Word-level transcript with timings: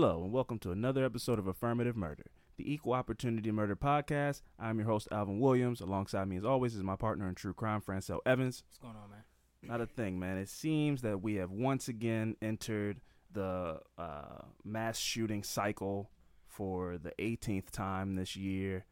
Hello, 0.00 0.22
and 0.22 0.32
welcome 0.32 0.60
to 0.60 0.70
another 0.70 1.04
episode 1.04 1.40
of 1.40 1.48
Affirmative 1.48 1.96
Murder, 1.96 2.26
the 2.56 2.72
Equal 2.72 2.92
Opportunity 2.92 3.50
Murder 3.50 3.74
Podcast. 3.74 4.42
I'm 4.56 4.78
your 4.78 4.86
host, 4.86 5.08
Alvin 5.10 5.40
Williams. 5.40 5.80
Alongside 5.80 6.28
me, 6.28 6.36
as 6.36 6.44
always, 6.44 6.76
is 6.76 6.84
my 6.84 6.94
partner 6.94 7.28
in 7.28 7.34
true 7.34 7.52
crime, 7.52 7.80
Francel 7.80 8.20
Evans. 8.24 8.62
What's 8.68 8.78
going 8.78 8.94
on, 8.94 9.10
man? 9.10 9.24
Not 9.60 9.80
a 9.80 9.86
thing, 9.86 10.20
man. 10.20 10.38
It 10.38 10.48
seems 10.48 11.02
that 11.02 11.20
we 11.20 11.34
have 11.34 11.50
once 11.50 11.88
again 11.88 12.36
entered 12.40 13.00
the 13.32 13.80
uh, 13.98 14.42
mass 14.64 14.98
shooting 14.98 15.42
cycle 15.42 16.12
for 16.46 16.96
the 16.96 17.10
18th 17.18 17.72
time 17.72 18.14
this 18.14 18.36
year. 18.36 18.84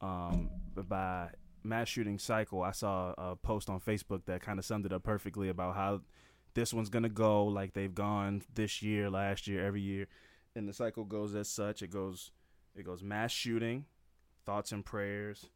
Um, 0.00 0.50
by 0.74 1.28
mass 1.62 1.86
shooting 1.86 2.18
cycle, 2.18 2.64
I 2.64 2.72
saw 2.72 3.14
a 3.16 3.36
post 3.36 3.70
on 3.70 3.78
Facebook 3.78 4.22
that 4.26 4.42
kind 4.42 4.58
of 4.58 4.64
summed 4.64 4.86
it 4.86 4.92
up 4.92 5.04
perfectly 5.04 5.50
about 5.50 5.76
how 5.76 6.00
this 6.54 6.74
one's 6.74 6.88
gonna 6.88 7.08
go 7.08 7.44
like 7.44 7.74
they've 7.74 7.94
gone 7.94 8.42
this 8.52 8.82
year, 8.82 9.08
last 9.08 9.46
year, 9.46 9.64
every 9.64 9.82
year 9.82 10.08
and 10.58 10.68
the 10.68 10.72
cycle 10.72 11.04
goes 11.04 11.34
as 11.34 11.48
such. 11.48 11.82
It 11.82 11.90
goes 11.90 12.32
it 12.74 12.84
goes 12.84 13.02
mass 13.02 13.30
shooting, 13.30 13.86
thoughts 14.44 14.72
and 14.72 14.84
prayers, 14.84 15.46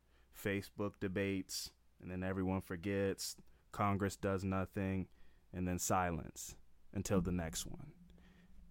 Facebook 0.41 0.93
debates, 1.01 1.71
and 2.01 2.11
then 2.11 2.23
everyone 2.23 2.63
forgets. 2.63 3.37
Congress 3.71 4.17
does 4.17 4.45
nothing, 4.45 5.09
and 5.53 5.67
then 5.69 5.79
silence 5.79 6.57
until 6.95 7.21
the 7.21 7.33
next 7.33 7.67
one. 7.67 7.93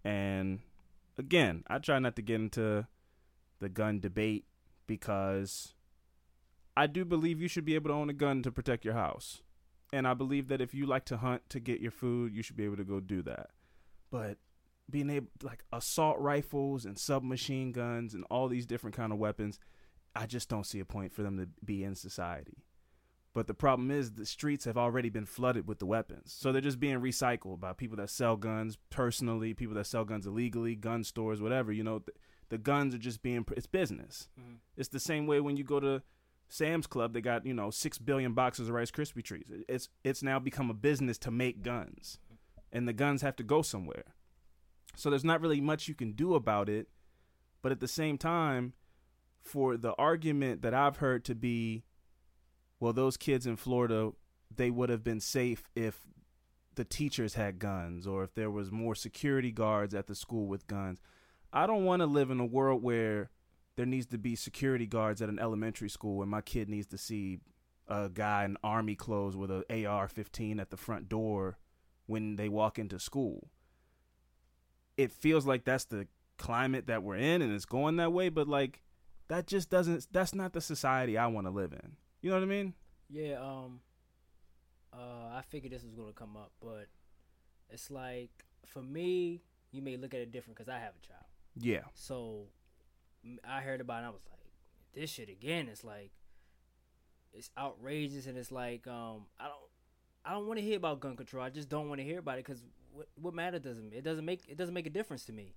And 0.03 0.59
again, 1.17 1.63
I 1.67 1.79
try 1.79 1.99
not 1.99 2.15
to 2.15 2.21
get 2.21 2.41
into 2.41 2.87
the 3.59 3.69
gun 3.69 3.99
debate 3.99 4.45
because 4.87 5.73
I 6.75 6.87
do 6.87 7.05
believe 7.05 7.41
you 7.41 7.47
should 7.47 7.65
be 7.65 7.75
able 7.75 7.89
to 7.89 7.95
own 7.95 8.09
a 8.09 8.13
gun 8.13 8.41
to 8.43 8.51
protect 8.51 8.85
your 8.85 8.95
house. 8.95 9.41
And 9.93 10.07
I 10.07 10.13
believe 10.13 10.47
that 10.47 10.61
if 10.61 10.73
you 10.73 10.85
like 10.85 11.05
to 11.05 11.17
hunt 11.17 11.49
to 11.49 11.59
get 11.59 11.81
your 11.81 11.91
food, 11.91 12.33
you 12.33 12.41
should 12.41 12.55
be 12.55 12.63
able 12.63 12.77
to 12.77 12.83
go 12.83 12.99
do 12.99 13.21
that. 13.23 13.49
But 14.09 14.37
being 14.91 15.09
able 15.09 15.27
like 15.43 15.63
assault 15.73 16.17
rifles 16.19 16.85
and 16.85 16.97
submachine 16.97 17.71
guns 17.71 18.13
and 18.13 18.23
all 18.29 18.47
these 18.47 18.65
different 18.65 18.95
kind 18.95 19.11
of 19.11 19.17
weapons 19.17 19.59
i 20.15 20.25
just 20.25 20.49
don't 20.49 20.65
see 20.65 20.79
a 20.79 20.85
point 20.85 21.13
for 21.13 21.23
them 21.23 21.37
to 21.37 21.47
be 21.63 21.83
in 21.83 21.95
society 21.95 22.63
but 23.33 23.47
the 23.47 23.53
problem 23.53 23.89
is 23.89 24.11
the 24.11 24.25
streets 24.25 24.65
have 24.65 24.77
already 24.77 25.09
been 25.09 25.25
flooded 25.25 25.67
with 25.67 25.79
the 25.79 25.85
weapons 25.85 26.35
so 26.37 26.51
they're 26.51 26.61
just 26.61 26.79
being 26.79 26.99
recycled 26.99 27.59
by 27.59 27.73
people 27.73 27.97
that 27.97 28.09
sell 28.09 28.35
guns 28.35 28.77
personally 28.89 29.53
people 29.53 29.75
that 29.75 29.87
sell 29.87 30.05
guns 30.05 30.27
illegally 30.27 30.75
gun 30.75 31.03
stores 31.03 31.41
whatever 31.41 31.71
you 31.71 31.83
know 31.83 31.99
the, 31.99 32.11
the 32.49 32.57
guns 32.57 32.93
are 32.93 32.99
just 32.99 33.21
being 33.21 33.45
it's 33.55 33.67
business 33.67 34.27
mm-hmm. 34.39 34.55
it's 34.75 34.89
the 34.89 34.99
same 34.99 35.25
way 35.25 35.39
when 35.39 35.57
you 35.57 35.63
go 35.63 35.79
to 35.79 36.01
Sam's 36.51 36.85
Club, 36.85 37.13
they 37.13 37.21
got 37.21 37.45
you 37.45 37.53
know 37.53 37.71
six 37.71 37.97
billion 37.97 38.33
boxes 38.33 38.67
of 38.67 38.75
Rice 38.75 38.91
Krispie 38.91 39.23
trees. 39.23 39.49
It's 39.67 39.89
it's 40.03 40.21
now 40.21 40.37
become 40.37 40.69
a 40.69 40.73
business 40.73 41.17
to 41.19 41.31
make 41.31 41.63
guns, 41.63 42.19
and 42.71 42.87
the 42.87 42.93
guns 42.93 43.21
have 43.21 43.37
to 43.37 43.43
go 43.43 43.61
somewhere. 43.61 44.03
So 44.95 45.09
there's 45.09 45.23
not 45.23 45.41
really 45.41 45.61
much 45.61 45.87
you 45.87 45.95
can 45.95 46.11
do 46.13 46.35
about 46.35 46.69
it. 46.69 46.87
But 47.61 47.71
at 47.71 47.79
the 47.79 47.87
same 47.87 48.17
time, 48.17 48.73
for 49.41 49.77
the 49.77 49.93
argument 49.93 50.61
that 50.61 50.73
I've 50.73 50.97
heard 50.97 51.25
to 51.25 51.35
be, 51.35 51.83
well, 52.79 52.93
those 52.93 53.17
kids 53.17 53.45
in 53.45 53.55
Florida, 53.55 54.11
they 54.55 54.69
would 54.69 54.89
have 54.89 55.03
been 55.03 55.19
safe 55.19 55.69
if 55.75 56.07
the 56.75 56.83
teachers 56.85 57.35
had 57.35 57.59
guns 57.59 58.07
or 58.07 58.23
if 58.23 58.33
there 58.33 58.49
was 58.51 58.71
more 58.71 58.95
security 58.95 59.51
guards 59.51 59.93
at 59.93 60.07
the 60.07 60.15
school 60.15 60.47
with 60.47 60.67
guns. 60.67 60.99
I 61.51 61.67
don't 61.67 61.85
want 61.85 62.01
to 62.01 62.05
live 62.05 62.31
in 62.31 62.39
a 62.39 62.45
world 62.45 62.81
where 62.81 63.29
there 63.75 63.85
needs 63.85 64.07
to 64.07 64.17
be 64.17 64.35
security 64.35 64.87
guards 64.87 65.21
at 65.21 65.29
an 65.29 65.39
elementary 65.39 65.89
school 65.89 66.21
and 66.21 66.31
my 66.31 66.41
kid 66.41 66.69
needs 66.69 66.87
to 66.87 66.97
see 66.97 67.39
a 67.87 68.09
guy 68.09 68.45
in 68.45 68.57
army 68.63 68.95
clothes 68.95 69.35
with 69.35 69.51
an 69.51 69.63
AR-15 69.69 70.59
at 70.61 70.69
the 70.69 70.77
front 70.77 71.09
door 71.09 71.57
when 72.05 72.35
they 72.37 72.47
walk 72.47 72.79
into 72.79 72.99
school 72.99 73.49
it 75.03 75.11
feels 75.11 75.45
like 75.45 75.63
that's 75.65 75.85
the 75.85 76.07
climate 76.37 76.87
that 76.87 77.03
we're 77.03 77.17
in 77.17 77.41
and 77.41 77.53
it's 77.53 77.65
going 77.65 77.97
that 77.97 78.11
way, 78.11 78.29
but 78.29 78.47
like 78.47 78.81
that 79.27 79.47
just 79.47 79.69
doesn't 79.69 80.07
that's 80.11 80.33
not 80.33 80.53
the 80.53 80.61
society 80.61 81.17
I 81.17 81.27
want 81.27 81.47
to 81.47 81.51
live 81.51 81.71
in. 81.71 81.95
You 82.21 82.29
know 82.29 82.35
what 82.37 82.43
I 82.43 82.47
mean? 82.47 82.73
Yeah, 83.09 83.39
um 83.39 83.81
uh 84.93 85.29
I 85.37 85.41
figured 85.49 85.71
this 85.71 85.83
was 85.83 85.93
going 85.93 86.09
to 86.09 86.13
come 86.13 86.35
up, 86.35 86.51
but 86.61 86.87
it's 87.69 87.89
like 87.89 88.31
for 88.65 88.81
me, 88.81 89.41
you 89.71 89.81
may 89.81 89.97
look 89.97 90.13
at 90.13 90.19
it 90.19 90.31
different 90.31 90.57
cuz 90.57 90.67
I 90.67 90.79
have 90.79 90.93
a 91.01 91.07
child. 91.07 91.25
Yeah. 91.55 91.83
So 91.93 92.47
I 93.43 93.61
heard 93.61 93.81
about 93.81 93.95
it 93.95 93.97
and 93.99 94.07
I 94.07 94.09
was 94.09 94.21
like 94.29 94.39
this 94.93 95.09
shit 95.09 95.29
again 95.29 95.69
it's 95.69 95.83
like 95.83 96.11
it's 97.33 97.49
outrageous 97.57 98.25
and 98.27 98.37
it's 98.37 98.51
like 98.51 98.87
um 98.87 99.27
I 99.39 99.45
don't 99.45 99.69
I 100.25 100.33
don't 100.33 100.47
want 100.47 100.59
to 100.59 100.65
hear 100.65 100.77
about 100.77 100.99
gun 100.99 101.15
control. 101.15 101.43
I 101.43 101.49
just 101.49 101.69
don't 101.69 101.87
want 101.87 101.99
to 101.99 102.03
hear 102.05 102.19
about 102.19 102.39
it 102.39 102.45
cuz 102.45 102.63
what 102.93 103.07
what 103.15 103.33
matter 103.33 103.59
does 103.59 103.77
it? 103.77 103.85
It 103.93 104.03
doesn't 104.03 104.25
make 104.25 104.43
it 104.47 104.57
doesn't 104.57 104.73
make 104.73 104.87
a 104.87 104.91
difference 104.91 105.25
to 105.25 105.33
me, 105.33 105.55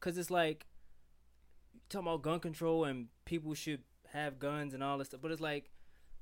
cause 0.00 0.18
it's 0.18 0.30
like 0.30 0.66
talking 1.88 2.06
about 2.06 2.22
gun 2.22 2.40
control 2.40 2.84
and 2.84 3.08
people 3.24 3.54
should 3.54 3.80
have 4.12 4.38
guns 4.38 4.74
and 4.74 4.82
all 4.82 4.98
this 4.98 5.08
stuff, 5.08 5.20
but 5.20 5.30
it's 5.30 5.40
like, 5.40 5.70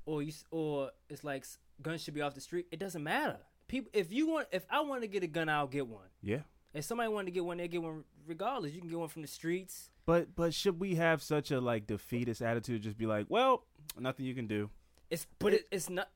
or 0.05 0.21
you 0.21 0.33
or 0.51 0.91
it's 1.09 1.23
like 1.23 1.45
guns 1.81 2.03
should 2.03 2.13
be 2.13 2.21
off 2.21 2.35
the 2.35 2.41
street. 2.41 2.67
It 2.71 2.79
doesn't 2.79 3.03
matter. 3.03 3.37
People, 3.67 3.89
if 3.93 4.11
you 4.11 4.27
want, 4.27 4.47
if 4.51 4.65
I 4.69 4.81
want 4.81 5.01
to 5.01 5.07
get 5.07 5.23
a 5.23 5.27
gun, 5.27 5.47
I'll 5.49 5.67
get 5.67 5.87
one. 5.87 6.07
Yeah. 6.21 6.39
If 6.73 6.85
somebody 6.85 7.09
wanted 7.09 7.25
to 7.25 7.31
get 7.31 7.45
one, 7.45 7.57
they 7.57 7.67
get 7.67 7.81
one 7.81 8.03
regardless. 8.25 8.73
You 8.73 8.81
can 8.81 8.89
get 8.89 8.99
one 8.99 9.09
from 9.09 9.21
the 9.21 9.27
streets. 9.27 9.89
But 10.05 10.35
but 10.35 10.53
should 10.53 10.79
we 10.79 10.95
have 10.95 11.21
such 11.21 11.51
a 11.51 11.59
like 11.59 11.87
defeatist 11.87 12.41
attitude? 12.41 12.81
Just 12.81 12.97
be 12.97 13.05
like, 13.05 13.27
well, 13.29 13.65
nothing 13.99 14.25
you 14.25 14.33
can 14.33 14.47
do. 14.47 14.69
It's 15.09 15.27
but 15.39 15.53
it, 15.53 15.67
it's 15.71 15.89
not. 15.89 16.09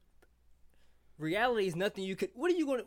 Reality 1.18 1.68
is 1.68 1.75
nothing 1.75 2.03
you 2.03 2.16
could. 2.16 2.30
What 2.34 2.52
are 2.52 2.56
you 2.56 2.66
going 2.66 2.84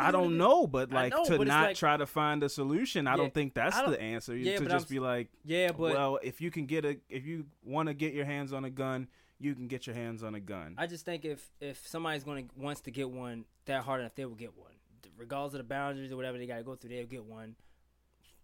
I 0.00 0.10
don't 0.10 0.36
know, 0.36 0.66
but 0.66 0.90
like 0.90 1.12
know, 1.12 1.24
to 1.24 1.38
but 1.38 1.46
not 1.46 1.68
like, 1.68 1.76
try 1.76 1.96
to 1.96 2.06
find 2.06 2.42
a 2.42 2.48
solution, 2.48 3.06
I 3.06 3.12
yeah, 3.12 3.16
don't 3.16 3.34
think 3.34 3.54
that's 3.54 3.76
don't, 3.76 3.90
the 3.90 4.00
answer. 4.00 4.36
Yeah, 4.36 4.58
to 4.58 4.66
just 4.66 4.88
I'm, 4.90 4.94
be 4.94 5.00
like, 5.00 5.28
yeah, 5.44 5.68
but 5.68 5.94
well, 5.94 6.18
if 6.22 6.40
you 6.40 6.50
can 6.50 6.66
get 6.66 6.84
a, 6.84 6.98
if 7.08 7.26
you 7.26 7.46
want 7.64 7.88
to 7.88 7.94
get 7.94 8.14
your 8.14 8.24
hands 8.24 8.52
on 8.52 8.64
a 8.64 8.70
gun, 8.70 9.08
you 9.38 9.54
can 9.54 9.68
get 9.68 9.86
your 9.86 9.94
hands 9.94 10.22
on 10.22 10.34
a 10.34 10.40
gun. 10.40 10.74
I 10.78 10.86
just 10.86 11.04
think 11.04 11.24
if 11.24 11.50
if 11.60 11.86
somebody's 11.86 12.24
going 12.24 12.48
to 12.48 12.54
wants 12.56 12.80
to 12.82 12.90
get 12.90 13.10
one 13.10 13.44
that 13.66 13.82
hard 13.82 14.00
enough, 14.00 14.14
they 14.14 14.24
will 14.24 14.34
get 14.34 14.56
one, 14.56 14.72
regardless 15.16 15.54
of 15.54 15.58
the 15.58 15.64
boundaries 15.64 16.12
or 16.12 16.16
whatever 16.16 16.38
they 16.38 16.46
got 16.46 16.56
to 16.56 16.64
go 16.64 16.74
through. 16.74 16.90
They'll 16.90 17.06
get 17.06 17.24
one, 17.24 17.56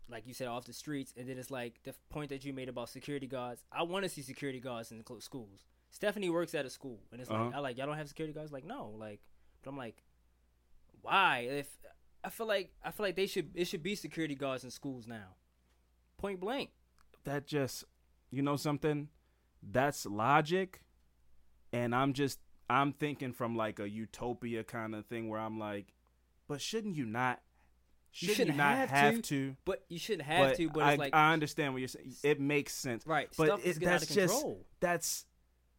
like 0.09 0.27
you 0.27 0.35
said, 0.35 0.47
off 0.47 0.65
the 0.65 0.73
streets. 0.73 1.13
And 1.17 1.29
then 1.29 1.39
it's 1.39 1.51
like 1.51 1.83
the 1.85 1.95
point 2.11 2.31
that 2.31 2.45
you 2.45 2.53
made 2.53 2.69
about 2.69 2.89
security 2.89 3.27
guards. 3.27 3.65
I 3.73 3.83
want 3.83 4.05
to 4.05 4.09
see 4.09 4.23
security 4.23 4.61
guards 4.61 4.93
in 4.93 4.99
the 4.99 5.21
schools. 5.21 5.65
Stephanie 5.91 6.31
works 6.31 6.55
at 6.55 6.67
a 6.67 6.71
school, 6.71 6.99
and 7.13 7.21
it's 7.21 7.31
uh-huh. 7.31 7.45
like 7.45 7.55
I 7.55 7.59
like 7.59 7.79
y'all 7.79 7.87
don't 7.87 7.97
have 7.97 8.09
security 8.09 8.33
guards. 8.33 8.53
Like 8.53 8.65
no, 8.65 8.95
like, 8.99 9.21
but 9.63 9.71
I'm 9.71 9.77
like 9.77 10.03
why? 11.05 11.47
If 11.51 11.69
I 12.25 12.31
feel 12.31 12.47
like 12.47 12.73
I 12.83 12.91
feel 12.91 13.07
like 13.07 13.17
they 13.17 13.27
should 13.27 13.51
it 13.55 13.67
should 13.67 13.83
be 13.83 13.95
security 13.95 14.35
guards 14.35 14.65
in 14.65 14.71
schools 14.71 15.07
now. 15.07 15.37
Point 16.19 16.41
blank. 16.41 16.71
That 17.25 17.47
just 17.47 17.85
you 18.31 18.43
know 18.43 18.57
something? 18.57 19.09
That's 19.63 20.07
logic. 20.07 20.81
And 21.73 21.95
I'm 21.95 22.13
just 22.15 22.39
I'm 22.71 22.93
thinking 22.93 23.33
from 23.33 23.57
like 23.57 23.79
a 23.79 23.89
utopia 23.89 24.65
kind 24.65 24.95
of 24.95 25.07
thing 25.07 25.29
where 25.29 25.41
I'm 25.41 25.59
like, 25.59 25.93
but 26.49 26.61
shouldn't 26.61 26.97
you 26.97 27.05
not 27.05 27.41
Shouldn't 28.11 28.39
you, 28.39 28.45
should 28.47 28.57
not 28.57 28.77
have, 28.77 28.91
have 28.91 29.15
to, 29.17 29.23
to, 29.23 29.57
But 29.65 29.83
you 29.89 29.99
shouldn't 29.99 30.23
have 30.23 30.51
but 30.51 30.57
to. 30.57 30.71
But 30.71 30.83
I, 30.85 30.95
like 30.95 31.15
I 31.17 31.33
understand 31.33 31.73
what 31.73 31.81
you're 31.81 31.89
saying. 31.89 32.15
It 32.23 32.41
makes 32.41 32.73
sense, 32.73 33.05
right? 33.05 33.29
But 33.37 33.61
it, 33.65 33.81
that's 33.81 34.07
just 34.07 34.47
that's 34.79 35.27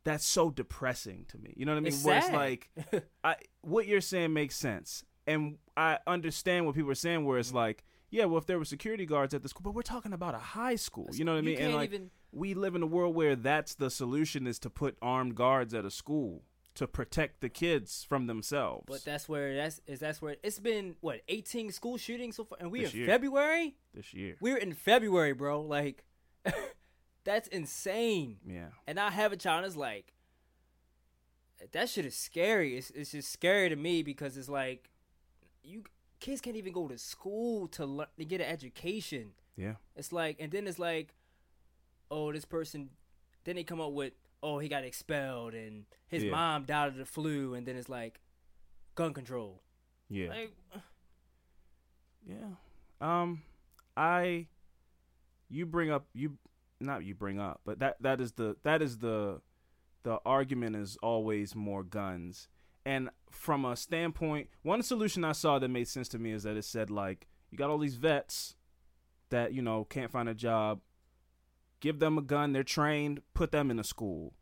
that's 0.04 0.26
so 0.26 0.50
depressing 0.50 1.26
to 1.30 1.38
me. 1.38 1.54
You 1.56 1.66
know 1.66 1.72
what 1.72 1.78
I 1.78 1.82
mean? 1.82 1.94
It's 1.94 2.04
Where 2.04 2.18
it's 2.18 2.32
like 2.32 2.70
I 3.24 3.38
what 3.62 3.88
you're 3.88 4.02
saying 4.02 4.34
makes 4.34 4.58
sense. 4.58 5.06
And 5.28 5.58
I 5.76 6.00
understand 6.08 6.66
what 6.66 6.76
people 6.76 6.92
are 6.92 6.96
saying 6.96 7.26
where 7.26 7.40
it's 7.40 7.54
like, 7.54 7.84
yeah, 8.10 8.26
well 8.26 8.38
if 8.38 8.46
there 8.46 8.58
were 8.60 8.66
security 8.66 9.06
guards 9.06 9.34
at 9.34 9.42
the 9.44 9.50
school, 9.50 9.64
but 9.64 9.74
we're 9.74 9.82
talking 9.82 10.14
about 10.14 10.36
a 10.36 10.40
high 10.40 10.76
school. 10.76 11.10
You 11.14 11.26
know 11.26 11.34
what 11.34 11.40
I 11.40 11.42
mean? 11.42 11.56
And 11.56 11.64
can't 11.68 11.74
like 11.76 11.90
even- 11.94 12.12
we 12.32 12.54
live 12.54 12.76
in 12.76 12.84
a 12.84 12.88
world 12.88 13.16
where 13.16 13.36
that's 13.36 13.76
the 13.76 13.90
solution 13.90 14.46
is 14.46 14.60
to 14.60 14.70
put 14.70 14.98
armed 15.02 15.36
guards 15.36 15.74
at 15.74 15.86
a 15.86 15.90
school 15.92 16.44
to 16.76 16.86
protect 16.86 17.40
the 17.40 17.48
kids 17.48 18.04
from 18.08 18.28
themselves. 18.28 18.84
But 18.88 19.06
that's 19.06 19.30
where 19.30 19.56
that's 19.56 19.80
is 19.88 20.00
that's 20.02 20.22
where 20.22 20.36
it's 20.44 20.60
been 20.60 20.96
what 21.00 21.22
18 21.30 21.72
school 21.72 21.98
shootings 21.98 22.36
so 22.36 22.44
far, 22.44 22.58
and 22.60 22.70
we 22.72 22.82
This 22.82 22.94
in 22.94 23.00
year. 23.00 23.08
February. 23.08 23.76
this 23.94 24.14
year. 24.14 24.36
We're 24.42 24.58
in 24.58 24.74
February, 24.74 25.32
bro. 25.32 25.62
Like, 25.62 26.04
that's 27.24 27.48
insane. 27.48 28.38
Yeah. 28.46 28.68
And 28.88 29.00
I 29.00 29.10
have 29.12 29.32
a 29.32 29.38
child. 29.38 29.60
and 29.60 29.68
It's 29.68 29.78
like 29.78 30.12
that 31.72 31.90
shit 31.90 32.06
is 32.06 32.16
scary. 32.16 32.78
It's 32.78 32.90
it's 32.92 33.12
just 33.12 33.32
scary 33.32 33.70
to 33.70 33.76
me 33.78 34.04
because 34.04 34.36
it's 34.38 34.50
like 34.50 34.90
you 35.66 35.84
kids 36.20 36.42
can't 36.42 36.56
even 36.56 36.74
go 36.74 36.88
to 36.88 36.98
school 36.98 37.68
to 37.70 37.86
learn 37.86 38.08
to 38.18 38.26
get 38.26 38.42
an 38.42 38.48
education. 38.48 39.32
Yeah. 39.58 39.76
It's 39.96 40.12
like, 40.12 40.38
and 40.40 40.52
then 40.52 40.68
it's 40.68 40.80
like, 40.80 41.14
oh, 42.12 42.32
this 42.32 42.46
person. 42.46 42.90
Then 43.44 43.56
they 43.56 43.64
come 43.64 43.80
up 43.80 43.92
with, 43.92 44.14
oh, 44.42 44.58
he 44.60 44.68
got 44.68 44.84
expelled 44.84 45.54
and 45.54 45.86
his 46.08 46.24
Yeah. 46.24 46.32
mom 46.32 46.64
died 46.66 46.88
of 46.90 46.96
the 46.98 47.06
flu, 47.06 47.54
and 47.54 47.66
then 47.68 47.76
it's 47.76 47.90
like, 47.90 48.20
gun 48.96 49.14
control. 49.14 49.62
Yeah. 50.10 50.30
Like, 50.30 50.52
Yeah. 52.28 52.56
Um 53.02 53.44
I 53.96 54.48
you 55.50 55.66
bring 55.66 55.92
up 55.92 56.08
you 56.14 56.38
not 56.80 57.04
you 57.04 57.14
bring 57.16 57.40
up, 57.40 57.62
but 57.66 57.80
that 57.80 57.98
that 58.02 58.20
is 58.20 58.34
the 58.34 58.56
that 58.64 58.82
is 58.82 58.98
the 58.98 59.42
the 60.04 60.20
argument 60.26 60.76
is 60.76 60.98
always 61.02 61.56
more 61.56 61.84
guns. 61.84 62.48
And 62.86 63.10
from 63.32 63.66
a 63.66 63.76
standpoint, 63.76 64.50
one 64.62 64.84
solution 64.84 65.24
I 65.24 65.32
saw 65.32 65.60
that 65.60 65.70
made 65.70 65.88
sense 65.88 66.08
to 66.10 66.20
me 66.20 66.32
is 66.32 66.44
that 66.44 66.56
it 66.56 66.66
said 66.66 66.90
like 66.90 67.28
you 67.50 67.58
got 67.58 67.70
all 67.70 67.78
these 67.78 67.96
vets 67.96 68.56
that, 69.30 69.54
you 69.54 69.62
know, 69.62 69.86
can't 69.86 70.12
find 70.12 70.30
a 70.30 70.34
job. 70.34 70.82
Give 71.80 72.00
them 72.00 72.18
a 72.18 72.22
gun, 72.22 72.54
they're 72.54 72.64
trained, 72.64 73.22
put 73.34 73.52
them 73.52 73.70
in 73.70 73.80
a 73.80 73.84
school. 73.84 74.34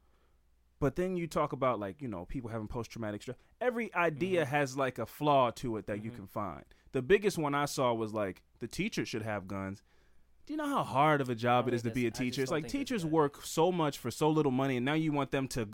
But 0.79 0.97
then 0.97 1.15
you 1.15 1.27
talk 1.27 1.53
about 1.53 1.79
like, 1.79 2.01
you 2.01 2.07
know, 2.07 2.25
people 2.25 2.49
having 2.49 2.67
post 2.67 2.91
traumatic 2.91 3.21
stress. 3.21 3.37
Every 3.61 3.93
idea 3.95 4.45
has 4.45 4.75
like 4.75 4.99
a 4.99 5.05
flaw 5.05 5.51
to 5.51 5.77
it 5.77 5.87
that 5.87 6.03
you 6.03 6.11
can 6.11 6.27
find. 6.27 6.65
The 6.91 7.01
biggest 7.01 7.37
one 7.37 7.55
I 7.55 7.65
saw 7.65 7.93
was 7.93 8.13
like 8.13 8.41
the 8.59 8.67
teacher 8.67 9.05
should 9.05 9.21
have 9.21 9.47
guns. 9.47 9.81
Do 10.45 10.53
you 10.53 10.57
know 10.57 10.67
how 10.67 10.83
hard 10.83 11.21
of 11.21 11.29
a 11.29 11.35
job 11.35 11.67
it 11.67 11.71
don't 11.71 11.75
is 11.75 11.83
to 11.83 11.91
be 11.91 12.05
a 12.05 12.09
that's- 12.09 12.19
I 12.19 12.25
just 12.25 12.35
teacher? 12.35 12.41
It's 12.43 12.51
like 12.51 12.67
teachers 12.67 13.05
work 13.05 13.45
so 13.45 13.71
much 13.71 13.97
for 13.97 14.11
so 14.11 14.29
little 14.29 14.51
money, 14.51 14.75
and 14.75 14.85
now 14.85 14.93
you 14.93 15.13
want 15.13 15.31
them 15.31 15.47
to, 15.49 15.69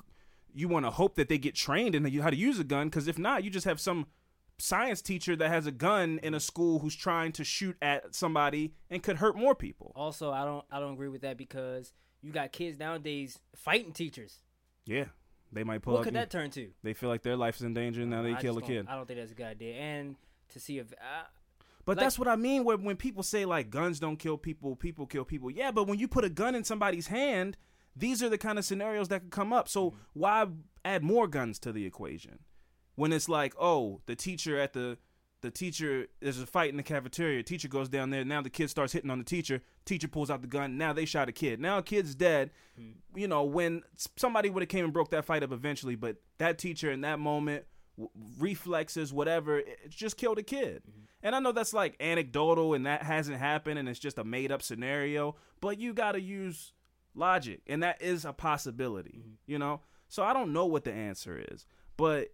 you 0.53 0.67
want 0.67 0.85
to 0.85 0.91
hope 0.91 1.15
that 1.15 1.29
they 1.29 1.37
get 1.37 1.55
trained 1.55 1.95
in 1.95 2.05
how 2.19 2.29
to 2.29 2.35
use 2.35 2.59
a 2.59 2.63
gun. 2.63 2.87
Because 2.87 3.07
if 3.07 3.17
not, 3.17 3.43
you 3.43 3.49
just 3.49 3.65
have 3.65 3.79
some 3.79 4.07
science 4.57 5.01
teacher 5.01 5.35
that 5.35 5.49
has 5.49 5.65
a 5.65 5.71
gun 5.71 6.19
in 6.21 6.33
a 6.33 6.39
school 6.39 6.79
who's 6.79 6.95
trying 6.95 7.31
to 7.31 7.43
shoot 7.43 7.77
at 7.81 8.13
somebody 8.13 8.73
and 8.89 9.01
could 9.01 9.17
hurt 9.17 9.35
more 9.35 9.55
people. 9.55 9.91
also, 9.95 10.31
I 10.31 10.45
don't 10.45 10.65
I 10.71 10.79
don't 10.79 10.93
agree 10.93 11.07
with 11.09 11.21
that 11.21 11.37
because 11.37 11.93
you 12.21 12.31
got 12.31 12.51
kids 12.51 12.77
nowadays 12.77 13.39
fighting 13.55 13.93
teachers. 13.93 14.39
Yeah, 14.85 15.05
they 15.51 15.63
might 15.63 15.81
pull 15.81 15.93
What 15.93 16.03
could 16.03 16.15
that 16.15 16.29
turn 16.29 16.49
to? 16.51 16.69
They 16.83 16.93
feel 16.93 17.09
like 17.09 17.23
their 17.23 17.37
life 17.37 17.55
is 17.57 17.61
in 17.61 17.73
danger, 17.73 18.01
and 18.01 18.11
now 18.11 18.21
they 18.21 18.33
I 18.33 18.41
kill 18.41 18.57
a 18.57 18.61
kid. 18.61 18.87
I 18.89 18.95
don't 18.95 19.07
think 19.07 19.19
that's 19.19 19.31
a 19.31 19.35
good 19.35 19.45
idea. 19.45 19.75
And 19.75 20.15
to 20.49 20.59
see 20.59 20.79
if 20.79 20.91
uh, 20.93 21.23
But 21.85 21.97
Like- 21.97 22.05
that's 22.05 22.19
what 22.19 22.27
I 22.27 22.35
mean 22.35 22.63
when 22.63 22.83
when 22.83 22.97
people 22.97 23.23
say 23.23 23.45
like 23.45 23.69
guns 23.69 23.99
don't 23.99 24.17
kill 24.17 24.37
people, 24.37 24.75
people 24.75 25.05
kill 25.05 25.25
people. 25.25 25.49
Yeah, 25.49 25.71
but 25.71 25.87
when 25.87 25.99
you 25.99 26.07
put 26.07 26.25
a 26.25 26.29
gun 26.29 26.55
in 26.55 26.63
somebody's 26.63 27.07
hand, 27.07 27.57
these 27.95 28.21
are 28.23 28.29
the 28.29 28.37
kind 28.37 28.57
of 28.59 28.65
scenarios 28.65 29.07
that 29.09 29.21
could 29.21 29.31
come 29.31 29.51
up. 29.53 29.67
So 29.69 29.91
Mm-hmm. 29.91 29.97
why 30.13 30.47
add 30.85 31.03
more 31.03 31.27
guns 31.27 31.59
to 31.59 31.71
the 31.71 31.85
equation? 31.85 32.39
When 32.95 33.11
it's 33.13 33.29
like, 33.29 33.53
oh, 33.59 34.01
the 34.05 34.15
teacher 34.15 34.59
at 34.59 34.73
the 34.73 34.97
the 35.41 35.49
teacher 35.51 36.07
there's 36.19 36.41
a 36.41 36.45
fight 36.45 36.69
in 36.69 36.75
the 36.75 36.83
cafeteria, 36.83 37.41
teacher 37.43 37.69
goes 37.69 37.87
down 37.87 38.09
there, 38.09 38.25
now 38.25 38.41
the 38.41 38.49
kid 38.49 38.69
starts 38.69 38.91
hitting 38.91 39.09
on 39.09 39.19
the 39.19 39.23
teacher, 39.23 39.61
teacher 39.85 40.09
pulls 40.09 40.29
out 40.29 40.41
the 40.41 40.47
gun, 40.49 40.77
now 40.77 40.91
they 40.91 41.05
shot 41.05 41.29
a 41.29 41.31
kid. 41.31 41.61
Now 41.61 41.77
a 41.77 41.81
kid's 41.83 42.13
dead. 42.13 42.51
Mm-hmm. 42.77 43.17
You 43.17 43.27
know, 43.29 43.43
when 43.43 43.83
somebody 44.17 44.49
would 44.49 44.61
have 44.61 44.67
came 44.69 44.83
and 44.83 44.91
broke 44.93 45.11
that 45.11 45.23
fight 45.23 45.41
up 45.43 45.53
eventually, 45.53 45.95
but 45.95 46.17
that 46.39 46.57
teacher 46.57 46.91
in 46.91 47.01
that 47.01 47.19
moment 47.19 47.63
w- 47.97 48.09
reflexes 48.37 49.13
whatever 49.13 49.59
it 49.59 49.89
just 49.89 50.17
killed 50.17 50.37
a 50.39 50.43
kid 50.43 50.81
and 51.21 51.35
i 51.35 51.39
know 51.39 51.51
that's 51.51 51.73
like 51.73 51.95
anecdotal 51.99 52.73
and 52.73 52.85
that 52.85 53.03
hasn't 53.03 53.37
happened 53.37 53.77
and 53.77 53.89
it's 53.89 53.99
just 53.99 54.17
a 54.17 54.23
made 54.23 54.51
up 54.53 54.61
scenario 54.61 55.35
but 55.59 55.77
you 55.79 55.93
got 55.93 56.13
to 56.13 56.21
use 56.21 56.71
logic 57.19 57.61
and 57.67 57.83
that 57.83 58.01
is 58.01 58.25
a 58.25 58.33
possibility 58.33 59.19
mm-hmm. 59.19 59.33
you 59.45 59.59
know 59.59 59.81
so 60.07 60.23
i 60.23 60.33
don't 60.33 60.51
know 60.53 60.65
what 60.65 60.83
the 60.83 60.91
answer 60.91 61.43
is 61.51 61.65
but 61.97 62.29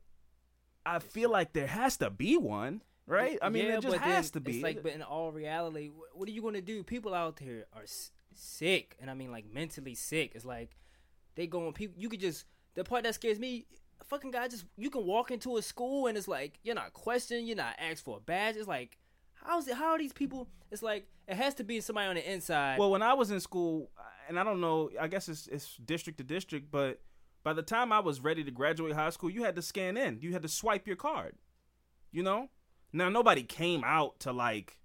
i 0.85 0.99
feel 0.99 1.29
like 1.29 1.53
there 1.53 1.67
has 1.67 1.97
to 1.97 2.09
be 2.09 2.37
one 2.37 2.81
right 3.07 3.37
i 3.41 3.49
mean 3.49 3.65
yeah, 3.65 3.71
there 3.71 3.81
just 3.81 3.97
has 3.97 4.31
to 4.31 4.39
be 4.39 4.55
It's 4.55 4.63
like, 4.63 4.83
but 4.83 4.93
in 4.93 5.01
all 5.01 5.31
reality, 5.31 5.91
what 6.13 6.27
are 6.29 6.31
you 6.31 6.41
going 6.41 6.55
to 6.55 6.61
do? 6.61 6.83
People 6.83 7.13
out 7.13 7.39
here 7.39 7.65
are 7.73 7.83
s- 7.83 8.11
sick, 8.33 8.95
and 8.99 9.09
I 9.09 9.13
mean 9.13 9.31
like 9.31 9.45
mentally 9.51 9.95
sick. 9.95 10.31
It's 10.35 10.45
like 10.45 10.75
they 11.35 11.47
going 11.47 11.71
people. 11.73 11.95
You 11.99 12.09
could 12.09 12.19
just 12.19 12.45
the 12.73 12.83
part 12.83 13.03
that 13.03 13.15
scares 13.15 13.39
me. 13.39 13.65
Fucking 14.05 14.31
guy 14.31 14.47
just 14.47 14.65
you 14.77 14.89
can 14.89 15.05
walk 15.05 15.31
into 15.31 15.57
a 15.57 15.61
school 15.61 16.07
and 16.07 16.17
it's 16.17 16.27
like 16.27 16.59
you're 16.63 16.75
not 16.75 16.93
questioned, 16.93 17.47
you're 17.47 17.55
not 17.55 17.75
asked 17.79 18.03
for 18.03 18.17
a 18.17 18.19
badge. 18.19 18.55
It's 18.55 18.67
like 18.67 18.97
how's 19.33 19.67
it? 19.67 19.75
How 19.75 19.91
are 19.91 19.97
these 19.97 20.13
people? 20.13 20.47
It's 20.71 20.83
like 20.83 21.07
it 21.27 21.35
has 21.35 21.53
to 21.55 21.63
be 21.63 21.79
somebody 21.81 22.07
on 22.07 22.15
the 22.15 22.31
inside. 22.31 22.79
Well, 22.79 22.91
when 22.91 23.01
I 23.01 23.13
was 23.13 23.31
in 23.31 23.39
school, 23.39 23.89
and 24.27 24.39
I 24.39 24.43
don't 24.43 24.61
know, 24.61 24.89
I 24.99 25.07
guess 25.07 25.29
it's, 25.29 25.47
it's 25.47 25.75
district 25.77 26.17
to 26.17 26.23
district, 26.23 26.71
but 26.71 27.01
by 27.43 27.53
the 27.53 27.61
time 27.61 27.91
I 27.91 27.99
was 27.99 28.19
ready 28.21 28.43
to 28.43 28.51
graduate 28.51 28.93
high 28.93 29.09
school, 29.11 29.29
you 29.29 29.43
had 29.43 29.55
to 29.55 29.61
scan 29.61 29.97
in. 29.97 30.19
You 30.21 30.33
had 30.33 30.41
to 30.41 30.47
swipe 30.47 30.87
your 30.87 30.95
card. 30.95 31.35
You 32.11 32.23
know? 32.23 32.49
Now 32.93 33.09
nobody 33.09 33.43
came 33.43 33.83
out 33.83 34.19
to 34.21 34.31
like, 34.31 34.77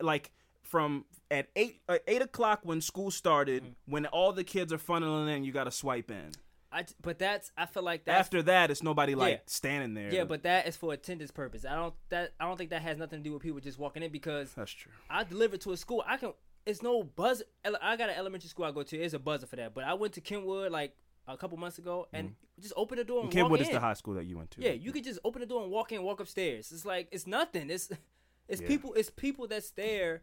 like 0.00 0.32
from 0.62 1.04
at 1.30 1.48
eight 1.56 1.80
uh, 1.88 1.98
eight 2.08 2.22
o'clock 2.22 2.60
when 2.64 2.80
school 2.80 3.10
started, 3.10 3.62
Mm-hmm. 3.62 3.92
when 3.92 4.06
all 4.06 4.32
the 4.32 4.44
kids 4.44 4.72
are 4.72 4.78
funneling 4.78 5.34
in, 5.34 5.44
you 5.44 5.52
got 5.52 5.64
to 5.64 5.70
swipe 5.70 6.10
in. 6.10 6.30
I, 6.72 6.84
but 7.02 7.18
that's 7.18 7.50
I 7.56 7.66
feel 7.66 7.82
like 7.82 8.04
that's 8.04 8.18
After 8.18 8.42
that, 8.42 8.70
it's 8.70 8.82
nobody 8.82 9.14
like 9.16 9.32
Yeah. 9.34 9.40
standing 9.46 9.94
there. 9.94 10.12
yeah, 10.14 10.24
but 10.24 10.42
that 10.44 10.68
is 10.68 10.76
for 10.76 10.92
attendance 10.92 11.30
purpose. 11.32 11.64
I 11.64 11.74
don't 11.74 11.94
that 12.10 12.32
I 12.38 12.44
don't 12.46 12.56
think 12.56 12.70
that 12.70 12.82
has 12.82 12.96
nothing 12.98 13.20
to 13.20 13.24
do 13.24 13.32
with 13.32 13.42
people 13.42 13.58
just 13.60 13.78
walking 13.78 14.02
in 14.02 14.10
because 14.12 14.52
that's 14.54 14.70
true. 14.72 14.92
I 15.08 15.24
delivered 15.24 15.60
to 15.62 15.72
a 15.72 15.76
school. 15.76 16.04
I 16.06 16.16
can. 16.16 16.32
It's 16.66 16.82
no 16.82 17.02
buzz. 17.02 17.42
I 17.64 17.96
got 17.96 18.10
an 18.10 18.16
elementary 18.16 18.48
school 18.48 18.64
I 18.64 18.70
go 18.70 18.82
to. 18.82 18.96
It's 18.96 19.14
a 19.14 19.18
buzzer 19.18 19.46
for 19.46 19.56
that. 19.56 19.74
But 19.74 19.84
I 19.84 19.94
went 19.94 20.14
to 20.14 20.20
Kenwood 20.20 20.70
like 20.70 20.94
a 21.26 21.36
couple 21.36 21.56
months 21.58 21.78
ago 21.78 22.08
and 22.12 22.30
mm. 22.30 22.34
just 22.60 22.74
open 22.76 22.98
the 22.98 23.04
door 23.04 23.18
and, 23.20 23.24
And 23.26 23.32
Kenwood 23.32 23.52
walk 23.52 23.60
is 23.60 23.68
in. 23.68 23.74
the 23.74 23.80
high 23.80 23.94
school 23.94 24.14
that 24.14 24.26
you 24.26 24.36
went 24.36 24.50
to. 24.52 24.62
Yeah, 24.62 24.72
you 24.72 24.92
could 24.92 25.04
just 25.04 25.20
open 25.24 25.40
the 25.40 25.46
door 25.46 25.62
and 25.62 25.70
walk 25.70 25.92
in, 25.92 26.02
walk 26.02 26.20
upstairs. 26.20 26.70
It's 26.72 26.84
like 26.84 27.08
it's 27.10 27.26
nothing. 27.26 27.70
It's 27.70 27.90
it's 28.48 28.60
Yeah. 28.60 28.68
people. 28.68 28.94
It's 28.94 29.10
people 29.10 29.46
that's 29.46 29.70
there, 29.70 30.22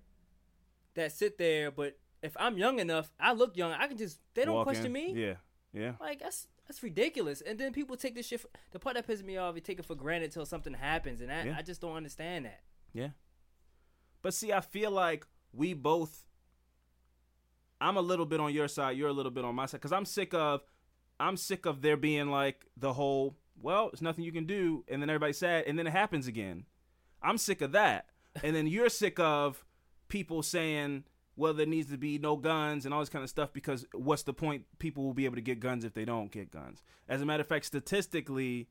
that 0.96 1.12
sit 1.12 1.38
there. 1.38 1.72
But 1.72 1.98
if 2.22 2.36
I'm 2.39 2.58
young 2.58 2.79
enough, 2.79 3.12
I 3.20 3.34
look 3.34 3.58
young. 3.58 3.72
I 3.72 3.88
can 3.88 3.98
just 3.98 4.20
they 4.34 4.46
don't 4.46 4.56
Walk 4.56 4.65
question 4.65 4.88
in. 4.88 4.94
me. 4.94 5.13
Yeah, 5.15 5.36
yeah. 5.74 5.94
Like 6.00 6.20
that's 6.20 6.48
that's 6.67 6.84
ridiculous. 6.84 7.41
And 7.41 7.58
then 7.58 7.72
people 7.74 7.96
take 7.96 8.15
this 8.15 8.27
shit. 8.27 8.41
For, 8.41 8.50
the 8.72 8.79
part 8.79 8.96
that 8.96 9.08
pisses 9.08 9.24
me 9.24 9.38
off, 9.38 9.56
you 9.56 9.62
take 9.62 9.79
it 9.79 9.86
for 9.86 9.96
granted 9.96 10.25
until 10.25 10.46
something 10.46 10.74
happens, 10.74 11.22
and 11.22 11.32
I, 11.32 11.46
Yeah. 11.46 11.56
I 11.58 11.62
just 11.62 11.82
don't 11.82 11.96
understand 11.96 12.46
that. 12.46 12.62
Yeah. 12.94 13.10
But 14.22 14.34
see, 14.34 14.51
I 14.51 14.62
feel 14.62 14.91
like 14.91 15.25
we 15.53 15.74
both. 15.74 16.24
I'm 17.79 17.98
a 17.98 18.01
little 18.01 18.25
bit 18.25 18.39
on 18.39 18.53
your 18.53 18.67
side. 18.67 18.98
You're 18.98 19.10
a 19.10 19.13
little 19.13 19.31
bit 19.31 19.46
on 19.46 19.55
my 19.55 19.65
side 19.65 19.81
because 19.81 19.91
I'm 19.91 20.05
sick 20.05 20.34
of, 20.34 20.62
I'm 21.19 21.38
sick 21.38 21.65
of 21.65 21.81
there 21.81 21.98
being 21.98 22.29
like 22.29 22.65
the 22.75 22.93
whole. 22.93 23.38
Well, 23.60 23.89
there's 23.89 24.01
nothing 24.01 24.24
you 24.24 24.31
can 24.31 24.46
do, 24.46 24.84
and 24.88 25.01
then 25.01 25.10
everybody's 25.10 25.39
sad, 25.39 25.65
and 25.65 25.79
then 25.79 25.88
it 25.88 25.91
happens 25.91 26.27
again. 26.27 26.65
I'm 27.24 27.39
sick 27.39 27.62
of 27.62 27.72
that, 27.72 28.05
and 28.43 28.55
then 28.55 28.67
you're 28.67 28.89
sick 28.89 29.19
of 29.19 29.65
people 30.10 30.43
saying, 30.43 31.05
"Well, 31.36 31.53
there 31.53 31.65
needs 31.65 31.89
to 31.89 31.98
be 31.98 32.19
no 32.19 32.36
guns 32.36 32.86
and 32.86 32.93
all 32.93 33.00
this 33.00 33.10
kind 33.10 33.24
of 33.24 33.29
stuff," 33.29 33.51
because 33.53 33.86
what's 33.93 34.24
the 34.24 34.34
point? 34.34 34.65
People 34.77 35.03
will 35.03 35.15
be 35.15 35.25
able 35.25 35.36
to 35.36 35.41
get 35.41 35.60
guns 35.60 35.84
if 35.84 35.93
they 35.93 36.05
don't 36.05 36.31
get 36.31 36.51
guns. 36.51 36.84
As 37.10 37.22
a 37.22 37.25
matter 37.25 37.41
of 37.41 37.48
fact, 37.48 37.65
statistically, 37.65 38.69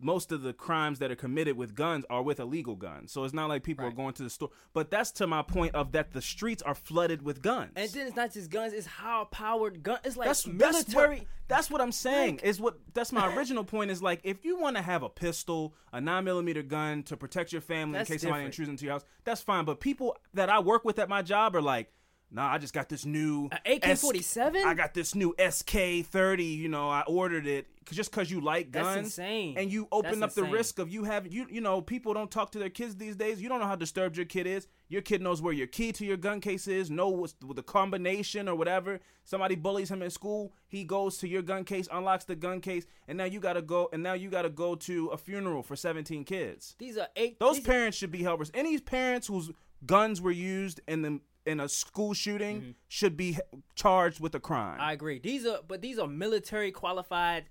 most 0.00 0.32
of 0.32 0.42
the 0.42 0.52
crimes 0.52 0.98
that 0.98 1.10
are 1.10 1.16
committed 1.16 1.56
with 1.56 1.74
guns 1.74 2.04
are 2.10 2.22
with 2.22 2.40
illegal 2.40 2.76
guns. 2.76 3.12
So 3.12 3.24
it's 3.24 3.34
not 3.34 3.48
like 3.48 3.62
people 3.62 3.84
are 3.84 3.90
going 3.90 4.14
to 4.14 4.22
the 4.22 4.30
store. 4.30 4.50
But 4.72 4.90
that's 4.90 5.10
to 5.12 5.26
my 5.26 5.42
point 5.42 5.74
of 5.74 5.92
that 5.92 6.12
the 6.12 6.22
streets 6.22 6.62
are 6.62 6.74
flooded 6.74 7.22
with 7.22 7.42
guns. 7.42 7.72
And 7.76 7.90
then 7.90 8.06
it's 8.06 8.16
not 8.16 8.32
just 8.32 8.50
guns; 8.50 8.72
it's 8.72 8.86
how 8.86 9.24
powered 9.30 9.82
gun. 9.82 9.98
It's 10.04 10.16
like 10.16 10.28
that's 10.28 10.42
that's 10.44 10.88
military. 10.88 11.18
what, 11.18 11.26
that's 11.48 11.70
what 11.70 11.80
I'm 11.80 11.92
saying. 11.92 12.36
Like- 12.36 12.44
is 12.44 12.60
what 12.60 12.78
that's 12.92 13.12
my 13.12 13.34
original 13.36 13.64
point 13.64 13.90
is 13.90 14.02
like 14.02 14.20
if 14.24 14.44
you 14.44 14.58
want 14.58 14.76
to 14.76 14.82
have 14.82 15.02
a 15.02 15.08
pistol, 15.08 15.74
a 15.92 16.00
nine 16.00 16.24
millimeter 16.24 16.62
gun 16.62 17.02
to 17.04 17.16
protect 17.16 17.52
your 17.52 17.60
family 17.60 17.98
in 17.98 18.04
case 18.04 18.22
somebody 18.22 18.44
intrudes 18.44 18.68
into 18.68 18.84
your 18.84 18.94
house, 18.94 19.04
that's 19.24 19.40
fine. 19.40 19.64
But 19.64 19.80
people 19.80 20.16
that 20.34 20.48
I 20.48 20.58
work 20.60 20.84
with 20.84 20.98
at 20.98 21.08
my 21.08 21.22
job 21.22 21.54
are 21.56 21.62
like, 21.62 21.92
nah, 22.30 22.52
I 22.52 22.58
just 22.58 22.74
got 22.74 22.88
this 22.88 23.04
new 23.04 23.48
AK 23.66 23.96
forty 23.98 24.22
seven. 24.22 24.64
I 24.64 24.74
got 24.74 24.94
this 24.94 25.14
new 25.14 25.34
SK 25.38 26.04
thirty. 26.04 26.44
You 26.44 26.68
know, 26.68 26.88
I 26.88 27.02
ordered 27.06 27.46
it 27.46 27.66
just 27.90 28.10
because 28.10 28.30
you 28.30 28.40
like 28.40 28.72
That's 28.72 28.86
guns. 28.86 29.06
insane. 29.06 29.56
And 29.58 29.70
you 29.70 29.88
open 29.92 30.20
That's 30.20 30.36
up 30.36 30.44
the 30.44 30.50
risk 30.50 30.78
of 30.78 30.90
you 30.90 31.04
having 31.04 31.32
you 31.32 31.46
you 31.50 31.60
know 31.60 31.80
people 31.80 32.14
don't 32.14 32.30
talk 32.30 32.52
to 32.52 32.58
their 32.58 32.70
kids 32.70 32.96
these 32.96 33.16
days. 33.16 33.40
You 33.40 33.48
don't 33.48 33.60
know 33.60 33.66
how 33.66 33.76
disturbed 33.76 34.16
your 34.16 34.26
kid 34.26 34.46
is. 34.46 34.66
Your 34.88 35.02
kid 35.02 35.22
knows 35.22 35.42
where 35.42 35.52
your 35.52 35.66
key 35.66 35.92
to 35.92 36.04
your 36.04 36.16
gun 36.16 36.40
case 36.40 36.68
is. 36.68 36.90
Know 36.90 37.08
what's 37.08 37.34
the 37.40 37.62
combination 37.62 38.48
or 38.48 38.54
whatever. 38.54 39.00
Somebody 39.24 39.54
bullies 39.54 39.90
him 39.90 40.02
in 40.02 40.10
school. 40.10 40.52
He 40.68 40.84
goes 40.84 41.18
to 41.18 41.28
your 41.28 41.42
gun 41.42 41.64
case, 41.64 41.88
unlocks 41.90 42.24
the 42.24 42.36
gun 42.36 42.60
case, 42.60 42.86
and 43.08 43.18
now 43.18 43.24
you 43.24 43.40
gotta 43.40 43.62
go. 43.62 43.88
And 43.92 44.02
now 44.02 44.14
you 44.14 44.30
gotta 44.30 44.50
go 44.50 44.74
to 44.76 45.08
a 45.08 45.16
funeral 45.16 45.62
for 45.62 45.76
seventeen 45.76 46.24
kids. 46.24 46.74
These 46.78 46.98
are 46.98 47.08
eight. 47.16 47.38
Those 47.38 47.60
parents 47.60 47.96
should 47.96 48.10
be 48.10 48.22
helpers. 48.22 48.50
Any 48.54 48.78
parents 48.78 49.26
whose 49.26 49.50
guns 49.86 50.20
were 50.20 50.30
used 50.30 50.80
in 50.88 51.02
the 51.02 51.20
in 51.46 51.60
a 51.60 51.68
school 51.68 52.14
shooting 52.14 52.74
should 52.88 53.16
be 53.16 53.38
charged 53.74 54.20
with 54.20 54.34
a 54.34 54.40
crime. 54.40 54.74
Mm-hmm. 54.78 54.82
I 54.88 54.92
agree. 54.92 55.18
These 55.18 55.44
are, 55.46 55.58
but 55.66 55.82
these 55.82 55.98
are 55.98 56.06
military 56.08 56.72
qualified 56.72 57.46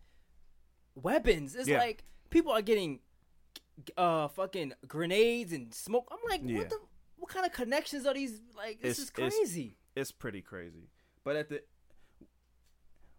weapons. 0.95 1.55
It's 1.55 1.67
Yeah. 1.67 1.79
like 1.79 2.03
people 2.29 2.51
are 2.51 2.62
getting 2.62 3.00
uh 3.97 4.27
fucking 4.27 4.73
grenades 4.88 5.51
and 5.53 5.73
smoke. 5.73 6.07
I'm 6.12 6.19
like, 6.29 6.41
Yeah. 6.43 6.59
what 6.59 6.69
the? 6.69 6.79
What 7.17 7.29
kind 7.29 7.45
of 7.45 7.53
connections 7.53 8.05
are 8.05 8.13
these? 8.13 8.41
Like, 8.55 8.81
this 8.81 8.97
It's- 9.00 9.00
is 9.00 9.09
it's- 9.17 9.35
crazy. 9.38 9.77
it's 9.95 10.12
pretty 10.12 10.41
crazy. 10.41 10.89
But 11.23 11.35
at 11.38 11.50
the 11.50 11.63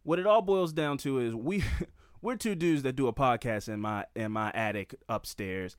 what 0.03 0.19
it 0.19 0.27
all 0.27 0.43
boils 0.43 0.73
down 0.73 0.99
to 0.99 1.19
is 1.19 1.35
we 1.35 1.65
we're 2.23 2.37
two 2.37 2.55
dudes 2.55 2.83
that 2.83 2.95
do 2.97 3.07
a 3.09 3.13
podcast 3.13 3.69
in 3.69 3.81
my 3.81 4.05
in 4.15 4.33
my 4.33 4.51
attic 4.55 4.95
upstairs, 5.09 5.77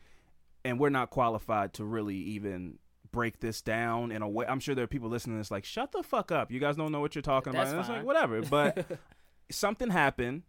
and 0.64 0.80
we're 0.80 0.90
not 0.90 1.10
qualified 1.10 1.74
to 1.76 1.86
really 1.86 2.16
even 2.18 2.80
break 3.16 3.40
this 3.40 3.62
down 3.62 4.12
in 4.12 4.22
a 4.22 4.28
way. 4.30 4.46
I'm 4.48 4.60
sure 4.60 4.76
there 4.76 4.84
are 4.84 4.88
people 4.88 5.10
listening 5.10 5.38
that's 5.38 5.50
like, 5.52 5.66
shut 5.66 5.92
the 5.94 6.04
fuck 6.04 6.32
up. 6.32 6.52
You 6.52 6.60
guys 6.60 6.76
don't 6.76 6.92
know 6.92 7.00
what 7.00 7.16
you're 7.16 7.22
talking 7.22 7.54
That's 7.54 7.72
about. 7.72 7.72
And 7.72 7.80
it's 7.80 7.88
fine. 7.88 7.98
like 8.00 8.06
whatever. 8.06 8.42
But 8.42 9.00
something 9.50 9.90
happened 9.90 10.44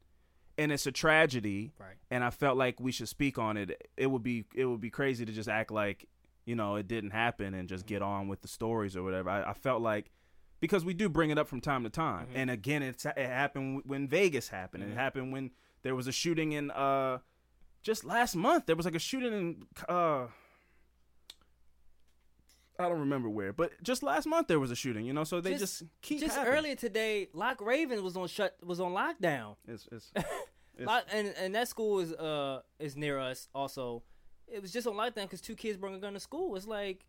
and 0.59 0.73
it's 0.73 0.87
a 0.87 0.93
tragedy 0.93 1.73
Right. 1.79 1.95
and 2.11 2.25
I 2.25 2.31
felt 2.31 2.57
like 2.59 2.81
we 2.81 2.91
should 2.93 3.09
speak 3.09 3.39
on 3.39 3.57
it. 3.57 3.89
It 3.97 4.09
would 4.09 4.23
be 4.23 4.45
it 4.55 4.65
would 4.67 4.81
be 4.81 4.91
crazy 4.91 5.25
to 5.25 5.33
just 5.33 5.49
act 5.49 5.71
like 5.71 6.09
you 6.45 6.55
know 6.57 6.77
it 6.77 6.89
didn't 6.89 7.11
happen 7.11 7.55
and 7.55 7.69
just 7.69 7.87
get 7.87 8.03
on 8.03 8.29
with 8.29 8.43
the 8.43 8.49
stories 8.49 8.97
or 8.97 9.03
whatever. 9.03 9.31
I, 9.31 9.51
I 9.51 9.53
felt 9.53 9.81
like 9.83 10.11
because 10.61 10.85
we 10.85 10.95
do 10.95 11.09
bring 11.09 11.31
it 11.31 11.39
up 11.39 11.47
from 11.49 11.61
time 11.61 11.85
to 11.85 11.91
time, 11.91 12.29
and 12.35 12.51
again, 12.51 12.83
it's, 12.83 13.05
it 13.05 13.19
happened 13.19 13.83
when 13.85 14.09
Vegas 14.09 14.49
happened, 14.49 14.83
and 14.83 14.91
it 14.93 14.97
happened 14.97 15.31
when 15.31 15.51
there 15.83 15.95
was 15.95 16.07
a 16.07 16.13
shooting 16.13 16.53
in 16.53 16.71
uh 16.71 17.19
just 17.83 18.05
last 18.05 18.35
month. 18.35 18.65
There 18.67 18.75
was 18.77 18.87
like 18.87 18.95
a 18.95 18.99
shooting 18.99 19.33
in 19.35 19.67
uh. 19.89 20.27
I 22.79 22.89
don't 22.89 23.01
remember 23.01 23.29
where, 23.29 23.53
but 23.53 23.73
just 23.83 24.03
last 24.03 24.27
month 24.27 24.49
there 24.49 24.61
was 24.61 24.71
a 24.71 24.77
shooting, 24.77 25.05
you 25.07 25.13
know. 25.13 25.25
So 25.25 25.41
they 25.41 25.57
just, 25.57 25.83
keep 26.03 26.21
just 26.21 26.37
happening. 26.37 26.59
earlier 26.59 26.75
today, 26.75 27.29
Loch 27.33 27.61
Raven 27.61 28.03
was 28.03 28.17
on 28.17 28.29
shut 28.29 28.57
was 28.65 28.81
on 28.81 28.93
lockdown. 28.93 29.57
It's, 29.67 29.89
it's, 29.93 30.13
Loch, 30.79 31.05
and 31.13 31.35
and 31.39 31.55
that 31.55 31.69
school 31.69 32.01
is 32.01 32.13
uh 32.13 32.61
is 32.79 32.97
near 32.97 33.19
us 33.19 33.49
also. 33.55 34.03
It 34.47 34.63
was 34.63 34.73
just 34.73 34.87
on 34.87 34.95
lockdown 34.95 35.23
because 35.23 35.41
two 35.41 35.57
kids 35.57 35.77
brought 35.77 35.95
a 35.95 35.99
gun 35.99 36.13
to 36.13 36.21
school. 36.21 36.55
It's 36.55 36.67
like, 36.69 37.05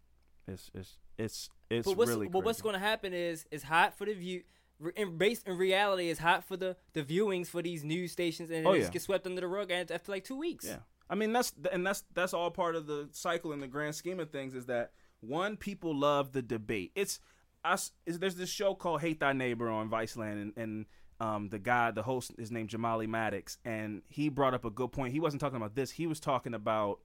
it's, 0.47 0.71
it's, 0.73 0.97
it's, 1.19 1.49
it's 1.69 1.87
but 1.87 1.95
what's 1.97 2.09
really. 2.09 2.27
but 2.29 2.43
what's 2.43 2.61
going 2.61 2.73
to 2.73 2.79
happen 2.79 3.13
is 3.13 3.45
it's 3.51 3.63
hot 3.63 3.97
for 3.97 4.05
the 4.05 4.13
view. 4.13 4.41
In 4.95 5.17
based 5.17 5.47
in 5.47 5.57
reality, 5.57 6.09
it's 6.09 6.19
hot 6.19 6.43
for 6.43 6.55
the 6.55 6.77
the 6.93 7.03
viewings 7.03 7.47
for 7.47 7.61
these 7.61 7.83
news 7.83 8.11
stations, 8.11 8.51
and 8.51 8.65
Oh, 8.65 8.71
it 8.73 8.75
yeah. 8.75 8.81
just 8.81 8.93
gets 8.93 9.05
swept 9.05 9.25
under 9.25 9.41
the 9.41 9.47
rug 9.47 9.71
after 9.71 9.93
after 9.93 10.11
like 10.11 10.23
two 10.23 10.37
weeks. 10.37 10.65
Yeah, 10.65 10.77
I 11.09 11.15
mean 11.15 11.33
that's 11.33 11.51
and 11.71 11.85
that's 11.85 12.03
that's 12.13 12.33
all 12.33 12.51
part 12.51 12.75
of 12.75 12.85
the 12.85 13.09
cycle 13.11 13.53
in 13.53 13.59
the 13.59 13.67
grand 13.67 13.95
scheme 13.95 14.19
of 14.19 14.29
things. 14.29 14.53
Is 14.55 14.67
that 14.67 14.91
one 15.21 15.57
people 15.57 15.95
love 15.95 16.31
the 16.31 16.41
debate. 16.41 16.91
It's 16.95 17.19
us. 17.63 17.91
Is 18.05 18.19
there's 18.19 18.35
this 18.35 18.49
show 18.49 18.75
called 18.75 19.01
Hate 19.01 19.19
Thy 19.19 19.33
Neighbor 19.33 19.69
on 19.69 19.89
Viceland, 19.89 20.41
and, 20.41 20.53
and 20.57 20.85
um 21.19 21.49
the 21.49 21.59
guy, 21.59 21.91
the 21.91 22.03
host, 22.03 22.31
is 22.37 22.51
named 22.51 22.69
Jamali 22.69 23.07
Maddix, 23.07 23.57
and 23.65 24.01
he 24.07 24.29
brought 24.29 24.53
up 24.53 24.65
a 24.65 24.69
good 24.69 24.91
point. 24.91 25.13
He 25.13 25.19
wasn't 25.19 25.41
talking 25.41 25.57
about 25.57 25.75
this. 25.75 25.91
He 25.91 26.07
was 26.07 26.19
talking 26.19 26.53
about 26.53 26.99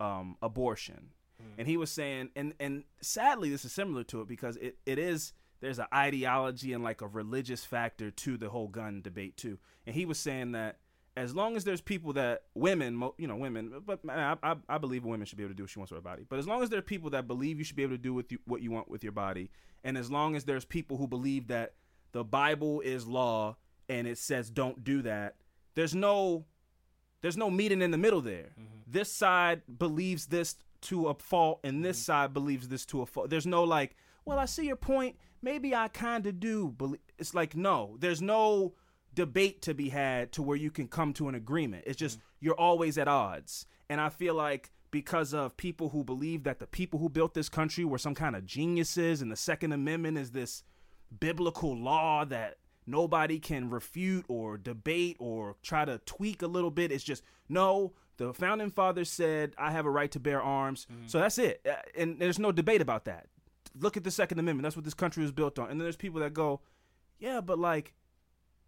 um 0.00 0.36
abortion, 0.42 1.10
and 1.58 1.68
he 1.68 1.76
was 1.76 1.90
saying, 1.90 2.30
and 2.36 2.54
and 2.60 2.84
sadly 3.00 3.50
this 3.50 3.64
is 3.64 3.72
similar 3.72 4.04
to 4.04 4.20
it 4.20 4.28
because 4.28 4.56
it 4.56 4.78
it 4.84 4.98
is. 4.98 5.32
There's 5.60 5.78
an 5.78 5.86
ideology 5.92 6.74
and 6.74 6.84
like 6.84 7.00
a 7.00 7.06
religious 7.06 7.64
factor 7.64 8.10
to 8.10 8.36
the 8.36 8.50
whole 8.50 8.68
gun 8.68 9.00
debate 9.00 9.38
too. 9.38 9.58
And 9.86 9.94
he 9.96 10.04
was 10.04 10.18
saying 10.18 10.52
that 10.52 10.80
as 11.16 11.34
long 11.34 11.56
as 11.56 11.64
there's 11.64 11.80
people 11.80 12.12
that 12.12 12.42
women, 12.54 13.02
you 13.16 13.26
know, 13.26 13.36
women, 13.36 13.72
but 13.86 14.00
I, 14.08 14.36
I, 14.42 14.56
I 14.68 14.78
believe 14.78 15.04
a 15.04 15.08
woman 15.08 15.24
should 15.26 15.38
be 15.38 15.44
able 15.44 15.54
to 15.54 15.56
do 15.56 15.62
what 15.62 15.70
she 15.70 15.78
wants 15.78 15.90
with 15.90 15.98
her 15.98 16.02
body. 16.02 16.26
But 16.28 16.38
as 16.38 16.46
long 16.46 16.62
as 16.62 16.68
there 16.68 16.78
are 16.78 16.82
people 16.82 17.10
that 17.10 17.26
believe 17.26 17.58
you 17.58 17.64
should 17.64 17.76
be 17.76 17.82
able 17.82 17.94
to 17.94 18.02
do 18.02 18.12
with 18.12 18.30
you, 18.30 18.38
what 18.44 18.60
you 18.60 18.70
want 18.70 18.90
with 18.90 19.02
your 19.02 19.12
body, 19.12 19.50
and 19.82 19.96
as 19.96 20.10
long 20.10 20.36
as 20.36 20.44
there's 20.44 20.66
people 20.66 20.98
who 20.98 21.06
believe 21.06 21.48
that 21.48 21.72
the 22.12 22.22
Bible 22.22 22.80
is 22.80 23.06
law 23.06 23.56
and 23.88 24.06
it 24.06 24.18
says 24.18 24.50
don't 24.50 24.84
do 24.84 25.00
that, 25.02 25.36
there's 25.74 25.94
no, 25.94 26.44
there's 27.22 27.36
no 27.36 27.50
meeting 27.50 27.80
in 27.80 27.92
the 27.92 27.98
middle 27.98 28.20
there. 28.20 28.50
Mm-hmm. 28.60 28.80
This 28.86 29.10
side 29.10 29.62
believes 29.78 30.26
this 30.26 30.56
to 30.82 31.08
a 31.08 31.14
fault, 31.14 31.60
and 31.64 31.82
this 31.82 31.98
mm-hmm. 31.98 32.12
side 32.12 32.34
believes 32.34 32.68
this 32.68 32.84
to 32.86 33.00
a 33.00 33.06
fault. 33.06 33.30
There's 33.30 33.46
no 33.46 33.64
like, 33.64 33.96
well, 34.26 34.38
I 34.38 34.44
see 34.44 34.66
your 34.66 34.76
point. 34.76 35.16
Maybe 35.40 35.74
I 35.74 35.88
kind 35.88 36.26
of 36.26 36.40
do 36.40 36.74
believe. 36.76 37.00
It's 37.18 37.34
like 37.34 37.56
no, 37.56 37.96
there's 38.00 38.20
no 38.20 38.74
debate 39.16 39.62
to 39.62 39.74
be 39.74 39.88
had 39.88 40.30
to 40.32 40.42
where 40.42 40.56
you 40.56 40.70
can 40.70 40.86
come 40.86 41.12
to 41.14 41.28
an 41.28 41.34
agreement. 41.34 41.82
It's 41.86 41.96
just 41.98 42.20
you're 42.38 42.54
always 42.54 42.96
at 42.98 43.08
odds. 43.08 43.66
And 43.90 44.00
I 44.00 44.08
feel 44.10 44.34
like 44.34 44.70
because 44.92 45.34
of 45.34 45.56
people 45.56 45.88
who 45.88 46.04
believe 46.04 46.44
that 46.44 46.60
the 46.60 46.66
people 46.66 47.00
who 47.00 47.08
built 47.08 47.34
this 47.34 47.48
country 47.48 47.84
were 47.84 47.98
some 47.98 48.14
kind 48.14 48.36
of 48.36 48.46
geniuses 48.46 49.20
and 49.22 49.32
the 49.32 49.36
Second 49.36 49.72
Amendment 49.72 50.16
is 50.18 50.30
this 50.30 50.62
biblical 51.20 51.76
law 51.76 52.24
that 52.24 52.58
nobody 52.86 53.38
can 53.38 53.68
refute 53.70 54.24
or 54.28 54.56
debate 54.56 55.16
or 55.18 55.56
try 55.62 55.84
to 55.84 55.98
tweak 56.06 56.42
a 56.42 56.46
little 56.46 56.70
bit. 56.70 56.92
It's 56.92 57.04
just 57.04 57.22
no, 57.48 57.92
the 58.16 58.32
founding 58.32 58.70
fathers 58.70 59.10
said 59.10 59.54
I 59.58 59.70
have 59.72 59.86
a 59.86 59.90
right 59.90 60.10
to 60.12 60.20
bear 60.20 60.40
arms. 60.42 60.86
So 61.06 61.18
that's 61.18 61.38
it. 61.38 61.60
Uh, 61.68 61.74
And 61.96 62.18
there's 62.18 62.38
no 62.38 62.52
debate 62.52 62.80
about 62.80 63.04
that. 63.06 63.26
Look 63.78 63.96
at 63.96 64.04
the 64.04 64.10
Second 64.10 64.38
Amendment. 64.38 64.62
That's 64.64 64.76
what 64.76 64.84
this 64.84 64.94
country 64.94 65.22
was 65.22 65.32
built 65.32 65.58
on. 65.58 65.70
And 65.70 65.78
then 65.80 65.84
there's 65.84 65.96
people 65.96 66.20
that 66.20 66.32
go, 66.32 66.60
yeah, 67.18 67.40
but 67.40 67.58
like 67.58 67.94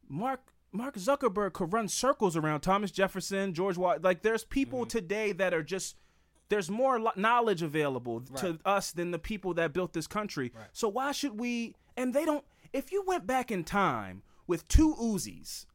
Mark 0.08 0.52
Mark 0.72 0.96
Zuckerberg 0.96 1.54
could 1.54 1.72
run 1.72 1.88
circles 1.88 2.36
around 2.36 2.60
Thomas 2.60 2.90
Jefferson, 2.90 3.54
George 3.54 3.78
Watt. 3.78 4.02
Like 4.02 4.22
there's 4.22 4.44
people 4.44 4.80
mm-hmm. 4.80 4.88
today 4.88 5.32
that 5.32 5.54
are 5.54 5.62
just 5.62 5.96
there's 6.48 6.70
more 6.70 7.00
knowledge 7.16 7.62
available 7.62 8.20
to 8.36 8.58
us 8.64 8.92
than 8.92 9.10
the 9.10 9.18
people 9.18 9.54
that 9.54 9.72
built 9.72 9.92
this 9.92 10.06
country. 10.06 10.52
So 10.72 10.88
why 10.88 11.12
should 11.12 11.38
we? 11.38 11.74
And 11.96 12.14
they 12.14 12.24
don't. 12.24 12.44
If 12.72 12.92
you 12.92 13.02
went 13.06 13.26
back 13.26 13.50
in 13.50 13.64
time 13.64 14.22
with 14.46 14.66
two 14.68 14.94
Uzis 14.94 15.66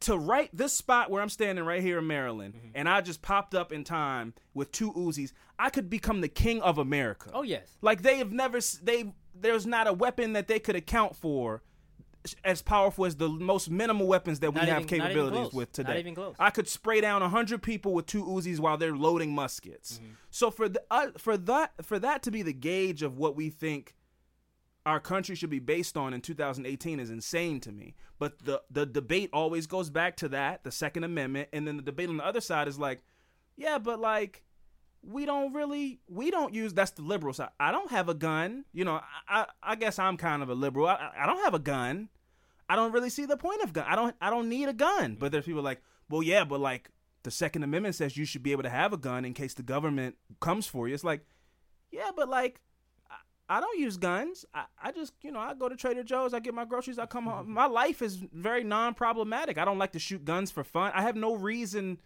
to 0.00 0.18
right 0.18 0.50
this 0.52 0.72
spot 0.72 1.10
where 1.10 1.22
I'm 1.22 1.28
standing 1.28 1.64
right 1.64 1.82
here 1.82 1.98
in 1.98 2.06
Maryland, 2.06 2.54
mm-hmm. 2.54 2.68
and 2.74 2.88
I 2.88 3.00
just 3.00 3.22
popped 3.22 3.54
up 3.54 3.72
in 3.72 3.84
time 3.84 4.34
with 4.54 4.72
two 4.72 4.92
Uzis, 4.92 5.32
I 5.58 5.70
could 5.70 5.88
become 5.88 6.20
the 6.20 6.28
king 6.28 6.60
of 6.62 6.78
America. 6.78 7.30
Oh 7.32 7.42
yes. 7.42 7.76
Like 7.80 8.02
they 8.02 8.18
have 8.18 8.32
never 8.32 8.58
they 8.82 9.12
there's 9.34 9.66
not 9.66 9.86
a 9.86 9.92
weapon 9.92 10.32
that 10.32 10.48
they 10.48 10.58
could 10.58 10.76
account 10.76 11.14
for 11.14 11.62
as 12.44 12.62
powerful 12.62 13.04
as 13.06 13.16
the 13.16 13.28
most 13.28 13.70
minimal 13.70 14.06
weapons 14.06 14.40
that 14.40 14.52
we 14.52 14.60
Not 14.60 14.68
have 14.68 14.82
even- 14.82 15.00
capabilities 15.00 15.52
with 15.52 15.68
Not 15.68 15.72
today. 15.86 16.00
even 16.00 16.14
close. 16.14 16.34
I 16.38 16.50
could 16.50 16.68
spray 16.68 17.00
down 17.00 17.22
hundred 17.22 17.62
people 17.62 17.92
with 17.92 18.06
two 18.06 18.24
Uzis 18.24 18.58
while 18.58 18.76
they're 18.76 18.96
loading 18.96 19.34
muskets. 19.34 19.98
Mm-hmm. 19.98 20.12
So 20.30 20.50
for 20.50 20.68
the, 20.68 20.82
uh, 20.90 21.08
for 21.18 21.36
that 21.36 21.84
for 21.84 21.98
that 21.98 22.22
to 22.24 22.30
be 22.30 22.42
the 22.42 22.52
gauge 22.52 23.02
of 23.02 23.18
what 23.18 23.36
we 23.36 23.50
think 23.50 23.94
our 24.84 25.00
country 25.00 25.34
should 25.34 25.50
be 25.50 25.58
based 25.58 25.96
on 25.96 26.14
in 26.14 26.20
2018 26.20 27.00
is 27.00 27.10
insane 27.10 27.58
to 27.60 27.72
me. 27.72 27.94
But 28.18 28.38
the 28.44 28.62
the 28.70 28.86
debate 28.86 29.30
always 29.32 29.66
goes 29.66 29.90
back 29.90 30.16
to 30.18 30.28
that, 30.28 30.62
the 30.64 30.70
Second 30.70 31.04
Amendment, 31.04 31.48
and 31.52 31.66
then 31.66 31.76
the 31.76 31.82
debate 31.82 32.08
on 32.08 32.16
the 32.18 32.24
other 32.26 32.40
side 32.40 32.68
is 32.68 32.78
like, 32.78 33.02
yeah, 33.56 33.78
but 33.78 33.98
like 34.00 34.42
we 35.02 35.24
don't 35.24 35.52
really 35.52 36.00
we 36.08 36.30
don't 36.30 36.54
use 36.54 36.72
that's 36.72 36.92
the 36.92 37.02
liberal 37.02 37.32
side. 37.32 37.50
I 37.60 37.72
don't 37.72 37.90
have 37.90 38.08
a 38.08 38.14
gun. 38.14 38.64
You 38.72 38.84
know, 38.84 38.94
I 39.28 39.40
I, 39.40 39.46
I 39.62 39.74
guess 39.74 39.98
I'm 39.98 40.16
kind 40.16 40.42
of 40.42 40.50
a 40.50 40.54
liberal. 40.54 40.86
I, 40.86 41.10
I 41.18 41.26
don't 41.26 41.42
have 41.44 41.54
a 41.54 41.58
gun. 41.58 42.08
I 42.68 42.76
don't 42.76 42.92
really 42.92 43.10
see 43.10 43.26
the 43.26 43.36
point 43.36 43.62
of 43.62 43.72
gun. 43.72 43.86
I 43.88 43.96
don't 43.96 44.14
I 44.20 44.30
don't 44.30 44.48
need 44.48 44.68
a 44.68 44.72
gun. 44.72 45.16
But 45.18 45.32
there's 45.32 45.44
people 45.44 45.62
like, 45.62 45.82
well, 46.08 46.22
yeah, 46.22 46.44
but 46.44 46.60
like 46.60 46.90
the 47.22 47.30
Second 47.30 47.62
Amendment 47.62 47.94
says 47.94 48.16
you 48.16 48.24
should 48.24 48.42
be 48.42 48.52
able 48.52 48.62
to 48.64 48.70
have 48.70 48.92
a 48.92 48.96
gun 48.96 49.24
in 49.24 49.34
case 49.34 49.54
the 49.54 49.62
government 49.62 50.16
comes 50.40 50.66
for 50.66 50.88
you. 50.88 50.94
It's 50.94 51.04
like, 51.04 51.26
yeah, 51.90 52.10
but 52.14 52.28
like 52.28 52.60
I 53.48 53.60
don't 53.60 53.78
use 53.78 53.96
guns. 53.96 54.44
I, 54.52 54.64
I 54.82 54.92
just, 54.92 55.12
you 55.22 55.30
know, 55.30 55.38
I 55.38 55.54
go 55.54 55.68
to 55.68 55.76
Trader 55.76 56.02
Joe's, 56.02 56.34
I 56.34 56.40
get 56.40 56.54
my 56.54 56.64
groceries, 56.64 56.98
I 56.98 57.06
come 57.06 57.26
home. 57.26 57.50
My 57.50 57.66
life 57.66 58.02
is 58.02 58.16
very 58.16 58.64
non 58.64 58.94
problematic. 58.94 59.58
I 59.58 59.64
don't 59.64 59.78
like 59.78 59.92
to 59.92 59.98
shoot 59.98 60.24
guns 60.24 60.50
for 60.50 60.64
fun. 60.64 60.92
I 60.94 61.02
have 61.02 61.16
no 61.16 61.34
reason 61.34 61.98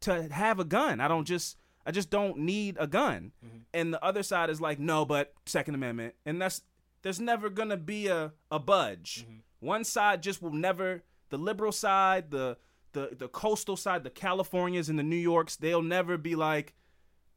to 0.00 0.32
have 0.32 0.58
a 0.58 0.64
gun. 0.64 1.00
I 1.00 1.08
don't 1.08 1.26
just 1.26 1.56
I 1.84 1.90
just 1.90 2.10
don't 2.10 2.38
need 2.38 2.76
a 2.78 2.86
gun. 2.86 3.32
Mm-hmm. 3.44 3.58
And 3.74 3.92
the 3.92 4.02
other 4.04 4.22
side 4.22 4.50
is 4.50 4.60
like, 4.60 4.78
no, 4.78 5.04
but 5.04 5.32
Second 5.46 5.74
Amendment. 5.74 6.14
And 6.24 6.40
that's 6.40 6.62
there's 7.02 7.20
never 7.20 7.50
gonna 7.50 7.76
be 7.76 8.06
a, 8.06 8.32
a 8.50 8.58
budge. 8.58 9.24
Mm-hmm. 9.24 9.38
One 9.60 9.84
side 9.84 10.22
just 10.22 10.42
will 10.42 10.52
never 10.52 11.02
the 11.30 11.38
liberal 11.38 11.72
side, 11.72 12.30
the 12.30 12.56
the 12.92 13.16
the 13.16 13.28
coastal 13.28 13.76
side, 13.76 14.04
the 14.04 14.10
Californias 14.10 14.88
and 14.88 14.98
the 14.98 15.02
New 15.02 15.16
Yorks, 15.16 15.56
they'll 15.56 15.82
never 15.82 16.16
be 16.16 16.34
like, 16.34 16.74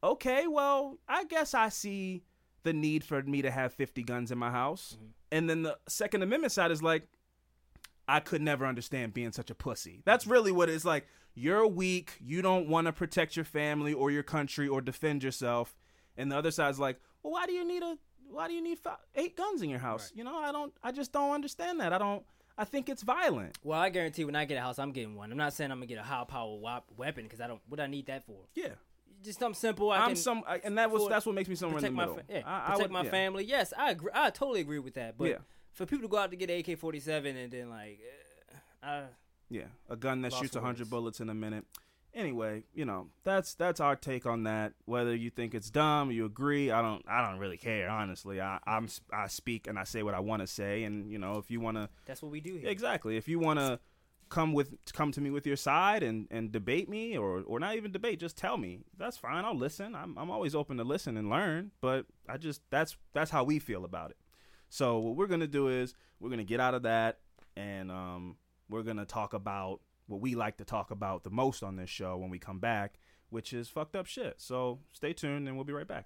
okay, 0.03 0.47
well, 0.47 0.97
I 1.07 1.25
guess 1.25 1.53
I 1.53 1.69
see 1.69 2.23
the 2.63 2.73
need 2.73 3.03
for 3.03 3.21
me 3.23 3.41
to 3.41 3.51
have 3.51 3.73
50 3.73 4.03
guns 4.03 4.31
in 4.31 4.37
my 4.37 4.51
house. 4.51 4.95
Mm-hmm. 4.95 5.05
And 5.31 5.49
then 5.49 5.63
the 5.63 5.77
Second 5.87 6.23
Amendment 6.23 6.53
side 6.53 6.71
is 6.71 6.83
like, 6.83 7.07
I 8.07 8.19
could 8.19 8.41
never 8.41 8.65
understand 8.65 9.13
being 9.13 9.31
such 9.31 9.49
a 9.49 9.55
pussy. 9.55 10.01
That's 10.05 10.27
really 10.27 10.51
what 10.51 10.69
it's 10.69 10.85
like. 10.85 11.07
You're 11.33 11.65
weak. 11.65 12.17
You 12.19 12.41
don't 12.41 12.67
want 12.67 12.87
to 12.87 12.93
protect 12.93 13.35
your 13.35 13.45
family 13.45 13.93
or 13.93 14.11
your 14.11 14.23
country 14.23 14.67
or 14.67 14.81
defend 14.81 15.23
yourself. 15.23 15.77
And 16.17 16.31
the 16.31 16.37
other 16.37 16.51
side's 16.51 16.77
like, 16.77 16.99
well, 17.23 17.33
why 17.33 17.45
do 17.45 17.53
you 17.53 17.65
need 17.65 17.83
a 17.83 17.97
why 18.31 18.47
do 18.47 18.53
you 18.53 18.61
need 18.63 18.79
five, 18.79 18.97
eight 19.15 19.35
guns 19.37 19.61
in 19.61 19.69
your 19.69 19.79
house? 19.79 20.11
Right. 20.11 20.17
You 20.19 20.23
know, 20.23 20.37
I 20.37 20.51
don't. 20.51 20.73
I 20.83 20.91
just 20.91 21.11
don't 21.11 21.31
understand 21.31 21.79
that. 21.79 21.93
I 21.93 21.97
don't. 21.97 22.23
I 22.57 22.65
think 22.65 22.89
it's 22.89 23.01
violent. 23.01 23.57
Well, 23.63 23.79
I 23.79 23.89
guarantee 23.89 24.25
when 24.25 24.35
I 24.35 24.45
get 24.45 24.57
a 24.57 24.61
house, 24.61 24.77
I'm 24.79 24.91
getting 24.91 25.15
one. 25.15 25.31
I'm 25.31 25.37
not 25.37 25.53
saying 25.53 25.71
I'm 25.71 25.77
gonna 25.77 25.87
get 25.87 25.97
a 25.97 26.03
high 26.03 26.23
power 26.25 26.57
wep- 26.59 26.83
weapon 26.97 27.23
because 27.23 27.41
I 27.41 27.47
don't. 27.47 27.61
What 27.67 27.79
I 27.79 27.87
need 27.87 28.05
that 28.07 28.23
for? 28.25 28.37
Yeah, 28.55 28.69
Just 29.23 29.39
something 29.39 29.57
simple. 29.59 29.89
I 29.91 29.99
I'm 30.05 30.15
some, 30.15 30.43
I, 30.47 30.59
and 30.63 30.77
that 30.77 30.91
was 30.91 31.07
that's 31.07 31.25
what 31.25 31.33
makes 31.35 31.49
me 31.49 31.55
somewhere 31.55 31.79
in 31.79 31.83
the 31.85 31.91
my 31.91 32.03
middle. 32.05 32.17
fa- 32.17 32.23
yeah, 32.29 32.41
I, 32.45 32.57
I 32.57 32.61
protect 32.73 32.81
would- 32.81 32.91
my 32.91 33.03
yeah. 33.03 33.09
family. 33.11 33.43
Yes, 33.45 33.73
I 33.77 33.91
agree. 33.91 34.11
I 34.13 34.29
totally 34.29 34.61
agree 34.61 34.79
with 34.79 34.93
that. 34.95 35.17
But 35.17 35.29
Yeah. 35.29 35.37
for 35.71 35.85
people 35.85 36.03
to 36.03 36.07
go 36.11 36.17
out 36.17 36.29
to 36.31 36.37
get 36.37 36.49
an 36.49 36.59
AK-47 36.59 37.43
and 37.43 37.51
then 37.51 37.69
like, 37.69 37.99
uh, 38.83 38.85
I, 38.85 39.03
Yeah, 39.49 39.63
a 39.89 39.95
gun 39.95 40.21
that 40.21 40.33
shoots 40.33 40.53
for 40.53 40.59
100 40.59 40.79
words. 40.81 40.89
bullets 40.89 41.19
in 41.21 41.29
a 41.29 41.33
minute. 41.33 41.65
Anyway, 42.13 42.63
you 42.73 42.83
know, 42.83 43.07
that's 43.23 43.53
that's 43.53 43.79
our 43.79 43.95
take 43.95 44.25
on 44.25 44.43
that. 44.43 44.73
Whether 44.85 45.15
you 45.15 45.29
think 45.29 45.55
it's 45.55 45.69
dumb, 45.69 46.11
you 46.11 46.25
agree, 46.25 46.69
I 46.69 46.81
don't 46.81 47.03
I 47.07 47.27
don't 47.27 47.39
really 47.39 47.57
care, 47.57 47.89
honestly. 47.89 48.41
I 48.41 48.59
I'm 48.65 48.89
I 49.13 49.27
speak 49.27 49.67
and 49.67 49.79
I 49.79 49.85
say 49.85 50.03
what 50.03 50.13
I 50.13 50.19
want 50.19 50.41
to 50.41 50.47
say 50.47 50.83
and 50.83 51.09
you 51.09 51.17
know, 51.17 51.37
if 51.37 51.49
you 51.49 51.61
want 51.61 51.77
to 51.77 51.89
that's 52.05 52.21
what 52.21 52.31
we 52.31 52.41
do 52.41 52.55
here. 52.55 52.69
Exactly. 52.69 53.15
If 53.15 53.27
you 53.27 53.39
want 53.39 53.59
to 53.59 53.79
come 54.29 54.53
with 54.53 54.73
come 54.93 55.11
to 55.11 55.21
me 55.21 55.29
with 55.29 55.45
your 55.45 55.55
side 55.55 56.03
and 56.03 56.27
and 56.31 56.51
debate 56.51 56.89
me 56.89 57.17
or 57.17 57.43
or 57.45 57.59
not 57.59 57.75
even 57.75 57.91
debate, 57.91 58.19
just 58.19 58.37
tell 58.37 58.57
me. 58.57 58.79
That's 58.97 59.17
fine. 59.17 59.45
I'll 59.45 59.57
listen. 59.57 59.95
I'm 59.95 60.17
I'm 60.17 60.31
always 60.31 60.53
open 60.53 60.77
to 60.77 60.83
listen 60.83 61.15
and 61.15 61.29
learn, 61.29 61.71
but 61.79 62.05
I 62.27 62.37
just 62.37 62.61
that's 62.69 62.97
that's 63.13 63.31
how 63.31 63.43
we 63.43 63.59
feel 63.59 63.85
about 63.85 64.11
it. 64.11 64.17
So 64.69 64.99
what 64.99 65.15
we're 65.15 65.27
going 65.27 65.41
to 65.41 65.47
do 65.47 65.67
is 65.67 65.93
we're 66.19 66.29
going 66.29 66.39
to 66.39 66.45
get 66.45 66.59
out 66.59 66.73
of 66.73 66.83
that 66.83 67.19
and 67.55 67.91
um 67.91 68.37
we're 68.69 68.83
going 68.83 68.97
to 68.97 69.05
talk 69.05 69.33
about 69.33 69.81
what 70.11 70.21
we 70.21 70.35
like 70.35 70.57
to 70.57 70.65
talk 70.65 70.91
about 70.91 71.23
the 71.23 71.29
most 71.29 71.63
on 71.63 71.77
this 71.77 71.89
show 71.89 72.17
when 72.17 72.29
we 72.29 72.37
come 72.37 72.59
back, 72.59 72.99
which 73.29 73.53
is 73.53 73.69
fucked 73.69 73.95
up 73.95 74.05
shit. 74.05 74.35
So 74.37 74.79
stay 74.91 75.13
tuned 75.13 75.47
and 75.47 75.55
we'll 75.55 75.65
be 75.65 75.73
right 75.73 75.87
back. 75.87 76.05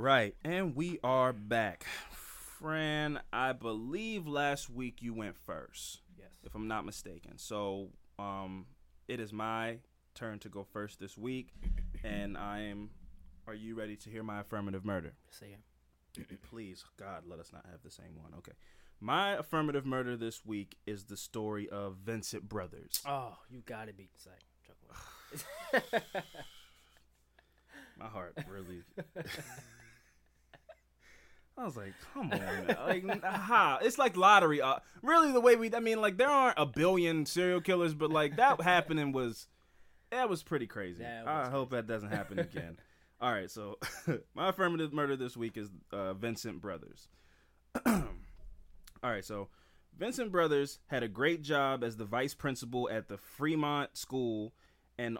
Right, 0.00 0.34
and 0.44 0.74
we 0.74 0.98
are 1.04 1.32
back. 1.32 1.84
Fran, 2.58 3.20
I 3.32 3.52
believe 3.52 4.26
last 4.26 4.68
week 4.68 5.00
you 5.00 5.14
went 5.14 5.36
first, 5.36 6.00
Yes. 6.18 6.28
if 6.44 6.54
I'm 6.54 6.68
not 6.68 6.84
mistaken. 6.84 7.38
So, 7.38 7.88
um, 8.18 8.66
it 9.08 9.18
is 9.20 9.32
my 9.32 9.78
turn 10.14 10.38
to 10.40 10.48
go 10.48 10.64
first 10.64 11.00
this 11.00 11.16
week, 11.16 11.52
and 12.04 12.36
I 12.36 12.60
am. 12.62 12.90
Are 13.46 13.54
you 13.54 13.74
ready 13.74 13.96
to 13.96 14.10
hear 14.10 14.22
my 14.22 14.40
affirmative 14.40 14.84
murder? 14.84 15.14
Say 15.30 15.56
it. 15.56 15.60
Please, 16.50 16.84
God, 16.98 17.24
let 17.26 17.38
us 17.40 17.52
not 17.52 17.64
have 17.70 17.82
the 17.82 17.90
same 17.90 18.16
one. 18.20 18.32
Okay. 18.38 18.52
My 19.00 19.32
affirmative 19.32 19.86
murder 19.86 20.16
this 20.16 20.44
week 20.44 20.76
is 20.86 21.04
the 21.04 21.16
story 21.16 21.68
of 21.68 21.96
Vincent 21.96 22.48
Brothers. 22.48 23.00
Oh, 23.06 23.38
you 23.48 23.62
gotta 23.64 23.92
be 23.94 24.10
say. 24.16 24.30
Joking. 25.72 26.10
My 27.98 28.06
heart 28.06 28.36
really. 28.48 28.82
I 31.58 31.64
was 31.64 31.76
like, 31.76 31.92
come 32.14 32.32
on, 32.32 32.66
like, 32.86 33.22
ha! 33.22 33.78
It's 33.82 33.98
like 33.98 34.16
lottery. 34.16 34.62
Uh, 34.62 34.76
really, 35.02 35.30
the 35.30 35.40
way 35.40 35.56
we, 35.56 35.74
I 35.74 35.80
mean, 35.80 36.00
like, 36.00 36.16
there 36.16 36.30
aren't 36.30 36.58
a 36.58 36.64
billion 36.64 37.26
serial 37.26 37.60
killers, 37.60 37.92
but 37.92 38.10
like 38.10 38.36
that 38.36 38.60
happening 38.62 39.12
was, 39.12 39.46
that 40.10 40.28
was 40.28 40.42
pretty 40.42 40.66
crazy. 40.66 41.02
That 41.02 41.26
I 41.26 41.40
was 41.40 41.48
hope 41.50 41.70
that 41.70 41.86
doesn't 41.86 42.10
happen 42.10 42.38
again. 42.38 42.78
All 43.20 43.30
right, 43.30 43.50
so 43.50 43.78
my 44.34 44.48
affirmative 44.48 44.94
murder 44.94 45.16
this 45.16 45.36
week 45.36 45.58
is 45.58 45.68
uh, 45.92 46.14
Vincent 46.14 46.62
Brothers. 46.62 47.08
All 47.86 48.02
right, 49.02 49.24
so 49.24 49.48
Vincent 49.98 50.32
Brothers 50.32 50.78
had 50.86 51.02
a 51.02 51.08
great 51.08 51.42
job 51.42 51.84
as 51.84 51.96
the 51.96 52.06
vice 52.06 52.32
principal 52.32 52.88
at 52.88 53.08
the 53.08 53.18
Fremont 53.18 53.94
School 53.98 54.54
and 54.96 55.18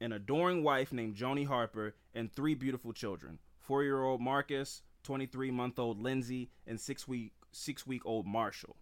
an 0.00 0.12
adoring 0.12 0.62
wife 0.62 0.92
named 0.92 1.16
Joani 1.16 1.46
Harper 1.46 1.96
and 2.14 2.32
three 2.32 2.54
beautiful 2.54 2.92
children. 2.92 3.40
4-year-old 3.68 4.20
Marcus, 4.20 4.82
23-month-old 5.04 6.00
Lindsay, 6.00 6.50
and 6.66 6.78
6-week 6.78 7.32
6-week-old 7.54 8.26
Marshall. 8.26 8.76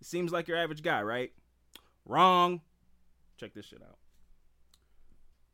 It 0.00 0.06
seems 0.06 0.32
like 0.32 0.48
your 0.48 0.58
average 0.58 0.82
guy, 0.82 1.02
right? 1.02 1.32
Wrong. 2.04 2.60
Check 3.36 3.54
this 3.54 3.66
shit 3.66 3.82
out. 3.82 3.98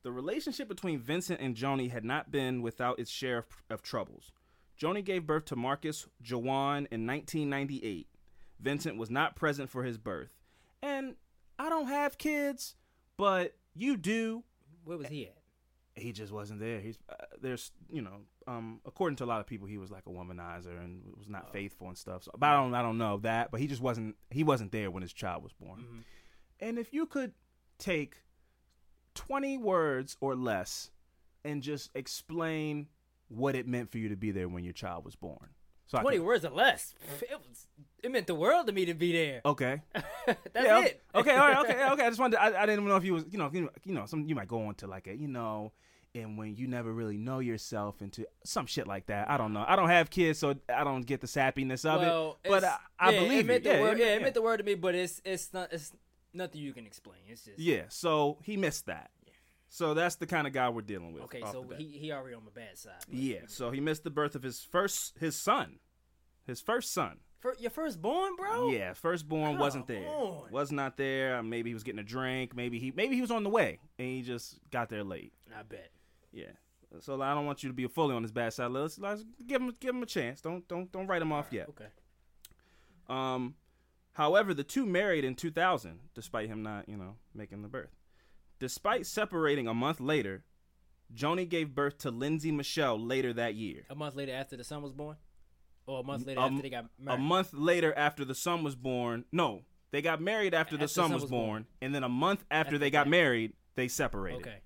The 0.03 0.12
relationship 0.12 0.68
between 0.68 0.98
Vincent 0.98 1.40
and 1.40 1.55
Joani 1.55 1.90
had 1.90 2.05
not 2.05 2.31
been 2.31 2.61
without 2.61 2.98
its 2.98 3.11
share 3.11 3.38
of, 3.38 3.46
of 3.70 3.83
troubles. 3.83 4.33
Joani 4.81 5.05
gave 5.05 5.27
birth 5.27 5.44
to 5.46 5.57
Marcus 5.57 6.09
Jawan 6.25 6.87
in 6.90 7.07
1998. 7.07 8.09
Vincent 8.59 8.96
was 8.96 9.11
not 9.11 9.37
present 9.37 9.70
for 9.70 9.85
his 9.85 9.98
birth. 9.98 10.31
And 10.83 11.14
I 11.59 11.68
don't 11.68 11.87
have 11.87 12.18
kids, 12.18 12.75
but 13.16 13.55
you 13.75 13.96
do. 13.96 14.42
Where 14.85 14.98
was 14.98 15.07
he 15.07 15.27
at? 15.27 15.41
He 16.02 16.12
just 16.12 16.32
wasn't 16.32 16.60
there. 16.60 16.80
He's 16.80 16.98
uh, 17.08 17.14
there's 17.40 17.72
you 17.90 18.02
know, 18.02 18.22
um, 18.46 18.80
according 18.84 19.16
to 19.16 19.24
a 19.24 19.26
lot 19.26 19.40
of 19.40 19.46
people, 19.46 19.66
he 19.66 19.78
was 19.78 19.90
like 19.90 20.04
a 20.06 20.10
womanizer 20.10 20.78
and 20.78 21.02
was 21.16 21.28
not 21.28 21.52
faithful 21.52 21.88
and 21.88 21.96
stuff. 21.96 22.24
So, 22.24 22.32
but 22.36 22.48
I 22.48 22.54
don't 22.54 22.74
I 22.74 22.82
don't 22.82 22.98
know 22.98 23.18
that. 23.18 23.50
But 23.50 23.60
he 23.60 23.66
just 23.66 23.80
wasn't 23.82 24.16
he 24.30 24.44
wasn't 24.44 24.72
there 24.72 24.90
when 24.90 25.02
his 25.02 25.12
child 25.12 25.42
was 25.42 25.52
born. 25.52 25.80
Mm-hmm. 25.80 25.98
And 26.60 26.78
if 26.78 26.92
you 26.92 27.06
could 27.06 27.32
take 27.78 28.16
20 29.14 29.58
words 29.58 30.16
or 30.20 30.34
less 30.34 30.90
and 31.44 31.62
just 31.62 31.90
explain 31.94 32.86
what 33.28 33.54
it 33.54 33.66
meant 33.66 33.90
for 33.90 33.98
you 33.98 34.08
to 34.10 34.16
be 34.16 34.30
there 34.30 34.48
when 34.48 34.64
your 34.64 34.72
child 34.72 35.04
was 35.04 35.16
born. 35.16 35.48
So 35.86 35.98
Twenty 36.00 36.20
words 36.20 36.44
or 36.44 36.50
less. 36.50 36.94
It 37.20 37.38
was. 37.48 37.66
It 38.02 38.10
meant 38.10 38.26
the 38.26 38.34
world 38.34 38.66
to 38.66 38.72
me 38.72 38.86
to 38.86 38.94
be 38.94 39.12
there. 39.12 39.42
Okay. 39.44 39.82
That's 40.26 40.38
Yeah, 40.54 40.84
it. 40.84 41.02
Okay. 41.14 41.36
All 41.36 41.48
right. 41.48 41.58
Okay. 41.58 41.84
Okay. 41.92 42.06
I 42.06 42.08
just 42.08 42.18
wanted. 42.18 42.36
To, 42.36 42.42
I, 42.42 42.46
I 42.62 42.66
didn't 42.66 42.80
even 42.80 42.88
know 42.88 42.96
if 42.96 43.04
you 43.04 43.12
was. 43.12 43.24
You 43.30 43.38
know. 43.38 43.50
You 43.52 43.62
know. 43.62 43.70
You 43.84 43.94
know. 43.94 44.06
Some. 44.06 44.26
You 44.26 44.34
might 44.34 44.48
go 44.48 44.66
on 44.66 44.74
to 44.76 44.86
like 44.86 45.06
a. 45.06 45.14
You 45.14 45.28
know. 45.28 45.72
And 46.14 46.37
when 46.37 46.57
you 46.57 46.66
never 46.66 46.92
really 46.92 47.16
know 47.16 47.38
yourself 47.38 48.03
into 48.03 48.27
some 48.44 48.66
shit 48.66 48.87
like 48.87 49.07
that, 49.07 49.31
I 49.31 49.38
don't 49.38 49.55
know. 49.55 49.64
I 49.66 49.77
don't 49.77 49.88
have 49.88 50.11
kids, 50.11 50.38
so 50.38 50.55
I 50.68 50.85
don't 50.85 51.07
get 51.07 51.22
the 51.22 51.27
sappiness 51.27 51.87
of 51.87 52.03
well, 52.03 52.38
it. 52.44 52.51
But 52.51 52.64
I, 52.64 52.77
I 52.98 53.11
yeah, 53.12 53.20
believe 53.20 53.40
it. 53.40 53.46
Meant 53.46 53.51
it. 53.59 53.64
the 53.64 53.75
Yeah, 53.77 53.81
word, 53.81 53.98
it- 53.98 54.01
yeah, 54.01 54.14
it 54.14 54.22
meant 54.22 54.35
the 54.35 54.42
word 54.42 54.59
to 54.59 54.64
me, 54.64 54.75
but 54.75 54.94
it's 54.94 55.22
it's 55.25 55.55
not 55.55 55.72
it's 55.72 55.92
nothing 56.35 56.61
you 56.61 56.75
can 56.75 56.87
explain. 56.87 57.20
It's 57.29 57.44
just 57.44 57.59
yeah. 57.59 57.85
So 57.88 58.37
he 58.42 58.59
missed 58.59 58.87
that. 58.87 59.11
So 59.70 59.94
that's 59.94 60.16
the 60.16 60.27
kind 60.27 60.46
of 60.46 60.53
guy 60.53 60.68
we're 60.68 60.83
dealing 60.83 61.14
with. 61.14 61.22
Okay, 61.22 61.40
so 61.51 61.64
he 61.79 61.85
he 61.85 62.12
already 62.12 62.35
on 62.35 62.44
the 62.44 62.51
bad 62.51 62.77
side. 62.77 62.92
Yeah, 63.09 63.38
so 63.46 63.70
he 63.70 63.81
missed 63.81 64.05
the 64.05 64.11
birth 64.11 64.35
of 64.35 64.42
his 64.42 64.62
first 64.62 65.18
his 65.18 65.35
son. 65.35 65.79
His 66.46 66.61
first 66.61 66.92
son. 66.92 67.20
Fir- 67.40 67.57
your 67.59 67.70
firstborn, 67.70 68.37
bro. 68.37 68.68
Yeah, 68.68 68.92
firstborn 68.92 69.59
wasn't 69.59 69.87
there. 69.87 70.07
on. 70.07 70.51
Was 70.51 70.70
not 70.70 70.96
there. 70.98 71.42
Maybe 71.42 71.70
he 71.70 71.75
was 71.75 71.85
getting 71.85 72.01
a 72.01 72.05
drink. 72.05 72.55
Maybe 72.55 72.79
he 72.79 72.92
maybe 72.94 73.14
he 73.14 73.22
was 73.22 73.31
on 73.31 73.44
the 73.44 73.51
way 73.51 73.79
and 73.98 74.09
he 74.09 74.22
just 74.22 74.59
got 74.70 74.90
there 74.90 75.05
late. 75.05 75.33
I 75.59 75.62
bet. 75.62 75.90
Yeah. 76.33 76.53
So 77.01 77.21
I 77.23 77.35
don't 77.35 77.47
want 77.47 77.62
you 77.62 77.68
to 77.71 77.75
be 77.75 77.87
fully 77.87 78.14
on 78.14 78.23
his 78.23 78.33
bad 78.33 78.53
side. 78.53 78.71
Let's 78.71 78.99
let's 78.99 79.25
give 79.47 79.62
him 79.62 79.73
give 79.81 79.95
him 79.95 80.03
a 80.03 80.07
chance. 80.07 80.40
Don't 80.40 80.66
don't 80.68 80.90
don't 80.92 81.07
write 81.07 81.23
him 81.23 81.33
off 81.33 81.49
yet. 81.51 81.68
Okay. 81.71 81.87
Um, 83.09 83.55
however, 84.12 84.55
the 84.55 84.64
two 84.64 84.87
married 84.87 85.25
in 85.25 85.35
2000, 85.35 85.99
despite 86.14 86.49
him 86.49 86.62
not, 86.62 86.88
you 86.88 86.97
know, 86.97 87.16
making 87.35 87.62
the 87.62 87.68
birth. 87.68 87.90
Despite 88.59 89.07
separating 89.07 89.66
a 89.66 89.75
month 89.75 90.01
later, 90.01 90.45
Joani 91.14 91.49
gave 91.49 91.75
birth 91.75 91.99
to 91.99 92.11
Lindsay 92.11 92.53
Michelle 92.53 92.99
later 92.99 93.33
that 93.33 93.55
year. 93.55 93.85
A 93.90 93.95
month 93.95 94.14
later, 94.14 94.33
after 94.33 94.57
the 94.57 94.64
son 94.64 94.83
was 94.83 94.92
born, 94.92 95.16
or 95.87 96.01
a 96.01 96.03
month 96.03 96.27
later 96.27 96.40
A- 96.40 96.45
after 96.45 96.62
they 96.62 96.71
got 96.71 96.87
A 97.07 97.18
month 97.18 97.53
later 97.53 97.92
after 97.97 98.25
the 98.25 98.35
son 98.35 98.62
was 98.62 98.77
born. 98.77 99.25
No, 99.33 99.62
they 99.90 100.01
got 100.01 100.21
married 100.21 100.55
after, 100.55 100.77
the, 100.77 100.88
son 100.88 101.12
was, 101.12 101.25
born, 101.25 101.66
and 101.83 101.95
then 101.95 102.05
a 102.05 102.09
month 102.09 102.45
after, 102.51 102.68
After 102.68 102.79
they 102.79 102.90
got 102.90 103.05
that. 103.05 103.11
married, 103.11 103.53
they 103.75 103.88
separated. 103.88 104.40
Okay. 104.40 104.59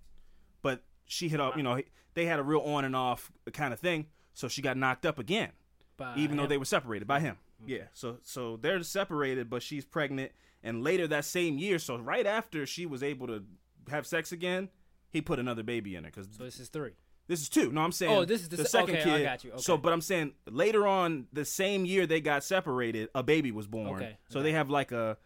She 1.07 1.29
hit 1.29 1.41
up, 1.41 1.57
you 1.57 1.63
know, 1.63 1.81
they 2.15 2.27
had 2.27 2.39
a 2.39 2.43
real 2.43 2.61
on 2.61 2.85
and 2.85 2.95
off 2.97 3.31
kind 3.53 3.73
of 3.73 3.81
thing, 3.81 4.07
so 4.35 4.49
she 4.49 4.61
got 4.63 4.77
knocked 4.77 5.07
up 5.07 5.19
again. 5.19 5.51
By 5.97 6.15
even 6.17 6.37
though 6.37 6.47
they 6.47 6.59
were 6.59 6.65
separated 6.67 7.07
by 7.09 7.21
him. 7.21 7.37
Yeah. 7.67 7.85
So 7.95 8.19
so 8.23 8.59
they're 8.61 8.83
separated, 8.83 9.49
but 9.49 9.63
she's 9.63 9.85
pregnant, 9.85 10.33
and 10.63 10.83
later 10.85 11.07
that 11.09 11.25
same 11.25 11.59
year, 11.59 11.79
so 11.79 11.97
right 11.97 12.27
after 12.27 12.67
she 12.67 12.85
was 12.87 13.03
able 13.03 13.27
to 13.29 13.45
have 13.91 14.07
sex 14.07 14.31
again, 14.33 14.69
he 15.11 15.21
put 15.23 15.39
another 15.39 15.63
baby 15.63 15.95
in 15.97 16.05
her 16.05 16.11
because 16.11 16.29
So 16.37 16.45
this 16.45 16.61
is 16.61 16.69
three. 16.69 16.91
this 17.29 17.41
is 17.41 17.49
two. 17.49 17.71
No, 17.73 17.81
I'm 17.81 17.93
saying 17.93 18.13
Oh, 18.13 18.25
this 18.27 18.43
is 18.43 18.49
the 18.51 18.59
se- 18.59 18.65
second 18.65 18.97
okay, 18.97 19.11
I 19.15 19.17
kid. 19.19 19.25
got 19.25 19.45
you, 19.45 19.51
Okay. 19.53 19.63
So, 19.63 19.77
but 19.79 19.93
I'm 19.93 20.01
saying 20.03 20.33
later 20.51 20.87
on, 20.87 21.29
the 21.33 21.45
same 21.47 21.85
year 21.87 22.07
they 22.07 22.21
got 22.21 22.45
separated, 22.45 23.09
a 23.15 23.23
baby 23.23 23.53
was 23.53 23.67
born. 23.67 23.95
Okay, 23.95 24.19
So 24.29 24.41
okay. 24.41 24.49
they 24.49 24.53
have 24.53 24.69
like 24.69 24.93
a, 24.93 25.17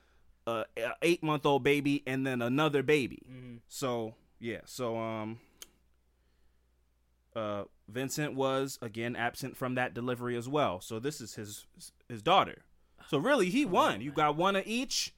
a, 0.46 0.64
a 0.76 0.92
eight 1.02 1.22
month 1.24 1.44
old 1.46 1.64
baby 1.64 2.02
and 2.06 2.24
then 2.26 2.42
another 2.42 2.82
baby. 2.84 3.22
Mm-hmm. 3.28 3.56
So 3.66 4.14
yeah, 4.38 4.60
so 4.66 4.96
um, 4.98 5.40
uh, 7.34 7.64
Vincent 7.88 8.34
was 8.34 8.78
again 8.82 9.16
absent 9.16 9.56
from 9.56 9.74
that 9.74 9.94
delivery 9.94 10.36
as 10.36 10.48
well. 10.48 10.80
So 10.80 10.98
this 10.98 11.20
is 11.20 11.34
his 11.34 11.66
his 12.08 12.22
daughter. 12.22 12.64
So 13.08 13.18
really, 13.18 13.50
he 13.50 13.64
won. 13.64 14.00
You 14.00 14.12
got 14.12 14.36
one 14.36 14.56
of 14.56 14.66
each, 14.66 15.14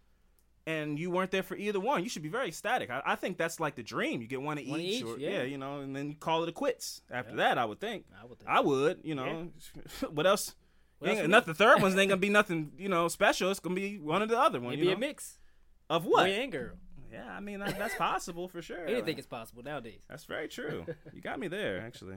and 0.66 0.98
you 0.98 1.10
weren't 1.10 1.30
there 1.30 1.42
for 1.42 1.56
either 1.56 1.80
one. 1.80 2.02
You 2.02 2.08
should 2.08 2.22
be 2.22 2.28
very 2.28 2.48
ecstatic. 2.48 2.90
I, 2.90 3.02
I 3.04 3.14
think 3.16 3.36
that's 3.36 3.60
like 3.60 3.74
the 3.74 3.82
dream. 3.82 4.22
You 4.22 4.28
get 4.28 4.40
one 4.40 4.58
of 4.58 4.66
One 4.66 4.80
each, 4.80 5.02
each, 5.02 5.04
or, 5.04 5.18
yeah. 5.18 5.42
you 5.42 5.58
know, 5.58 5.80
and 5.80 5.94
then 5.94 6.10
you 6.10 6.14
call 6.14 6.42
it 6.42 6.48
a 6.48 6.52
quits. 6.52 7.02
After 7.10 7.36
that, 7.36 7.58
I 7.58 7.64
would 7.64 7.80
think. 7.80 8.06
I 8.18 8.24
would 8.24 8.38
think. 8.38 8.50
I 8.50 8.60
would, 8.60 9.00
you 9.02 9.14
know. 9.14 9.48
what 10.10 10.26
else? 10.26 10.54
What 10.98 11.10
else 11.10 11.28
not 11.28 11.46
the 11.46 11.54
third 11.54 11.82
one's 11.82 11.96
ain't 11.98 12.10
gonna 12.10 12.20
be 12.20 12.28
nothing, 12.28 12.72
you 12.78 12.88
know, 12.88 13.08
special. 13.08 13.50
It's 13.50 13.60
gonna 13.60 13.74
be 13.74 13.98
one 13.98 14.22
or 14.22 14.26
the 14.26 14.38
other 14.38 14.60
one. 14.60 14.70
Maybe 14.70 14.82
you 14.82 14.90
know? 14.90 14.96
a 14.96 15.00
mix. 15.00 15.38
of 15.90 16.04
what? 16.04 16.24
Boy 16.24 16.30
and 16.30 16.52
girl. 16.52 16.76
Yeah, 17.12 17.30
I 17.30 17.40
mean 17.40 17.60
that, 17.60 17.78
that's 17.78 17.94
possible 17.96 18.48
for 18.48 18.62
sure. 18.62 18.86
Anything 18.86 19.18
is 19.18 19.26
possible 19.26 19.62
nowadays. 19.62 20.00
That's 20.08 20.24
very 20.24 20.48
true. 20.48 20.86
You 21.12 21.20
got 21.20 21.38
me 21.38 21.48
there, 21.48 21.80
actually. 21.80 22.16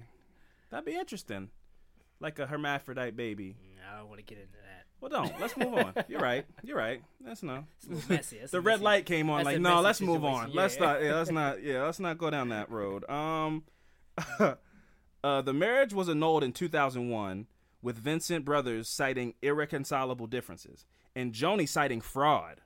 That'd 0.71 0.85
be 0.85 0.95
interesting. 0.95 1.49
Like 2.19 2.39
a 2.39 2.47
hermaphrodite 2.47 3.15
baby. 3.15 3.57
I 3.91 3.99
don't 3.99 4.07
want 4.07 4.19
to 4.19 4.25
get 4.25 4.37
into 4.37 4.53
that. 4.53 4.85
Well, 5.01 5.09
don't. 5.11 5.39
Let's 5.39 5.57
move 5.57 5.73
on. 5.73 5.93
You're 6.07 6.21
right. 6.21 6.45
You're 6.63 6.77
right. 6.77 7.03
That's 7.19 7.43
no. 7.43 7.65
It's 7.89 8.05
a 8.07 8.13
messy. 8.13 8.39
That's 8.39 8.51
the 8.51 8.61
red 8.61 8.81
light 8.81 9.05
came 9.05 9.29
on. 9.29 9.43
that's 9.43 9.55
Like, 9.55 9.61
no, 9.61 9.81
let's 9.81 10.01
move 10.01 10.23
on. 10.23 10.49
Yeah, 10.51 10.61
let's 10.61 10.79
not. 10.79 11.03
Yeah, 11.03 11.15
let's 11.15 11.31
not. 11.31 11.61
Yeah, 11.61 11.83
let's 11.83 11.99
not 11.99 12.17
go 12.17 12.29
down 12.29 12.49
that 12.49 12.71
road. 12.71 13.07
Um, 13.09 13.63
uh, 15.23 15.41
the 15.41 15.53
marriage 15.53 15.93
was 15.93 16.09
annulled 16.09 16.43
in 16.43 16.53
2001, 16.53 17.47
with 17.81 17.97
Vincent 17.97 18.45
Brothers 18.45 18.87
citing 18.87 19.33
irreconcilable 19.41 20.27
differences 20.27 20.85
and 21.15 21.33
Joani 21.33 21.67
citing 21.67 22.01
fraud, 22.01 22.61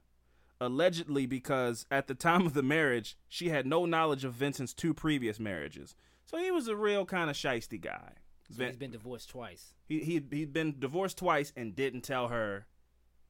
allegedly 0.62 1.26
because 1.26 1.86
at 1.90 2.08
the 2.08 2.16
time 2.16 2.46
of 2.46 2.54
the 2.54 2.64
marriage 2.64 3.18
she 3.28 3.50
had 3.50 3.66
no 3.66 3.86
knowledge 3.86 4.26
of 4.26 4.34
Vincent's 4.34 4.74
two 4.74 4.94
previous 4.94 5.40
marriages. 5.40 5.96
So 6.26 6.38
he 6.38 6.52
was 6.52 6.68
a 6.68 6.76
real 6.76 7.06
kind 7.06 7.30
of 7.30 7.36
shisty 7.36 7.80
guy. 7.80 8.12
So 8.56 8.66
he's 8.66 8.76
been 8.76 8.92
divorced 8.92 9.30
twice. 9.30 9.74
he 9.88 10.00
he 10.00 10.22
he'd 10.32 10.54
been 10.54 10.80
divorced 10.80 11.18
twice 11.18 11.54
and 11.56 11.76
didn't 11.76 12.02
tell 12.02 12.30
her. 12.30 12.66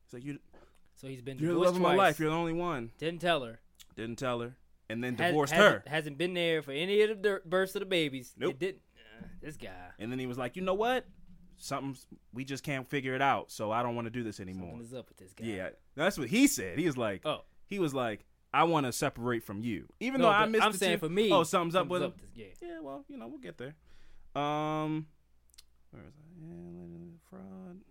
He's 0.05 0.13
like, 0.13 0.23
you, 0.23 0.39
So 0.95 1.07
he's 1.07 1.21
been 1.21 1.37
you're 1.39 1.53
the 1.53 1.59
love 1.59 1.75
of 1.75 1.81
my 1.81 1.95
life. 1.95 2.19
You're 2.19 2.29
the 2.29 2.35
only 2.35 2.53
one. 2.53 2.91
Didn't 2.97 3.19
tell 3.19 3.43
her. 3.43 3.59
Didn't 3.95 4.17
tell 4.17 4.39
her, 4.39 4.55
and 4.89 5.03
then 5.03 5.17
Has- 5.17 5.31
divorced 5.31 5.53
hasn't, 5.53 5.83
her. 5.83 5.89
Hasn't 5.89 6.17
been 6.17 6.33
there 6.33 6.61
for 6.61 6.71
any 6.71 7.01
of 7.01 7.21
the 7.21 7.41
births 7.45 7.75
of 7.75 7.81
the 7.81 7.85
babies. 7.85 8.33
Nope. 8.37 8.51
It 8.51 8.59
didn't. 8.59 8.81
Uh, 9.19 9.25
this 9.41 9.57
guy. 9.57 9.89
And 9.99 10.09
then 10.09 10.19
he 10.19 10.25
was 10.25 10.37
like, 10.37 10.55
you 10.55 10.61
know 10.61 10.73
what? 10.73 11.05
Something's 11.61 12.07
we 12.33 12.43
just 12.45 12.63
can't 12.63 12.87
figure 12.89 13.13
it 13.15 13.21
out. 13.21 13.51
So 13.51 13.71
I 13.71 13.83
don't 13.83 13.95
want 13.95 14.05
to 14.05 14.11
do 14.11 14.23
this 14.23 14.39
anymore. 14.39 14.69
Something 14.71 14.85
is 14.87 14.93
up 14.93 15.09
with 15.09 15.17
this 15.17 15.33
guy. 15.33 15.45
Yeah, 15.45 15.69
that's 15.95 16.17
what 16.17 16.29
he 16.29 16.47
said. 16.47 16.79
He 16.79 16.85
was 16.85 16.97
like, 16.97 17.25
Oh. 17.25 17.41
he 17.67 17.79
was 17.79 17.93
like, 17.93 18.25
I 18.53 18.63
want 18.63 18.85
to 18.85 18.91
separate 18.91 19.43
from 19.43 19.61
you, 19.61 19.87
even 19.99 20.21
No, 20.21 20.27
though 20.27 20.33
I 20.33 20.45
missed. 20.47 20.63
I'm 20.63 20.71
the 20.71 20.77
saying 20.77 20.99
two- 20.99 21.07
for 21.07 21.09
me. 21.13 21.31
Oh, 21.31 21.43
something's 21.43 21.75
up 21.75 21.87
with 21.87 22.01
him. 22.01 22.13
this- 22.17 22.29
yeah. 22.61 22.67
Yeah, 22.67 22.79
well, 22.81 23.03
you 23.07 23.17
know, 23.17 23.27
we'll 23.27 23.37
get 23.39 23.57
there. 23.57 23.75
Um, 24.41 25.05
where 25.91 26.03
is 26.07 26.13
that? 26.15 26.23
Yeah, 26.41 27.11
fraud. 27.29 27.81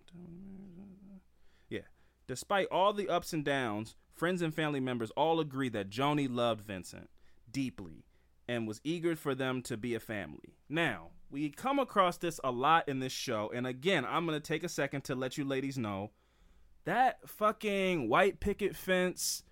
Yeah. 1.69 1.81
Despite 2.27 2.67
all 2.69 2.93
the 2.93 3.09
ups 3.09 3.33
and 3.33 3.45
downs, 3.45 3.95
friends 4.15 4.43
and 4.43 4.55
family 4.55 4.81
members 4.81 5.11
all 5.13 5.41
agree 5.41 5.69
that 5.71 5.91
Joani 5.91 6.29
loved 6.31 6.63
Vincent 6.63 7.09
deeply 7.51 8.05
and 8.49 8.67
was 8.67 8.81
eager 8.83 9.15
for 9.15 9.35
them 9.35 9.63
to 9.63 9.77
be 9.77 9.95
a 9.95 10.01
family. 10.01 10.57
Now, 10.69 11.11
we 11.31 11.51
come 11.51 11.79
across 11.79 12.17
this 12.17 12.41
a 12.43 12.51
lot 12.51 12.89
in 12.89 13.01
this 13.01 13.13
show, 13.13 13.51
and 13.55 13.67
again, 13.67 14.05
I'm 14.05 14.27
going 14.27 14.41
to 14.41 14.47
take 14.47 14.65
a 14.65 14.69
second 14.69 15.05
to 15.05 15.15
let 15.15 15.37
you 15.39 15.45
ladies 15.45 15.77
know 15.79 16.11
that 16.89 17.19
fucking 17.29 18.09
white 18.09 18.41
picket 18.41 18.75
fence, 18.75 19.43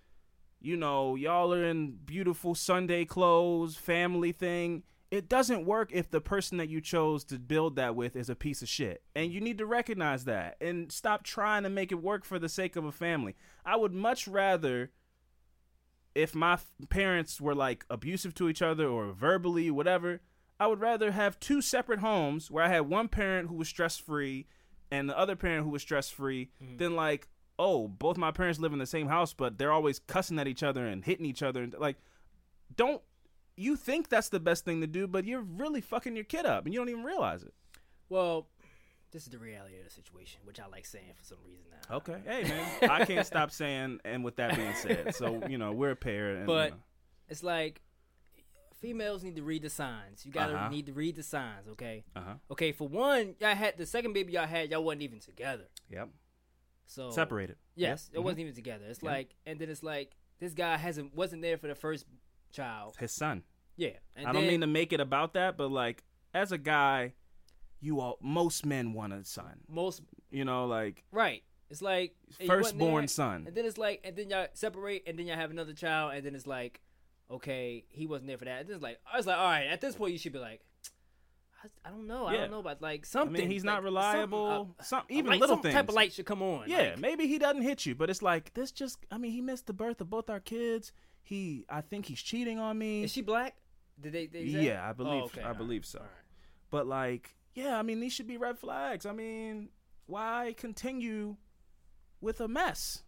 you 0.59 0.75
know, 0.75 1.15
y'all 1.15 1.53
are 1.53 1.63
in 1.63 1.91
beautiful 2.03 2.55
Sunday 2.55 3.05
clothes, 3.05 3.75
family 3.75 4.31
thing. 4.31 4.81
It 5.11 5.29
doesn't 5.29 5.63
work 5.63 5.91
if 5.93 6.09
the 6.09 6.19
person 6.19 6.57
that 6.57 6.67
you 6.67 6.81
chose 6.81 7.23
to 7.25 7.37
build 7.37 7.75
that 7.75 7.95
with 7.95 8.15
is 8.15 8.29
a 8.29 8.35
piece 8.35 8.63
of 8.63 8.67
shit. 8.67 9.03
And 9.15 9.31
you 9.31 9.39
need 9.39 9.59
to 9.59 9.67
recognize 9.67 10.25
that 10.25 10.57
and 10.59 10.91
stop 10.91 11.21
trying 11.21 11.61
to 11.61 11.69
make 11.69 11.91
it 11.91 12.01
work 12.01 12.25
for 12.25 12.39
the 12.39 12.49
sake 12.49 12.75
of 12.75 12.85
a 12.85 12.91
family. 12.91 13.35
I 13.63 13.75
would 13.75 13.93
much 13.93 14.27
rather 14.27 14.89
if 16.15 16.33
my 16.33 16.57
parents 16.89 17.39
were 17.39 17.53
like 17.53 17.85
abusive 17.87 18.33
to 18.33 18.49
each 18.49 18.63
other 18.63 18.87
or 18.87 19.11
verbally 19.11 19.69
whatever, 19.69 20.21
I 20.59 20.67
would 20.67 20.79
rather 20.79 21.11
have 21.11 21.39
two 21.39 21.61
separate 21.61 21.99
homes 21.99 22.49
where 22.49 22.63
I 22.63 22.69
had 22.69 22.81
one 22.81 23.07
parent 23.07 23.49
who 23.49 23.55
was 23.55 23.67
stress 23.67 23.97
free 23.97 24.47
and 24.91 25.09
the 25.09 25.17
other 25.17 25.35
parent 25.35 25.63
who 25.63 25.69
was 25.69 25.81
stress 25.81 26.09
free 26.09 26.49
mm-hmm. 26.63 26.77
than 26.77 26.95
like, 26.95 27.27
oh, 27.59 27.87
both 27.87 28.17
my 28.17 28.31
parents 28.31 28.59
live 28.59 28.73
in 28.73 28.79
the 28.79 28.85
same 28.85 29.07
house, 29.07 29.33
but 29.33 29.57
they're 29.57 29.71
always 29.71 29.99
cussing 29.99 30.39
at 30.39 30.47
each 30.47 30.63
other 30.63 30.85
and 30.85 31.05
hitting 31.05 31.25
each 31.25 31.43
other. 31.43 31.61
And 31.63 31.75
like, 31.77 31.97
don't 32.75 33.01
you 33.55 33.75
think 33.75 34.09
that's 34.09 34.29
the 34.29 34.39
best 34.39 34.65
thing 34.65 34.81
to 34.81 34.87
do, 34.87 35.07
but 35.07 35.25
you're 35.25 35.41
really 35.41 35.81
fucking 35.81 36.15
your 36.15 36.25
kid 36.25 36.45
up 36.45 36.65
and 36.65 36.73
you 36.73 36.79
don't 36.79 36.89
even 36.89 37.03
realize 37.03 37.43
it. 37.43 37.53
Well, 38.09 38.47
this 39.11 39.23
is 39.23 39.29
the 39.29 39.39
reality 39.39 39.77
of 39.77 39.85
the 39.85 39.89
situation, 39.89 40.41
which 40.43 40.59
I 40.59 40.67
like 40.67 40.85
saying 40.85 41.13
for 41.15 41.23
some 41.23 41.37
reason 41.45 41.65
now. 41.71 41.97
Okay. 41.97 42.17
Hey, 42.25 42.43
man, 42.43 42.89
I 42.89 43.05
can't 43.05 43.25
stop 43.25 43.51
saying, 43.51 43.99
and 44.05 44.23
with 44.23 44.35
that 44.35 44.55
being 44.55 44.73
said, 44.75 45.15
so, 45.15 45.41
you 45.47 45.57
know, 45.57 45.71
we're 45.71 45.91
a 45.91 45.95
pair. 45.95 46.35
And, 46.35 46.45
But 46.45 46.65
you 46.65 46.71
know, 46.71 46.77
it's 47.29 47.43
like 47.43 47.81
females 48.79 49.23
need 49.23 49.35
to 49.35 49.43
read 49.43 49.61
the 49.63 49.69
signs. 49.69 50.25
You 50.25 50.31
gotta 50.31 50.53
Uh-huh. 50.55 50.69
need 50.69 50.85
to 50.87 50.93
read 50.93 51.15
the 51.15 51.23
signs, 51.23 51.67
okay? 51.69 52.03
uh-huh. 52.15 52.35
Okay, 52.51 52.71
for 52.71 52.87
one, 52.87 53.35
y'all 53.39 53.55
had 53.55 53.77
the 53.77 53.85
second 53.85 54.13
baby 54.13 54.33
y'all 54.33 54.45
had, 54.47 54.69
y'all 54.71 54.83
wasn't 54.83 55.01
even 55.03 55.19
together. 55.19 55.65
Yep. 55.89 56.09
So 56.85 57.11
Separated. 57.11 57.57
Yes, 57.75 58.09
Yeah. 58.13 58.19
it 58.19 58.23
wasn't 58.23 58.41
even 58.41 58.53
together. 58.55 58.85
It's 58.87 59.01
Yeah. 59.03 59.09
like, 59.11 59.35
and 59.45 59.59
then 59.59 59.69
it's 59.69 59.83
like 59.83 60.15
this 60.39 60.53
guy 60.53 60.77
hasn't 60.77 61.13
wasn't 61.15 61.41
there 61.41 61.57
for 61.57 61.67
the 61.67 61.75
first 61.75 62.05
child. 62.51 62.95
His 62.97 63.11
son. 63.11 63.43
Yeah, 63.75 63.97
I 64.15 64.31
don't 64.31 64.47
mean 64.47 64.61
to 64.61 64.67
make 64.67 64.93
it 64.93 64.99
about 64.99 65.33
that, 65.33 65.57
but 65.57 65.69
like 65.69 66.03
as 66.33 66.51
a 66.51 66.57
guy, 66.57 67.13
you 67.79 67.99
all 67.99 68.17
most 68.21 68.65
men 68.65 68.93
want 68.93 69.13
a 69.13 69.23
son. 69.23 69.61
most 69.67 70.01
You 70.31 70.45
know, 70.45 70.65
like 70.65 71.03
right. 71.11 71.43
It's 71.69 71.81
like 71.81 72.15
and 72.39 72.47
you 72.47 72.55
wasn't 72.55 72.79
firstborn 72.79 73.07
son. 73.09 73.43
and 73.47 73.55
then 73.55 73.65
it's 73.65 73.77
like, 73.77 73.99
and 74.05 74.15
then 74.15 74.29
y'all 74.29 74.47
separate, 74.53 75.03
and 75.05 75.19
then 75.19 75.27
y'all 75.27 75.35
have 75.35 75.51
another 75.51 75.73
child, 75.73 76.13
and 76.13 76.25
then 76.25 76.33
it's 76.33 76.47
like, 76.47 76.79
okay, 77.31 77.85
he 77.89 78.05
wasn't 78.07 78.27
there 78.27 78.37
for 78.37 78.45
that. 78.45 78.67
It's 78.69 78.81
like, 78.81 78.99
I 79.11 79.17
was 79.17 79.27
like, 79.27 79.37
all 79.37 79.45
right, 79.45 79.65
at 79.67 79.81
this 79.81 79.95
point, 79.95 80.13
you 80.13 80.17
should 80.19 80.33
be 80.33 80.39
like, 80.39 80.61
I, 81.63 81.89
I 81.89 81.91
don't 81.91 82.07
know, 82.07 82.27
I 82.27 82.33
don't 82.37 82.51
know 82.51 82.59
about 82.59 82.81
like 82.81 83.01
I 83.05 83.07
something. 83.07 83.33
mean, 83.41 83.49
he's 83.51 83.63
not 83.63 83.83
reliable. 83.83 84.47
something, 84.47 84.75
uh, 84.79 84.83
Some 84.83 85.03
even 85.09 85.31
light- 85.31 85.39
little 85.41 85.55
some 85.55 85.63
things. 85.63 85.73
type 85.75 85.89
of 85.89 85.95
light 85.95 86.13
should 86.13 86.25
come 86.25 86.41
on. 86.41 86.65
Yeah, 86.69 86.91
like, 86.91 86.99
maybe 86.99 87.27
he 87.27 87.39
doesn't 87.39 87.63
hit 87.63 87.85
you, 87.85 87.95
but 87.95 88.09
it's 88.09 88.21
like 88.21 88.53
this. 88.53 88.71
Just 88.71 88.99
I 89.11 89.17
mean, 89.17 89.31
he 89.31 89.41
missed 89.41 89.65
the 89.67 89.73
birth 89.73 89.99
of 90.01 90.09
both 90.09 90.29
our 90.29 90.39
kids. 90.39 90.91
He, 91.23 91.65
I 91.69 91.81
think 91.81 92.05
he's 92.05 92.21
cheating 92.21 92.57
on 92.59 92.77
me. 92.77 93.03
is 93.03 93.11
she 93.11 93.21
black? 93.21 93.55
Did 93.99 94.13
they? 94.13 94.27
they? 94.27 94.43
Yeah, 94.43 94.87
I 94.87 94.93
believe- 94.93 95.23
Oh, 95.23 95.25
okay, 95.25 95.41
I 95.41 95.47
right, 95.49 95.57
believe 95.57 95.85
so. 95.85 95.99
right. 95.99 96.07
But 96.69 96.85
like, 96.87 97.35
yeah, 97.55 97.77
I 97.77 97.81
mean, 97.81 97.99
these 97.99 98.13
should 98.13 98.27
be 98.27 98.37
red 98.37 98.59
flags. 98.59 99.05
I 99.07 99.11
mean, 99.13 99.69
why 100.05 100.53
continue 100.57 101.35
with 102.21 102.39
a 102.39 102.47
mess? 102.47 103.01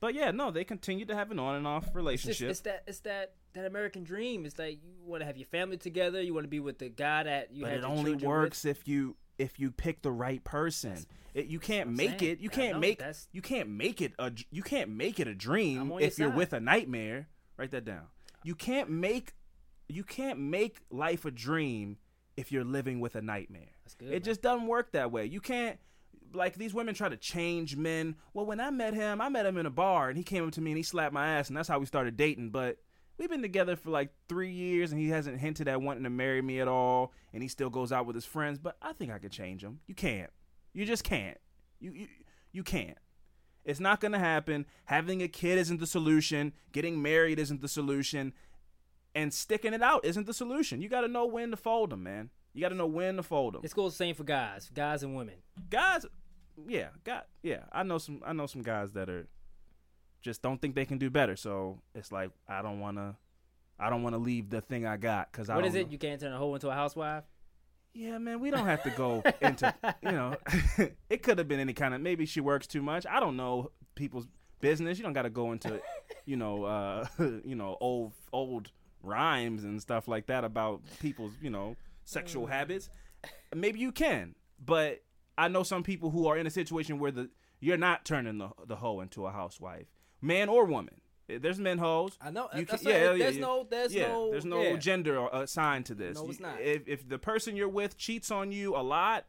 But 0.00 0.14
yeah, 0.14 0.30
no, 0.30 0.50
they 0.50 0.64
continue 0.64 1.06
to 1.06 1.14
have 1.14 1.30
an 1.30 1.38
on 1.38 1.56
and 1.56 1.66
off 1.66 1.84
It's, 1.84 1.86
just, 1.88 1.96
relationship. 1.96 2.50
it's 2.50 2.60
that 2.60 2.82
it's 2.86 3.00
that 3.00 3.32
that 3.54 3.64
American 3.66 4.04
dream. 4.04 4.44
It's 4.46 4.58
like 4.58 4.78
you 4.84 4.92
want 5.04 5.20
to 5.22 5.26
have 5.26 5.36
your 5.36 5.46
family 5.46 5.76
together. 5.76 6.20
You 6.22 6.34
want 6.34 6.44
to 6.44 6.48
be 6.48 6.60
with 6.60 6.78
the 6.78 6.88
guy 6.88 7.24
that 7.24 7.52
you 7.52 7.62
but 7.62 7.70
had 7.70 7.78
it 7.78 7.82
your 7.82 7.90
only 7.90 8.14
works 8.14 8.64
if 8.64 8.86
you 8.86 9.16
if 9.38 9.58
you 9.58 9.70
pick 9.70 10.02
the 10.02 10.12
right 10.12 10.42
person. 10.44 10.98
It, 11.32 11.46
you 11.46 11.58
can't 11.60 11.90
make 11.90 12.18
saying. 12.20 12.32
it. 12.32 12.40
You 12.40 12.50
can't 12.50 12.74
know, 12.74 12.80
make 12.80 12.98
that's- 12.98 13.28
you 13.32 13.40
can't 13.42 13.68
make 13.68 14.00
it 14.00 14.12
a 14.18 14.32
you 14.50 14.62
can't 14.62 14.90
make 14.90 15.20
it 15.20 15.28
a 15.28 15.34
dream 15.34 15.92
if 16.00 16.18
you're 16.18 16.28
side. 16.30 16.36
with 16.36 16.52
a 16.52 16.60
nightmare. 16.60 17.28
Write 17.56 17.70
that 17.72 17.84
down. 17.84 18.02
You 18.42 18.54
can't 18.54 18.90
make 18.90 19.34
you 19.88 20.04
can't 20.04 20.38
make 20.38 20.80
life 20.90 21.24
a 21.24 21.30
dream 21.30 21.98
if 22.36 22.52
you're 22.52 22.64
living 22.64 23.00
with 23.00 23.16
a 23.16 23.22
nightmare. 23.22 23.68
That's 23.84 23.94
good, 23.94 24.08
It 24.08 24.12
man. 24.12 24.22
just 24.22 24.40
doesn't 24.42 24.66
work 24.66 24.92
that 24.92 25.10
way. 25.12 25.26
You 25.26 25.40
can't 25.40 25.78
like 26.32 26.54
these 26.54 26.72
women 26.72 26.94
try 26.94 27.08
to 27.08 27.16
change 27.16 27.76
men. 27.76 28.14
Well, 28.34 28.46
when 28.46 28.60
I 28.60 28.70
met 28.70 28.94
him, 28.94 29.20
I 29.20 29.28
met 29.28 29.46
him 29.46 29.56
in 29.56 29.66
a 29.66 29.70
bar 29.70 30.08
and 30.08 30.16
he 30.16 30.22
came 30.24 30.46
up 30.46 30.52
to 30.52 30.60
me 30.60 30.70
and 30.70 30.76
he 30.76 30.82
slapped 30.84 31.12
my 31.12 31.26
ass 31.38 31.48
and 31.48 31.56
that's 31.56 31.68
how 31.68 31.78
we 31.80 31.86
started 31.86 32.16
dating. 32.16 32.50
But 32.50 32.78
we've 33.20 33.30
been 33.30 33.42
together 33.42 33.76
for 33.76 33.90
like 33.90 34.08
three 34.28 34.50
years, 34.50 34.90
and 34.90 35.00
he 35.00 35.10
hasn't 35.10 35.38
hinted 35.38 35.68
at 35.68 35.80
wanting 35.80 36.04
to 36.04 36.10
marry 36.10 36.40
me 36.40 36.58
at 36.58 36.66
all, 36.66 37.12
and 37.32 37.42
he 37.42 37.48
still 37.48 37.70
goes 37.70 37.92
out 37.92 38.06
with 38.06 38.16
his 38.16 38.24
friends. 38.24 38.58
But 38.58 38.76
I 38.80 38.94
think 38.94 39.12
I 39.12 39.18
could 39.18 39.30
change 39.30 39.62
him. 39.62 39.80
You 39.86 39.94
can't. 39.94 40.30
You 40.72 40.86
just 40.86 41.04
can't. 41.04 41.38
You 41.78 41.92
you 41.92 42.06
you 42.50 42.62
can't. 42.64 42.98
It's 43.64 43.78
not 43.78 44.00
gonna 44.00 44.18
happen. 44.18 44.64
Having 44.86 45.22
a 45.22 45.28
kid 45.28 45.58
isn't 45.58 45.78
the 45.78 45.86
solution. 45.86 46.54
Getting 46.72 47.00
married 47.00 47.38
isn't 47.38 47.60
the 47.60 47.68
solution. 47.68 48.32
And 49.14 49.34
sticking 49.34 49.74
it 49.74 49.82
out 49.82 50.04
isn't 50.04 50.26
the 50.26 50.34
solution. 50.34 50.80
You 50.80 50.88
got 50.88 51.00
to 51.00 51.08
know 51.08 51.26
when 51.26 51.50
to 51.50 51.56
fold 51.56 51.90
them, 51.90 52.04
man. 52.04 52.30
You 52.54 52.60
got 52.60 52.68
to 52.68 52.76
know 52.76 52.86
when 52.86 53.16
to 53.16 53.24
fold 53.24 53.54
them. 53.54 53.62
This 53.62 53.74
goes 53.74 53.92
the 53.94 53.96
same 53.96 54.14
for 54.14 54.22
guys, 54.22 54.70
guys 54.72 55.02
and 55.02 55.16
women. 55.16 55.34
Guys, 55.68 56.06
yeah, 56.68 56.88
got 57.02 57.26
yeah. 57.42 57.64
I 57.72 57.82
know 57.82 57.98
some. 57.98 58.22
I 58.24 58.32
know 58.32 58.46
some 58.46 58.62
guys 58.62 58.92
that 58.92 59.10
are 59.10 59.26
just 60.20 60.42
don't 60.42 60.60
think 60.60 60.74
they 60.74 60.84
can 60.84 60.98
do 60.98 61.10
better. 61.10 61.36
So 61.36 61.80
it's 61.94 62.12
like 62.12 62.30
I 62.48 62.62
don't 62.62 62.80
want 62.80 62.96
to. 62.96 63.16
I 63.78 63.88
don't 63.88 64.02
want 64.02 64.14
to 64.14 64.18
leave 64.18 64.50
the 64.50 64.60
thing 64.60 64.84
I 64.86 64.98
got 64.98 65.32
because 65.32 65.48
I. 65.48 65.56
What 65.56 65.64
it? 65.64 65.72
know. 65.72 65.88
You 65.90 65.98
can't 65.98 66.20
turn 66.20 66.32
a 66.32 66.38
hoe 66.38 66.54
into 66.54 66.68
a 66.68 66.74
housewife. 66.74 67.24
Yeah, 67.92 68.18
man, 68.18 68.40
we 68.40 68.50
don't 68.50 68.66
have 68.66 68.82
to 68.84 68.90
go 68.90 69.22
into, 69.40 69.74
you 70.02 70.12
know, 70.12 70.36
it 71.10 71.22
could 71.22 71.38
have 71.38 71.48
been 71.48 71.60
any 71.60 71.72
kind 71.72 71.92
of, 71.92 72.00
maybe 72.00 72.24
she 72.24 72.40
works 72.40 72.66
too 72.66 72.82
much. 72.82 73.04
I 73.04 73.18
don't 73.20 73.36
know 73.36 73.72
people's 73.94 74.28
business. 74.60 74.98
You 74.98 75.04
don't 75.04 75.12
got 75.12 75.22
to 75.22 75.30
go 75.30 75.52
into, 75.52 75.80
you 76.24 76.36
know, 76.36 76.64
uh, 76.64 77.06
you 77.44 77.56
know, 77.56 77.76
old, 77.80 78.12
old 78.32 78.70
rhymes 79.02 79.64
and 79.64 79.80
stuff 79.80 80.06
like 80.06 80.26
that 80.26 80.44
about 80.44 80.82
people's, 81.00 81.32
you 81.42 81.50
know, 81.50 81.76
sexual 82.04 82.46
habits. 82.46 82.90
Maybe 83.54 83.80
you 83.80 83.92
can, 83.92 84.34
but 84.64 85.02
I 85.36 85.48
know 85.48 85.62
some 85.62 85.82
people 85.82 86.10
who 86.10 86.28
are 86.28 86.36
in 86.36 86.46
a 86.46 86.50
situation 86.50 86.98
where 86.98 87.10
the, 87.10 87.30
you're 87.58 87.76
not 87.76 88.04
turning 88.04 88.38
the, 88.38 88.50
the 88.66 88.76
hoe 88.76 89.00
into 89.00 89.26
a 89.26 89.32
housewife, 89.32 89.88
man 90.20 90.48
or 90.48 90.64
woman. 90.64 90.94
There's 91.28 91.60
men 91.60 91.78
hoes. 91.78 92.18
I 92.20 92.30
know. 92.30 92.48
You 92.56 92.64
that's 92.64 92.82
can- 92.82 92.90
yeah, 92.90 93.12
yeah, 93.12 93.18
there's 93.18 93.36
yeah. 93.36 93.40
no. 93.40 93.66
There's 93.70 93.94
yeah, 93.94 94.08
no. 94.08 94.30
there's 94.32 94.44
no 94.44 94.62
yeah. 94.62 94.76
gender 94.76 95.28
assigned 95.32 95.86
to 95.86 95.94
this. 95.94 96.16
No, 96.16 96.28
it's 96.28 96.40
not. 96.40 96.60
If 96.60 96.88
if 96.88 97.08
the 97.08 97.18
person 97.18 97.54
you're 97.56 97.68
with 97.68 97.96
cheats 97.96 98.32
on 98.32 98.50
you 98.50 98.74
a 98.74 98.82
lot, 98.82 99.26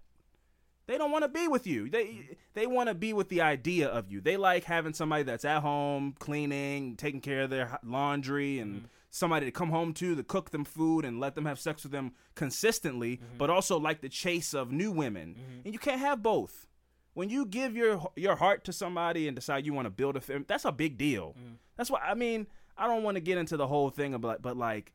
they 0.88 0.98
don't 0.98 1.12
want 1.12 1.24
to 1.24 1.30
be 1.30 1.48
with 1.48 1.68
you. 1.68 1.90
They 1.90 2.38
they 2.56 2.66
want 2.66 2.90
to 2.90 2.96
be 2.96 3.14
with 3.14 3.30
the 3.30 3.42
idea 3.42 3.88
of 3.88 4.12
you. 4.12 4.20
They 4.20 4.36
like 4.36 4.64
having 4.64 4.94
somebody 4.96 5.22
that's 5.24 5.46
at 5.46 5.62
home 5.62 6.16
cleaning, 6.18 6.96
taking 6.96 7.22
care 7.22 7.42
of 7.44 7.50
their 7.52 7.78
laundry, 7.84 8.58
and 8.58 8.76
Mm-hmm. 8.78 8.86
somebody 9.12 9.46
to 9.46 9.52
come 9.52 9.70
home 9.70 9.94
to 9.94 10.16
to 10.16 10.24
cook 10.24 10.50
them 10.50 10.66
food 10.66 11.06
and 11.06 11.20
let 11.20 11.36
them 11.36 11.46
have 11.46 11.60
sex 11.60 11.84
with 11.84 11.92
them 11.92 12.14
consistently. 12.34 13.18
Mm-hmm. 13.18 13.38
But 13.38 13.52
also 13.52 13.78
like 13.80 14.02
the 14.02 14.10
chase 14.10 14.56
of 14.56 14.72
new 14.72 14.92
women, 14.92 15.36
and 15.64 15.72
you 15.72 15.80
can't 15.80 16.00
have 16.00 16.24
both. 16.24 16.66
When 17.14 17.30
you 17.30 17.46
give 17.46 17.76
your 17.76 18.12
your 18.16 18.36
heart 18.36 18.64
to 18.66 18.74
somebody 18.74 19.28
and 19.28 19.36
decide 19.36 19.66
you 19.66 19.74
want 19.74 19.86
to 19.86 19.92
build 19.92 20.16
a 20.16 20.22
family, 20.22 20.46
that's 20.48 20.66
a 20.66 20.72
big 20.72 20.98
deal. 20.98 21.36
Mm. 21.40 21.56
That's 21.78 21.90
why 21.90 22.00
I 22.00 22.14
mean 22.14 22.48
I 22.78 22.88
don't 22.88 23.04
want 23.04 23.16
to 23.16 23.22
get 23.22 23.38
into 23.38 23.58
the 23.58 23.68
whole 23.68 23.90
thing 23.90 24.14
about 24.14 24.42
but 24.42 24.58
like 24.58 24.94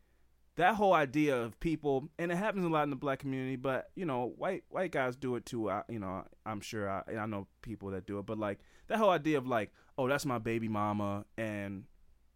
that 0.56 0.74
whole 0.74 0.94
idea 0.94 1.36
of 1.36 1.58
people, 1.60 2.08
and 2.18 2.32
it 2.32 2.36
happens 2.36 2.64
a 2.64 2.68
lot 2.68 2.84
in 2.84 2.90
the 2.90 2.96
black 2.96 3.18
community. 3.18 3.56
But 3.56 3.90
you 3.94 4.04
know, 4.04 4.32
white 4.36 4.64
white 4.68 4.90
guys 4.90 5.14
do 5.14 5.36
it 5.36 5.46
too. 5.46 5.70
I, 5.70 5.82
you 5.88 5.98
know, 5.98 6.24
I'm 6.44 6.60
sure 6.60 6.88
I, 6.90 7.02
I 7.16 7.26
know 7.26 7.46
people 7.62 7.90
that 7.90 8.06
do 8.06 8.18
it. 8.18 8.26
But 8.26 8.38
like 8.38 8.58
that 8.88 8.98
whole 8.98 9.10
idea 9.10 9.38
of 9.38 9.46
like, 9.46 9.70
oh, 9.96 10.08
that's 10.08 10.26
my 10.26 10.38
baby 10.38 10.68
mama, 10.68 11.26
and 11.36 11.84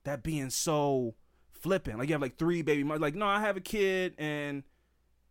that 0.04 0.22
being 0.22 0.50
so 0.50 1.14
flippant. 1.50 1.98
Like 1.98 2.08
you 2.08 2.14
have 2.14 2.22
like 2.22 2.38
three 2.38 2.62
baby 2.62 2.84
mamas. 2.84 3.00
Like 3.00 3.14
no, 3.14 3.26
I 3.26 3.40
have 3.40 3.56
a 3.56 3.60
kid, 3.60 4.14
and 4.18 4.64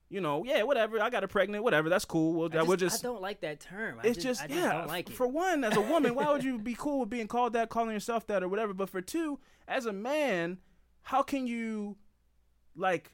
you 0.10 0.22
know, 0.22 0.44
yeah, 0.44 0.64
whatever. 0.64 1.00
I 1.02 1.10
got 1.10 1.24
her 1.24 1.28
pregnant, 1.28 1.64
whatever. 1.64 1.88
That's 1.88 2.06
cool. 2.06 2.34
We'll, 2.34 2.50
just, 2.50 2.68
we'll 2.68 2.78
just 2.78 3.04
I 3.04 3.08
don't 3.08 3.22
like 3.22 3.42
that 3.42 3.60
term. 3.60 4.00
I 4.04 4.08
it's 4.08 4.22
just, 4.22 4.42
I 4.42 4.48
just 4.48 4.60
yeah. 4.60 4.74
don't 4.74 4.88
like 4.88 5.10
it. 5.10 5.16
For 5.16 5.28
one, 5.28 5.64
as 5.64 5.78
a 5.78 5.82
woman, 5.82 6.16
why 6.16 6.32
would 6.32 6.44
you 6.44 6.58
be 6.64 6.76
cool 6.76 7.02
with 7.02 7.10
being 7.10 7.28
called 7.28 7.54
that, 7.54 7.70
calling 7.70 7.92
yourself 7.92 8.26
that, 8.28 8.42
or 8.42 8.48
whatever? 8.48 8.74
But 8.74 8.90
for 8.90 9.02
two, 9.02 9.40
as 9.68 9.86
a 9.86 9.94
man, 9.94 10.58
how 11.04 11.22
can 11.22 11.46
you 11.46 11.96
like 12.76 13.12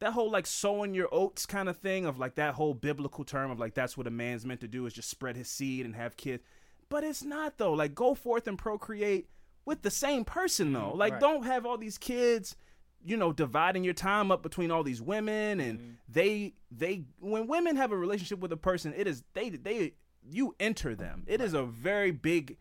that 0.00 0.12
whole 0.12 0.30
like 0.30 0.46
sowing 0.46 0.92
your 0.92 1.08
oats 1.12 1.46
kind 1.46 1.68
of 1.68 1.78
thing 1.78 2.04
of 2.04 2.18
like 2.18 2.34
that 2.34 2.54
whole 2.54 2.74
biblical 2.74 3.24
term 3.24 3.50
of 3.50 3.60
like 3.60 3.74
that's 3.74 3.96
what 3.96 4.06
a 4.06 4.10
man's 4.10 4.44
meant 4.44 4.60
to 4.60 4.68
do 4.68 4.86
is 4.86 4.92
just 4.92 5.08
spread 5.08 5.36
his 5.36 5.48
seed 5.48 5.86
and 5.86 5.94
have 5.94 6.16
kids. 6.16 6.42
But 6.88 7.04
it's 7.04 7.22
not 7.22 7.58
though. 7.58 7.72
Like 7.72 7.94
go 7.94 8.14
forth 8.14 8.48
and 8.48 8.58
procreate 8.58 9.28
with 9.64 9.82
the 9.82 9.90
same 9.90 10.24
person 10.24 10.72
though. 10.72 10.90
Mm-hmm. 10.90 10.98
Like 10.98 11.12
right. 11.14 11.20
don't 11.20 11.44
have 11.44 11.64
all 11.64 11.78
these 11.78 11.96
kids 11.96 12.56
you 13.04 13.16
know 13.16 13.32
dividing 13.32 13.84
your 13.84 13.94
time 13.94 14.30
up 14.30 14.42
between 14.42 14.70
all 14.70 14.82
these 14.82 15.02
women 15.02 15.60
and 15.60 15.78
mm-hmm. 15.78 15.90
they 16.08 16.54
they 16.70 17.04
when 17.20 17.46
women 17.46 17.76
have 17.76 17.92
a 17.92 17.96
relationship 17.96 18.38
with 18.38 18.52
a 18.52 18.56
person 18.56 18.94
it 18.96 19.06
is 19.06 19.22
they 19.34 19.50
they 19.50 19.92
you 20.26 20.54
enter 20.58 20.94
them. 20.94 21.24
It 21.26 21.40
is 21.40 21.54
a 21.54 21.64
very 21.64 22.10
big 22.10 22.56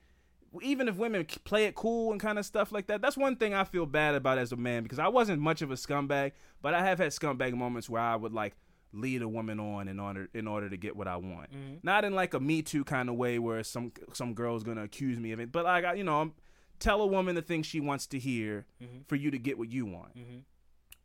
even 0.62 0.88
if 0.88 0.98
women 0.98 1.26
play 1.46 1.66
it 1.66 1.74
cool 1.74 2.12
and 2.12 2.22
kind 2.22 2.38
of 2.38 2.46
stuff 2.46 2.72
like 2.72 2.86
that 2.86 3.02
that's 3.02 3.18
one 3.18 3.36
thing 3.36 3.56
i 3.56 3.64
feel 3.64 3.88
bad 3.88 4.14
about 4.14 4.38
as 4.38 4.52
a 4.52 4.56
man 4.56 4.84
because 4.84 5.00
i 5.00 5.08
wasn't 5.08 5.42
much 5.42 5.64
of 5.64 5.72
a 5.72 5.74
scumbag 5.74 6.32
but 6.62 6.76
i 6.76 6.86
have 6.86 7.00
had 7.00 7.10
scumbag 7.10 7.54
moments 7.56 7.90
where 7.90 8.04
i 8.04 8.16
would 8.16 8.34
like 8.34 8.54
lead 8.92 9.24
a 9.24 9.28
woman 9.28 9.60
on 9.60 9.88
in 9.88 10.00
order 10.00 10.30
in 10.36 10.48
order 10.48 10.70
to 10.70 10.78
get 10.78 10.96
what 10.96 11.08
i 11.08 11.16
want. 11.16 11.52
Mm-hmm. 11.52 11.78
Not 11.82 12.06
in 12.06 12.14
like 12.14 12.36
a 12.36 12.40
me 12.40 12.62
too 12.62 12.84
kind 12.84 13.10
of 13.10 13.16
way 13.16 13.40
where 13.40 13.64
some 13.64 13.92
some 14.14 14.36
girl's 14.36 14.64
gonna 14.64 14.84
accuse 14.84 15.20
me 15.20 15.32
of 15.32 15.40
it 15.40 15.52
but 15.52 15.66
like 15.66 15.86
I, 15.86 15.96
you 15.96 16.04
know 16.04 16.22
I'm, 16.22 16.34
tell 16.84 17.02
a 17.02 17.08
woman 17.08 17.34
the 17.34 17.42
things 17.42 17.66
she 17.66 17.80
wants 17.80 18.06
to 18.08 18.20
hear 18.20 18.66
mm-hmm. 18.82 19.00
for 19.08 19.16
you 19.16 19.32
to 19.32 19.40
get 19.40 19.58
what 19.58 19.72
you 19.72 19.86
want 19.86 20.16
mm-hmm. 20.18 20.40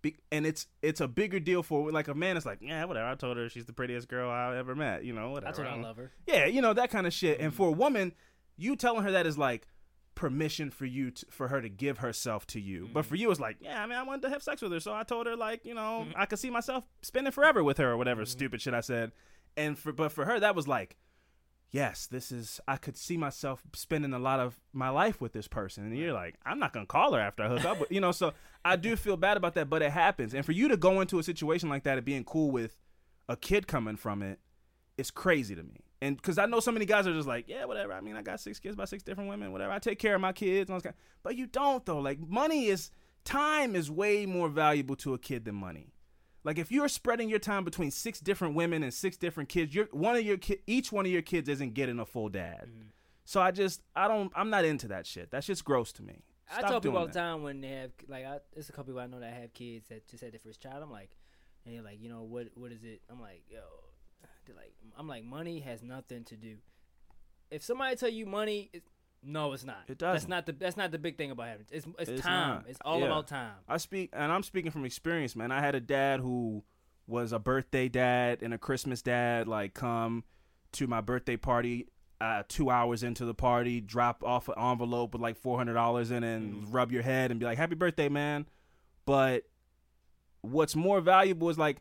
be- 0.02 0.16
and 0.32 0.44
it's 0.44 0.66
it's 0.82 1.00
a 1.00 1.06
bigger 1.06 1.38
deal 1.38 1.62
for 1.62 1.90
like 1.92 2.08
a 2.08 2.14
man. 2.14 2.36
It's 2.36 2.44
like, 2.44 2.58
yeah, 2.60 2.84
whatever. 2.84 3.06
I 3.06 3.14
told 3.14 3.36
her 3.36 3.48
she's 3.48 3.66
the 3.66 3.72
prettiest 3.72 4.08
girl 4.08 4.28
I 4.28 4.56
ever 4.56 4.74
met. 4.74 5.04
You 5.04 5.12
know, 5.12 5.30
whatever. 5.30 5.46
That's 5.46 5.58
what 5.58 5.68
I 5.68 5.80
love 5.80 5.96
her. 5.96 6.10
Yeah, 6.26 6.46
you 6.46 6.60
know 6.60 6.72
that 6.72 6.90
kind 6.90 7.06
of 7.06 7.12
shit. 7.12 7.38
And 7.38 7.52
mm-hmm. 7.52 7.56
for 7.56 7.68
a 7.68 7.72
woman, 7.72 8.12
you 8.56 8.74
telling 8.74 9.04
her 9.04 9.12
that 9.12 9.26
is 9.26 9.38
like 9.38 9.68
permission 10.16 10.68
for 10.68 10.84
you 10.84 11.12
to, 11.12 11.26
for 11.30 11.46
her 11.46 11.62
to 11.62 11.68
give 11.68 11.98
herself 11.98 12.44
to 12.48 12.60
you. 12.60 12.88
But 12.92 13.06
for 13.06 13.14
you, 13.14 13.30
it's 13.30 13.38
like, 13.38 13.58
yeah, 13.60 13.80
I 13.80 13.86
mean, 13.86 13.96
I 13.96 14.02
wanted 14.02 14.22
to 14.22 14.30
have 14.30 14.42
sex 14.42 14.60
with 14.60 14.72
her, 14.72 14.80
so 14.80 14.92
I 14.92 15.04
told 15.04 15.28
her 15.28 15.36
like, 15.36 15.64
you 15.64 15.74
know, 15.74 16.06
I 16.16 16.26
could 16.26 16.40
see 16.40 16.50
myself 16.50 16.84
spending 17.02 17.30
forever 17.30 17.62
with 17.62 17.78
her 17.78 17.92
or 17.92 17.96
whatever 17.96 18.26
stupid 18.26 18.60
shit 18.60 18.74
I 18.74 18.80
said. 18.80 19.12
And 19.56 19.78
for 19.78 19.92
but 19.92 20.10
for 20.10 20.24
her, 20.24 20.40
that 20.40 20.56
was 20.56 20.66
like, 20.66 20.96
yes, 21.70 22.06
this 22.06 22.32
is 22.32 22.60
I 22.66 22.76
could 22.76 22.96
see 22.96 23.16
myself 23.16 23.62
spending 23.74 24.12
a 24.12 24.18
lot 24.18 24.40
of 24.40 24.60
my 24.72 24.88
life 24.88 25.20
with 25.20 25.32
this 25.32 25.48
person. 25.48 25.84
And 25.84 25.96
you're 25.96 26.12
like, 26.12 26.36
I'm 26.44 26.58
not 26.58 26.72
gonna 26.72 26.86
call 26.86 27.12
her 27.12 27.20
after 27.20 27.42
I 27.44 27.48
hook 27.48 27.64
up 27.64 27.80
with 27.80 27.92
you 27.92 28.00
know, 28.00 28.12
so 28.12 28.32
I 28.64 28.76
do 28.76 28.96
feel 28.96 29.16
bad 29.16 29.36
about 29.36 29.54
that, 29.54 29.68
but 29.70 29.82
it 29.82 29.90
happens. 29.90 30.34
And 30.34 30.44
for 30.44 30.52
you 30.52 30.68
to 30.68 30.76
go 30.76 31.00
into 31.00 31.18
a 31.18 31.22
situation 31.22 31.68
like 31.68 31.84
that 31.84 31.98
and 31.98 32.04
being 32.04 32.24
cool 32.24 32.50
with 32.50 32.76
a 33.28 33.36
kid 33.36 33.66
coming 33.66 33.96
from 33.96 34.22
it, 34.22 34.38
it's 34.96 35.10
crazy 35.10 35.54
to 35.54 35.62
me. 35.62 35.84
And 36.00 36.16
because 36.16 36.38
I 36.38 36.46
know 36.46 36.60
so 36.60 36.72
many 36.72 36.86
guys 36.86 37.06
are 37.06 37.12
just 37.12 37.28
like, 37.28 37.48
yeah, 37.48 37.64
whatever. 37.64 37.92
I 37.92 38.00
mean, 38.00 38.16
I 38.16 38.22
got 38.22 38.40
six 38.40 38.60
kids 38.60 38.76
by 38.76 38.84
six 38.84 39.02
different 39.02 39.28
women, 39.28 39.52
whatever. 39.52 39.72
I 39.72 39.78
take 39.78 39.98
care 39.98 40.14
of 40.14 40.20
my 40.20 40.32
kids. 40.32 40.70
And 40.70 40.74
all 40.74 40.80
this 40.80 40.92
but 41.22 41.36
you 41.36 41.46
don't 41.46 41.84
though. 41.84 41.98
Like 41.98 42.20
money 42.20 42.66
is 42.66 42.90
time 43.24 43.74
is 43.74 43.90
way 43.90 44.24
more 44.24 44.48
valuable 44.48 44.96
to 44.96 45.14
a 45.14 45.18
kid 45.18 45.44
than 45.44 45.56
money. 45.56 45.92
Like 46.44 46.58
if 46.58 46.70
you're 46.70 46.88
spreading 46.88 47.28
your 47.28 47.38
time 47.38 47.64
between 47.64 47.90
six 47.90 48.20
different 48.20 48.54
women 48.54 48.82
and 48.82 48.92
six 48.94 49.16
different 49.16 49.48
kids, 49.48 49.74
you're 49.74 49.88
one 49.92 50.16
of 50.16 50.22
your 50.22 50.38
ki- 50.38 50.60
each 50.66 50.92
one 50.92 51.04
of 51.04 51.12
your 51.12 51.22
kids 51.22 51.48
isn't 51.48 51.74
getting 51.74 51.98
a 51.98 52.06
full 52.06 52.28
dad. 52.28 52.68
Mm. 52.68 52.86
So 53.24 53.40
I 53.40 53.50
just 53.50 53.82
I 53.94 54.08
don't 54.08 54.32
I'm 54.34 54.50
not 54.50 54.64
into 54.64 54.88
that 54.88 55.06
shit. 55.06 55.30
That's 55.30 55.46
just 55.46 55.64
gross 55.64 55.92
to 55.94 56.02
me. 56.02 56.22
I 56.50 56.60
Stop 56.60 56.70
tell 56.70 56.80
people 56.80 56.98
all 56.98 57.06
the 57.06 57.12
time 57.12 57.42
when 57.42 57.60
they 57.60 57.68
have 57.68 57.90
like, 58.08 58.24
I, 58.24 58.38
there's 58.54 58.68
a 58.68 58.72
couple 58.72 58.92
people 58.94 59.00
I 59.00 59.06
know 59.06 59.20
that 59.20 59.34
have 59.34 59.52
kids 59.52 59.88
that 59.88 60.08
just 60.08 60.22
had 60.22 60.32
their 60.32 60.40
first 60.40 60.62
child. 60.62 60.82
I'm 60.82 60.90
like, 60.90 61.10
and 61.66 61.74
they're 61.74 61.82
like, 61.82 62.00
you 62.00 62.08
know 62.08 62.22
what? 62.22 62.48
What 62.54 62.72
is 62.72 62.82
it? 62.84 63.02
I'm 63.10 63.20
like, 63.20 63.42
yo, 63.50 63.60
they're 64.46 64.56
like, 64.56 64.72
I'm 64.96 65.06
like, 65.06 65.24
money 65.24 65.60
has 65.60 65.82
nothing 65.82 66.24
to 66.24 66.36
do. 66.36 66.56
If 67.50 67.62
somebody 67.62 67.96
tell 67.96 68.08
you 68.08 68.24
money, 68.24 68.70
no, 69.22 69.52
it's 69.52 69.64
not. 69.64 69.78
It 69.88 69.98
That's 69.98 70.14
doesn't. 70.22 70.30
not 70.30 70.46
the 70.46 70.52
that's 70.52 70.76
not 70.76 70.90
the 70.90 70.98
big 70.98 71.16
thing 71.18 71.30
about 71.30 71.48
having. 71.48 71.66
It's 71.70 71.86
it's, 71.98 72.10
It's 72.10 72.22
time. 72.22 72.48
not. 72.48 72.64
It's 72.68 72.78
all 72.84 73.00
Yeah. 73.00 73.06
about 73.06 73.26
time. 73.26 73.52
I 73.68 73.76
speak, 73.78 74.10
and 74.12 74.30
I'm 74.32 74.42
speaking 74.42 74.70
from 74.70 74.84
experience, 74.84 75.34
man. 75.36 75.50
I 75.52 75.60
had 75.60 75.74
a 75.74 75.80
dad 75.80 76.20
who 76.20 76.64
was 77.06 77.32
a 77.32 77.38
birthday 77.38 77.88
dad 77.88 78.42
and 78.42 78.52
a 78.54 78.58
Christmas 78.58 79.02
dad. 79.02 79.48
Like, 79.48 79.74
come 79.74 80.24
to 80.72 80.86
my 80.86 81.00
birthday 81.00 81.36
party 81.36 81.88
uh, 82.20 82.42
two 82.48 82.68
hours 82.68 83.02
into 83.04 83.24
the 83.24 83.34
party, 83.34 83.80
drop 83.80 84.24
off 84.24 84.48
an 84.48 84.54
envelope 84.58 85.12
with 85.12 85.22
like 85.22 85.36
four 85.36 85.56
hundred 85.56 85.74
dollars 85.74 86.10
in 86.10 86.24
it, 86.24 86.36
and 86.36 86.72
rub 86.72 86.90
your 86.92 87.02
head 87.02 87.30
and 87.30 87.38
be 87.40 87.46
like, 87.46 87.58
"Happy 87.58 87.74
birthday, 87.74 88.08
man." 88.08 88.46
But 89.06 89.44
what's 90.42 90.76
more 90.76 91.00
valuable 91.00 91.48
is 91.50 91.58
like. 91.58 91.78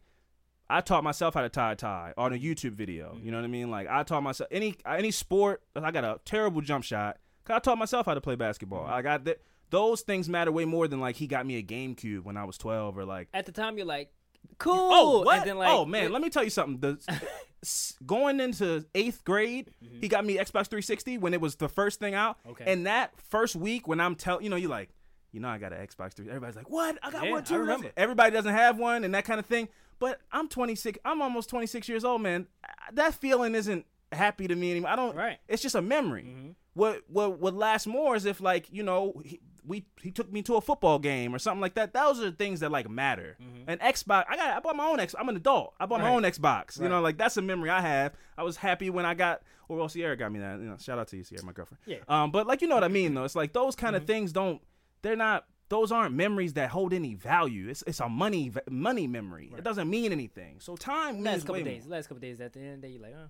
I 0.70 0.82
taught 0.82 1.02
myself 1.02 1.34
how 1.34 1.44
to 1.44 1.50
tie 1.50 1.72
a 1.72 1.76
tie 1.78 2.14
on 2.18 2.34
a 2.34 2.36
YouTube 2.38 2.74
video. 2.74 3.18
You 3.24 3.32
know 3.32 3.38
what 3.38 3.46
I 3.46 3.48
mean? 3.48 3.72
Like 3.72 3.88
I 3.90 4.04
taught 4.04 4.22
myself 4.22 4.50
any 4.52 4.76
any 4.86 5.12
sport. 5.12 5.62
I 5.78 5.92
got 5.92 6.04
a 6.04 6.20
terrible 6.26 6.60
jump 6.60 6.84
shot. 6.84 7.20
'Cause 7.48 7.56
I 7.56 7.60
taught 7.60 7.78
myself 7.78 8.06
how 8.06 8.14
to 8.14 8.22
play 8.22 8.36
basketball. 8.36 8.84
Mm-hmm. 8.84 8.94
I 8.94 9.02
got 9.02 9.24
that. 9.26 9.42
Those 9.70 10.02
things 10.02 10.30
matter 10.30 10.52
way 10.52 10.64
more 10.66 10.88
than 10.88 11.00
like 11.02 11.18
he 11.18 11.28
got 11.28 11.46
me 11.46 11.58
a 11.58 11.64
GameCube 11.64 12.24
when 12.24 12.38
I 12.38 12.46
was 12.46 12.58
twelve 12.58 12.98
or 12.98 13.06
like. 13.06 13.28
At 13.34 13.46
the 13.46 13.52
time, 13.52 13.78
you're 13.78 13.86
like, 13.86 14.12
oh, 14.46 14.56
cool. 14.60 14.90
Oh 14.92 15.22
what? 15.24 15.40
And 15.40 15.50
then 15.50 15.58
like, 15.58 15.70
oh 15.70 15.86
man, 15.86 16.12
let 16.12 16.22
me 16.22 16.30
tell 16.30 16.44
you 16.44 16.50
something. 16.50 16.80
The 16.80 17.22
going 18.06 18.40
into 18.40 18.86
eighth 18.96 19.24
grade, 19.24 19.72
mm-hmm. 19.84 20.00
he 20.00 20.08
got 20.08 20.26
me 20.26 20.36
Xbox 20.36 20.68
360 20.68 21.18
when 21.18 21.34
it 21.34 21.42
was 21.42 21.56
the 21.56 21.68
first 21.70 22.00
thing 22.00 22.14
out. 22.14 22.38
Okay. 22.48 22.72
And 22.72 22.86
that 22.88 23.12
first 23.30 23.56
week 23.56 23.88
when 23.88 24.00
I'm 24.00 24.16
telling, 24.16 24.44
you 24.44 24.50
know, 24.50 24.56
you 24.56 24.68
like, 24.68 24.90
you 25.32 25.40
know, 25.40 25.50
I 25.50 25.58
got 25.58 25.74
an 25.74 25.86
Xbox 25.86 26.14
3. 26.14 26.28
Everybody's 26.30 26.56
like, 26.56 26.70
what? 26.70 26.98
I 27.04 27.12
got 27.12 27.26
Yeah, 27.26 27.32
one 27.32 27.42
I 27.42 27.46
too. 27.46 27.58
remember. 27.58 27.92
Everybody 27.98 28.32
doesn't 28.32 28.54
have 28.54 28.78
one 28.78 29.04
and 29.04 29.14
that 29.14 29.26
kind 29.26 29.40
of 29.40 29.46
thing. 29.46 29.68
But 30.00 30.22
I'm 30.32 30.48
26. 30.48 31.00
I'm 31.04 31.22
almost 31.22 31.50
26 31.50 31.90
years 31.90 32.06
old, 32.06 32.22
man. 32.22 32.48
That 32.94 33.16
feeling 33.16 33.56
isn't 33.56 33.86
happy 34.12 34.48
to 34.48 34.56
me 34.56 34.72
anymore. 34.72 34.90
I 34.92 34.96
don't. 34.96 35.16
Right. 35.16 35.38
It's 35.48 35.62
just 35.62 35.76
a 35.76 35.82
memory. 35.82 36.56
What 36.74 37.02
what 37.08 37.40
what 37.40 37.54
lasts 37.56 37.88
more 37.88 38.16
is 38.16 38.26
if 38.26 38.40
like 38.40 38.72
you 38.72 38.84
know 38.84 39.20
he, 39.26 39.40
we 39.66 39.86
he 40.02 40.12
took 40.12 40.32
me 40.32 40.42
to 40.44 40.56
a 40.56 40.62
football 40.62 41.00
game 41.00 41.34
or 41.34 41.40
something 41.40 41.60
like 41.62 41.74
that. 41.76 41.92
Those 41.94 42.22
are 42.22 42.30
things 42.32 42.60
that 42.60 42.72
like 42.72 42.88
matter. 42.90 43.36
An 43.68 43.80
Xbox, 43.80 44.26
I 44.30 44.36
got 44.38 44.56
I 44.58 44.60
bought 44.60 44.76
my 44.76 44.86
own 44.86 45.00
X. 45.00 45.16
I'm 45.18 45.28
an 45.28 45.36
adult. 45.36 45.74
I 45.80 45.86
bought 45.88 46.00
my 46.00 46.06
Mm-hmm. 46.08 46.24
Right. 46.24 46.26
own 46.26 46.32
Xbox. 46.32 46.80
You 46.82 46.88
know, 46.88 47.02
like 47.02 47.18
that's 47.18 47.36
a 47.38 47.42
memory 47.42 47.70
I 47.70 47.82
have. 47.82 48.14
I 48.38 48.44
was 48.44 48.58
happy 48.58 48.90
when 48.90 49.06
I 49.06 49.14
got. 49.14 49.42
Or 49.70 49.76
well, 49.78 49.90
Sierra 49.90 50.16
got 50.16 50.32
me 50.32 50.40
that. 50.40 50.60
You 50.60 50.66
know, 50.70 50.78
shout 50.80 50.98
out 51.00 51.10
to 51.10 51.18
you, 51.18 51.24
Sierra, 51.26 51.44
my 51.44 51.52
girlfriend. 51.52 51.80
Yeah. 51.86 51.98
Um, 52.08 52.32
but 52.32 52.48
like 52.48 52.62
you 52.62 52.68
know 52.70 52.76
what 52.76 52.86
I 52.86 52.88
mean 52.90 53.14
though. 53.16 53.26
It's 53.26 53.36
like 53.36 53.52
those 53.54 53.76
kind 53.76 53.96
Mm-hmm. 53.96 54.04
of 54.04 54.08
things 54.08 54.32
don't. 54.32 54.62
They're 55.02 55.16
not. 55.18 55.46
Those 55.70 55.92
aren't 55.92 56.16
memories 56.16 56.54
that 56.54 56.70
hold 56.70 56.94
any 56.94 57.16
value. 57.16 57.68
It's 57.68 57.84
it's 57.88 58.00
a 58.00 58.08
money 58.08 58.54
money 58.70 59.08
memory. 59.08 59.52
It 59.58 59.64
doesn't 59.66 59.90
mean 59.90 60.12
anything. 60.14 60.60
So 60.62 60.76
time 60.78 61.16
means 61.16 61.26
last 61.26 61.46
couple 61.48 61.64
days, 61.64 61.84
more. 61.86 61.98
last 61.98 62.08
couple 62.08 62.22
days. 62.22 62.40
At 62.40 62.54
the 62.54 62.60
end 62.62 62.76
of 62.76 62.82
the 62.82 62.88
day, 62.88 62.94
you're 62.94 63.02
like, 63.02 63.16
oh, 63.18 63.28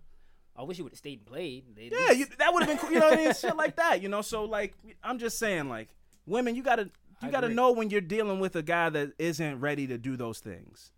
I 0.58 0.64
wish 0.64 0.78
you 0.80 0.84
would 0.86 0.94
have 0.94 0.98
stayed 0.98 1.20
and 1.20 1.28
played. 1.28 1.64
They- 1.76 1.90
Yeah, 1.92 2.12
you, 2.12 2.26
that 2.40 2.54
would 2.54 2.64
have 2.64 2.70
been 2.70 2.78
cool. 2.80 2.92
You 2.92 3.00
know 3.00 3.10
what 3.10 3.20
I 3.20 3.24
mean? 3.26 3.34
Shit 3.40 3.56
like 3.56 3.76
that. 3.76 4.02
You 4.02 4.10
know. 4.10 4.22
So 4.22 4.44
like, 4.46 4.74
I'm 5.04 5.20
just 5.20 5.38
saying, 5.38 5.70
like, 5.70 5.90
women, 6.26 6.56
you 6.56 6.64
gotta 6.64 6.84
you 7.22 7.28
I 7.28 7.32
gotta 7.32 7.48
agree. 7.48 7.56
know 7.56 7.72
when 7.72 7.90
you're 7.90 8.02
dealing 8.02 8.40
with 8.40 8.56
a 8.56 8.64
guy 8.64 8.90
that 8.90 9.12
isn't 9.20 9.60
ready 9.60 9.86
to 9.88 9.98
do 9.98 10.18
those 10.18 10.40
things, 10.40 10.92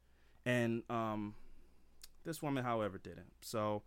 and 0.46 0.84
um, 0.90 1.34
this 2.26 2.42
woman, 2.42 2.64
however, 2.64 2.98
didn't. 2.98 3.32
So 3.42 3.84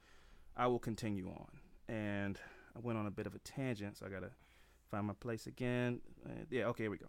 I 0.56 0.66
will 0.66 0.78
continue 0.78 1.28
on, 1.28 1.48
and 1.88 2.38
I 2.76 2.80
went 2.80 2.98
on 2.98 3.06
a 3.06 3.10
bit 3.10 3.26
of 3.26 3.34
a 3.34 3.38
tangent, 3.38 3.96
so 3.98 4.06
I 4.06 4.08
gotta 4.10 4.30
find 4.90 5.06
my 5.06 5.14
place 5.14 5.46
again. 5.46 6.00
Uh, 6.26 6.44
yeah, 6.50 6.64
okay, 6.66 6.84
here 6.84 6.90
we 6.90 6.98
go. 6.98 7.06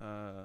Uh, 0.00 0.44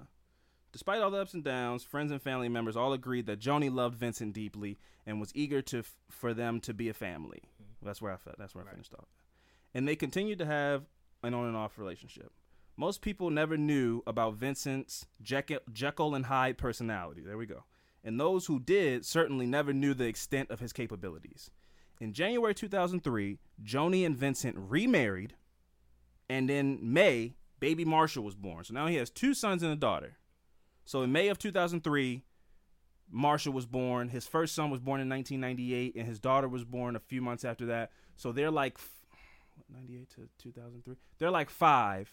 despite 0.75 1.01
all 1.01 1.09
the 1.09 1.21
ups 1.21 1.33
and 1.33 1.41
downs, 1.41 1.85
friends 1.85 2.11
and 2.11 2.21
family 2.21 2.49
members 2.49 2.75
all 2.75 2.91
agreed 2.91 3.25
that 3.27 3.39
Joani 3.39 3.73
loved 3.73 3.95
Vincent 3.95 4.33
deeply 4.33 4.77
and 5.05 5.21
was 5.21 5.31
eager 5.33 5.61
to 5.61 5.79
f- 5.79 5.95
for 6.11 6.33
them 6.33 6.59
to 6.59 6.73
be 6.73 6.89
a 6.89 6.93
family. 6.93 7.43
Mm-hmm. 7.43 7.85
That's 7.85 8.01
where 8.01 8.11
I 8.11 8.17
felt. 8.17 8.37
That's 8.37 8.53
where 8.53 8.65
I 8.67 8.71
finished 8.71 8.93
off. 8.93 9.07
And 9.73 9.87
they 9.87 9.95
continued 9.95 10.37
to 10.39 10.45
have 10.45 10.83
an 11.23 11.33
on 11.33 11.47
and 11.47 11.55
off 11.55 11.79
relationship. 11.79 12.29
Most 12.75 12.99
people 12.99 13.29
never 13.29 13.55
knew 13.55 14.03
about 14.05 14.33
Vincent's 14.33 15.07
Jekyll, 15.21 15.59
Jekyll 15.71 16.13
and 16.13 16.25
Hyde 16.25 16.57
personality. 16.57 17.21
There 17.21 17.37
we 17.37 17.45
go. 17.45 17.63
And 18.03 18.19
those 18.19 18.47
who 18.47 18.59
did 18.59 19.05
certainly 19.05 19.45
never 19.45 19.71
knew 19.71 19.93
the 19.93 20.07
extent 20.07 20.51
of 20.51 20.59
his 20.59 20.73
capabilities. 20.73 21.51
In 22.01 22.11
January 22.11 22.53
2003, 22.53 23.39
Joani 23.63 24.05
and 24.05 24.17
Vincent 24.17 24.57
remarried, 24.59 25.35
and 26.27 26.51
in 26.51 26.79
May, 26.81 27.35
baby 27.61 27.85
Marshall 27.85 28.25
was 28.25 28.35
born. 28.35 28.65
So 28.65 28.73
now 28.73 28.87
he 28.87 28.95
has 28.95 29.09
two 29.09 29.33
sons 29.33 29.63
and 29.63 29.71
a 29.71 29.77
daughter. 29.77 30.17
So 30.85 31.01
in 31.01 31.11
May 31.11 31.27
of 31.29 31.39
2003, 31.39 32.23
Marshall 33.11 33.53
was 33.53 33.65
born. 33.65 34.09
His 34.09 34.27
first 34.27 34.55
son 34.55 34.69
was 34.69 34.79
born 34.79 35.01
in 35.01 35.09
1998, 35.09 35.95
and 35.95 36.07
his 36.07 36.19
daughter 36.19 36.47
was 36.47 36.63
born 36.63 36.95
a 36.95 36.99
few 36.99 37.21
months 37.21 37.43
after 37.43 37.65
that. 37.67 37.91
So 38.15 38.31
they're 38.31 38.51
like 38.51 38.77
98 39.73 40.09
to 40.11 40.29
2003. 40.37 40.95
They're 41.17 41.31
like 41.31 41.49
five, 41.49 42.11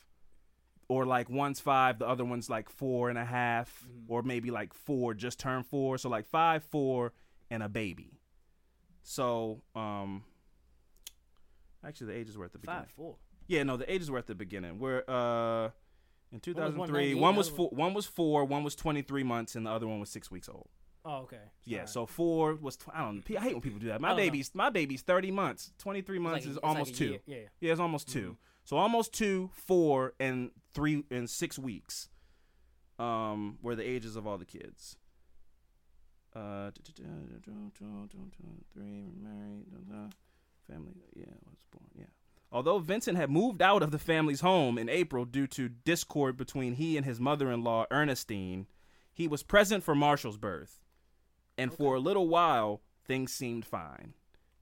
or 0.88 1.06
like 1.06 1.28
one's 1.30 1.60
five, 1.60 1.98
the 1.98 2.06
other 2.06 2.24
one's 2.24 2.50
like 2.50 2.68
four 2.68 3.08
and 3.08 3.18
a 3.18 3.24
half, 3.24 3.86
or 4.08 4.22
maybe 4.22 4.50
like 4.50 4.72
four, 4.74 5.14
just 5.14 5.38
turned 5.38 5.66
four. 5.66 5.98
So 5.98 6.08
like 6.08 6.26
five, 6.26 6.64
four, 6.64 7.12
and 7.50 7.62
a 7.62 7.68
baby. 7.68 8.20
So 9.02 9.62
um, 9.74 10.24
actually 11.86 12.08
the 12.08 12.18
ages 12.18 12.36
were 12.38 12.44
at 12.44 12.52
the 12.52 12.58
beginning. 12.58 12.82
five 12.82 12.90
four. 12.90 13.16
Yeah, 13.48 13.64
no, 13.64 13.76
the 13.76 13.92
ages 13.92 14.10
were 14.10 14.18
at 14.18 14.26
the 14.26 14.34
beginning. 14.34 14.78
We're 14.78 15.02
uh 15.08 15.70
in 16.32 16.40
2003, 16.40 17.14
198, 17.14 17.20
one 17.20 17.36
was 17.36 17.48
the 17.48 17.52
other 17.52 17.56
four, 17.56 17.68
one 17.70 17.94
was 17.94 18.06
four, 18.06 18.44
one 18.44 18.64
was 18.64 18.74
23 18.74 19.22
months, 19.22 19.54
and 19.54 19.66
the 19.66 19.70
other 19.70 19.86
one 19.86 20.00
was 20.00 20.10
six 20.10 20.30
weeks 20.30 20.48
old. 20.48 20.68
Oh, 21.04 21.18
okay. 21.22 21.36
Yeah, 21.64 21.78
Alright. 21.78 21.88
so 21.90 22.06
four 22.06 22.54
was 22.54 22.76
tw- 22.76 22.88
I 22.94 23.00
don't. 23.00 23.24
I 23.36 23.40
hate 23.40 23.52
when 23.54 23.60
people 23.60 23.80
do 23.80 23.88
that. 23.88 24.00
My 24.00 24.10
know. 24.10 24.16
my 24.54 24.70
baby's 24.70 25.02
30 25.02 25.30
months. 25.32 25.72
23 25.78 26.16
It's 26.16 26.22
months 26.22 26.34
like 26.34 26.50
is 26.50 26.56
it's 26.56 26.62
like 26.64 26.72
almost 26.72 26.94
two. 26.94 27.04
year, 27.06 27.20
Yeah. 27.26 27.36
Yeah, 27.60 27.72
it's 27.72 27.80
almost 27.80 28.08
2 28.08 28.20
Mm-hmm. 28.20 28.32
So 28.64 28.76
almost 28.76 29.12
two, 29.12 29.50
four, 29.52 30.14
and 30.20 30.52
three 30.72 31.04
and 31.10 31.28
six 31.28 31.58
weeks. 31.58 32.08
Um, 32.98 33.58
were 33.60 33.74
the 33.74 33.82
ages 33.88 34.14
of 34.14 34.26
all 34.26 34.38
the 34.38 34.44
kids. 34.44 34.96
Uh, 36.34 36.70
three 38.72 39.04
married, 39.20 39.66
family. 40.70 40.94
Yeah, 41.14 41.24
was 41.50 41.64
born. 41.72 41.88
Yeah. 41.98 42.04
Although 42.52 42.80
Vincent 42.80 43.16
had 43.16 43.30
moved 43.30 43.62
out 43.62 43.82
of 43.82 43.90
the 43.90 43.98
family's 43.98 44.42
home 44.42 44.76
in 44.76 44.90
April 44.90 45.24
due 45.24 45.46
to 45.48 45.70
discord 45.70 46.36
between 46.36 46.74
he 46.74 46.98
and 46.98 47.06
his 47.06 47.18
mother-in-law 47.18 47.86
Ernestine, 47.90 48.66
he 49.12 49.26
was 49.26 49.42
present 49.42 49.82
for 49.82 49.94
Marshall's 49.94 50.36
birth, 50.36 50.80
and 51.56 51.72
for 51.72 51.94
a 51.94 52.00
little 52.00 52.28
while 52.28 52.82
things 53.06 53.32
seemed 53.32 53.64
fine. 53.64 54.12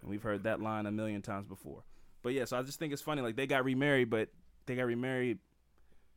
And 0.00 0.08
we've 0.08 0.22
heard 0.22 0.44
that 0.44 0.60
line 0.60 0.86
a 0.86 0.92
million 0.92 1.20
times 1.20 1.46
before. 1.48 1.82
But 2.22 2.32
yeah, 2.32 2.44
so 2.44 2.56
I 2.58 2.62
just 2.62 2.78
think 2.78 2.92
it's 2.92 3.02
funny. 3.02 3.22
Like 3.22 3.34
they 3.34 3.48
got 3.48 3.64
remarried, 3.64 4.08
but 4.08 4.28
they 4.66 4.76
got 4.76 4.86
remarried, 4.86 5.38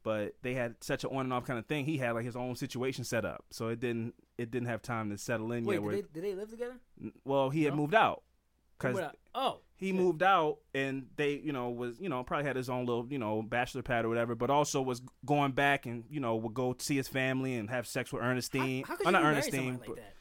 but 0.04 0.36
they 0.44 0.54
had 0.54 0.76
such 0.82 1.04
an 1.04 1.10
on 1.10 1.26
and 1.26 1.34
off 1.34 1.46
kind 1.46 1.58
of 1.58 1.66
thing. 1.66 1.86
He 1.86 1.98
had 1.98 2.12
like 2.12 2.26
his 2.26 2.36
own 2.36 2.56
situation 2.56 3.04
set 3.04 3.26
up, 3.26 3.46
so 3.50 3.70
it 3.70 3.80
didn't 3.80 4.14
it 4.38 4.52
didn't 4.52 4.68
have 4.68 4.84
time 4.84 5.10
to 5.10 5.18
settle 5.18 5.52
in 5.52 5.66
Wait, 5.66 5.76
yet. 5.76 5.80
did 5.80 5.86
Where, 5.86 5.96
they, 5.96 6.02
did 6.02 6.24
they 6.24 6.36
live 6.36 6.52
together? 6.52 6.76
well, 7.26 7.50
he 7.50 7.64
had 7.64 7.74
moved 7.74 7.96
out 7.96 8.22
because 8.78 9.00
oh, 9.36 9.60
he 9.76 9.88
shit. 9.88 9.96
moved 9.96 10.24
out 10.24 10.58
and 10.74 11.08
they 11.16 11.34
you 11.34 11.52
know 11.52 11.70
was 11.70 12.00
you 12.00 12.10
know 12.10 12.24
probably 12.24 12.46
had 12.46 12.56
his 12.56 12.70
own 12.70 12.86
little 12.86 13.08
you 13.10 13.20
know 13.20 13.42
bachelor 13.42 13.82
pad 13.82 14.06
or 14.06 14.10
whatever 14.10 14.36
but 14.36 14.50
also 14.50 14.82
was 14.82 15.02
going 15.26 15.52
back 15.52 15.86
and 15.86 16.04
you 16.10 16.20
know 16.20 16.36
would 16.36 16.54
go 16.54 16.76
see 16.80 16.96
his 16.96 17.08
family 17.08 17.56
and 17.56 17.70
have 17.70 17.88
sex 17.88 18.12
with 18.12 18.22
ernestine. 18.22 18.84
How 18.84 18.96
could 18.96 19.08
oh, 19.08 19.10
you 19.10 19.14
not 19.14 19.24
ernestine 19.24 19.78
like 19.80 19.88
but- 19.88 19.96
that? 19.98 20.14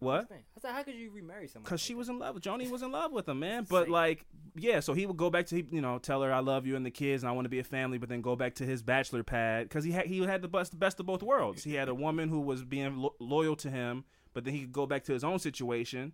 what? 0.00 0.28
I 0.32 0.60
said, 0.60 0.72
how 0.72 0.82
could 0.82 0.94
you 0.94 1.10
remarry 1.10 1.46
someone? 1.46 1.64
because 1.64 1.82
like 1.82 1.86
she 1.86 1.92
that? 1.92 1.98
was 1.98 2.08
in 2.08 2.18
love. 2.18 2.36
Joani 2.36 2.70
was 2.70 2.80
in 2.80 2.90
love 2.90 3.12
with 3.12 3.28
him 3.28 3.38
man. 3.38 3.66
But 3.68 3.88
like 3.88 4.24
yeah 4.56 4.80
so 4.80 4.94
he 4.94 5.06
would 5.06 5.16
go 5.16 5.30
back 5.30 5.46
to 5.46 5.62
you 5.70 5.80
know 5.80 5.98
tell 5.98 6.22
her 6.22 6.32
i 6.32 6.40
love 6.40 6.66
you 6.66 6.74
and 6.74 6.84
the 6.84 6.90
kids 6.90 7.22
and 7.22 7.30
i 7.30 7.32
want 7.32 7.44
to 7.44 7.48
be 7.50 7.60
a 7.60 7.64
family 7.64 7.98
but 7.98 8.08
then 8.08 8.20
go 8.20 8.34
back 8.34 8.56
to 8.56 8.64
his 8.64 8.82
bachelor 8.82 9.22
pad. 9.22 9.68
Because 9.68 9.84
he 9.84 9.92
had 9.92 10.06
he 10.06 10.24
had 10.24 10.42
the 10.42 10.48
best, 10.48 10.72
the 10.72 10.78
best 10.78 10.98
of 11.00 11.06
both 11.06 11.22
worlds. 11.22 11.62
He 11.64 11.74
had 11.74 11.88
a 11.88 11.94
woman 11.94 12.28
who 12.28 12.40
was 12.40 12.64
being 12.64 12.96
lo- 12.96 13.14
loyal 13.20 13.56
to 13.56 13.70
him 13.70 14.04
but 14.32 14.44
then 14.44 14.54
he 14.54 14.60
could 14.60 14.72
go 14.72 14.86
back 14.86 15.04
to 15.04 15.12
his 15.12 15.24
own 15.24 15.38
situation 15.38 16.12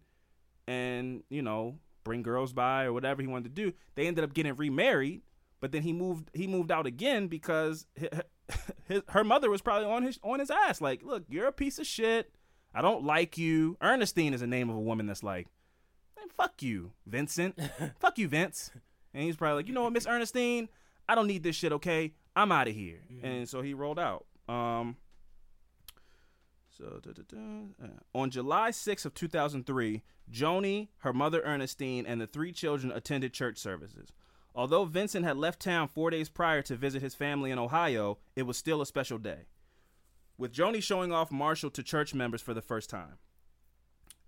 and 0.66 1.22
you 1.28 1.42
know 1.42 1.78
bring 2.04 2.22
girls 2.22 2.52
by 2.52 2.84
or 2.84 2.92
whatever 2.92 3.22
he 3.22 3.28
wanted 3.28 3.54
to 3.54 3.62
do. 3.62 3.72
They 3.94 4.06
ended 4.06 4.24
up 4.24 4.34
getting 4.34 4.54
remarried 4.54 5.22
but 5.60 5.72
then 5.72 5.82
he 5.82 5.92
moved 5.92 6.30
he 6.34 6.46
moved 6.46 6.70
out 6.70 6.86
again 6.86 7.28
because 7.28 7.86
hi- 7.98 8.22
his, 8.84 9.02
her 9.08 9.24
mother 9.24 9.50
was 9.50 9.62
probably 9.62 9.88
on 9.88 10.02
his 10.02 10.18
on 10.22 10.38
his 10.38 10.50
ass. 10.50 10.80
Like 10.80 11.02
look 11.02 11.24
you're 11.28 11.46
a 11.46 11.52
piece 11.52 11.78
of 11.78 11.86
shit. 11.86 12.32
I 12.74 12.82
don't 12.82 13.04
like 13.04 13.38
you. 13.38 13.76
Ernestine 13.82 14.34
is 14.34 14.40
the 14.40 14.46
name 14.46 14.68
of 14.68 14.76
a 14.76 14.80
woman 14.80 15.06
that's 15.06 15.22
like 15.22 15.48
man, 16.16 16.28
fuck 16.36 16.62
you 16.62 16.92
vincent. 17.06 17.58
Fuck 18.00 18.18
you 18.18 18.28
vince. 18.28 18.70
And 19.14 19.24
he's 19.24 19.36
probably 19.36 19.56
like 19.56 19.68
you 19.68 19.74
know 19.74 19.82
what 19.82 19.92
miss 19.92 20.06
ernestine? 20.06 20.68
I 21.08 21.14
don't 21.14 21.26
need 21.26 21.42
this 21.42 21.56
shit 21.56 21.72
okay? 21.72 22.12
I'm 22.34 22.52
out 22.52 22.68
of 22.68 22.74
here 22.74 23.00
and 23.22 23.48
so 23.48 23.62
he 23.62 23.74
rolled 23.74 23.98
out. 23.98 24.26
Um 24.48 24.96
so 26.76 27.00
da, 27.02 27.12
da, 27.12 27.22
da, 27.28 27.86
uh, 27.86 27.88
on 28.14 28.30
July 28.30 28.70
6th 28.70 29.06
of 29.06 29.14
2003, 29.14 30.02
Joani, 30.30 30.88
her 30.98 31.12
mother 31.12 31.42
Ernestine, 31.44 32.04
and 32.06 32.20
the 32.20 32.26
three 32.26 32.52
children 32.52 32.92
attended 32.92 33.32
church 33.32 33.58
services. 33.58 34.12
Although 34.54 34.84
Vincent 34.84 35.24
had 35.24 35.36
left 35.36 35.60
town 35.60 35.88
four 35.88 36.10
days 36.10 36.28
prior 36.28 36.62
to 36.62 36.76
visit 36.76 37.02
his 37.02 37.14
family 37.14 37.50
in 37.50 37.58
Ohio, 37.58 38.18
it 38.34 38.44
was 38.44 38.56
still 38.56 38.80
a 38.80 38.86
special 38.86 39.18
day. 39.18 39.46
With 40.38 40.52
Joani 40.52 40.82
showing 40.82 41.12
off 41.12 41.30
Marshall 41.30 41.70
to 41.70 41.82
church 41.82 42.14
members 42.14 42.42
for 42.42 42.54
the 42.54 42.62
first 42.62 42.90
time. 42.90 43.18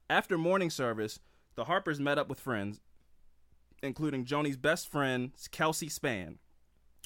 After 0.08 0.38
morning 0.38 0.70
service, 0.70 1.20
the 1.54 1.64
Harpers 1.64 2.00
met 2.00 2.18
up 2.18 2.28
with 2.28 2.40
friends, 2.40 2.80
including 3.82 4.24
Joani's 4.24 4.56
best 4.56 4.90
friend, 4.90 5.32
Kelsey 5.50 5.88
Spann, 5.88 6.37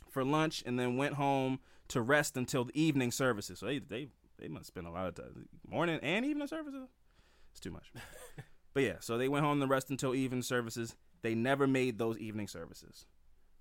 for 0.09 0.25
lunch 0.25 0.63
and 0.65 0.79
then 0.79 0.97
went 0.97 1.15
home 1.15 1.59
to 1.89 2.01
rest 2.01 2.37
until 2.37 2.65
the 2.65 2.81
evening 2.81 3.11
services. 3.11 3.59
So 3.59 3.67
they, 3.67 3.79
they 3.79 4.09
they 4.39 4.49
must 4.49 4.67
spend 4.67 4.87
a 4.87 4.91
lot 4.91 5.07
of 5.07 5.15
time 5.15 5.49
morning 5.67 6.01
and 6.03 6.25
evening 6.25 6.49
services. 6.49 6.89
It's 7.51 7.61
too 7.61 7.71
much. 7.71 7.93
but 8.75 8.83
yeah, 8.83 8.97
so 9.01 9.19
they 9.19 9.29
went 9.29 9.45
home 9.45 9.61
to 9.61 9.67
rest 9.67 9.91
until 9.91 10.15
evening 10.15 10.43
services. 10.43 10.97
They 11.23 11.35
never 11.35 11.67
made 11.67 11.99
those 11.99 12.19
evening 12.19 12.49
services. 12.49 13.07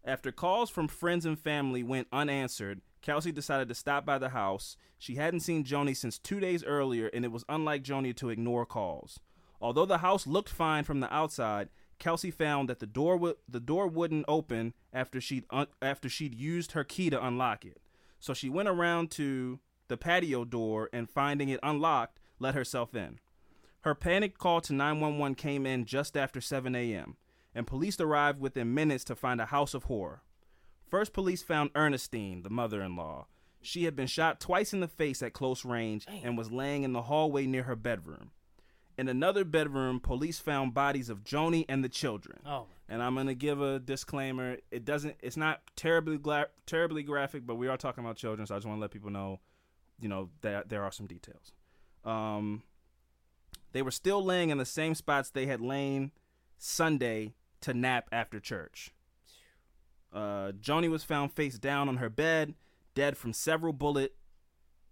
After 0.04 0.32
calls 0.32 0.70
from 0.70 0.88
friends 0.88 1.26
and 1.26 1.38
family 1.38 1.84
went 1.84 2.08
unanswered, 2.12 2.82
Kelsey 3.02 3.32
decided 3.32 3.68
to 3.70 3.76
stop 3.76 4.06
by 4.06 4.18
the 4.18 4.30
house. 4.30 4.76
She 4.98 5.16
hadn't 5.16 5.42
seen 5.42 5.64
Joani 5.64 5.96
since 5.96 6.18
two 6.18 6.40
days 6.40 6.64
earlier, 6.64 7.08
and 7.14 7.24
it 7.24 7.32
was 7.32 7.46
unlike 7.50 7.84
Joani 7.84 8.16
to 8.16 8.30
ignore 8.30 8.66
calls. 8.66 9.20
Although 9.60 9.86
the 9.86 10.00
house 10.00 10.26
looked 10.26 10.50
fine 10.50 10.84
from 10.84 11.02
the 11.02 11.14
outside, 11.14 11.70
Kelsey 12.00 12.32
found 12.32 12.68
that 12.68 12.80
the 12.80 12.88
door 12.88 13.14
w- 13.16 13.36
the 13.48 13.60
door 13.60 13.88
wouldn't 13.88 14.26
open 14.28 14.74
after 14.92 15.22
she'd 15.22 15.46
un- 15.52 15.68
after 15.84 16.10
she'd 16.10 16.34
used 16.34 16.72
her 16.72 16.84
key 16.84 17.12
to 17.12 17.24
unlock 17.24 17.64
it. 17.64 17.80
So 18.20 18.34
she 18.34 18.50
went 18.50 18.70
around 18.70 19.12
to 19.12 19.60
the 19.92 19.98
patio 19.98 20.46
door 20.46 20.90
and 20.94 21.10
finding 21.10 21.50
it 21.50 21.60
unlocked, 21.62 22.18
let 22.40 22.56
herself 22.56 22.96
in. 22.96 23.20
Her 23.82 23.94
panicked 23.94 24.38
call 24.38 24.62
to 24.62 24.74
911 24.74 25.36
came 25.36 25.66
in 25.66 25.84
just 25.84 26.16
after 26.16 26.40
7 26.40 26.74
a.m., 26.76 27.18
and 27.54 27.68
police 27.68 28.00
arrived 28.00 28.40
within 28.40 28.74
minutes 28.74 29.04
to 29.04 29.18
find 29.18 29.42
a 29.42 29.48
house 29.48 29.74
of 29.74 29.84
horror. 29.84 30.22
First, 30.90 31.12
police 31.12 31.44
found 31.44 31.72
Ernestine, 31.76 32.44
the 32.44 32.50
mother 32.50 32.82
in 32.82 32.96
law. 32.96 33.28
She 33.62 33.84
had 33.84 33.94
been 33.94 34.08
shot 34.08 34.40
twice 34.40 34.72
in 34.72 34.80
the 34.80 34.88
face 34.88 35.22
at 35.22 35.34
close 35.34 35.66
range 35.66 36.08
and 36.24 36.38
was 36.38 36.52
laying 36.52 36.84
in 36.84 36.94
the 36.94 37.04
hallway 37.04 37.46
near 37.46 37.64
her 37.64 37.76
bedroom. 37.76 38.32
In 38.98 39.08
another 39.10 39.44
bedroom, 39.44 40.00
police 40.00 40.40
found 40.40 40.74
bodies 40.74 41.10
of 41.10 41.24
Joani 41.24 41.66
and 41.68 41.84
the 41.84 41.90
children. 41.90 42.40
Oh, 42.46 42.68
and 42.88 43.02
I'm 43.02 43.16
gonna 43.16 43.34
give 43.34 43.62
a 43.62 43.80
disclaimer. 43.80 44.58
It 44.70 44.86
doesn't. 44.86 45.16
It's 45.22 45.38
not 45.38 45.62
terribly 45.76 46.18
gla- 46.18 46.50
terribly 46.66 47.04
graphic, 47.04 47.46
but 47.46 47.56
we 47.56 47.68
are 47.68 47.78
talking 47.78 48.04
about 48.04 48.18
children, 48.18 48.46
so 48.46 48.54
I 48.54 48.58
just 48.58 48.68
want 48.68 48.78
to 48.78 48.82
let 48.82 48.92
people 48.92 49.10
know, 49.10 49.40
you 50.02 50.10
know, 50.10 50.30
that 50.42 50.70
there 50.70 50.84
are 50.84 50.92
some 50.92 51.08
details. 51.08 51.54
Um, 52.04 52.64
they 53.72 53.82
were 53.82 53.92
still 53.92 54.24
laying 54.24 54.50
in 54.50 54.58
the 54.58 54.66
same 54.66 54.96
spots 54.96 55.30
they 55.30 55.46
had 55.46 55.62
lain 55.62 56.12
Sunday 56.58 57.34
to 57.62 57.74
nap 57.74 58.10
after 58.12 58.40
church. 58.40 58.92
Uh, 60.14 60.52
Joani 60.60 60.90
was 60.90 61.04
found 61.04 61.32
face 61.32 61.58
down 61.58 61.88
on 61.88 61.98
her 61.98 62.10
bed, 62.10 62.56
dead 62.96 63.16
from 63.16 63.32
several 63.32 63.72
bullet 63.72 64.16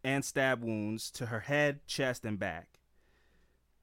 and 0.03 0.23
stab 0.23 0.63
wounds 0.63 1.11
to 1.11 1.25
her 1.25 1.41
head, 1.41 1.85
chest, 1.85 2.23
and 2.23 2.39
back. 2.39 2.79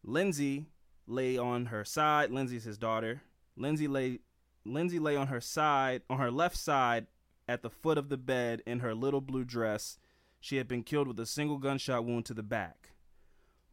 Lindsay 0.03 0.67
lay 1.07 1.37
on 1.37 1.67
her 1.67 1.85
side. 1.85 2.31
Lindsay's 2.31 2.65
his 2.65 2.79
daughter. 2.79 3.23
Lindsay 3.57 3.89
lay 3.89 4.21
Lindsay 4.65 4.99
lay 4.99 5.15
on 5.15 5.29
her 5.29 5.41
side, 5.41 6.03
on 6.11 6.19
her 6.19 6.31
left 6.31 6.57
side, 6.57 7.07
at 7.47 7.63
the 7.63 7.71
foot 7.71 7.99
of 7.99 8.09
the 8.09 8.17
bed 8.17 8.63
in 8.67 8.81
her 8.81 8.95
little 8.95 9.21
blue 9.21 9.45
dress. 9.45 9.99
She 10.47 10.59
had 10.59 10.69
been 10.69 10.85
killed 10.85 11.09
with 11.09 11.19
a 11.19 11.27
single 11.27 11.59
gunshot 11.59 12.05
wound 12.05 12.25
to 12.27 12.33
the 12.33 12.41
back. 12.41 12.91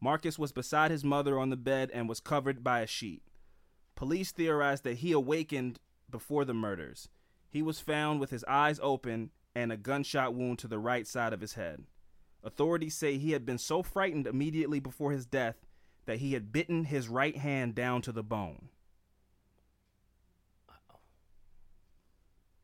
Marcus 0.00 0.40
was 0.40 0.50
beside 0.50 0.90
his 0.90 1.04
mother 1.04 1.38
on 1.38 1.50
the 1.50 1.56
bed 1.56 1.88
and 1.94 2.08
was 2.08 2.18
covered 2.18 2.64
by 2.64 2.80
a 2.80 2.86
sheet. 2.88 3.22
Police 3.94 4.32
theorized 4.32 4.82
that 4.82 4.96
he 4.96 5.12
awakened 5.12 5.78
before 6.10 6.44
the 6.44 6.52
murders. 6.52 7.08
He 7.48 7.62
was 7.62 7.78
found 7.78 8.18
with 8.18 8.30
his 8.30 8.42
eyes 8.48 8.80
open 8.82 9.30
and 9.54 9.70
a 9.70 9.76
gunshot 9.76 10.34
wound 10.34 10.58
to 10.58 10.66
the 10.66 10.80
right 10.80 11.06
side 11.06 11.32
of 11.32 11.40
his 11.40 11.54
head. 11.54 11.84
Authorities 12.42 12.96
say 12.96 13.18
he 13.18 13.30
had 13.30 13.46
been 13.46 13.58
so 13.58 13.84
frightened 13.84 14.26
immediately 14.26 14.80
before 14.80 15.12
his 15.12 15.26
death 15.26 15.64
that 16.06 16.18
he 16.18 16.32
had 16.32 16.50
bitten 16.50 16.86
his 16.86 17.06
right 17.08 17.36
hand 17.36 17.76
down 17.76 18.02
to 18.02 18.10
the 18.10 18.24
bone. 18.24 18.70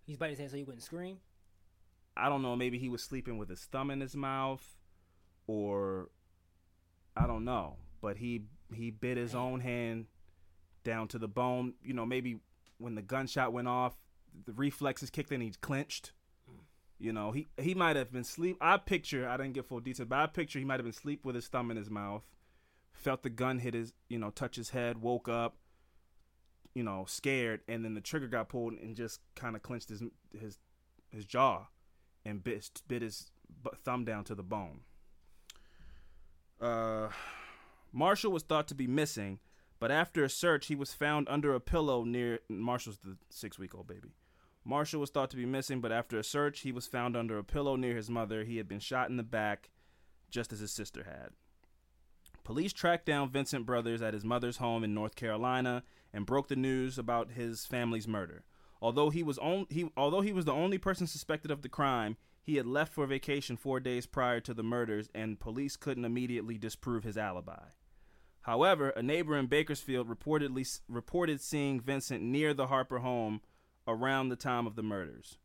He's 0.04 0.16
biting 0.16 0.32
his 0.32 0.40
hand 0.40 0.50
so 0.50 0.56
he 0.56 0.64
wouldn't 0.64 0.82
scream. 0.82 1.18
I 2.20 2.28
don't 2.28 2.42
know, 2.42 2.56
maybe 2.56 2.78
he 2.78 2.88
was 2.88 3.02
sleeping 3.02 3.38
with 3.38 3.48
his 3.48 3.64
thumb 3.64 3.90
in 3.90 4.00
his 4.00 4.14
mouth 4.14 4.76
or 5.46 6.10
I 7.16 7.26
don't 7.26 7.44
know, 7.44 7.76
but 8.00 8.18
he 8.18 8.44
he 8.74 8.90
bit 8.90 9.16
his 9.16 9.34
own 9.34 9.60
hand 9.60 10.06
down 10.84 11.08
to 11.08 11.18
the 11.18 11.28
bone. 11.28 11.74
You 11.82 11.94
know, 11.94 12.06
maybe 12.06 12.40
when 12.78 12.94
the 12.94 13.02
gunshot 13.02 13.52
went 13.52 13.68
off, 13.68 13.96
the 14.46 14.52
reflexes 14.52 15.10
kicked 15.10 15.32
in, 15.32 15.40
he 15.40 15.50
clenched. 15.60 16.12
Hmm. 16.48 16.62
You 16.98 17.12
know, 17.12 17.32
he 17.32 17.48
he 17.60 17.74
might 17.74 17.96
have 17.96 18.12
been 18.12 18.24
sleep. 18.24 18.56
I 18.60 18.76
picture, 18.76 19.28
I 19.28 19.36
didn't 19.36 19.54
get 19.54 19.66
full 19.66 19.80
detail, 19.80 20.06
but 20.06 20.18
I 20.18 20.26
picture 20.26 20.58
he 20.58 20.64
might 20.64 20.78
have 20.78 20.84
been 20.84 20.92
sleep 20.92 21.24
with 21.24 21.34
his 21.34 21.48
thumb 21.48 21.70
in 21.70 21.76
his 21.76 21.90
mouth, 21.90 22.22
felt 22.92 23.22
the 23.22 23.30
gun 23.30 23.58
hit 23.58 23.74
his, 23.74 23.92
you 24.08 24.18
know, 24.18 24.30
touch 24.30 24.56
his 24.56 24.70
head, 24.70 24.98
woke 24.98 25.28
up, 25.28 25.56
you 26.74 26.82
know, 26.82 27.04
scared, 27.08 27.60
and 27.68 27.84
then 27.84 27.94
the 27.94 28.00
trigger 28.00 28.28
got 28.28 28.48
pulled 28.48 28.74
and 28.74 28.94
just 28.94 29.20
kind 29.34 29.56
of 29.56 29.62
clenched 29.62 29.88
his 29.88 30.02
his 30.38 30.58
his 31.10 31.24
jaw, 31.24 31.66
and 32.24 32.42
bit 32.42 32.68
bit 32.88 33.02
his 33.02 33.30
thumb 33.84 34.04
down 34.04 34.24
to 34.24 34.34
the 34.34 34.42
bone. 34.42 34.80
Uh, 36.60 37.08
Marshall 37.92 38.32
was 38.32 38.42
thought 38.42 38.68
to 38.68 38.74
be 38.74 38.86
missing, 38.86 39.38
but 39.78 39.90
after 39.90 40.22
a 40.24 40.28
search, 40.28 40.66
he 40.66 40.74
was 40.74 40.92
found 40.92 41.26
under 41.28 41.54
a 41.54 41.60
pillow 41.60 42.04
near. 42.04 42.40
Marshall's 42.48 42.98
the 42.98 43.16
six 43.30 43.58
week 43.58 43.74
old 43.74 43.86
baby. 43.86 44.10
Marshall 44.64 45.00
was 45.00 45.10
thought 45.10 45.30
to 45.30 45.36
be 45.36 45.46
missing, 45.46 45.80
but 45.80 45.90
after 45.90 46.18
a 46.18 46.24
search, 46.24 46.60
he 46.60 46.72
was 46.72 46.86
found 46.86 47.16
under 47.16 47.38
a 47.38 47.44
pillow 47.44 47.76
near 47.76 47.96
his 47.96 48.10
mother. 48.10 48.44
He 48.44 48.58
had 48.58 48.68
been 48.68 48.78
shot 48.78 49.08
in 49.08 49.16
the 49.16 49.22
back, 49.22 49.70
just 50.30 50.52
as 50.52 50.60
his 50.60 50.70
sister 50.70 51.04
had. 51.04 51.30
Police 52.44 52.72
tracked 52.72 53.06
down 53.06 53.30
Vincent 53.30 53.64
Brothers 53.64 54.02
at 54.02 54.14
his 54.14 54.24
mother's 54.24 54.58
home 54.58 54.84
in 54.84 54.92
North 54.92 55.14
Carolina 55.14 55.82
and 56.12 56.26
broke 56.26 56.48
the 56.48 56.56
news 56.56 56.98
about 56.98 57.32
his 57.32 57.64
family's 57.64 58.08
murder. 58.08 58.44
Although 58.82 59.10
he 59.10 59.22
was 59.22 59.38
on, 59.38 59.66
he 59.68 59.90
although 59.96 60.22
he 60.22 60.32
was 60.32 60.46
the 60.46 60.52
only 60.52 60.78
person 60.78 61.06
suspected 61.06 61.50
of 61.50 61.62
the 61.62 61.68
crime, 61.68 62.16
he 62.42 62.56
had 62.56 62.66
left 62.66 62.94
for 62.94 63.06
vacation 63.06 63.56
4 63.56 63.80
days 63.80 64.06
prior 64.06 64.40
to 64.40 64.54
the 64.54 64.62
murders 64.62 65.08
and 65.14 65.38
police 65.38 65.76
couldn't 65.76 66.06
immediately 66.06 66.56
disprove 66.56 67.04
his 67.04 67.18
alibi. 67.18 67.64
However, 68.42 68.88
a 68.90 69.02
neighbor 69.02 69.36
in 69.36 69.46
Bakersfield 69.46 70.08
reportedly 70.08 70.80
reported 70.88 71.42
seeing 71.42 71.80
Vincent 71.80 72.22
near 72.22 72.54
the 72.54 72.68
Harper 72.68 73.00
home 73.00 73.42
around 73.86 74.28
the 74.28 74.36
time 74.36 74.66
of 74.66 74.76
the 74.76 74.82
murders. 74.82 75.36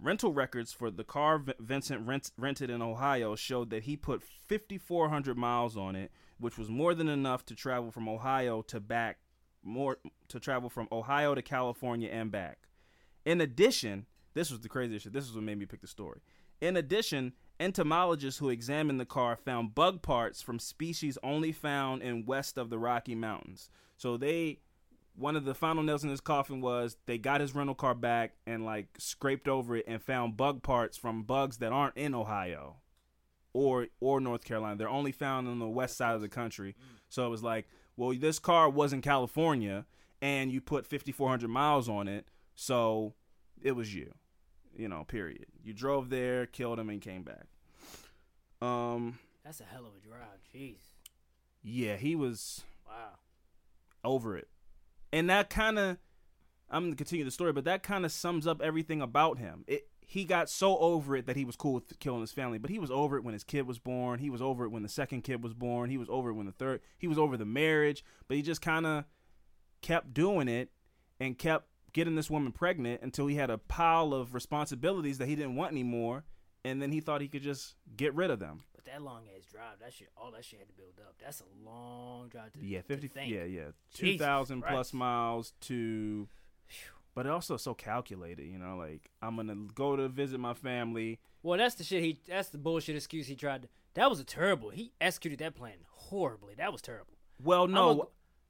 Rental 0.00 0.32
records 0.32 0.72
for 0.72 0.90
the 0.90 1.04
car 1.04 1.42
Vincent 1.60 2.06
rent- 2.06 2.32
rented 2.36 2.70
in 2.70 2.82
Ohio 2.82 3.36
showed 3.36 3.70
that 3.70 3.84
he 3.84 3.96
put 3.96 4.22
5,400 4.22 5.36
miles 5.36 5.76
on 5.76 5.94
it, 5.94 6.10
which 6.38 6.58
was 6.58 6.68
more 6.68 6.94
than 6.94 7.08
enough 7.08 7.44
to 7.46 7.54
travel 7.54 7.90
from 7.90 8.08
Ohio 8.08 8.62
to 8.62 8.80
back, 8.80 9.18
more 9.62 9.98
to 10.28 10.40
travel 10.40 10.70
from 10.70 10.88
Ohio 10.90 11.34
to 11.34 11.42
California 11.42 12.08
and 12.08 12.32
back. 12.32 12.66
In 13.24 13.40
addition, 13.40 14.06
this 14.34 14.50
was 14.50 14.60
the 14.60 14.68
craziest 14.68 15.04
shit. 15.04 15.12
This 15.12 15.28
is 15.28 15.34
what 15.34 15.44
made 15.44 15.58
me 15.58 15.66
pick 15.66 15.80
the 15.80 15.86
story. 15.86 16.20
In 16.60 16.76
addition, 16.76 17.32
entomologists 17.58 18.38
who 18.38 18.48
examined 18.48 19.00
the 19.00 19.06
car 19.06 19.36
found 19.36 19.74
bug 19.74 20.02
parts 20.02 20.42
from 20.42 20.58
species 20.58 21.18
only 21.22 21.52
found 21.52 22.02
in 22.02 22.26
west 22.26 22.58
of 22.58 22.70
the 22.70 22.78
Rocky 22.78 23.14
Mountains. 23.14 23.70
So 23.96 24.16
they 24.16 24.60
one 25.16 25.36
of 25.36 25.44
the 25.44 25.54
final 25.54 25.82
nails 25.82 26.04
in 26.04 26.10
his 26.10 26.20
coffin 26.20 26.60
was 26.60 26.96
they 27.06 27.18
got 27.18 27.40
his 27.40 27.54
rental 27.54 27.74
car 27.74 27.94
back 27.94 28.32
and 28.46 28.64
like 28.64 28.86
scraped 28.98 29.48
over 29.48 29.76
it 29.76 29.84
and 29.86 30.02
found 30.02 30.36
bug 30.36 30.62
parts 30.62 30.96
from 30.96 31.24
bugs 31.24 31.58
that 31.58 31.72
aren't 31.72 31.96
in 31.96 32.14
Ohio 32.14 32.76
or 33.52 33.88
or 34.00 34.20
North 34.20 34.44
Carolina. 34.44 34.76
They're 34.76 34.88
only 34.88 35.12
found 35.12 35.48
on 35.48 35.58
the 35.58 35.68
west 35.68 35.96
side 35.96 36.14
of 36.14 36.20
the 36.20 36.28
country. 36.28 36.76
So 37.08 37.26
it 37.26 37.30
was 37.30 37.42
like, 37.42 37.68
well, 37.96 38.14
this 38.16 38.38
car 38.38 38.70
was 38.70 38.92
in 38.92 39.02
California 39.02 39.84
and 40.22 40.52
you 40.52 40.60
put 40.60 40.86
5400 40.86 41.48
miles 41.48 41.88
on 41.88 42.06
it, 42.06 42.26
so 42.60 43.14
it 43.62 43.72
was 43.72 43.94
you. 43.94 44.12
You 44.76 44.88
know, 44.88 45.04
period. 45.04 45.46
You 45.64 45.72
drove 45.72 46.10
there, 46.10 46.44
killed 46.44 46.78
him 46.78 46.90
and 46.90 47.00
came 47.00 47.22
back. 47.22 47.46
Um 48.60 49.18
That's 49.44 49.60
a 49.60 49.64
hell 49.64 49.86
of 49.86 49.92
a 49.96 50.06
drive. 50.06 50.40
Jeez. 50.54 50.76
yeah, 51.62 51.96
he 51.96 52.14
was 52.14 52.62
Wow. 52.86 53.18
over 54.04 54.36
it. 54.36 54.48
And 55.12 55.30
that 55.30 55.48
kind 55.48 55.78
of 55.78 55.96
I'm 56.72 56.82
going 56.84 56.92
to 56.92 56.96
continue 56.96 57.24
the 57.24 57.32
story, 57.32 57.52
but 57.52 57.64
that 57.64 57.82
kind 57.82 58.04
of 58.04 58.12
sums 58.12 58.46
up 58.46 58.62
everything 58.62 59.00
about 59.00 59.38
him. 59.38 59.64
It 59.66 59.88
he 60.02 60.24
got 60.24 60.50
so 60.50 60.76
over 60.78 61.16
it 61.16 61.26
that 61.26 61.36
he 61.36 61.44
was 61.44 61.56
cool 61.56 61.74
with 61.74 61.98
killing 61.98 62.20
his 62.20 62.32
family, 62.32 62.58
but 62.58 62.70
he 62.70 62.78
was 62.78 62.90
over 62.90 63.16
it 63.16 63.24
when 63.24 63.32
his 63.32 63.44
kid 63.44 63.66
was 63.66 63.78
born. 63.78 64.18
He 64.18 64.28
was 64.28 64.42
over 64.42 64.64
it 64.64 64.70
when 64.70 64.82
the 64.82 64.88
second 64.88 65.22
kid 65.22 65.42
was 65.42 65.54
born. 65.54 65.88
He 65.88 65.96
was 65.98 66.08
over 66.10 66.30
it 66.30 66.34
when 66.34 66.46
the 66.46 66.52
third. 66.52 66.80
He 66.98 67.06
was 67.08 67.16
over 67.18 67.36
the 67.36 67.44
marriage, 67.46 68.04
but 68.28 68.36
he 68.36 68.42
just 68.42 68.60
kind 68.60 68.86
of 68.86 69.04
kept 69.82 70.12
doing 70.12 70.48
it 70.48 70.70
and 71.20 71.38
kept 71.38 71.66
getting 71.92 72.14
this 72.14 72.30
woman 72.30 72.52
pregnant 72.52 73.02
until 73.02 73.26
he 73.26 73.36
had 73.36 73.50
a 73.50 73.58
pile 73.58 74.12
of 74.14 74.34
responsibilities 74.34 75.18
that 75.18 75.26
he 75.28 75.36
didn't 75.36 75.56
want 75.56 75.72
anymore, 75.72 76.24
and 76.64 76.80
then 76.80 76.92
he 76.92 77.00
thought 77.00 77.20
he 77.20 77.28
could 77.28 77.42
just 77.42 77.74
get 77.96 78.14
rid 78.14 78.30
of 78.30 78.38
them. 78.38 78.60
But 78.74 78.84
that 78.86 79.02
long 79.02 79.22
ass 79.36 79.44
drive, 79.50 79.78
that 79.80 79.92
shit, 79.92 80.08
all 80.16 80.30
that 80.32 80.44
shit 80.44 80.58
had 80.60 80.68
to 80.68 80.74
build 80.74 80.94
up. 81.00 81.14
That's 81.22 81.40
a 81.40 81.68
long 81.68 82.28
drive 82.28 82.52
to 82.52 82.58
Yeah, 82.64 82.78
to 82.80 82.84
fifty. 82.84 83.08
think. 83.08 83.30
Yeah, 83.32 83.44
yeah, 83.44 83.68
two 83.94 84.16
thousand 84.18 84.62
plus 84.62 84.92
miles 84.92 85.52
to. 85.62 86.28
But 87.14 87.26
it 87.26 87.32
also 87.32 87.56
so 87.56 87.74
calculated, 87.74 88.46
you 88.46 88.58
know. 88.58 88.76
Like 88.76 89.10
I'm 89.20 89.36
gonna 89.36 89.56
go 89.74 89.96
to 89.96 90.08
visit 90.08 90.38
my 90.38 90.54
family. 90.54 91.18
Well, 91.42 91.58
that's 91.58 91.74
the 91.74 91.84
shit. 91.84 92.02
He 92.02 92.18
that's 92.28 92.50
the 92.50 92.58
bullshit 92.58 92.96
excuse 92.96 93.26
he 93.26 93.34
tried. 93.34 93.62
to 93.62 93.68
That 93.94 94.08
was 94.08 94.20
a 94.20 94.24
terrible. 94.24 94.70
He 94.70 94.92
executed 95.00 95.40
that 95.40 95.54
plan 95.54 95.74
horribly. 95.88 96.54
That 96.54 96.72
was 96.72 96.80
terrible. 96.80 97.14
Well, 97.42 97.66
no, 97.66 98.02
a- 98.02 98.06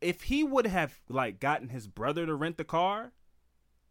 if 0.07 0.23
he 0.25 0.45
would 0.45 0.67
have 0.67 1.01
like 1.09 1.41
gotten 1.41 1.71
his 1.71 1.87
brother 1.89 2.27
to 2.27 2.35
rent 2.35 2.59
the 2.59 2.65
car, 2.65 3.13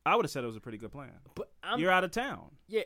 I 0.06 0.16
would 0.16 0.26
have 0.26 0.32
said 0.32 0.43
it 0.43 0.47
was 0.47 0.56
a 0.56 0.62
pretty 0.62 0.78
good 0.78 0.91
plan. 0.91 1.12
But 1.36 1.52
I'm 1.64 1.80
You're 1.80 1.91
out 1.91 2.04
of 2.04 2.12
town. 2.12 2.52
yeah. 2.68 2.82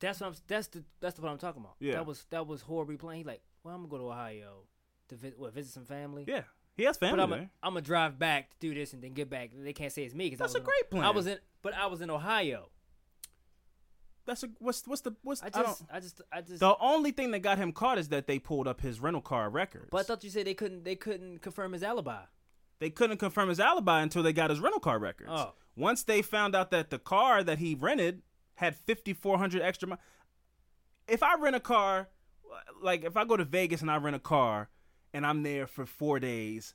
That's 0.00 0.20
what 0.20 0.26
I'm. 0.28 0.34
That's 0.48 0.66
the 0.66 0.82
that's 1.00 1.14
the 1.14 1.22
what 1.22 1.30
I'm 1.30 1.38
talking 1.38 1.60
about. 1.62 1.76
Yeah. 1.78 1.92
That 1.92 2.06
was 2.06 2.26
that 2.30 2.44
was 2.46 2.60
horribly 2.62 2.96
planned. 2.96 3.18
He 3.18 3.24
like, 3.24 3.40
well, 3.62 3.74
I'm 3.74 3.82
gonna 3.82 3.90
go 3.90 3.98
to 3.98 4.04
Ohio 4.12 4.64
to 5.08 5.14
visit 5.14 5.38
what 5.38 5.54
visit 5.54 5.72
some 5.72 5.84
family. 5.84 6.24
Yeah, 6.26 6.42
he 6.76 6.82
has 6.82 6.98
But 6.98 7.10
family 7.10 7.22
I'm 7.22 7.30
there. 7.30 7.50
I'm 7.62 7.74
gonna 7.74 7.82
drive 7.82 8.18
back 8.18 8.50
to 8.50 8.56
do 8.58 8.74
this 8.74 8.94
and 8.94 9.00
then 9.02 9.12
get 9.12 9.30
back. 9.30 9.50
They 9.56 9.72
can't 9.72 9.92
say 9.92 10.02
it's 10.02 10.12
me 10.14 10.24
because 10.26 10.40
That's 10.40 10.56
I 10.56 10.58
a 10.58 10.60
was 10.62 10.66
great 10.66 10.82
in, 10.86 10.88
plan. 10.90 11.04
I 11.04 11.10
was 11.10 11.28
in, 11.28 11.38
but 11.62 11.74
I 11.74 11.86
was 11.86 12.00
in 12.00 12.10
Ohio. 12.10 12.70
That's 14.26 14.42
a 14.44 14.48
what's 14.58 14.86
what's 14.86 15.02
the 15.02 15.12
what's 15.22 15.40
I 15.42 15.46
I 15.46 15.50
just, 15.50 15.78
don't, 15.80 15.90
I, 15.96 16.00
just, 16.00 16.20
I 16.32 16.40
just. 16.40 16.60
the 16.60 16.74
only 16.80 17.10
thing 17.12 17.32
that 17.32 17.40
got 17.40 17.58
him 17.58 17.70
caught 17.72 17.98
is 17.98 18.08
that 18.08 18.26
they 18.26 18.38
pulled 18.40 18.66
up 18.68 18.80
his 18.80 19.00
rental 19.00 19.22
car 19.22 19.50
records. 19.50 19.88
but 19.90 19.98
I 19.98 20.02
thought 20.02 20.22
you 20.24 20.30
said 20.30 20.46
they 20.46 20.54
couldn't, 20.54 20.84
they 20.84 20.94
couldn't 20.96 21.42
confirm 21.42 21.72
his 21.72 21.82
alibi. 21.82 22.22
they 22.78 22.90
couldn't 22.90 23.18
confirm 23.18 23.48
his 23.48 23.58
alibi 23.60 24.00
until 24.00 24.22
they 24.24 24.32
got 24.32 24.50
his 24.50 24.58
rental 24.60 24.80
car 24.80 24.98
records. 24.98 25.30
Oh. 25.32 25.54
Once 25.76 26.02
they 26.02 26.22
found 26.22 26.54
out 26.54 26.70
that 26.70 26.90
the 26.90 26.98
car 26.98 27.42
that 27.42 27.58
he 27.58 27.74
rented 27.74 28.22
had 28.56 28.76
5400 28.76 29.62
extra 29.62 29.88
miles. 29.88 30.00
If 31.08 31.22
I 31.22 31.34
rent 31.34 31.56
a 31.56 31.60
car 31.60 32.08
like 32.82 33.04
if 33.04 33.16
I 33.16 33.24
go 33.24 33.36
to 33.36 33.44
Vegas 33.44 33.80
and 33.80 33.90
I 33.90 33.96
rent 33.96 34.16
a 34.16 34.20
car 34.20 34.68
and 35.12 35.26
I'm 35.26 35.42
there 35.42 35.66
for 35.66 35.86
4 35.86 36.20
days, 36.20 36.74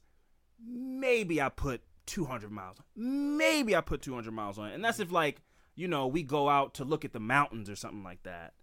maybe 0.63 1.41
I 1.41 1.49
put 1.49 1.81
200 2.05 2.51
miles. 2.51 2.77
Maybe 2.95 3.75
I 3.75 3.81
put 3.81 4.01
200 4.01 4.31
miles 4.31 4.57
on 4.57 4.69
it. 4.69 4.75
And 4.75 4.83
that's 4.83 4.99
if 4.99 5.11
like, 5.11 5.41
you 5.75 5.87
know, 5.87 6.07
we 6.07 6.23
go 6.23 6.49
out 6.49 6.73
to 6.75 6.83
look 6.83 7.05
at 7.05 7.13
the 7.13 7.19
mountains 7.19 7.69
or 7.69 7.75
something 7.75 8.03
like 8.03 8.23
that. 8.23 8.53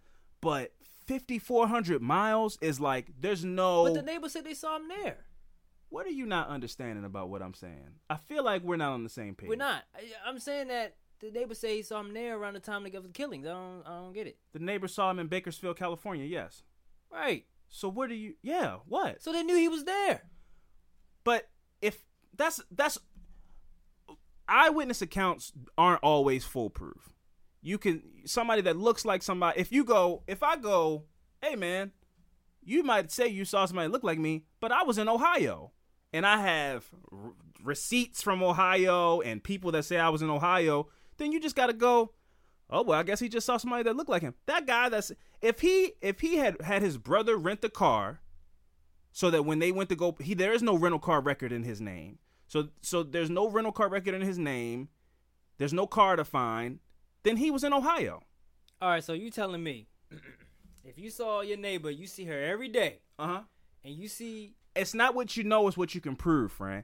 But 0.41 0.73
5400 1.07 2.01
miles 2.01 2.57
is 2.61 2.79
like 2.79 3.07
there's 3.19 3.45
no 3.45 3.85
But 3.85 3.93
the 3.93 4.01
neighbor 4.01 4.29
said 4.29 4.43
they 4.43 4.53
saw 4.53 4.77
him 4.77 4.87
there. 4.87 5.25
What 5.89 6.05
are 6.05 6.11
you 6.11 6.25
not 6.25 6.49
understanding 6.49 7.05
about 7.05 7.29
what 7.29 7.41
I'm 7.41 7.53
saying? 7.53 7.99
I 8.09 8.17
feel 8.17 8.43
like 8.43 8.63
we're 8.63 8.75
not 8.75 8.93
on 8.93 9.03
the 9.03 9.09
same 9.09 9.35
page. 9.35 9.49
We're 9.49 9.55
not. 9.55 9.83
I, 9.95 10.01
I'm 10.27 10.39
saying 10.39 10.67
that 10.67 10.95
the 11.19 11.31
neighbor 11.31 11.53
say 11.53 11.77
he 11.77 11.81
saw 11.83 11.99
him 11.99 12.13
there 12.13 12.37
around 12.37 12.53
the 12.53 12.59
time 12.59 12.83
they 12.83 12.91
of 12.91 13.03
the 13.03 13.09
killings. 13.09 13.45
I 13.45 13.51
don't. 13.51 13.83
I 13.85 13.99
don't 13.99 14.13
get 14.13 14.27
it. 14.27 14.37
The 14.53 14.59
neighbor 14.59 14.87
saw 14.87 15.11
him 15.11 15.19
in 15.19 15.27
Bakersfield, 15.27 15.77
California. 15.77 16.25
Yes. 16.25 16.63
Right. 17.11 17.45
So 17.69 17.89
what 17.89 18.09
do 18.09 18.15
you? 18.15 18.35
Yeah. 18.41 18.77
What? 18.87 19.21
So 19.21 19.31
they 19.31 19.43
knew 19.43 19.55
he 19.55 19.69
was 19.69 19.85
there. 19.85 20.23
But 21.23 21.49
if 21.81 22.03
that's 22.35 22.61
that's 22.71 22.99
eyewitness 24.47 25.01
accounts 25.01 25.51
aren't 25.77 26.03
always 26.03 26.45
foolproof. 26.45 27.09
You 27.61 27.77
can 27.77 28.03
somebody 28.25 28.61
that 28.61 28.77
looks 28.77 29.05
like 29.05 29.23
somebody. 29.23 29.59
If 29.59 29.71
you 29.71 29.83
go, 29.83 30.23
if 30.27 30.43
I 30.43 30.55
go, 30.57 31.05
hey 31.41 31.55
man, 31.55 31.91
you 32.65 32.83
might 32.83 33.11
say 33.11 33.27
you 33.27 33.45
saw 33.45 33.65
somebody 33.65 33.87
look 33.87 34.03
like 34.03 34.19
me, 34.19 34.43
but 34.59 34.71
I 34.71 34.83
was 34.83 34.97
in 34.97 35.07
Ohio 35.07 35.71
and 36.11 36.25
I 36.25 36.41
have 36.41 36.85
receipts 37.63 38.21
from 38.21 38.43
Ohio 38.43 39.21
and 39.21 39.43
people 39.43 39.71
that 39.71 39.83
say 39.83 39.97
I 39.97 40.09
was 40.09 40.21
in 40.21 40.29
Ohio. 40.29 40.87
Then 41.17 41.31
you 41.31 41.39
just 41.39 41.55
got 41.55 41.67
to 41.67 41.73
go. 41.73 42.13
Oh 42.69 42.81
well, 42.81 42.99
I 42.99 43.03
guess 43.03 43.19
he 43.19 43.29
just 43.29 43.45
saw 43.45 43.57
somebody 43.57 43.83
that 43.83 43.95
looked 43.95 44.09
like 44.09 44.23
him. 44.23 44.33
That 44.47 44.65
guy 44.65 44.89
that's 44.89 45.11
if 45.41 45.59
he 45.61 45.93
if 46.01 46.19
he 46.21 46.37
had 46.37 46.61
had 46.61 46.81
his 46.81 46.97
brother 46.97 47.37
rent 47.37 47.61
the 47.61 47.69
car 47.69 48.21
so 49.11 49.29
that 49.29 49.43
when 49.43 49.59
they 49.59 49.71
went 49.71 49.89
to 49.89 49.95
go 49.95 50.15
he 50.19 50.33
there 50.33 50.51
is 50.51 50.63
no 50.63 50.75
rental 50.75 50.99
car 50.99 51.21
record 51.21 51.51
in 51.51 51.63
his 51.63 51.79
name. 51.79 52.17
So 52.47 52.69
so 52.81 53.03
there's 53.03 53.29
no 53.29 53.49
rental 53.49 53.71
car 53.71 53.89
record 53.89 54.15
in 54.15 54.21
his 54.21 54.39
name. 54.39 54.89
There's 55.57 55.73
no 55.73 55.85
car 55.85 56.15
to 56.15 56.25
find. 56.25 56.79
Then 57.23 57.37
he 57.37 57.51
was 57.51 57.63
in 57.63 57.73
Ohio. 57.73 58.23
All 58.81 58.89
right. 58.89 59.03
So 59.03 59.13
you 59.13 59.29
telling 59.29 59.63
me 59.63 59.87
if 60.85 60.97
you 60.97 61.09
saw 61.09 61.41
your 61.41 61.57
neighbor, 61.57 61.89
you 61.89 62.07
see 62.07 62.25
her 62.25 62.39
every 62.43 62.69
day, 62.69 62.99
Uh-huh. 63.19 63.41
and 63.83 63.93
you 63.95 64.07
see 64.07 64.55
It's 64.75 64.93
not 64.93 65.15
what 65.15 65.35
you 65.37 65.43
know, 65.43 65.67
it's 65.67 65.77
what 65.77 65.95
you 65.95 66.01
can 66.01 66.15
prove, 66.15 66.51
friend. 66.51 66.83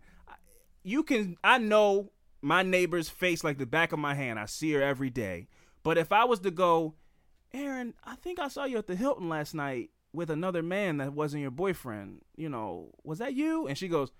You 0.83 1.03
can 1.03 1.37
I 1.43 1.57
know 1.57 2.11
my 2.41 2.63
neighbor's 2.63 3.09
face 3.09 3.43
like 3.43 3.57
the 3.57 3.65
back 3.65 3.91
of 3.91 3.99
my 3.99 4.15
hand. 4.15 4.39
I 4.39 4.45
see 4.45 4.71
her 4.73 4.81
every 4.81 5.09
day. 5.09 5.47
But 5.83 5.97
if 5.97 6.11
I 6.11 6.23
was 6.25 6.39
to 6.39 6.51
go, 6.51 6.95
Aaron, 7.53 7.93
I 8.03 8.15
think 8.15 8.39
I 8.39 8.47
saw 8.47 8.63
you 8.65 8.77
at 8.77 8.87
the 8.87 8.95
Hilton 8.95 9.29
last 9.29 9.53
night 9.53 9.89
with 10.13 10.29
another 10.29 10.63
man 10.63 10.97
that 10.97 11.13
wasn't 11.13 11.41
your 11.41 11.51
boyfriend. 11.51 12.21
You 12.35 12.49
know, 12.49 12.91
was 13.03 13.19
that 13.19 13.33
you? 13.33 13.67
And 13.67 13.77
she 13.77 13.87
goes, 13.87 14.11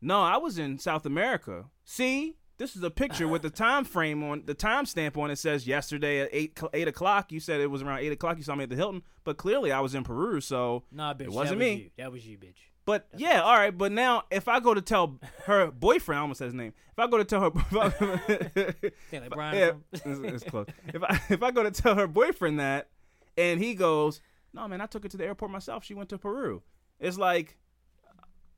No, 0.00 0.20
I 0.22 0.38
was 0.38 0.58
in 0.58 0.78
South 0.78 1.04
America. 1.06 1.66
See, 1.84 2.36
this 2.58 2.74
is 2.74 2.82
a 2.82 2.90
picture 2.90 3.26
with 3.28 3.42
the 3.42 3.50
time 3.50 3.84
frame 3.84 4.22
on 4.22 4.42
the 4.44 4.54
time 4.54 4.84
stamp 4.84 5.16
on 5.16 5.30
it 5.30 5.36
says 5.36 5.66
yesterday 5.66 6.20
at 6.20 6.28
eight 6.32 6.58
eight 6.74 6.88
o'clock. 6.88 7.32
You 7.32 7.40
said 7.40 7.60
it 7.60 7.68
was 7.68 7.82
around 7.82 8.00
eight 8.00 8.12
o'clock. 8.12 8.36
You 8.36 8.42
saw 8.42 8.54
me 8.54 8.64
at 8.64 8.70
the 8.70 8.76
Hilton, 8.76 9.02
but 9.24 9.36
clearly 9.36 9.72
I 9.72 9.80
was 9.80 9.94
in 9.94 10.04
Peru, 10.04 10.40
so 10.40 10.82
nah, 10.92 11.14
bitch. 11.14 11.22
it 11.22 11.32
wasn't 11.32 11.60
that 11.60 11.66
was 11.66 11.76
me. 11.76 11.82
You. 11.82 11.90
That 11.96 12.12
was 12.12 12.26
you, 12.26 12.36
bitch. 12.36 12.56
But 12.84 13.06
yeah, 13.16 13.42
all 13.42 13.54
right. 13.54 13.76
But 13.76 13.92
now, 13.92 14.24
if 14.30 14.48
I 14.48 14.60
go 14.60 14.72
to 14.72 14.80
tell 14.80 15.20
her 15.44 15.70
boyfriend, 15.70 16.18
I 16.18 16.22
almost 16.22 16.38
said 16.38 16.46
his 16.46 16.54
name. 16.54 16.72
If 16.90 16.98
I 16.98 17.06
go 17.06 17.18
to 17.18 17.24
tell 17.24 17.42
her, 17.42 17.50
yeah, 19.12 19.72
it's, 19.92 20.04
it's 20.04 20.44
close. 20.44 20.66
If 20.94 21.02
I 21.02 21.20
if 21.28 21.42
I 21.42 21.50
go 21.50 21.62
to 21.62 21.70
tell 21.70 21.94
her 21.94 22.06
boyfriend 22.06 22.58
that, 22.60 22.88
and 23.36 23.62
he 23.62 23.74
goes, 23.74 24.20
"No, 24.52 24.66
man, 24.66 24.80
I 24.80 24.86
took 24.86 25.02
her 25.02 25.08
to 25.10 25.16
the 25.16 25.26
airport 25.26 25.50
myself. 25.50 25.84
She 25.84 25.94
went 25.94 26.08
to 26.08 26.18
Peru." 26.18 26.62
It's 26.98 27.18
like, 27.18 27.58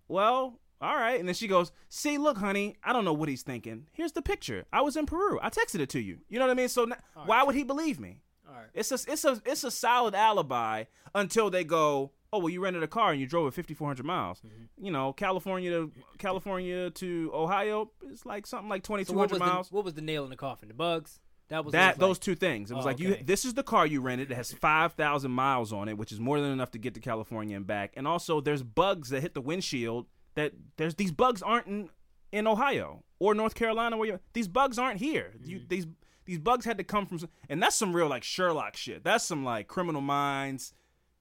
well, 0.08 0.58
all 0.80 0.94
right. 0.96 1.18
And 1.20 1.28
then 1.28 1.34
she 1.34 1.46
goes, 1.48 1.72
"See, 1.88 2.18
look, 2.18 2.38
honey, 2.38 2.76
I 2.82 2.92
don't 2.92 3.04
know 3.04 3.12
what 3.12 3.28
he's 3.28 3.42
thinking. 3.42 3.86
Here's 3.92 4.12
the 4.12 4.22
picture. 4.22 4.64
I 4.72 4.80
was 4.82 4.96
in 4.96 5.06
Peru. 5.06 5.38
I 5.42 5.50
texted 5.50 5.80
it 5.80 5.88
to 5.90 6.00
you. 6.00 6.18
You 6.28 6.38
know 6.38 6.46
what 6.46 6.52
I 6.52 6.54
mean? 6.54 6.68
So 6.68 6.84
now, 6.84 6.96
right, 7.16 7.26
why 7.26 7.42
would 7.42 7.54
he 7.54 7.62
believe 7.64 8.00
me? 8.00 8.20
All 8.48 8.54
right. 8.54 8.66
It's 8.74 8.90
a 8.90 8.94
it's 9.10 9.24
a 9.24 9.40
it's 9.44 9.64
a 9.64 9.70
solid 9.70 10.14
alibi 10.14 10.84
until 11.14 11.50
they 11.50 11.62
go, 11.64 12.12
oh 12.32 12.38
well, 12.38 12.48
you 12.48 12.60
rented 12.62 12.82
a 12.82 12.88
car 12.88 13.12
and 13.12 13.20
you 13.20 13.26
drove 13.26 13.46
it 13.46 13.54
5,400 13.54 14.04
miles. 14.04 14.40
Mm-hmm. 14.40 14.84
You 14.84 14.90
know, 14.90 15.12
California 15.12 15.70
to 15.70 15.92
California 16.18 16.90
to 16.90 17.30
Ohio, 17.34 17.90
it's 18.10 18.24
like 18.26 18.46
something 18.46 18.68
like 18.68 18.84
So 18.86 18.92
what 18.94 18.98
2,200 19.06 19.34
the, 19.34 19.38
miles. 19.38 19.70
what 19.72 19.84
was 19.84 19.94
the 19.94 20.02
nail 20.02 20.24
in 20.24 20.30
the 20.30 20.36
coffin? 20.36 20.68
The 20.68 20.74
bugs. 20.74 21.20
That 21.48 21.64
was 21.64 21.72
that 21.72 21.98
those 21.98 22.16
like- 22.16 22.20
two 22.22 22.34
things. 22.36 22.70
It 22.70 22.74
was 22.74 22.84
Oh, 22.84 22.88
like 22.88 23.00
you. 23.00 23.16
This 23.24 23.44
is 23.44 23.54
the 23.54 23.64
car 23.64 23.84
you 23.86 24.00
rented. 24.00 24.30
It 24.30 24.36
has 24.36 24.52
5,000 24.52 25.30
miles 25.32 25.72
on 25.72 25.88
it, 25.88 25.98
which 25.98 26.12
is 26.12 26.20
more 26.20 26.40
than 26.40 26.52
enough 26.52 26.70
to 26.72 26.78
get 26.78 26.94
to 26.94 27.00
California 27.00 27.56
and 27.56 27.66
back. 27.66 27.92
And 27.96 28.06
also, 28.06 28.40
there's 28.40 28.62
bugs 28.62 29.08
that 29.10 29.20
hit 29.20 29.34
the 29.34 29.40
windshield. 29.40 30.06
That 30.34 30.52
there's 30.76 30.94
these 30.94 31.12
bugs 31.12 31.42
aren't 31.42 31.66
in 31.66 31.90
in 32.32 32.46
Ohio 32.46 33.02
or 33.18 33.34
North 33.34 33.54
Carolina 33.54 33.96
where 33.96 34.08
you 34.08 34.20
these 34.32 34.48
bugs 34.48 34.78
aren't 34.78 35.00
here. 35.00 35.32
Mm-hmm. 35.36 35.58
these 35.68 35.86
these 36.26 36.38
bugs 36.38 36.64
had 36.64 36.78
to 36.78 36.84
come 36.84 37.06
from, 37.06 37.20
and 37.48 37.62
that's 37.62 37.74
some 37.76 37.94
real 37.94 38.08
like 38.08 38.22
Sherlock 38.22 38.76
shit. 38.76 39.02
That's 39.02 39.24
some 39.24 39.44
like 39.44 39.66
Criminal 39.66 40.00
Minds 40.00 40.72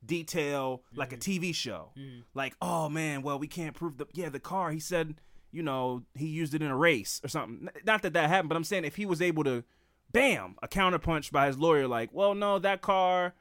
detail, 0.06 0.84
like 0.96 1.12
a 1.14 1.18
Mm-hmm. 1.18 1.46
TV 1.46 1.56
show. 1.56 1.92
Like, 2.34 2.56
oh 2.62 2.90
man, 2.90 3.22
well 3.22 3.40
we 3.40 3.48
can't 3.48 3.76
prove 3.76 3.98
the 3.98 4.06
yeah 4.14 4.30
the 4.30 4.40
car. 4.40 4.72
He 4.72 4.80
said, 4.80 5.16
you 5.52 5.64
know, 5.64 6.04
he 6.16 6.28
used 6.28 6.54
it 6.54 6.62
in 6.62 6.70
a 6.70 6.78
race 6.78 7.20
or 7.24 7.28
something. 7.28 7.70
Not 7.86 8.04
that 8.04 8.14
that 8.14 8.30
happened, 8.30 8.50
but 8.50 8.56
I'm 8.56 8.64
saying 8.64 8.86
if 8.86 8.96
he 8.96 9.06
was 9.06 9.22
able 9.22 9.44
to, 9.46 9.64
bam, 10.12 10.56
a 10.62 10.68
counterpunch 10.68 11.32
by 11.32 11.48
his 11.48 11.58
lawyer, 11.58 11.88
like, 11.88 12.10
well 12.14 12.36
no, 12.36 12.60
that 12.60 12.82
car, 12.82 13.34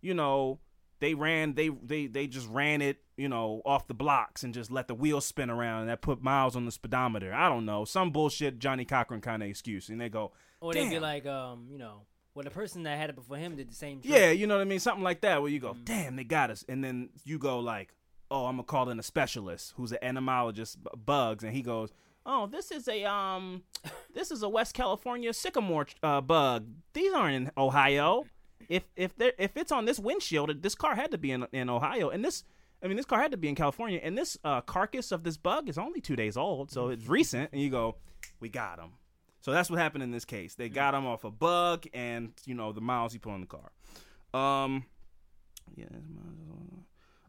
you 0.00 0.14
know, 0.14 0.58
they 1.02 1.14
ran 1.14 1.54
they 1.54 1.68
they 1.68 2.06
they 2.06 2.28
just 2.28 2.48
ran 2.48 2.80
it 2.80 2.98
you 3.16 3.28
know 3.28 3.60
off 3.66 3.88
the 3.88 3.94
blocks 3.94 4.44
and 4.44 4.54
just 4.54 4.70
let 4.70 4.86
the 4.86 4.94
wheels 4.94 5.24
spin 5.24 5.50
around 5.50 5.80
and 5.80 5.90
that 5.90 6.00
put 6.00 6.22
miles 6.22 6.54
on 6.54 6.64
the 6.64 6.70
speedometer. 6.70 7.34
I 7.34 7.48
don't 7.48 7.66
know. 7.66 7.84
Some 7.84 8.12
bullshit 8.12 8.60
Johnnie 8.60 8.84
Cochran 8.84 9.20
kind 9.20 9.42
of 9.42 9.48
excuse 9.48 9.88
and 9.88 10.00
they 10.00 10.08
go 10.08 10.30
Or 10.60 10.72
they'd 10.72 10.88
be 10.88 11.00
like, 11.00 11.26
um, 11.26 11.66
you 11.68 11.76
know, 11.76 12.02
well, 12.36 12.44
the 12.44 12.50
person 12.50 12.84
that 12.84 12.96
had 12.96 13.10
it 13.10 13.16
before 13.16 13.36
him 13.36 13.56
did 13.56 13.68
the 13.68 13.74
same. 13.74 14.00
Trick. 14.00 14.14
yeah 14.14 14.30
you 14.30 14.46
know 14.46 14.54
what 14.54 14.62
i 14.62 14.64
mean? 14.64 14.78
Something 14.78 15.02
like 15.02 15.22
that 15.22 15.42
where 15.42 15.50
you 15.50 15.58
go 15.58 15.76
damn 15.82 16.14
they 16.14 16.22
got 16.24 16.50
us. 16.50 16.64
And 16.68 16.84
then 16.84 17.10
you 17.24 17.36
go 17.36 17.58
like 17.58 17.92
oh 18.30 18.46
i'm 18.46 18.54
gonna 18.54 18.62
call 18.62 18.88
in 18.88 18.98
a 19.00 19.02
specialist 19.02 19.74
who's 19.76 19.90
an 19.90 19.98
entomologist 20.02 20.78
bugs 21.04 21.44
and 21.44 21.52
he 21.52 21.60
goes 21.62 21.92
oh 22.24 22.46
this 22.46 22.70
is 22.70 22.88
a 22.88 23.04
um 23.04 23.62
this 24.14 24.30
is 24.30 24.42
a 24.42 24.48
west 24.48 24.72
california 24.72 25.32
sycamore 25.34 25.86
uh, 26.02 26.20
bug. 26.20 26.68
These 26.94 27.12
aren't 27.12 27.34
in 27.34 27.50
ohio 27.58 28.24
if 28.68 28.84
if 28.96 29.16
there 29.16 29.32
if 29.38 29.56
it's 29.56 29.72
on 29.72 29.84
this 29.84 29.98
windshield 29.98 30.62
this 30.62 30.74
car 30.74 30.94
had 30.94 31.10
to 31.10 31.18
be 31.18 31.30
in, 31.30 31.46
in 31.52 31.68
ohio. 31.68 32.10
And 32.10 32.24
this 32.24 32.44
i 32.82 32.88
mean 32.88 32.96
this 32.96 33.06
car 33.06 33.20
had 33.20 33.30
to 33.30 33.36
be 33.36 33.48
in 33.48 33.54
california. 33.54 34.00
And 34.02 34.16
this 34.16 34.38
uh, 34.44 34.60
carcass 34.62 35.12
of 35.12 35.24
this 35.24 35.36
bug 35.36 35.68
is 35.68 35.78
only 35.78 36.00
two 36.00 36.16
days 36.16 36.36
old. 36.36 36.70
So 36.70 36.88
it's 36.88 37.06
recent. 37.06 37.50
And 37.52 37.60
you 37.60 37.70
go 37.70 37.96
we 38.40 38.48
got 38.48 38.78
him 38.78 38.92
so 39.40 39.50
that's 39.50 39.68
what 39.68 39.80
happened 39.80 40.04
in 40.04 40.12
this 40.12 40.24
case. 40.24 40.54
They 40.54 40.68
got 40.68 40.94
him 40.94 41.04
off 41.04 41.24
a 41.24 41.30
bug 41.30 41.86
and 41.92 42.32
you 42.46 42.54
know 42.54 42.72
the 42.72 42.80
miles 42.80 43.12
he 43.12 43.18
put 43.18 43.32
on 43.32 43.40
the 43.40 43.46
car. 43.46 43.72
Um 44.34 44.84
yeah 45.76 45.86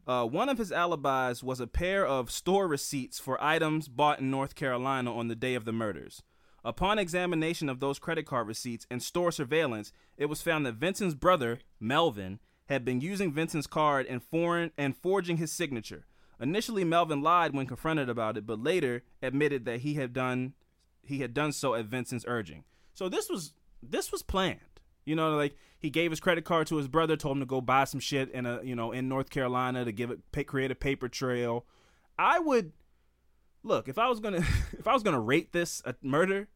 uh, 0.06 0.26
one 0.26 0.48
of 0.48 0.58
his 0.58 0.70
alibis 0.70 1.42
was 1.42 1.60
a 1.60 1.66
pair 1.66 2.06
of 2.06 2.30
store 2.30 2.68
receipts 2.68 3.18
for 3.18 3.42
items 3.42 3.88
bought 3.88 4.20
in 4.20 4.30
North 4.30 4.54
Carolina 4.54 5.14
on 5.14 5.28
the 5.28 5.34
day 5.34 5.54
of 5.54 5.64
the 5.64 5.72
murders. 5.72 6.22
Upon 6.64 6.98
examination 6.98 7.68
of 7.68 7.80
those 7.80 7.98
credit 7.98 8.24
card 8.24 8.46
receipts 8.46 8.86
and 8.90 9.02
store 9.02 9.30
surveillance, 9.30 9.92
it 10.16 10.26
was 10.26 10.40
found 10.40 10.64
that 10.64 10.76
Vincent's 10.76 11.14
brother, 11.14 11.60
Melvin, 11.78 12.40
had 12.66 12.84
been 12.84 13.02
using 13.02 13.32
Vincent's 13.32 13.66
card 13.66 14.06
and 14.06 14.22
foreign 14.22 14.70
and 14.78 14.96
forging 14.96 15.36
his 15.36 15.52
signature. 15.52 16.06
Initially, 16.40 16.82
Melvin 16.82 17.22
lied 17.22 17.54
when 17.54 17.66
confronted 17.66 18.08
about 18.08 18.38
it, 18.38 18.46
but 18.46 18.62
later 18.62 19.04
admitted 19.22 19.66
that 19.66 19.80
he 19.80 19.94
had 19.94 20.12
done 20.12 20.54
he 21.06 21.18
had 21.18 21.34
done 21.34 21.52
so 21.52 21.74
at 21.74 21.84
Vincent's 21.84 22.24
urging. 22.26 22.64
So 22.94 23.10
this 23.10 23.28
was 23.28 23.52
this 23.82 24.10
was 24.10 24.22
planned. 24.22 24.60
You 25.04 25.14
know, 25.14 25.36
like 25.36 25.54
he 25.78 25.90
gave 25.90 26.10
his 26.10 26.20
credit 26.20 26.46
card 26.46 26.66
to 26.68 26.76
his 26.76 26.88
brother, 26.88 27.14
told 27.14 27.36
him 27.36 27.40
to 27.40 27.46
go 27.46 27.60
buy 27.60 27.84
some 27.84 28.00
shit 28.00 28.30
in 28.30 28.46
a 28.46 28.62
you 28.62 28.74
know 28.74 28.90
in 28.90 29.08
North 29.08 29.28
Carolina 29.28 29.84
to 29.84 29.92
give 29.92 30.10
it 30.10 30.32
pay, 30.32 30.44
create 30.44 30.70
a 30.70 30.74
paper 30.74 31.08
trail. 31.08 31.66
I 32.18 32.38
would 32.38 32.72
look 33.62 33.88
if 33.88 33.98
I 33.98 34.08
was 34.08 34.18
gonna 34.18 34.38
if 34.78 34.88
I 34.88 34.94
was 34.94 35.02
gonna 35.02 35.20
rate 35.20 35.52
this 35.52 35.82
a 35.84 35.94
murder 36.02 36.48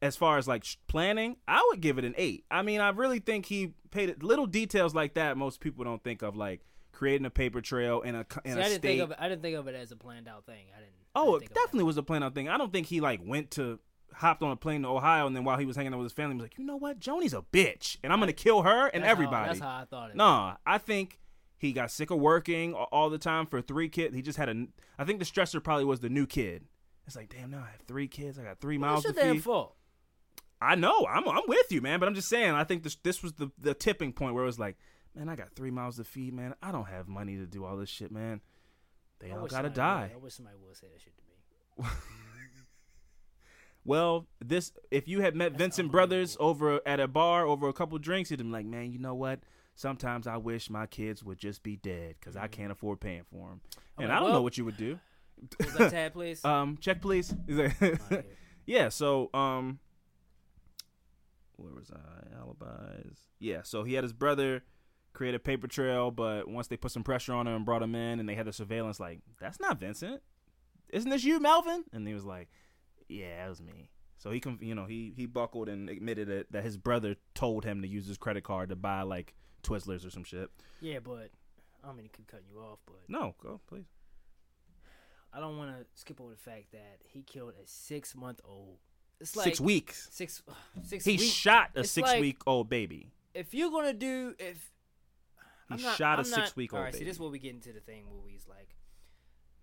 as 0.00 0.16
far 0.16 0.38
as 0.38 0.46
like 0.48 0.64
planning, 0.86 1.36
I 1.46 1.64
would 1.70 1.80
give 1.80 1.98
it 1.98 2.04
an 2.04 2.14
eight. 2.16 2.44
I 2.50 2.62
mean, 2.62 2.80
I 2.80 2.90
really 2.90 3.18
think 3.18 3.46
he 3.46 3.74
paid 3.90 4.08
it 4.10 4.22
little 4.22 4.46
details 4.46 4.94
like 4.94 5.14
that. 5.14 5.36
Most 5.36 5.60
people 5.60 5.84
don't 5.84 6.02
think 6.02 6.22
of 6.22 6.36
like 6.36 6.60
creating 6.92 7.26
a 7.26 7.30
paper 7.30 7.60
trail 7.60 8.00
in 8.02 8.14
a 8.14 8.26
in 8.44 8.52
See, 8.54 8.58
a 8.58 8.62
I 8.64 8.68
didn't 8.68 8.68
state. 8.70 8.82
think 8.82 9.02
of 9.02 9.10
it. 9.12 9.16
I 9.20 9.28
didn't 9.28 9.42
think 9.42 9.56
of 9.56 9.66
it 9.68 9.74
as 9.74 9.90
a 9.92 9.96
planned 9.96 10.28
out 10.28 10.44
thing. 10.46 10.66
I 10.76 10.78
didn't. 10.80 10.92
I 11.14 11.20
Oh, 11.20 11.24
didn't 11.24 11.34
it 11.36 11.38
think 11.40 11.50
of 11.50 11.54
that. 11.54 11.60
definitely 11.60 11.84
was 11.84 11.96
a 11.98 12.02
planned 12.02 12.24
out 12.24 12.34
thing. 12.34 12.48
I 12.48 12.56
don't 12.58 12.72
think 12.72 12.86
he 12.86 13.00
like 13.00 13.20
went 13.24 13.50
to 13.52 13.78
hopped 14.14 14.42
on 14.42 14.50
a 14.50 14.56
plane 14.56 14.82
to 14.82 14.88
Ohio 14.88 15.26
and 15.26 15.36
then 15.36 15.44
while 15.44 15.58
he 15.58 15.66
was 15.66 15.76
hanging 15.76 15.92
out 15.92 15.98
with 15.98 16.06
his 16.06 16.12
family, 16.12 16.34
he 16.34 16.36
was 16.40 16.44
like, 16.44 16.58
you 16.58 16.64
know 16.64 16.76
what, 16.76 16.98
Joani's 16.98 17.34
a 17.34 17.42
bitch, 17.52 17.98
and 18.02 18.12
I'm 18.12 18.18
gonna 18.20 18.32
kill 18.32 18.62
her 18.62 18.86
and 18.88 19.02
That's 19.02 19.06
how- 19.06 19.12
everybody. 19.12 19.48
that's 19.48 19.60
how 19.60 19.76
I 19.78 19.84
thought 19.84 20.10
it. 20.10 20.16
Nah, 20.16 20.56
I 20.66 20.78
think 20.78 21.18
he 21.56 21.72
got 21.72 21.90
sick 21.90 22.10
of 22.10 22.18
working 22.18 22.72
all 22.74 23.10
the 23.10 23.18
time 23.18 23.46
for 23.46 23.60
three 23.60 23.88
kids. 23.88 24.14
He 24.14 24.22
just 24.22 24.38
had 24.38 24.48
a. 24.48 24.66
I 24.98 25.04
think 25.04 25.18
the 25.18 25.24
stressor 25.24 25.62
probably 25.62 25.84
was 25.84 26.00
the 26.00 26.08
new 26.08 26.26
kid. 26.26 26.64
It's 27.06 27.16
like, 27.16 27.28
damn, 27.30 27.50
now 27.50 27.58
I 27.66 27.70
have 27.70 27.80
three 27.86 28.06
kids. 28.08 28.38
I 28.38 28.42
got 28.44 28.60
three 28.60 28.76
miles 28.78 29.02
That's 29.04 29.18
to 29.18 29.32
feed. 29.32 29.42
fault. 29.44 29.74
I 30.60 30.74
know. 30.74 31.06
I'm 31.08 31.28
I'm 31.28 31.42
with 31.46 31.70
you, 31.70 31.80
man. 31.80 32.00
But 32.00 32.08
I'm 32.08 32.14
just 32.14 32.28
saying. 32.28 32.50
I 32.52 32.64
think 32.64 32.82
this 32.82 32.96
this 32.96 33.22
was 33.22 33.32
the 33.34 33.50
the 33.58 33.74
tipping 33.74 34.12
point 34.12 34.34
where 34.34 34.42
it 34.42 34.46
was 34.46 34.58
like, 34.58 34.76
man, 35.14 35.28
I 35.28 35.36
got 35.36 35.50
three 35.54 35.70
miles 35.70 35.96
to 35.96 36.04
feed, 36.04 36.34
man. 36.34 36.54
I 36.62 36.72
don't 36.72 36.88
have 36.88 37.08
money 37.08 37.36
to 37.36 37.46
do 37.46 37.64
all 37.64 37.76
this 37.76 37.88
shit, 37.88 38.10
man. 38.10 38.40
They 39.20 39.30
I 39.30 39.36
all 39.36 39.46
gotta 39.46 39.70
die. 39.70 40.10
would. 40.12 40.20
I 40.20 40.24
wish 40.24 40.34
somebody 40.34 40.56
would 40.64 40.76
say 40.76 40.86
that 40.92 41.00
shit 41.00 41.12
to 41.16 41.84
me. 41.84 41.90
Well, 43.84 44.26
this 44.44 44.72
if 44.90 45.08
you 45.08 45.22
had 45.22 45.34
met 45.34 45.52
Vincent 45.52 45.90
Brothers 45.90 46.36
over 46.38 46.80
at 46.86 47.00
a 47.00 47.08
bar 47.08 47.46
over 47.46 47.68
a 47.68 47.72
couple 47.72 47.98
drinks, 47.98 48.30
you'd 48.30 48.36
be 48.38 48.44
like, 48.44 48.66
man, 48.66 48.92
you 48.92 48.98
know 48.98 49.14
what? 49.14 49.40
Sometimes 49.76 50.26
I 50.26 50.36
wish 50.36 50.68
my 50.68 50.84
kids 50.86 51.24
would 51.24 51.38
just 51.38 51.62
be 51.62 51.76
dead 51.76 52.16
because 52.20 52.36
I 52.36 52.48
can't 52.48 52.70
afford 52.70 53.00
paying 53.00 53.22
for 53.30 53.48
them. 53.48 53.60
I'm 53.96 54.04
And 54.04 54.08
like, 54.10 54.16
I 54.18 54.20
don't 54.20 54.32
know 54.32 54.42
what 54.42 54.58
you 54.58 54.66
would 54.66 54.76
do. 54.76 54.98
Was 55.60 55.72
that 55.74 55.90
tab, 55.92 56.12
please? 56.12 56.44
um, 56.44 56.76
check 56.80 57.00
please. 57.00 57.34
Yeah. 58.66 58.90
So 58.90 59.30
um, 59.32 59.78
where 61.58 61.74
was 61.74 61.90
I? 61.90 62.40
Alibis. 62.40 63.18
Yeah. 63.38 63.62
So 63.62 63.84
he 63.84 63.94
had 63.94 64.04
his 64.04 64.12
brother 64.12 64.62
create 65.12 65.34
a 65.34 65.38
paper 65.38 65.66
trail, 65.66 66.10
but 66.10 66.48
once 66.48 66.68
they 66.68 66.76
put 66.76 66.92
some 66.92 67.02
pressure 67.04 67.32
on 67.34 67.46
him 67.46 67.54
and 67.54 67.64
brought 67.64 67.82
him 67.82 67.94
in, 67.94 68.20
and 68.20 68.28
they 68.28 68.34
had 68.34 68.46
the 68.46 68.52
surveillance, 68.52 68.98
like 69.00 69.20
that's 69.40 69.60
not 69.60 69.78
Vincent. 69.80 70.22
Isn't 70.90 71.10
this 71.10 71.24
you, 71.24 71.38
Melvin? 71.40 71.84
And 71.92 72.06
he 72.06 72.14
was 72.14 72.24
like, 72.24 72.48
Yeah, 73.08 73.44
it 73.44 73.48
was 73.48 73.60
me. 73.60 73.90
So 74.16 74.30
he, 74.30 74.42
you 74.60 74.74
know, 74.74 74.86
he 74.86 75.12
he 75.16 75.26
buckled 75.26 75.68
and 75.68 75.88
admitted 75.90 76.28
it, 76.28 76.50
that 76.52 76.64
his 76.64 76.76
brother 76.76 77.16
told 77.34 77.64
him 77.64 77.82
to 77.82 77.88
use 77.88 78.06
his 78.06 78.18
credit 78.18 78.42
card 78.44 78.68
to 78.70 78.76
buy 78.76 79.02
like 79.02 79.34
Twizzlers 79.62 80.06
or 80.06 80.10
some 80.10 80.24
shit. 80.24 80.50
yeah, 80.80 80.98
but 81.00 81.30
I 81.84 81.92
mean 81.92 82.04
to 82.04 82.08
keep 82.16 82.26
cutting 82.26 82.46
you 82.50 82.58
off, 82.60 82.78
but 82.86 82.96
No, 83.08 83.34
go 83.42 83.60
please. 83.68 83.86
I 85.32 85.40
don't 85.40 85.58
want 85.58 85.76
to 85.78 85.84
skip 85.94 86.20
over 86.20 86.30
the 86.30 86.36
fact 86.38 86.72
that 86.72 86.98
he 87.04 87.22
killed 87.22 87.52
a 87.62 87.66
six 87.66 88.14
month 88.16 88.40
old. 88.44 88.78
It's 89.20 89.34
like 89.36 89.44
six 89.44 89.60
weeks. 89.60 90.08
Six, 90.12 90.42
six 90.84 91.04
He 91.04 91.12
weeks. 91.12 91.24
shot 91.24 91.70
a 91.74 91.80
It's 91.80 91.90
six 91.90 92.06
like- 92.08 92.20
week 92.20 92.38
old 92.46 92.68
baby. 92.68 93.10
if 93.34 93.52
you're 93.54 93.70
gonna 93.70 93.92
do 93.92 94.34
if 94.38 94.70
He 95.68 95.74
I'm 95.74 95.82
not- 95.82 95.96
shot 95.96 96.18
a 96.18 96.22
I'm 96.22 96.30
not- 96.30 96.46
six-week-old 96.46 96.78
All 96.78 96.84
right, 96.84 96.92
see, 96.94 97.00
baby. 97.00 97.10
this 97.10 97.16
is 97.16 97.20
where 97.20 97.28
we 97.30 97.38
get 97.38 97.52
into 97.54 97.72
the 97.72 97.80
thing 97.80 98.08
where 98.10 98.28
he's 98.30 98.46
like, 98.48 98.74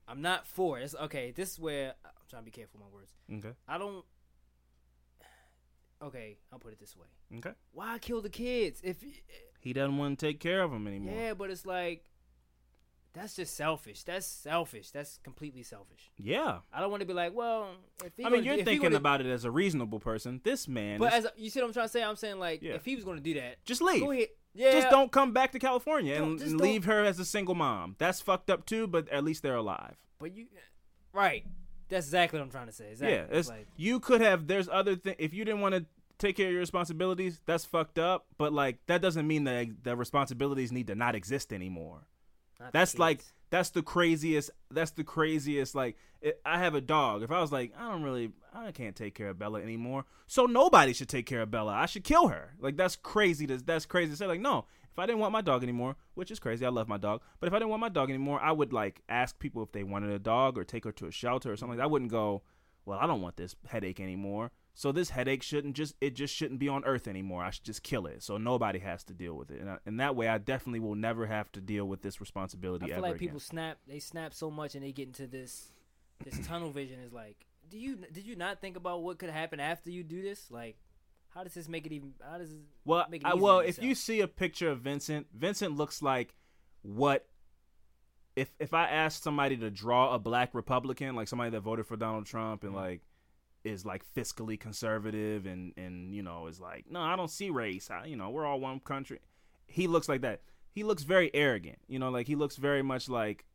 I'm 0.07 0.21
not 0.21 0.45
for 0.45 0.77
it. 0.79 0.83
It's, 0.83 0.93
okay, 0.95 1.31
this 1.31 1.53
is 1.53 1.59
where 1.59 1.95
I'm 2.05 2.11
trying 2.29 2.41
to 2.43 2.45
be 2.45 2.51
careful 2.51 2.79
with 2.79 2.87
my 2.89 2.93
words. 2.93 3.11
Okay. 3.45 3.57
I 3.67 3.77
don't. 3.79 4.05
Okay, 6.01 6.37
I'll 6.51 6.59
put 6.59 6.73
it 6.73 6.79
this 6.79 6.95
way: 6.95 7.07
Okay. 7.37 7.53
Why 7.71 7.97
kill 7.99 8.21
the 8.21 8.29
kids? 8.29 8.81
If 8.83 8.97
He 9.59 9.73
doesn't 9.73 9.97
want 9.97 10.19
to 10.19 10.25
take 10.27 10.39
care 10.39 10.61
of 10.61 10.69
them 10.71 10.85
anymore. 10.87 11.15
yeah, 11.15 11.33
but 11.33 11.49
it's 11.49 11.65
like 11.65 12.03
that's 13.15 13.35
just 13.35 13.55
selfish. 13.55 14.03
That's 14.03 14.25
selfish. 14.25 14.91
That's 14.91 15.19
completely 15.23 15.63
selfish. 15.63 16.11
Yeah. 16.17 16.59
I 16.73 16.81
don't 16.81 16.91
want 16.91 17.01
to 17.01 17.07
be 17.07 17.13
like, 17.13 17.33
well, 17.33 17.69
if 18.03 18.11
he 18.17 18.25
I 18.25 18.29
mean, 18.29 18.43
you're 18.43 18.55
he 18.55 18.63
thinking 18.63 18.93
about 18.93 19.21
it 19.21 19.27
as 19.27 19.45
a 19.45 19.51
reasonable 19.51 19.99
person. 19.99 20.41
This 20.43 20.67
man, 20.67 20.99
But 20.99 21.13
is- 21.13 21.19
as 21.19 21.25
a, 21.25 21.31
you 21.37 21.49
see 21.49 21.61
what 21.61 21.67
I'm 21.67 21.73
trying 21.73 21.85
to 21.85 21.91
say, 21.91 22.03
I'm 22.03 22.15
saying 22.17 22.39
like, 22.39 22.61
Yeah. 22.61 22.73
if 22.73 22.83
he 22.85 22.95
was 22.95 23.05
going 23.05 23.17
to 23.17 23.23
do 23.23 23.33
that, 23.35 23.63
just 23.65 23.81
leave. 23.81 24.01
go 24.01 24.11
ahead. 24.11 24.27
Yeah, 24.53 24.71
Just 24.71 24.89
don't 24.89 25.11
come 25.11 25.33
back 25.33 25.51
to 25.51 25.59
California 25.59 26.15
and, 26.15 26.39
and 26.41 26.61
leave 26.61 26.85
her 26.85 27.03
as 27.03 27.19
a 27.19 27.25
single 27.25 27.55
mom. 27.55 27.95
That's 27.97 28.21
fucked 28.21 28.49
up 28.49 28.65
too, 28.65 28.87
but 28.87 29.09
at 29.09 29.25
least 29.25 29.43
they're 29.43 29.55
alive. 29.55 29.95
But 30.17 30.33
you, 30.33 30.45
right? 31.11 31.45
That's 31.89 32.07
exactly 32.07 32.39
what 32.39 32.45
I'm 32.45 32.51
trying 32.51 32.67
to 32.67 32.71
say. 32.71 32.91
Exactly. 32.91 33.15
Yeah, 33.17 33.25
it's, 33.37 33.49
like 33.49 33.67
you 33.75 33.99
could 33.99 34.21
have. 34.21 34.47
There's 34.47 34.69
other 34.69 34.95
things. 34.95 35.17
If 35.19 35.33
you 35.33 35.43
didn't 35.43 35.59
want 35.59 35.75
to 35.75 35.85
take 36.17 36.37
care 36.37 36.47
of 36.47 36.53
your 36.53 36.61
responsibilities, 36.61 37.41
that's 37.45 37.65
fucked 37.65 37.99
up. 37.99 38.27
But 38.37 38.53
like 38.53 38.77
that 38.87 39.01
doesn't 39.01 39.27
mean 39.27 39.43
that 39.43 39.67
the 39.83 39.95
responsibilities 39.97 40.71
need 40.71 40.87
to 40.87 40.95
not 40.95 41.15
exist 41.15 41.51
anymore. 41.51 42.07
Not 42.65 42.73
That's 42.73 42.97
like 42.97 43.23
that's 43.49 43.69
the 43.69 43.83
craziest. 43.83 44.49
That's 44.71 44.91
the 44.91 45.03
craziest. 45.03 45.75
Like 45.75 45.97
it, 46.21 46.41
I 46.45 46.59
have 46.59 46.75
a 46.75 46.81
dog. 46.81 47.23
If 47.23 47.31
I 47.31 47.39
was 47.39 47.51
like, 47.51 47.73
I 47.77 47.89
don't 47.89 48.03
really, 48.03 48.31
I 48.53 48.71
can't 48.71 48.95
take 48.95 49.15
care 49.15 49.29
of 49.29 49.39
Bella 49.39 49.61
anymore. 49.61 50.05
So 50.27 50.45
nobody 50.45 50.93
should 50.93 51.09
take 51.09 51.25
care 51.25 51.41
of 51.41 51.51
Bella. 51.51 51.73
I 51.73 51.85
should 51.85 52.03
kill 52.03 52.27
her. 52.27 52.55
Like 52.59 52.77
that's 52.77 52.95
crazy. 52.95 53.47
To, 53.47 53.57
that's 53.57 53.85
crazy 53.85 54.11
to 54.11 54.17
say. 54.17 54.25
Like 54.27 54.41
no, 54.41 54.65
if 54.91 54.99
I 54.99 55.05
didn't 55.05 55.19
want 55.19 55.31
my 55.33 55.41
dog 55.41 55.63
anymore, 55.63 55.95
which 56.15 56.31
is 56.31 56.39
crazy, 56.39 56.65
I 56.65 56.69
love 56.69 56.87
my 56.87 56.97
dog. 56.97 57.21
But 57.39 57.47
if 57.47 57.53
I 57.53 57.59
didn't 57.59 57.69
want 57.69 57.81
my 57.81 57.89
dog 57.89 58.09
anymore, 58.09 58.39
I 58.41 58.51
would 58.51 58.73
like 58.73 59.01
ask 59.07 59.37
people 59.39 59.61
if 59.63 59.71
they 59.71 59.83
wanted 59.83 60.11
a 60.11 60.19
dog 60.19 60.57
or 60.57 60.63
take 60.63 60.83
her 60.85 60.91
to 60.93 61.07
a 61.07 61.11
shelter 61.11 61.51
or 61.51 61.55
something. 61.55 61.77
like 61.77 61.83
that. 61.83 61.89
I 61.89 61.91
wouldn't 61.91 62.11
go. 62.11 62.41
Well, 62.85 62.99
I 62.99 63.07
don't 63.07 63.21
want 63.21 63.37
this 63.37 63.55
headache 63.67 63.99
anymore. 63.99 64.51
So 64.77 64.91
this 64.91 65.09
headache 65.09 65.41
shouldn't 65.41 65.75
just 65.77 65.95
it 66.01 66.15
just 66.15 66.35
shouldn't 66.35 66.59
be 66.59 66.67
on 66.67 66.83
earth 66.83 67.07
anymore. 67.07 67.43
I 67.43 67.49
should 67.51 67.63
just 67.63 67.81
kill 67.81 68.05
it. 68.07 68.21
So 68.21 68.37
nobody 68.37 68.79
has 68.79 69.05
to 69.05 69.13
deal 69.13 69.33
with 69.33 69.49
it. 69.49 69.61
And, 69.61 69.69
I, 69.69 69.77
and 69.85 70.01
that 70.01 70.17
way 70.17 70.27
I 70.27 70.37
definitely 70.37 70.81
will 70.81 70.95
never 70.95 71.25
have 71.25 71.49
to 71.53 71.61
deal 71.61 71.85
with 71.85 72.01
this 72.01 72.19
responsibility 72.19 72.85
I 72.85 72.89
feel 72.95 73.01
like 73.01 73.15
again. 73.15 73.19
people 73.27 73.39
snap. 73.39 73.77
They 73.87 73.99
snap 73.99 74.33
so 74.33 74.51
much 74.51 74.75
and 74.75 74.83
they 74.83 74.91
get 74.91 75.07
into 75.07 75.27
this 75.27 75.71
this 76.25 76.45
tunnel 76.45 76.71
vision. 76.71 76.99
Is 76.99 77.13
like, 77.13 77.37
do 77.69 77.77
you 77.77 77.99
did 78.11 78.25
you 78.25 78.35
not 78.35 78.59
think 78.59 78.75
about 78.75 79.01
what 79.01 79.17
could 79.17 79.29
happen 79.29 79.61
after 79.61 79.89
you 79.89 80.03
do 80.03 80.21
this? 80.21 80.51
Like, 80.51 80.75
how 81.29 81.45
does 81.45 81.53
this 81.53 81.69
make 81.69 81.85
it 81.85 81.93
even? 81.93 82.13
How 82.21 82.37
does 82.37 82.51
it 82.51 82.59
Well, 82.83 83.05
make 83.09 83.21
it 83.21 83.27
I, 83.27 83.33
well, 83.35 83.59
if 83.59 83.81
you 83.81 83.95
see 83.95 84.19
a 84.19 84.27
picture 84.27 84.69
of 84.69 84.81
Vincent, 84.81 85.27
Vincent 85.33 85.77
looks 85.77 86.01
like 86.01 86.35
what 86.81 87.25
if 88.35 88.53
if 88.59 88.73
I 88.73 88.89
asked 88.89 89.23
somebody 89.23 89.55
to 89.55 89.71
draw 89.71 90.13
a 90.13 90.19
black 90.19 90.53
Republican, 90.53 91.15
like 91.15 91.29
somebody 91.29 91.51
that 91.51 91.61
voted 91.61 91.87
for 91.87 91.95
Donald 91.95 92.25
Trump 92.25 92.65
and 92.65 92.73
Mhm. 92.73 92.75
like 92.75 93.01
is 93.65 93.85
like 93.85 94.03
fiscally 94.15 94.59
conservative 94.59 95.45
and 95.45 95.73
and 95.77 96.13
you 96.13 96.21
know 96.23 96.47
is 96.47 96.59
like, 96.59 96.85
no, 96.89 97.01
I 97.01 97.15
don't 97.15 97.29
see 97.29 97.49
race. 97.49 97.89
I, 97.89 98.05
you 98.05 98.15
know, 98.15 98.29
we're 98.29 98.45
all 98.45 98.59
one 98.59 98.79
country. 98.79 99.19
He 99.65 99.87
looks 99.87 100.07
like 100.07 100.21
that. 100.21 100.41
He 100.71 100.83
looks 100.83 101.03
very 101.03 101.31
arrogant. 101.33 101.79
You 101.87 101.99
know, 101.99 102.09
like 102.09 102.27
he 102.27 102.35
looks 102.35 102.55
very 102.57 102.81
much 102.81 103.09
like, 103.09 103.45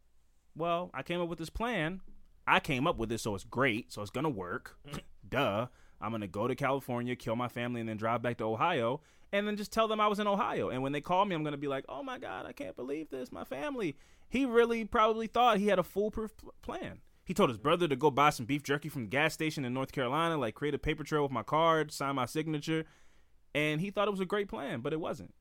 well, 0.57 0.91
I 0.93 1.03
came 1.03 1.21
up 1.21 1.29
with 1.29 1.39
this 1.39 1.51
plan. 1.51 2.01
I 2.47 2.61
came 2.61 2.87
up 2.87 2.97
with 2.97 3.13
it, 3.13 3.19
so 3.21 3.35
it's 3.35 3.45
great. 3.45 3.93
So 3.93 4.03
it's 4.03 4.11
gonna 4.11 4.29
work. 4.29 4.77
Mm. 4.89 5.01
Duh. 5.29 5.67
I'm 6.01 6.13
gonna 6.13 6.27
go 6.27 6.49
to 6.49 6.55
California, 6.55 7.15
kill 7.15 7.37
my 7.37 7.49
family, 7.49 7.81
and 7.81 7.89
then 7.89 7.99
drive 7.99 8.23
back 8.23 8.39
to 8.39 8.45
Ohio, 8.45 9.03
and 9.33 9.47
then 9.47 9.57
just 9.57 9.73
tell 9.73 9.87
them 9.87 10.01
I 10.01 10.09
was 10.09 10.19
in 10.19 10.27
Ohio. 10.27 10.71
And 10.71 10.83
when 10.83 10.93
they 10.93 11.01
call 11.03 11.25
me, 11.25 11.35
I'm 11.35 11.45
gonna 11.45 11.59
be 11.59 11.69
like, 11.69 11.85
"Oh 11.89 12.03
my 12.03 12.19
God, 12.19 12.47
I 12.47 12.53
can't 12.53 12.75
believe 12.75 13.11
this, 13.11 13.31
my 13.31 13.45
family." 13.45 13.97
He 14.29 14.47
really 14.47 14.85
probably 14.85 15.27
thought 15.27 15.59
he 15.59 15.67
had 15.67 15.79
a 15.79 15.83
foolproof 15.83 16.37
pl- 16.37 16.55
plan. 16.63 17.01
He 17.31 17.35
told 17.35 17.49
his 17.49 17.59
brother 17.59 17.87
to 17.87 17.95
go 17.95 18.11
buy 18.11 18.31
some 18.31 18.45
beef 18.45 18.65
jerky 18.65 18.89
from 18.89 19.03
the 19.03 19.09
gas 19.09 19.33
station 19.33 19.65
in 19.65 19.73
North 19.73 19.93
Carolina, 19.93 20.37
like 20.37 20.57
create 20.57 20.75
a 20.75 20.79
paper 20.79 21.05
trail 21.05 21.23
with 21.23 21.31
my 21.31 21.45
card, 21.45 21.93
sign 21.93 22.17
my 22.17 22.27
signature, 22.27 22.87
and 23.55 23.81
he 23.81 23.93
thought 23.93 24.09
it 24.09 24.11
was 24.11 24.19
a 24.19 24.25
great 24.25 24.49
plan, 24.49 24.81
but 24.81 24.93
it 24.93 24.99
wasn't. 24.99 25.33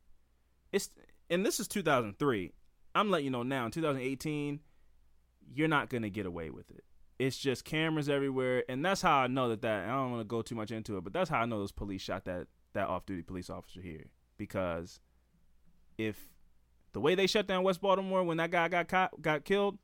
It's 0.71 0.91
and 1.31 1.43
this 1.43 1.59
is 1.59 1.67
2003. 1.67 2.53
I'm 2.93 3.09
letting 3.09 3.25
you 3.25 3.31
know 3.31 3.41
now, 3.41 3.65
in 3.65 3.71
2018, 3.71 4.59
you're 5.51 5.67
not 5.67 5.89
gonna 5.89 6.11
get 6.11 6.27
away 6.27 6.51
with 6.51 6.69
it. 6.69 6.83
It's 7.17 7.39
just 7.39 7.65
cameras 7.65 8.07
everywhere, 8.07 8.65
and 8.69 8.85
that's 8.85 9.01
how 9.01 9.21
I 9.21 9.25
know 9.25 9.49
that 9.49 9.63
that. 9.63 9.85
I 9.85 9.93
don't 9.93 10.11
want 10.11 10.21
to 10.21 10.25
go 10.25 10.43
too 10.43 10.53
much 10.53 10.69
into 10.69 10.95
it, 10.97 11.03
but 11.03 11.11
that's 11.11 11.31
how 11.31 11.39
I 11.39 11.47
know 11.47 11.57
those 11.57 11.71
police 11.71 12.03
shot 12.03 12.23
that 12.25 12.45
that 12.73 12.87
off-duty 12.87 13.23
police 13.23 13.49
officer 13.49 13.81
here 13.81 14.11
because 14.37 14.99
if 15.97 16.29
the 16.93 16.99
way 16.99 17.15
they 17.15 17.25
shut 17.25 17.47
down 17.47 17.63
West 17.63 17.81
Baltimore 17.81 18.21
when 18.23 18.37
that 18.37 18.51
guy 18.51 18.67
got 18.67 18.87
caught, 18.87 19.19
got 19.23 19.43
killed, 19.43 19.79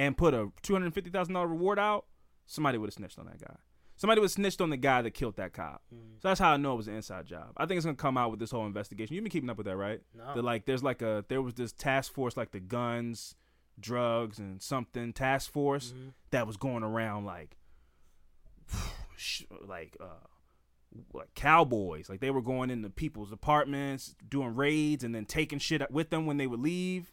and 0.00 0.16
put 0.16 0.32
a 0.34 0.48
two 0.62 0.72
hundred 0.72 0.94
fifty 0.94 1.10
thousand 1.10 1.34
dollar 1.34 1.46
reward 1.48 1.78
out, 1.78 2.06
somebody 2.46 2.78
would 2.78 2.86
have 2.88 2.94
snitched 2.94 3.18
on 3.18 3.26
that 3.26 3.40
guy. 3.40 3.56
Somebody 3.96 4.20
would 4.20 4.24
have 4.26 4.32
snitched 4.32 4.62
on 4.62 4.70
the 4.70 4.78
guy 4.78 5.02
that 5.02 5.10
killed 5.10 5.36
that 5.36 5.52
cop. 5.52 5.82
So 5.90 6.28
that's 6.28 6.40
how 6.40 6.54
I 6.54 6.56
know 6.56 6.72
it 6.72 6.76
was 6.78 6.88
an 6.88 6.94
inside 6.94 7.26
job. 7.26 7.50
I 7.58 7.66
think 7.66 7.76
it's 7.76 7.84
gonna 7.84 7.96
come 7.96 8.16
out 8.16 8.30
with 8.30 8.40
this 8.40 8.50
whole 8.50 8.64
investigation. 8.66 9.14
You've 9.14 9.24
been 9.24 9.30
keeping 9.30 9.50
up 9.50 9.58
with 9.58 9.66
that, 9.66 9.76
right? 9.76 10.00
No. 10.16 10.34
That 10.34 10.42
like 10.42 10.64
there's 10.64 10.82
like 10.82 11.02
a 11.02 11.24
there 11.28 11.42
was 11.42 11.54
this 11.54 11.72
task 11.72 12.12
force 12.14 12.34
like 12.36 12.50
the 12.52 12.60
guns, 12.60 13.34
drugs, 13.78 14.38
and 14.38 14.62
something 14.62 15.12
task 15.12 15.52
force 15.52 15.92
Mhm. 15.92 16.12
that 16.30 16.46
was 16.46 16.56
going 16.56 16.82
around 16.82 17.26
like 17.26 17.58
like 19.66 19.96
uh 20.00 20.26
like 21.12 21.32
cowboys 21.34 22.08
like 22.08 22.20
they 22.20 22.30
were 22.30 22.42
going 22.42 22.68
into 22.70 22.90
people's 22.90 23.30
apartments 23.30 24.16
doing 24.28 24.56
raids 24.56 25.04
and 25.04 25.14
then 25.14 25.24
taking 25.24 25.58
shit 25.58 25.88
with 25.90 26.10
them 26.10 26.26
when 26.26 26.36
they 26.36 26.46
would 26.48 26.58
leave 26.60 27.12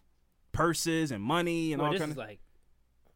purses 0.52 1.12
and 1.12 1.22
money 1.24 1.74
and 1.74 1.82
Well, 1.82 1.92
all 1.92 1.98
kind 2.00 2.12
of 2.12 2.18
like 2.18 2.40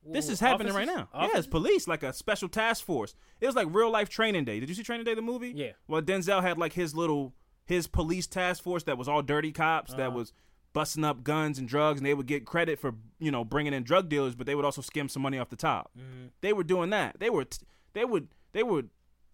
this 0.06 0.30
is 0.30 0.39
happening 0.39 0.74
right 0.74 0.88
officers? 0.89 1.08
now 1.14 1.22
yeah 1.28 1.38
it's 1.38 1.47
police 1.47 1.88
like 1.88 2.04
a 2.04 2.12
special 2.14 2.49
task 2.49 2.84
force 2.86 3.14
it 3.39 3.45
was 3.45 3.56
like 3.56 3.68
real 3.72 3.91
life 3.91 4.10
training 4.10 4.43
day 4.45 4.60
did 4.60 4.68
you 4.70 4.76
see 4.76 4.84
training 4.84 5.06
day 5.06 5.14
the 5.14 5.22
movie 5.22 5.54
Yeah. 5.56 5.72
well 5.88 6.02
denzel 6.02 6.41
had 6.41 6.58
like 6.58 6.74
his 6.74 6.95
little 6.95 7.34
his 7.66 7.88
police 7.88 8.28
task 8.28 8.64
force 8.64 8.84
that 8.84 8.97
was 8.97 9.08
all 9.08 9.22
dirty 9.22 9.52
cops 9.52 9.93
that 9.93 10.08
Uh-huh. 10.08 10.18
was 10.18 10.34
busting 10.74 11.04
up 11.04 11.24
guns 11.24 11.60
and 11.60 11.68
drugs 11.68 11.99
and 11.99 12.06
they 12.06 12.14
would 12.14 12.26
get 12.28 12.45
credit 12.45 12.80
for 12.80 12.93
you 13.20 13.30
know 13.32 13.43
bringing 13.43 13.74
in 13.74 13.84
drug 13.84 14.10
dealers 14.10 14.36
but 14.36 14.47
they 14.47 14.56
would 14.56 14.66
also 14.66 14.82
skim 14.82 15.08
some 15.10 15.22
money 15.22 15.38
off 15.38 15.49
the 15.49 15.56
top 15.56 15.91
Mhm. 15.97 16.30
they 16.41 16.54
were 16.54 16.64
doing 16.64 16.89
that. 16.91 17.20
They 17.20 17.30
were 17.30 17.45
t- 17.45 17.66
they 17.93 18.06
would 18.06 18.30
they 18.54 18.64
were 18.64 18.84
t- 18.84 18.89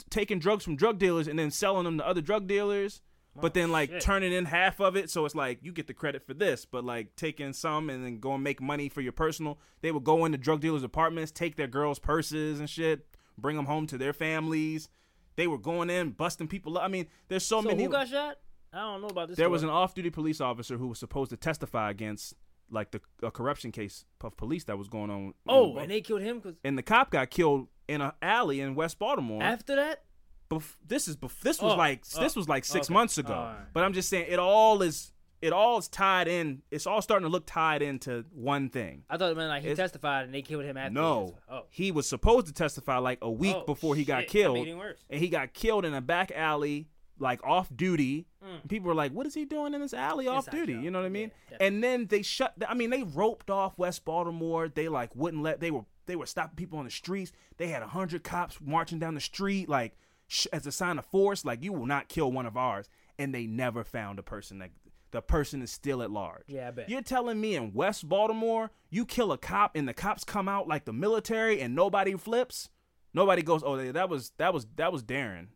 taking 0.10 0.40
drugs 0.40 0.64
from 0.64 0.76
drug 0.76 0.98
dealers 1.00 1.28
and 1.28 1.38
then 1.40 1.52
selling 1.52 1.84
them 1.86 1.98
to 2.00 2.08
other 2.08 2.22
drug 2.22 2.48
dealers. 2.48 3.02
But 3.42 3.52
oh, 3.52 3.60
then 3.60 3.72
like 3.72 3.90
shit. 3.92 4.02
turning 4.02 4.34
in 4.34 4.46
half 4.46 4.80
of 4.80 4.96
it, 4.96 5.10
so 5.10 5.26
it's 5.26 5.36
like 5.36 5.60
you 5.62 5.72
get 5.72 5.88
the 5.88 5.94
credit 5.94 6.26
for 6.26 6.34
this, 6.34 6.66
but 6.66 6.84
like 6.84 7.16
taking 7.16 7.54
some 7.54 7.90
and 7.90 8.04
then 8.04 8.20
go 8.20 8.34
and 8.34 8.44
make 8.44 8.62
money 8.62 8.90
for 8.90 9.02
your 9.02 9.12
personal. 9.12 9.60
They 9.82 9.92
would 9.92 10.04
go 10.04 10.26
into 10.26 10.38
drug 10.38 10.60
dealers' 10.62 10.84
apartments, 10.84 11.32
take 11.32 11.56
their 11.56 11.68
girls' 11.68 12.00
purses 12.00 12.60
and 12.60 12.70
shit, 12.70 13.06
bring 13.38 13.56
them 13.56 13.66
home 13.66 13.88
to 13.88 13.98
their 13.98 14.14
families. 14.14 14.90
They 15.36 15.48
were 15.48 15.60
going 15.60 15.90
in, 15.90 16.12
busting 16.12 16.48
people 16.48 16.78
up. 16.78 16.84
I 16.84 16.88
mean, 16.88 17.08
there's 17.28 17.46
so, 17.46 17.62
So 17.62 17.68
many. 17.68 17.84
who 17.84 17.90
got 17.90 18.08
shot? 18.08 18.38
I 18.74 18.80
don't 18.80 19.02
know 19.02 19.08
about 19.08 19.30
this. 19.30 19.38
there 19.38 19.50
was 19.50 19.64
an 19.64 19.70
off-duty 19.70 20.10
police 20.10 20.42
officer 20.42 20.78
who 20.78 20.88
was 20.88 21.00
supposed 21.00 21.30
to 21.30 21.38
testify 21.38 21.90
against 21.90 22.34
like 22.70 22.92
the 22.92 23.00
a 23.24 23.32
corruption 23.32 23.72
case 23.72 24.04
of 24.22 24.36
police 24.36 24.66
that 24.66 24.78
was 24.78 24.88
going 24.90 25.10
on. 25.10 25.34
Oh, 25.48 25.74
Bal- 25.74 25.84
and 25.84 25.92
they 25.92 26.02
killed 26.02 26.22
him 26.22 26.40
because 26.40 26.56
and 26.66 26.78
the 26.78 26.84
cop 26.84 27.12
got 27.12 27.30
killed 27.30 27.68
in 27.88 28.02
an 28.02 28.12
alley 28.22 28.60
in 28.60 28.76
West 28.76 29.00
Baltimore. 29.00 29.42
after 29.42 29.76
that. 29.76 30.04
Bef- 30.50 30.76
this 30.88 31.08
is 31.08 31.18
bef- 31.18 31.40
this 31.42 31.62
was 31.62 31.74
Oh, 31.74 31.78
like 31.78 32.04
oh, 32.16 32.22
this 32.22 32.36
was 32.36 32.48
like 32.48 32.64
six 32.66 32.88
okay. 32.88 32.94
months 32.94 33.18
ago. 33.18 33.34
Alright. 33.34 33.74
But 33.74 33.84
I'm 33.84 33.94
just 33.94 34.10
saying 34.10 34.28
it 34.30 34.40
all 34.40 34.82
is 34.82 35.12
it 35.42 35.54
all 35.54 35.78
is 35.78 35.88
tied 35.88 36.28
in. 36.28 36.62
It's 36.72 36.88
all 36.88 37.02
starting 37.02 37.28
to 37.28 37.32
look 37.32 37.46
tied 37.46 37.82
into 37.82 38.26
one 38.34 38.70
thing. 38.70 39.04
I 39.10 39.18
thought 39.18 39.32
it 39.32 39.38
meant 39.38 39.50
like 39.50 39.62
he 39.64 39.70
It's- 39.70 39.78
testified 39.78 40.26
and 40.26 40.34
they 40.34 40.42
killed 40.42 40.64
him 40.64 40.78
after. 40.78 40.94
No, 40.94 41.26
testified. 41.26 41.44
Oh. 41.62 41.66
he 41.70 41.92
was 41.92 42.08
supposed 42.08 42.48
to 42.48 42.54
testify 42.54 42.98
like 42.98 43.20
a 43.22 43.30
week 43.30 43.56
Oh, 43.58 43.66
before 43.66 43.96
he 43.96 44.04
got 44.06 44.22
shit. 44.22 44.28
That 44.30 44.32
killed, 44.32 44.58
made 44.58 44.68
it 44.70 44.76
worse. 44.78 45.00
and 45.10 45.20
he 45.20 45.28
got 45.30 45.54
killed 45.54 45.84
in 45.86 45.94
a 45.94 46.02
back 46.02 46.32
alley, 46.34 46.88
like 47.20 47.44
off 47.44 47.68
duty. 47.76 48.26
Mm. 48.44 48.68
People 48.70 48.88
were 48.88 48.96
like, 48.96 49.12
"What 49.12 49.28
is 49.28 49.34
he 49.34 49.44
doing 49.46 49.74
in 49.74 49.82
this 49.82 49.94
alley 49.94 50.28
off 50.28 50.48
Inside 50.48 50.58
duty?" 50.60 50.74
job. 50.76 50.84
You 50.84 50.92
know 50.92 51.00
what 51.00 51.06
I 51.06 51.10
mean? 51.10 51.32
Yeah, 51.52 51.58
and 51.60 51.84
then 51.84 52.08
they 52.08 52.22
shut. 52.22 52.54
I 52.68 52.74
mean, 52.74 52.90
they 52.90 53.04
roped 53.04 53.50
off 53.50 53.78
West 53.78 54.06
Baltimore. 54.06 54.70
They 54.70 54.88
like 54.88 55.14
wouldn't 55.16 55.44
let. 55.44 55.60
They 55.60 55.72
were 55.72 55.84
they 56.08 56.16
were 56.16 56.26
stopping 56.26 56.56
people 56.56 56.80
on 56.80 56.86
the 56.86 56.92
streets. 56.92 57.32
They 57.58 57.68
had 57.68 57.84
a 57.84 57.88
hundred 57.88 58.24
cops 58.24 58.58
marching 58.62 58.98
down 58.98 59.14
the 59.14 59.20
street, 59.22 59.68
like 59.70 59.98
sh- 60.28 60.48
as 60.54 60.68
a 60.68 60.72
sign 60.72 60.98
of 60.98 61.06
force, 61.06 61.44
like 61.46 61.64
you 61.64 61.74
will 61.74 61.86
not 61.86 62.08
kill 62.08 62.32
one 62.32 62.46
of 62.46 62.58
ours. 62.58 62.90
And 63.20 63.34
they 63.34 63.48
never 63.48 63.84
found 63.84 64.20
a 64.20 64.24
person 64.24 64.60
that 64.60 64.70
the 65.12 65.22
person 65.22 65.62
is 65.62 65.72
still 65.72 66.04
at 66.04 66.12
large. 66.12 66.44
Yeah, 66.48 66.68
I 66.68 66.72
bet. 66.72 66.90
You're 66.90 67.02
telling 67.02 67.42
me 67.42 67.56
in 67.56 67.74
West 67.74 68.08
Baltimore, 68.08 68.72
you 68.90 69.06
kill 69.06 69.32
a 69.32 69.38
cop 69.38 69.76
and 69.76 69.88
the 69.88 69.94
cops 69.94 70.24
come 70.24 70.48
out 70.48 70.68
like 70.68 70.86
the 70.86 70.94
military 70.94 71.62
and 71.62 71.74
nobody 71.74 72.16
flips? 72.16 72.70
Nobody 73.14 73.42
goes, 73.42 73.64
"Oh, 73.66 73.92
that 73.92 74.10
was 74.10 74.32
that 74.38 74.54
was 74.54 74.68
that 74.76 74.92
was 74.92 75.04
Darren." 75.04 75.48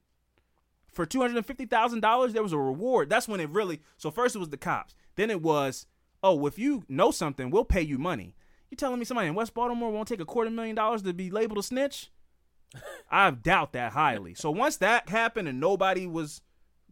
For 0.91 1.05
two 1.05 1.21
hundred 1.21 1.37
and 1.37 1.45
fifty 1.45 1.65
thousand 1.65 1.99
dollars, 1.99 2.33
there 2.33 2.43
was 2.43 2.53
a 2.53 2.57
reward. 2.57 3.09
That's 3.09 3.27
when 3.27 3.39
it 3.39 3.49
really. 3.49 3.81
So 3.97 4.09
first 4.09 4.35
it 4.35 4.39
was 4.39 4.49
the 4.49 4.57
cops. 4.57 4.95
Then 5.15 5.29
it 5.29 5.41
was, 5.41 5.85
"Oh, 6.23 6.47
if 6.47 6.57
you 6.57 6.83
know 6.89 7.11
something, 7.11 7.51
we'll 7.51 7.65
pay 7.65 7.81
you 7.81 7.97
money." 7.97 8.35
You 8.69 8.77
telling 8.77 8.99
me 8.99 9.05
somebody 9.05 9.27
in 9.27 9.35
West 9.35 9.53
Baltimore 9.53 9.91
won't 9.91 10.07
take 10.07 10.21
a 10.21 10.25
quarter 10.25 10.49
million 10.49 10.75
dollars 10.75 11.01
to 11.03 11.13
be 11.13 11.29
labeled 11.29 11.59
a 11.59 11.63
snitch? 11.63 12.09
I 13.09 13.31
doubt 13.31 13.73
that 13.73 13.91
highly. 13.93 14.33
So 14.33 14.51
once 14.51 14.77
that 14.77 15.09
happened 15.09 15.47
and 15.47 15.59
nobody 15.59 16.07
was 16.07 16.41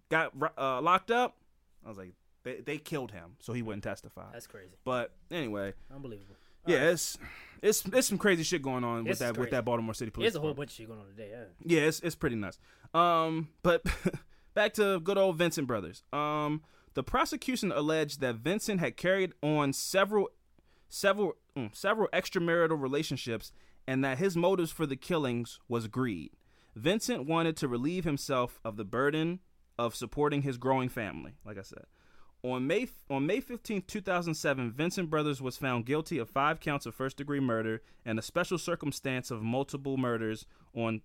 got 0.09 0.33
uh, 0.57 0.81
locked 0.81 1.11
up, 1.11 1.37
I 1.85 1.89
was 1.89 1.97
like, 1.97 2.13
they, 2.43 2.61
they 2.61 2.77
killed 2.77 3.11
him, 3.11 3.35
so 3.39 3.53
he 3.53 3.61
wouldn't 3.61 3.83
testify. 3.83 4.25
That's 4.33 4.47
crazy. 4.47 4.75
But 4.83 5.13
anyway, 5.31 5.73
Unbelievable. 5.93 6.35
yeah, 6.65 6.89
it's 6.89 7.17
it's 7.61 7.85
it's 7.85 8.07
some 8.07 8.17
crazy 8.17 8.43
shit 8.43 8.61
going 8.61 8.83
on 8.83 9.03
with 9.03 9.11
It's 9.11 9.19
that 9.19 9.37
with 9.37 9.51
that 9.51 9.65
Baltimore 9.65 9.93
City 9.93 10.11
Police. 10.11 10.25
There's 10.25 10.35
a 10.35 10.39
whole 10.41 10.53
bunch 10.53 10.71
of 10.71 10.75
shit 10.75 10.87
going 10.87 10.99
on 10.99 11.07
today. 11.07 11.29
Yeah. 11.31 11.43
Yeah, 11.79 11.87
it's 11.87 11.99
it's 11.99 12.15
pretty 12.15 12.35
nuts. 12.35 12.59
Um, 12.93 13.49
but 13.61 13.83
back 14.53 14.73
to 14.73 14.99
good 14.99 15.17
old 15.17 15.37
Vincent 15.37 15.67
Brothers. 15.67 16.03
Um, 16.13 16.61
the 16.93 17.03
prosecution 17.03 17.71
alleged 17.71 18.19
that 18.21 18.35
Vincent 18.35 18.79
had 18.79 18.97
carried 18.97 19.33
on 19.41 19.73
several 19.73 20.29
several 20.87 21.33
mm, 21.55 21.75
several 21.75 22.07
extramarital 22.09 22.81
relationships 22.81 23.51
and 23.89 24.03
that 24.03 24.19
his 24.19 24.37
motives 24.37 24.69
for 24.69 24.85
the 24.85 24.95
killings 24.95 25.59
was 25.67 25.87
greed. 25.87 26.29
Vincent 26.75 27.25
wanted 27.25 27.57
to 27.57 27.67
relieve 27.67 28.03
himself 28.03 28.59
of 28.63 28.77
the 28.77 28.85
burden 28.85 29.39
of 29.79 29.95
supporting 29.95 30.43
his 30.43 30.59
growing 30.59 30.89
family, 30.89 31.37
like 31.43 31.57
I 31.57 31.63
said. 31.63 31.85
On 32.43 32.67
May 32.67 32.87
on 33.09 33.25
May 33.25 33.39
15, 33.39 33.81
2007, 33.87 34.71
Vincent 34.73 35.09
Brothers 35.09 35.41
was 35.41 35.57
found 35.57 35.87
guilty 35.87 36.19
of 36.19 36.29
5 36.29 36.59
counts 36.59 36.85
of 36.85 36.93
first-degree 36.93 37.39
murder 37.39 37.81
and 38.05 38.19
a 38.19 38.21
special 38.21 38.59
circumstance 38.59 39.31
of 39.31 39.41
multiple 39.41 39.97
murders 39.97 40.45
on 40.75 41.01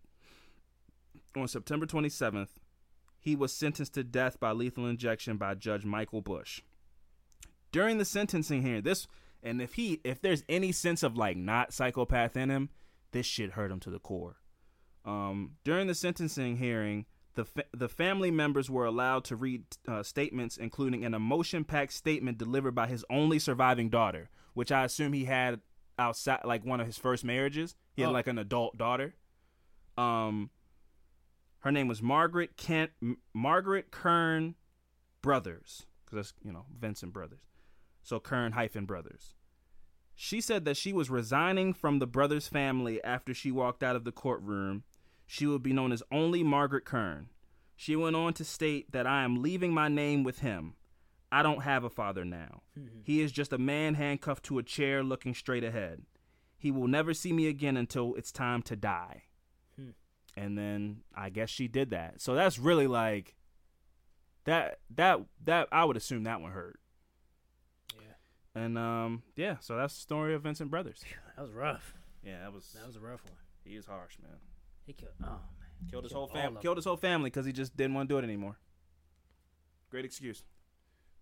on 1.34 1.48
September 1.48 1.86
27th. 1.86 2.50
He 3.18 3.34
was 3.34 3.54
sentenced 3.54 3.94
to 3.94 4.04
death 4.04 4.38
by 4.38 4.52
lethal 4.52 4.86
injection 4.86 5.38
by 5.38 5.54
Judge 5.54 5.86
Michael 5.86 6.20
Bush. 6.20 6.60
During 7.72 7.96
the 7.96 8.04
sentencing 8.04 8.60
hearing, 8.60 8.82
this 8.82 9.06
and 9.44 9.62
if 9.62 9.74
he 9.74 10.00
if 10.02 10.20
there's 10.20 10.42
any 10.48 10.72
sense 10.72 11.02
of 11.04 11.16
like 11.16 11.36
not 11.36 11.72
psychopath 11.72 12.36
in 12.36 12.50
him, 12.50 12.70
this 13.12 13.26
shit 13.26 13.52
hurt 13.52 13.70
him 13.70 13.78
to 13.80 13.90
the 13.90 14.00
core. 14.00 14.36
Um, 15.04 15.52
during 15.64 15.86
the 15.86 15.94
sentencing 15.94 16.56
hearing, 16.56 17.04
the 17.34 17.44
fa- 17.44 17.64
the 17.72 17.88
family 17.88 18.30
members 18.30 18.70
were 18.70 18.86
allowed 18.86 19.24
to 19.24 19.36
read 19.36 19.64
uh, 19.86 20.02
statements, 20.02 20.56
including 20.56 21.04
an 21.04 21.12
emotion-packed 21.14 21.92
statement 21.92 22.38
delivered 22.38 22.74
by 22.74 22.86
his 22.86 23.04
only 23.10 23.38
surviving 23.38 23.90
daughter, 23.90 24.30
which 24.54 24.72
I 24.72 24.84
assume 24.84 25.12
he 25.12 25.26
had 25.26 25.60
outside, 25.98 26.40
like 26.44 26.64
one 26.64 26.80
of 26.80 26.86
his 26.86 26.96
first 26.98 27.22
marriages. 27.22 27.76
He 27.94 28.02
had 28.02 28.08
Oh. 28.08 28.12
like 28.12 28.26
an 28.28 28.38
adult 28.38 28.78
daughter. 28.78 29.14
Um, 29.98 30.50
her 31.60 31.70
name 31.70 31.86
was 31.86 32.02
Margaret 32.02 32.56
Kent, 32.56 32.90
M- 33.02 33.18
Margaret 33.34 33.90
Kern 33.90 34.54
Brothers, 35.22 35.86
because 36.04 36.16
that's 36.16 36.34
you 36.44 36.52
know 36.52 36.64
Vincent 36.78 37.12
Brothers. 37.12 37.40
So 38.04 38.20
Kern 38.20 38.52
hyphen 38.52 38.84
Brothers. 38.84 39.34
She 40.14 40.40
said 40.40 40.64
that 40.66 40.76
she 40.76 40.92
was 40.92 41.10
resigning 41.10 41.72
from 41.72 41.98
the 41.98 42.06
brothers' 42.06 42.46
family 42.46 43.02
after 43.02 43.34
she 43.34 43.50
walked 43.50 43.82
out 43.82 43.96
of 43.96 44.04
the 44.04 44.12
courtroom. 44.12 44.84
She 45.26 45.46
would 45.46 45.62
be 45.62 45.72
known 45.72 45.90
as 45.90 46.02
only 46.12 46.44
Margaret 46.44 46.84
Kern. 46.84 47.30
She 47.74 47.96
went 47.96 48.14
on 48.14 48.34
to 48.34 48.44
state 48.44 48.92
that 48.92 49.06
I 49.06 49.24
am 49.24 49.42
leaving 49.42 49.72
my 49.72 49.88
name 49.88 50.22
with 50.22 50.40
him. 50.40 50.74
I 51.32 51.42
don't 51.42 51.62
have 51.62 51.82
a 51.82 51.90
father 51.90 52.24
now. 52.24 52.62
Mm-hmm. 52.78 53.00
He 53.02 53.20
is 53.20 53.32
just 53.32 53.52
a 53.52 53.58
man 53.58 53.94
handcuffed 53.94 54.44
to 54.44 54.58
a 54.58 54.62
chair 54.62 55.02
looking 55.02 55.34
straight 55.34 55.64
ahead. 55.64 56.02
He 56.56 56.70
will 56.70 56.86
never 56.86 57.12
see 57.12 57.32
me 57.32 57.48
again 57.48 57.76
until 57.76 58.14
it's 58.14 58.30
time 58.30 58.62
to 58.62 58.76
die. 58.76 59.24
Hmm. 59.76 59.90
And 60.36 60.56
then 60.56 61.00
I 61.14 61.30
guess 61.30 61.50
she 61.50 61.66
did 61.66 61.90
that. 61.90 62.20
So 62.20 62.34
that's 62.34 62.58
really 62.58 62.86
like 62.86 63.34
that 64.44 64.78
that 64.94 65.20
that 65.44 65.68
I 65.72 65.84
would 65.84 65.96
assume 65.96 66.24
that 66.24 66.40
one 66.40 66.52
hurt. 66.52 66.78
And 68.54 68.78
um 68.78 69.22
yeah, 69.36 69.56
so 69.60 69.76
that's 69.76 69.94
the 69.94 70.00
story 70.00 70.34
of 70.34 70.42
Vincent 70.42 70.70
Brothers. 70.70 71.02
That 71.36 71.42
was 71.42 71.52
rough. 71.52 71.94
Yeah, 72.24 72.40
that 72.42 72.52
was 72.52 72.72
That 72.78 72.86
was 72.86 72.96
a 72.96 73.00
rough 73.00 73.24
one. 73.24 73.34
he 73.64 73.74
is 73.76 73.86
harsh, 73.86 74.14
man. 74.22 74.36
He 74.86 74.92
killed. 74.92 75.12
Oh 75.22 75.26
man. 75.26 75.38
Killed 75.90 76.04
his 76.04 76.12
whole 76.12 76.22
all 76.22 76.28
family. 76.28 76.62
Killed 76.62 76.76
his 76.76 76.84
whole 76.84 76.96
family 76.96 77.30
because 77.30 77.46
he 77.46 77.52
just 77.52 77.76
didn't 77.76 77.94
want 77.94 78.08
to 78.08 78.14
do 78.14 78.18
it 78.18 78.24
anymore. 78.24 78.56
Great 79.90 80.04
excuse. 80.04 80.42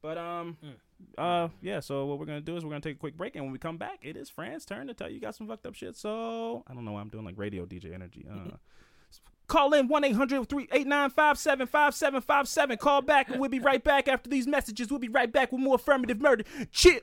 But 0.03 0.19
um, 0.19 0.57
Mm. 0.65 0.75
uh, 1.17 1.49
yeah. 1.63 1.81
So 1.81 2.07
what 2.07 2.19
we're 2.19 2.27
gonna 2.27 2.41
do 2.41 2.57
is 2.57 2.65
we're 2.65 2.71
gonna 2.71 2.81
take 2.81 2.97
a 2.97 2.99
quick 2.99 3.17
break, 3.17 3.35
and 3.37 3.45
when 3.45 3.53
we 3.53 3.59
come 3.59 3.77
back, 3.79 4.01
it 4.03 4.17
is 4.17 4.29
Fran's 4.29 4.65
turn 4.65 4.87
to 4.89 4.95
tell 4.95 5.09
you 5.11 5.21
guys 5.21 5.37
some 5.37 5.47
fucked 5.47 5.65
up 5.67 5.75
shit. 5.75 5.97
So 5.97 6.65
I 6.67 6.75
don't 6.75 6.85
know 6.85 6.93
why 6.93 7.01
I'm 7.01 7.09
doing 7.09 7.25
like 7.25 7.39
radio 7.39 7.65
DJ 7.67 7.95
energy. 7.95 8.27
Uh, 8.31 8.57
call 9.47 9.75
in 9.75 9.87
one 9.89 10.03
800 10.05 10.49
389 10.49 11.11
5757 11.11 12.79
Call 12.79 13.03
back, 13.03 13.29
and 13.31 13.41
we'll 13.41 13.51
be 13.51 13.61
right 13.61 13.83
back 13.83 14.09
after 14.09 14.29
these 14.29 14.47
messages. 14.47 14.91
We'll 14.91 14.99
be 15.01 15.09
right 15.09 15.33
back 15.33 15.53
with 15.53 15.61
more 15.61 15.77
affirmative 15.77 16.21
murder. 16.21 16.45
Chill. 16.71 17.01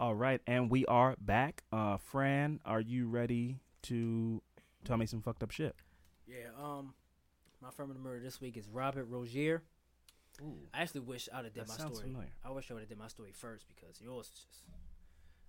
All 0.00 0.14
right, 0.14 0.40
and 0.46 0.70
we 0.70 0.86
are 0.86 1.14
back. 1.20 1.62
Uh, 1.70 1.98
Fran, 1.98 2.60
are 2.64 2.80
you 2.80 3.06
ready 3.06 3.60
to 3.82 4.40
tell 4.84 4.96
me 4.96 5.04
some 5.04 5.20
fucked 5.20 5.42
up 5.42 5.50
shit? 5.50 5.76
Yeah. 6.26 6.46
Um, 6.58 6.94
my 7.60 7.68
affirmative 7.68 8.00
murder 8.02 8.20
this 8.20 8.40
week 8.40 8.56
is 8.56 8.66
Robert 8.66 9.04
Rozier. 9.04 9.62
I 10.72 10.80
actually 10.80 11.02
wish 11.02 11.28
I'd 11.30 11.44
have 11.44 11.52
did 11.52 11.64
That 11.66 11.68
my 11.68 11.74
story. 11.74 12.06
familiar. 12.08 12.28
I 12.42 12.50
wish 12.50 12.70
I 12.70 12.74
would 12.74 12.80
have 12.80 12.88
did 12.88 12.96
my 12.98 13.08
story 13.08 13.32
first 13.34 13.66
because 13.68 14.00
yours 14.00 14.26
is 14.26 14.32
just. 14.32 14.64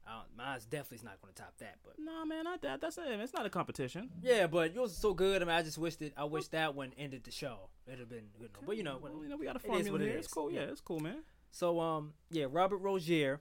I 0.05 0.15
don't, 0.15 0.35
mine's 0.35 0.65
definitely 0.65 1.05
not 1.05 1.21
going 1.21 1.33
to 1.33 1.41
top 1.43 1.53
that, 1.59 1.75
but 1.85 1.93
No, 1.97 2.25
man, 2.25 2.43
not 2.43 2.61
that. 2.63 2.81
That's 2.81 2.97
it. 2.97 3.03
It's 3.07 3.33
not 3.33 3.45
a 3.45 3.49
competition. 3.51 4.09
yeah, 4.21 4.47
but 4.47 4.73
yours 4.73 4.91
is 4.91 4.97
so 4.97 5.13
good. 5.13 5.41
I 5.41 5.45
mean, 5.45 5.55
I 5.55 5.61
just 5.61 5.77
wished 5.77 6.01
it. 6.01 6.11
I 6.17 6.25
wish 6.25 6.47
that 6.49 6.75
one 6.75 6.91
ended 6.97 7.23
the 7.23 7.31
show. 7.31 7.69
It'd 7.87 7.99
have 7.99 8.09
been 8.09 8.25
good. 8.37 8.49
But 8.65 8.75
you 8.75 8.83
know, 8.83 8.97
Well, 9.01 9.13
you 9.23 9.29
know, 9.29 9.37
we 9.37 9.45
got 9.45 9.55
a 9.55 9.59
it 9.59 9.61
is 9.61 9.65
formula 9.67 9.91
what 9.93 10.01
it 10.01 10.07
here. 10.09 10.17
It's 10.17 10.27
is. 10.27 10.33
cool. 10.33 10.51
Yeah. 10.51 10.61
Yeah. 10.61 10.65
it's 10.71 10.81
cool, 10.81 10.99
man. 10.99 11.19
So 11.51 11.79
um 11.79 12.13
yeah, 12.31 12.47
Robert 12.49 12.77
Rozier, 12.79 13.39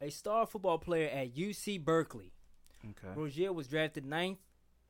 a 0.00 0.10
star 0.10 0.46
football 0.46 0.78
player 0.78 1.08
at 1.08 1.34
UC 1.34 1.82
Berkeley. 1.84 2.32
Okay. 2.84 3.14
Rozier 3.18 3.52
was 3.52 3.66
drafted 3.68 4.04
ninth 4.04 4.38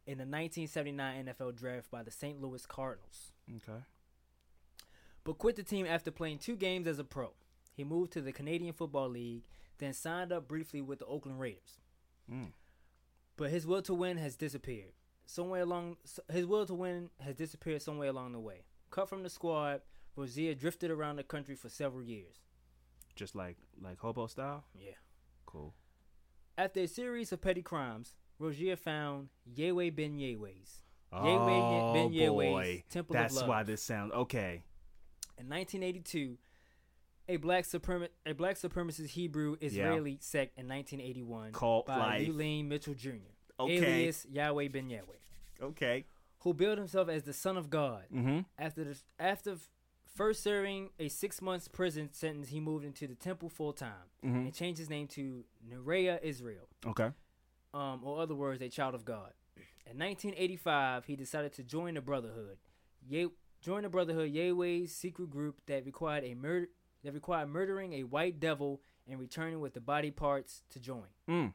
in 0.07 0.19
the 0.19 0.23
1979 0.23 1.27
NFL 1.27 1.55
draft 1.57 1.91
by 1.91 2.03
the 2.03 2.11
St. 2.11 2.41
Louis 2.41 2.65
Cardinals, 2.67 3.33
Okay. 3.57 3.83
but 5.25 5.39
quit 5.39 5.57
the 5.57 5.63
team 5.63 5.87
after 5.87 6.11
playing 6.11 6.39
two 6.39 6.57
games 6.57 6.87
as 6.87 6.99
a 6.99 7.05
pro. 7.05 7.33
He 7.75 7.85
moved 7.85 8.13
to 8.13 8.21
the 8.21 8.33
Canadian 8.33 8.73
Football 8.73 9.09
League, 9.11 9.45
then 9.79 9.93
signed 9.93 10.33
up 10.33 10.47
briefly 10.49 10.81
with 10.81 10.99
the 11.01 11.07
Oakland 11.07 11.41
Raiders. 11.41 11.81
Mm. 12.31 12.53
But 13.37 13.51
his 13.51 13.67
will 13.67 13.83
to 13.83 13.95
win 13.95 14.17
has 14.19 14.37
disappeared. 14.37 14.93
Somewhere 15.27 15.63
along 15.63 15.97
his 16.31 16.47
will 16.47 16.67
to 16.67 16.75
win 16.75 17.11
has 17.21 17.35
disappeared 17.35 17.83
somewhere 17.83 18.09
along 18.09 18.33
the 18.33 18.41
way. 18.41 18.65
Cut 18.91 19.09
from 19.09 19.23
the 19.25 19.31
squad, 19.31 19.83
Rozier 20.15 20.55
drifted 20.55 20.91
around 20.91 21.17
the 21.17 21.25
country 21.25 21.55
for 21.57 21.69
several 21.69 22.03
years. 22.03 22.37
Just 23.17 23.35
like 23.35 23.57
like 23.83 23.99
hobo 23.99 24.27
style. 24.29 24.65
Yeah. 24.79 24.93
Cool. 25.47 25.75
After 26.59 26.81
a 26.81 26.87
series 26.87 27.33
of 27.33 27.41
petty 27.41 27.63
crimes, 27.63 28.15
Rozier 28.39 28.77
found 28.77 29.29
Yahweh 29.45 29.91
Ben 29.91 30.19
Yahweh's. 30.19 30.83
Oh 31.13 31.93
Ben 31.95 32.13
Yahweh's 32.13 32.51
boy, 32.53 32.85
Temple 32.91 33.15
that's 33.15 33.35
of 33.35 33.41
Love. 33.41 33.49
why 33.49 33.63
this 33.63 33.83
sounds 33.83 34.13
okay. 34.13 34.63
In 35.39 35.49
1982, 35.49 36.37
a 37.29 37.37
black 37.37 37.65
suprem- 37.65 38.09
a 38.25 38.33
black 38.33 38.57
supremacist 38.57 39.09
Hebrew 39.09 39.57
Israeli 39.61 40.19
sect 40.21 40.59
in 40.59 40.69
1981 40.69 41.53
called 41.53 41.87
by 41.87 42.19
life. 42.27 42.29
Mitchell 42.65 42.95
Jr. 42.95 43.11
Okay. 43.59 43.77
alias 43.77 44.27
Yahweh 44.31 44.69
Ben 44.69 44.89
Yahweh, 44.91 45.17
Okay. 45.63 46.05
who 46.41 46.53
billed 46.55 46.79
himself 46.79 47.09
as 47.09 47.23
the 47.23 47.33
Son 47.33 47.57
of 47.57 47.71
God. 47.71 48.05
Mm-hmm. 48.15 48.41
After 48.59 48.85
the, 48.85 48.97
after 49.19 49.57
first 50.17 50.43
serving 50.43 50.91
a 50.99 51.09
six 51.09 51.41
months 51.43 51.69
prison 51.69 52.09
sentence, 52.13 52.49
he 52.49 52.59
moved 52.59 52.85
into 52.85 53.07
the 53.07 53.15
temple 53.15 53.49
full 53.49 53.73
time 53.73 54.09
Mhm. 54.25 54.47
and 54.47 54.55
changed 54.55 54.79
his 54.79 54.89
name 54.91 55.07
to 55.09 55.45
Neariah 55.69 56.21
Israel, 56.23 56.69
Okay. 56.85 57.13
um, 57.75 58.03
or 58.03 58.21
other 58.21 58.35
words, 58.35 58.61
a 58.63 58.69
child 58.69 58.95
of 58.95 59.05
God. 59.05 59.33
In 59.87 59.99
1985, 59.99 61.05
he 61.05 61.15
decided 61.17 61.53
to 61.53 61.63
join 61.63 61.95
the 61.95 62.01
Brotherhood. 62.01 62.59
Ye- 63.07 63.31
join 63.61 63.83
the 63.85 63.89
Brotherhood, 63.89 64.31
Yahweh's 64.33 64.93
secret 64.95 65.31
group 65.31 65.61
that 65.67 65.85
required 65.85 66.25
a 66.25 66.35
murder 66.35 66.69
that 67.03 67.13
required 67.13 67.47
murdering 67.51 67.93
a 67.93 68.03
white 68.03 68.41
devil 68.41 68.83
and 69.07 69.21
returning 69.21 69.61
with 69.61 69.75
the 69.75 69.81
body 69.81 70.11
parts 70.11 70.65
to 70.71 70.81
join. 70.81 71.07
Mm. 71.29 71.55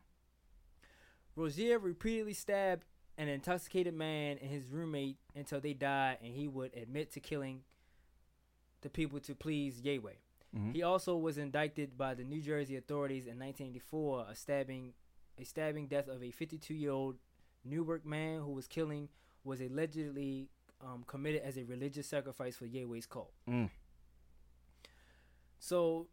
Rozier 1.36 1.78
repeatedly 1.80 2.34
stabbed 2.34 2.86
an 3.18 3.28
intoxicated 3.28 3.94
man 3.94 4.38
and 4.38 4.50
his 4.50 4.66
roommate 4.68 5.18
until 5.36 5.60
they 5.60 5.74
died, 5.74 6.20
and 6.22 6.34
he 6.34 6.48
would 6.48 6.74
admit 6.76 7.12
to 7.12 7.20
killing 7.20 7.64
the 8.82 8.90
people 8.90 9.20
to 9.22 9.36
please 9.36 9.82
Yahweh. 9.82 10.14
Mhm. 10.56 10.74
He 10.74 10.84
also 10.84 11.16
was 11.18 11.38
indicted 11.38 11.98
by 11.98 12.14
the 12.14 12.24
New 12.24 12.42
Jersey 12.42 12.76
authorities 12.76 13.26
in 13.26 13.40
1984, 13.40 14.28
a 14.30 14.36
stabbing, 14.36 14.94
a 15.38 15.44
stabbing 15.46 15.88
death 15.88 16.08
of 16.08 16.22
a 16.22 16.32
52-year-old 16.32 17.18
Newark 17.64 18.06
man 18.06 18.42
who 18.42 18.52
was 18.52 18.68
killing 18.68 19.08
was 19.44 19.62
allegedly 19.62 20.50
um, 20.82 21.04
committed 21.06 21.44
as 21.44 21.58
a 21.58 21.64
religious 21.64 22.08
sacrifice 22.08 22.56
for 22.56 22.66
Yahweh's 22.66 23.06
cult. 23.06 23.32
Mm. 23.48 23.70
So, 25.60 26.08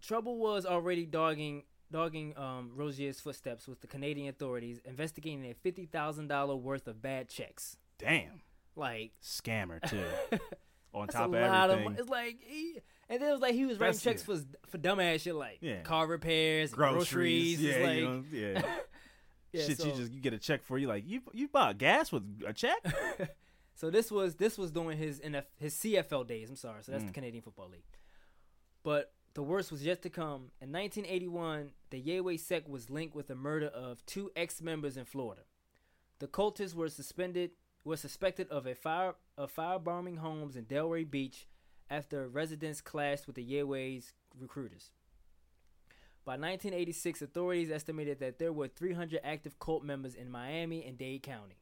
trouble 0.00 0.38
was 0.38 0.64
already 0.64 1.04
dogging 1.04 1.64
dogging 1.90 2.36
um, 2.36 2.70
Rozier's 2.74 3.20
footsteps 3.20 3.68
with 3.68 3.80
the 3.80 3.86
Canadian 3.86 4.28
authorities 4.28 4.80
investigating 4.84 5.44
a 5.46 5.54
fifty 5.54 5.86
thousand 5.86 6.28
dollar 6.28 6.56
worth 6.56 6.86
of 6.86 7.02
bad 7.02 7.28
checks. 7.28 7.76
Damn. 7.98 8.40
Like 8.76 9.12
Scammer 9.22 9.80
too. 9.88 10.04
On 10.94 11.06
that's 11.06 11.14
top 11.14 11.32
a 11.32 11.36
of 11.36 11.50
lot 11.50 11.70
everything. 11.70 11.92
of. 11.94 11.98
It's 11.98 12.08
like, 12.08 12.36
he, 12.40 12.78
and 13.08 13.20
then 13.20 13.28
it 13.28 13.32
was 13.32 13.40
like 13.40 13.54
he 13.54 13.66
was 13.66 13.78
writing 13.78 13.92
That's 13.92 14.02
checks 14.02 14.22
it. 14.22 14.24
for 14.26 14.68
for 14.70 14.78
dumbass 14.78 15.20
shit 15.20 15.34
like 15.34 15.58
Yeah. 15.60 15.80
car 15.82 16.06
repairs, 16.06 16.72
groceries. 16.72 17.58
groceries. 17.58 17.60
Yeah, 17.60 17.86
like, 17.86 17.96
you 17.96 18.02
know, 18.04 18.24
yeah. 18.32 18.62
yeah, 19.52 19.66
Shit, 19.66 19.78
so, 19.78 19.86
you 19.86 19.92
just 19.92 20.12
you 20.12 20.20
get 20.20 20.32
a 20.32 20.38
check 20.38 20.62
for 20.62 20.78
you 20.78 20.86
like 20.86 21.04
you 21.06 21.20
you 21.32 21.48
bought 21.48 21.78
gas 21.78 22.10
with 22.12 22.22
a 22.46 22.52
check. 22.52 22.78
so 23.74 23.90
this 23.90 24.10
was 24.10 24.36
this 24.36 24.56
was 24.56 24.70
during 24.70 24.96
his 24.96 25.20
NF, 25.20 25.44
his 25.58 25.74
CFL 25.74 26.26
days. 26.26 26.48
I'm 26.48 26.56
sorry, 26.56 26.82
so 26.82 26.92
that's 26.92 27.04
the 27.04 27.10
Mm. 27.10 27.14
Canadian 27.14 27.42
Football 27.42 27.70
League. 27.70 27.84
But 28.82 29.12
the 29.34 29.42
worst 29.42 29.72
was 29.72 29.84
yet 29.84 30.02
to 30.02 30.10
come. 30.10 30.50
In 30.60 30.70
1981, 30.72 31.70
the 31.90 31.98
Yahweh 31.98 32.36
sect 32.36 32.68
was 32.68 32.88
linked 32.90 33.14
with 33.16 33.26
the 33.26 33.34
murder 33.34 33.66
of 33.66 34.04
two 34.06 34.30
ex-members 34.36 34.96
in 34.96 35.04
Florida. 35.06 35.42
The 36.20 36.28
cultists 36.28 36.74
were 36.74 36.88
suspended 36.88 37.50
were 37.84 37.96
suspected 37.96 38.48
of 38.48 38.66
a 38.66 38.74
fire 38.74 39.14
of 39.36 39.54
firebombing 39.54 40.18
homes 40.18 40.56
in 40.56 40.64
Delray 40.64 41.08
Beach 41.08 41.46
after 41.90 42.28
residents 42.28 42.80
clashed 42.80 43.26
with 43.26 43.36
the 43.36 43.42
Yahweh's 43.44 44.12
recruiters. 44.38 44.90
By 46.24 46.32
1986, 46.32 47.20
authorities 47.20 47.70
estimated 47.70 48.18
that 48.20 48.38
there 48.38 48.52
were 48.52 48.68
300 48.68 49.20
active 49.22 49.58
cult 49.58 49.84
members 49.84 50.14
in 50.14 50.30
Miami 50.30 50.82
and 50.86 50.96
Dade 50.96 51.22
County, 51.22 51.56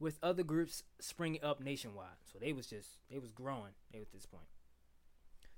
with 0.00 0.18
other 0.22 0.42
groups 0.42 0.84
springing 1.00 1.44
up 1.44 1.60
nationwide. 1.60 2.16
So 2.32 2.38
they 2.38 2.54
was 2.54 2.66
just 2.68 2.88
they 3.10 3.18
was 3.18 3.30
growing 3.32 3.74
at 3.92 4.10
this 4.12 4.24
point. 4.24 4.46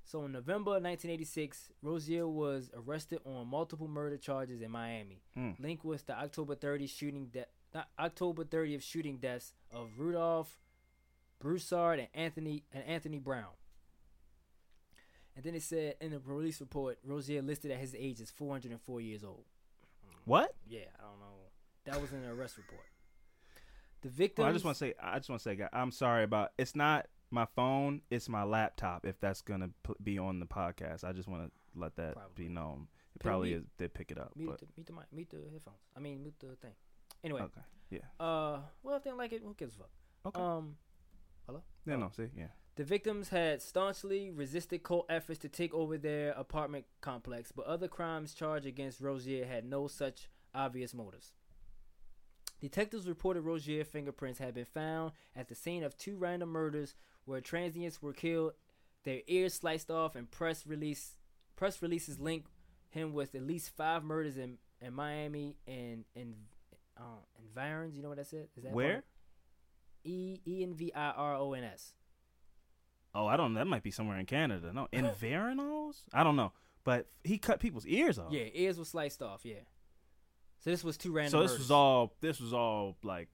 So 0.03 0.25
in 0.25 0.33
November 0.33 0.73
1986, 0.73 1.71
Rozier 1.83 2.27
was 2.27 2.69
arrested 2.75 3.21
on 3.25 3.47
multiple 3.47 3.87
murder 3.87 4.17
charges 4.17 4.61
in 4.61 4.73
Miami, 4.73 5.23
Mm. 5.37 5.61
linked 5.61 5.85
with 5.85 6.07
the 6.07 6.15
October 6.19 6.57
30 6.57 6.89
shooting 6.89 7.27
de- 7.27 7.47
October 7.99 8.45
30th 8.45 8.83
shooting 8.83 9.19
deaths 9.19 9.53
of 9.73 9.89
Rudolph 9.97 10.59
Broussard 11.41 11.99
and 12.01 12.09
Anthony 12.15 12.65
and 12.73 12.85
Anthony 12.85 13.19
Brown. 13.19 13.53
And 15.37 15.45
then 15.45 15.55
it 15.55 15.63
said 15.63 15.95
in 16.01 16.11
the 16.11 16.21
police 16.21 16.61
report, 16.61 16.99
Rozier 17.05 17.43
listed 17.43 17.71
at 17.71 17.79
his 17.79 17.95
age 17.95 18.21
as 18.21 18.31
404 18.31 19.01
years 19.01 19.25
old. 19.25 19.45
What? 20.25 20.55
Yeah, 20.67 20.81
I 20.99 21.03
don't 21.03 21.21
know. 21.21 21.27
That 21.85 22.01
was 22.01 22.13
in 22.13 22.23
the 22.23 22.29
arrest 22.29 22.57
report. 22.57 22.83
The 24.03 24.09
victim. 24.09 24.45
I 24.45 24.53
just 24.53 24.65
want 24.65 24.77
to 24.77 24.85
say 24.85 24.95
I 25.03 25.19
just 25.19 25.29
want 25.29 25.43
to 25.43 25.49
say 25.49 25.59
I'm 25.73 25.91
sorry 25.93 26.25
about 26.25 26.51
it's 26.59 26.75
not 26.75 27.07
my 27.31 27.47
phone, 27.55 28.03
it's 28.11 28.29
my 28.29 28.43
laptop 28.43 29.07
if 29.07 29.21
that's 29.21 29.41
going 29.41 29.61
to 29.61 29.71
p- 29.83 29.95
be 30.03 30.19
on 30.19 30.41
the 30.41 30.47
podcast. 30.47 31.05
I 31.05 31.13
just 31.13 31.29
want 31.29 31.45
to 31.45 31.51
let 31.81 31.97
that 31.97 32.15
Probably. 32.15 32.45
be 32.45 32.49
known. 32.49 32.89
It 33.15 33.23
probably 33.23 33.53
is 33.53 33.63
they 33.79 33.89
pick 33.89 34.11
it 34.11 34.19
up, 34.19 34.33
but 34.37 34.59
the 34.61 34.67
mute 34.77 34.87
the 34.87 34.93
mic, 34.93 35.05
mute 35.13 35.31
the 35.31 35.39
headphones. 35.53 35.79
I 35.97 36.01
mean, 36.01 36.23
mute 36.23 36.35
the 36.41 36.57
thing. 36.57 36.73
Anyway, 37.23 37.43
okay. 37.43 37.61
Yeah. 37.91 38.25
uh, 38.25 38.61
well, 38.83 38.97
if 38.97 39.05
they 39.05 39.11
don't 39.11 39.19
like 39.19 39.33
it, 39.33 39.43
who 39.45 39.55
gives 39.55 39.75
a 39.75 39.79
fuck? 39.79 39.91
Okay. 40.27 40.41
Um, 40.41 40.77
hello. 41.47 41.63
yeah, 41.87 41.95
oh. 41.95 41.99
no, 41.99 42.11
see. 42.15 42.29
Yeah. 42.37 42.47
The 42.77 42.85
victims 42.85 43.29
had 43.29 43.61
staunchly 43.61 44.31
resisted 44.31 44.83
cult 44.83 45.07
efforts 45.11 45.39
to 45.41 45.49
take 45.49 45.75
over 45.75 45.99
their 45.99 46.31
apartment 46.31 46.87
complex, 47.01 47.53
but 47.53 47.67
other 47.67 47.89
crimes 47.89 48.33
charged 48.33 48.65
against 48.65 49.01
Rozier 49.01 49.45
had 49.45 49.65
no 49.65 49.87
such 49.87 50.31
obvious 50.55 50.95
motives. 50.95 51.33
Detectives 52.61 53.09
reported 53.09 53.43
Rozier 53.43 53.85
fingerprints 53.85 54.39
had 54.39 54.55
been 54.55 54.67
found 54.67 55.13
at 55.35 55.49
the 55.49 55.55
scene 55.55 55.83
of 55.83 55.97
two 55.97 56.17
random 56.17 56.51
murders 56.51 56.95
where 57.25 57.41
transients 57.41 58.01
were 58.01 58.13
killed, 58.13 58.53
their 59.05 59.21
ears 59.27 59.55
sliced 59.55 59.91
off, 59.91 60.15
and 60.15 60.31
press 60.31 60.67
release 60.67 61.17
press 61.57 61.83
releases 61.83 62.19
link 62.19 62.47
him 62.91 63.13
with 63.13 63.35
at 63.35 63.43
least 63.43 63.77
five 63.77 64.03
murders 64.03 64.37
in, 64.37 64.59
in 64.81 64.95
Miami 64.95 65.57
and 65.67 66.05
in 66.15 66.35
uh, 67.01 67.05
environs. 67.43 67.97
You 67.97 68.03
know 68.03 68.09
what 68.11 68.19
I 68.19 68.23
said? 68.25 68.49
Is 68.57 68.65
that 68.65 68.73
Where? 68.73 69.03
E 70.05 70.41
E 70.47 70.63
N 70.63 70.75
V 70.75 70.93
I 70.95 71.11
R 71.11 71.35
O 71.37 71.53
N 71.53 71.65
S. 71.65 71.95
Oh, 73.15 73.27
I 73.27 73.37
don't 73.37 73.55
know. 73.55 73.59
That 73.61 73.67
might 73.67 73.83
be 73.83 73.91
somewhere 73.91 74.19
in 74.19 74.27
Canada. 74.27 74.71
No, 74.73 74.89
in 74.93 75.05
Verinos? 75.21 76.03
I 76.13 76.23
don't 76.23 76.37
know. 76.37 76.53
But 76.85 77.07
he 77.25 77.39
cut 77.39 77.61
people's 77.61 77.87
ears 77.87 78.19
off. 78.19 78.33
Yeah, 78.33 78.45
ears 78.55 78.79
were 78.79 78.85
sliced 78.85 79.23
off. 79.23 79.41
Yeah. 79.45 79.57
So 80.61 80.71
this 80.71 80.85
was 80.85 80.97
two 80.97 81.13
random. 81.13 81.31
So 81.33 81.43
this 81.43 81.51
murders. 81.53 81.59
was 81.65 81.71
all 81.71 82.13
this 82.21 82.41
was 82.41 82.53
all 82.55 82.97
like 83.03 83.29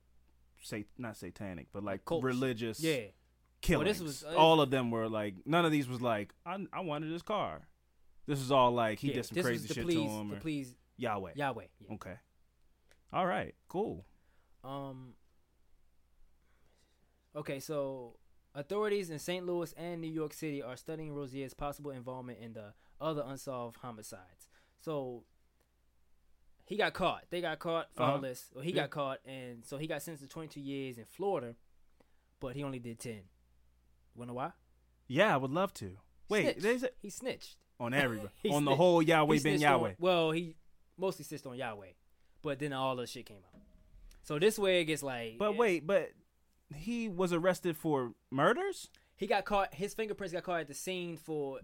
say 0.63 0.87
not 0.99 1.17
satanic, 1.17 1.67
but 1.73 1.85
like 1.85 2.05
cults. 2.05 2.25
religious 2.25 2.81
Yeah. 2.81 3.07
killings. 3.61 4.01
was- 4.01 4.25
uh, 4.25 4.35
all 4.37 4.61
of 4.61 4.71
them 4.71 4.91
were 4.91 5.09
like 5.09 5.35
none 5.45 5.65
of 5.65 5.73
these 5.73 5.89
was 5.89 6.01
like 6.01 6.33
I 6.45 6.67
I 6.73 6.81
wanted 6.81 7.13
this 7.13 7.23
car. 7.23 7.69
This 8.27 8.41
is 8.41 8.51
all 8.51 8.73
like 8.73 8.99
he 8.99 9.09
yeah. 9.09 9.15
did 9.15 9.27
some 9.27 9.43
crazy 9.43 9.69
shit 9.73 9.85
please, 9.85 9.95
to 9.97 10.09
him 10.09 10.31
To 10.31 10.37
please 10.37 10.75
Yahweh. 10.97 11.33
Yahweh. 11.37 11.65
Yeah. 11.81 11.95
Okay. 11.95 12.15
All 13.13 13.27
right. 13.27 13.55
Cool. 13.69 14.05
Um. 14.65 15.15
Okay, 17.35 17.61
so 17.61 18.17
authorities 18.55 19.11
in 19.11 19.19
St. 19.19 19.45
Louis 19.45 19.73
and 19.77 20.01
New 20.01 20.11
York 20.11 20.33
City 20.33 20.63
are 20.63 20.77
studying 20.77 21.13
Rozier's 21.13 21.55
possible 21.55 21.91
involvement 21.91 22.39
in 22.41 22.55
the 22.55 22.73
other 23.01 23.23
unsolved 23.27 23.77
homicides. 23.83 24.49
So 24.81 25.25
he 26.65 26.77
got 26.77 26.95
caught. 26.95 27.25
They 27.31 27.41
got 27.43 27.59
caught 27.59 27.93
for 27.95 28.03
Uh-huh. 28.03 28.19
this. 28.19 28.51
Well, 28.55 28.65
he 28.65 28.71
Yeah. 28.71 28.83
got 28.83 28.91
caught, 28.91 29.19
and 29.27 29.65
so 29.67 29.77
he 29.77 29.87
got 29.87 30.01
sentenced 30.03 30.23
to 30.25 30.29
22 30.29 30.61
years 30.61 30.97
in 30.99 31.05
Florida, 31.05 31.57
but 32.41 32.57
he 32.57 32.65
only 32.65 32.79
did 32.79 32.99
10. 32.99 33.29
Wanna 34.15 34.33
why? 34.33 34.53
Yeah, 35.07 35.35
I 35.35 35.37
would 35.37 35.51
love 35.51 35.75
to. 35.75 35.99
Wait, 36.29 36.59
Snitched. 36.59 36.83
a, 36.85 36.93
he 36.99 37.11
snitched. 37.11 37.57
on 37.79 37.93
everybody 37.95 38.31
on 38.51 38.65
the 38.65 38.75
whole 38.75 39.03
Yahweh 39.03 39.35
ben 39.35 39.41
snitched 39.41 39.57
on- 39.57 39.61
Yahweh. 39.81 39.95
well, 39.99 40.31
he 40.31 40.57
mostly 40.97 41.27
snitched 41.27 41.45
on 41.47 41.59
Yahweh, 41.59 41.93
but 42.47 42.59
then 42.61 42.73
all 42.73 42.97
the 42.97 43.07
shit 43.07 43.27
came 43.27 43.39
out. 43.55 43.61
So 44.23 44.39
this 44.39 44.59
way 44.59 44.81
it 44.81 44.85
gets 44.87 45.03
like. 45.03 45.37
But 45.39 45.57
wait, 45.57 45.87
but 45.87 46.13
he 46.75 47.09
was 47.09 47.33
arrested 47.33 47.77
for 47.77 48.13
murders. 48.31 48.89
he 49.17 49.27
got 49.27 49.45
caught. 49.45 49.75
His 49.75 49.95
fingerprints 49.95 50.33
got 50.33 50.43
caught 50.45 50.61
at 50.61 50.69
the 50.69 50.75
scene 50.75 51.17
for 51.17 51.61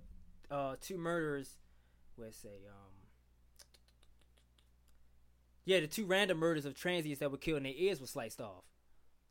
uh, 0.51 0.74
two 0.80 0.99
murders. 0.99 1.59
Let's 2.18 2.37
say, 2.37 2.66
um, 2.68 2.93
yeah, 5.64 5.80
the 5.80 5.87
two 5.87 6.05
random 6.07 6.39
murders 6.39 6.64
of 6.66 6.74
transients 6.74 7.20
that 7.20 7.30
were 7.30 7.39
killed 7.39 7.59
and 7.59 7.66
their 7.66 7.72
ears 7.76 8.01
were 8.01 8.07
sliced 8.07 8.41
off. 8.41 8.64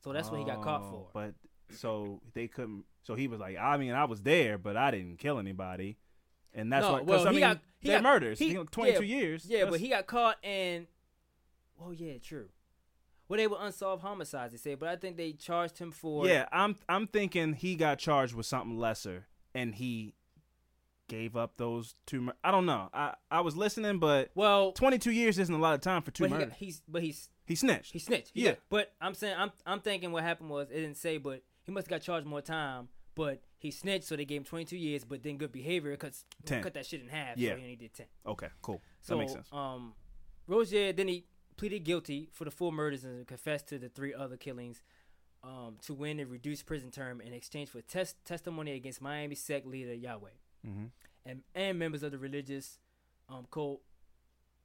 So 0.04 0.14
that's 0.14 0.30
what 0.32 0.40
he 0.40 0.46
got 0.46 0.62
caught 0.64 0.82
Oh, 0.84 0.90
for. 0.90 1.08
But 1.14 1.34
so 1.78 2.22
they 2.34 2.48
couldn't. 2.48 2.86
So 3.04 3.16
he 3.16 3.28
was 3.28 3.40
like, 3.40 3.58
I 3.58 3.78
mean, 3.78 3.92
I 3.92 4.06
was 4.06 4.22
there, 4.22 4.58
but 4.58 4.76
I 4.78 4.92
didn't 4.92 5.18
kill 5.20 5.38
anybody, 5.40 5.98
and 6.54 6.72
that's 6.72 6.86
No, 6.86 6.94
what. 6.94 7.06
Well, 7.06 7.28
I 7.28 7.30
he 7.32 7.36
mean, 7.36 7.40
got- 7.42 7.60
he 7.80 7.90
got- 7.90 8.04
murders. 8.04 8.40
he- 8.40 8.52
you 8.52 8.64
Twenty-two 8.66 9.04
yeah, 9.04 9.18
years. 9.18 9.46
yeah, 9.46 9.66
but 9.70 9.80
he 9.80 9.90
got 9.90 10.08
caught 10.08 10.38
and. 10.44 10.88
Oh 11.84 11.92
yeah, 11.92 12.18
true. 12.24 12.50
Well, 13.28 13.38
they 13.38 13.48
were 13.48 13.58
unsolved 13.60 14.02
homicides. 14.04 14.52
They 14.52 14.58
said, 14.58 14.80
but 14.80 14.90
I 14.90 14.98
think 14.98 15.16
they 15.18 15.32
charged 15.34 15.78
him 15.78 15.92
for. 15.92 16.28
Yeah, 16.28 16.48
I'm. 16.52 16.76
I'm 16.90 17.08
thinking 17.08 17.54
he 17.54 17.76
got 17.76 17.98
charged 17.98 18.34
with 18.36 18.46
something 18.46 18.78
lesser, 18.78 19.28
and 19.56 19.74
he 19.76 20.16
gave 21.08 21.36
up 21.36 21.58
those 21.58 21.96
two. 22.06 22.22
Mur- 22.22 22.36
I 22.44 22.52
don't 22.52 22.66
know. 22.66 22.90
I 22.94 23.16
I 23.30 23.42
was 23.42 23.56
listening, 23.56 24.00
but 24.00 24.32
Well, 24.36 24.72
twenty-two 24.74 25.12
years 25.12 25.40
isn't 25.40 25.54
a 25.54 25.58
lot 25.60 25.76
of 25.76 25.82
time 25.82 26.02
for 26.02 26.12
two 26.12 26.24
but 26.24 26.28
he 26.30 26.34
murders. 26.34 26.50
got, 26.50 26.58
he's 26.58 26.82
but 26.88 27.02
he's 27.04 27.30
he 27.46 27.56
snitched. 27.56 27.94
He 27.94 28.00
snitched. 28.00 28.32
He 28.34 28.44
Yeah. 28.44 28.52
got- 28.52 28.60
but 28.70 28.94
I'm 29.02 29.14
saying 29.14 29.36
I'm 29.38 29.52
I'm 29.66 29.80
thinking 29.80 30.12
what 30.12 30.24
happened 30.24 30.50
was 30.50 30.70
it 30.70 30.76
didn't 30.76 30.98
say, 30.98 31.18
but 31.18 31.42
he 31.64 31.72
must 31.72 31.88
have 31.88 32.00
got 32.00 32.06
charged 32.06 32.28
more 32.28 32.42
time. 32.42 32.90
But 33.14 33.42
he 33.58 33.72
snitched, 33.72 34.06
so 34.06 34.16
they 34.16 34.24
gave 34.24 34.38
him 34.40 34.46
22 34.46 34.78
years. 34.78 35.04
But 35.04 35.22
then 35.22 35.38
good 35.38 35.52
behavior, 35.52 35.96
cause 35.98 36.24
10. 36.46 36.64
cut 36.64 36.74
that 36.76 36.86
shit 36.86 37.02
in 37.02 37.10
half. 37.10 37.38
Yeah. 37.38 37.52
so 37.52 37.56
he 37.58 37.62
only 37.64 37.76
did 37.76 37.94
10. 37.94 38.06
okay, 38.28 38.48
cool. 38.62 38.82
So 39.02 39.16
that 39.16 39.20
makes 39.20 39.34
sense. 39.34 39.48
um, 39.52 39.94
Rozier 40.48 40.94
then 40.94 41.08
he 41.10 41.26
pleaded 41.62 41.84
guilty 41.84 42.28
for 42.32 42.44
the 42.44 42.50
four 42.50 42.72
murders 42.72 43.04
and 43.04 43.28
confessed 43.28 43.68
to 43.68 43.78
the 43.78 43.88
three 43.88 44.16
other 44.16 44.36
killings. 44.36 44.82
Um, 45.44 45.78
to 45.86 45.94
win 45.96 46.20
a 46.20 46.26
reduced 46.26 46.68
prison 46.68 46.92
term 46.92 47.20
in 47.20 47.34
exchange 47.34 47.70
for 47.70 47.82
tes- 47.82 48.14
testimony 48.26 48.74
against 48.74 49.02
Miami 49.02 49.34
sect 49.34 49.66
leader 49.66 49.94
Yahweh 49.94 50.30
hmm 50.64 50.86
and 51.26 51.42
and 51.56 51.80
members 51.80 52.04
of 52.04 52.12
the 52.12 52.20
religious 52.20 52.78
um, 53.28 53.48
cult 53.50 53.82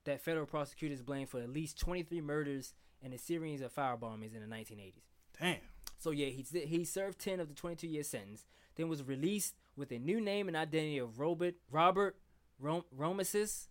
that 0.05 0.21
federal 0.21 0.45
prosecutors 0.45 1.01
blamed 1.01 1.31
for 1.31 1.41
at 1.41 1.49
least 1.49 1.79
23 1.81 2.21
murders 2.21 2.75
and 3.03 3.15
a 3.15 3.19
series 3.19 3.63
of 3.63 3.75
firebombings 3.75 4.35
in 4.35 4.41
the 4.47 4.55
1980s. 4.55 4.93
Damn. 5.41 5.57
So 5.97 6.11
yeah, 6.11 6.27
he 6.27 6.45
he 6.61 6.85
served 6.85 7.19
10 7.19 7.41
of 7.41 7.49
the 7.49 7.55
22 7.55 7.87
year 7.87 8.03
sentence, 8.03 8.45
then 8.77 8.89
was 8.89 9.03
released 9.03 9.55
with 9.77 9.91
a 9.93 9.99
new 9.99 10.21
name 10.21 10.47
and 10.47 10.57
identity 10.57 10.99
of 10.99 11.19
Robert 11.19 11.55
Robert 11.71 12.17
Rom- 12.59 12.85
Romasis. 12.91 13.69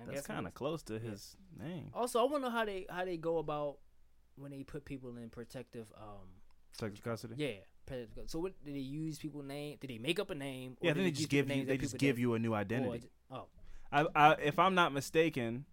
I 0.00 0.06
That's 0.06 0.26
kind 0.26 0.46
of 0.46 0.54
close 0.54 0.82
to 0.84 0.98
his 0.98 1.36
name. 1.58 1.90
Also, 1.94 2.20
I 2.20 2.24
want 2.24 2.44
to 2.44 2.48
know 2.48 2.50
how 2.50 2.64
they 2.64 2.86
how 2.90 3.04
they 3.04 3.16
go 3.16 3.38
about 3.38 3.78
when 4.36 4.50
they 4.50 4.62
put 4.62 4.84
people 4.84 5.16
in 5.16 5.28
protective. 5.30 5.92
Um, 5.96 6.28
Protective 6.78 7.04
custody. 7.04 7.34
yeah. 7.38 7.52
So 8.26 8.40
what 8.40 8.52
did 8.64 8.74
they 8.74 8.80
use 8.80 9.18
people 9.18 9.42
name? 9.42 9.78
Did 9.80 9.90
they 9.90 9.98
make 9.98 10.18
up 10.18 10.30
a 10.30 10.34
name? 10.34 10.76
Yeah, 10.82 10.92
then 10.92 11.04
they 11.04 11.10
just 11.10 11.28
give 11.28 11.48
you 11.50 11.64
they 11.64 11.78
just 11.78 11.96
give 11.98 12.18
you 12.18 12.34
a 12.34 12.38
new 12.38 12.52
identity. 12.52 12.98
j- 12.98 13.08
oh, 13.30 13.46
I, 13.92 14.06
I, 14.14 14.32
if 14.42 14.58
I'm 14.58 14.74
not 14.74 14.92
mistaken, 14.92 15.64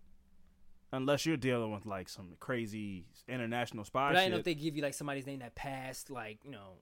unless 0.91 1.25
you're 1.25 1.37
dealing 1.37 1.71
with 1.73 1.85
like 1.85 2.07
some 2.07 2.35
crazy 2.39 3.05
international 3.27 3.83
spy 3.83 4.09
but 4.11 4.17
I 4.17 4.21
don't 4.21 4.31
know 4.31 4.37
if 4.37 4.43
they 4.43 4.53
give 4.53 4.75
you 4.75 4.83
like 4.83 4.93
somebody's 4.93 5.25
name 5.25 5.39
that 5.39 5.55
passed, 5.55 6.09
like 6.09 6.39
you 6.45 6.51
know. 6.51 6.75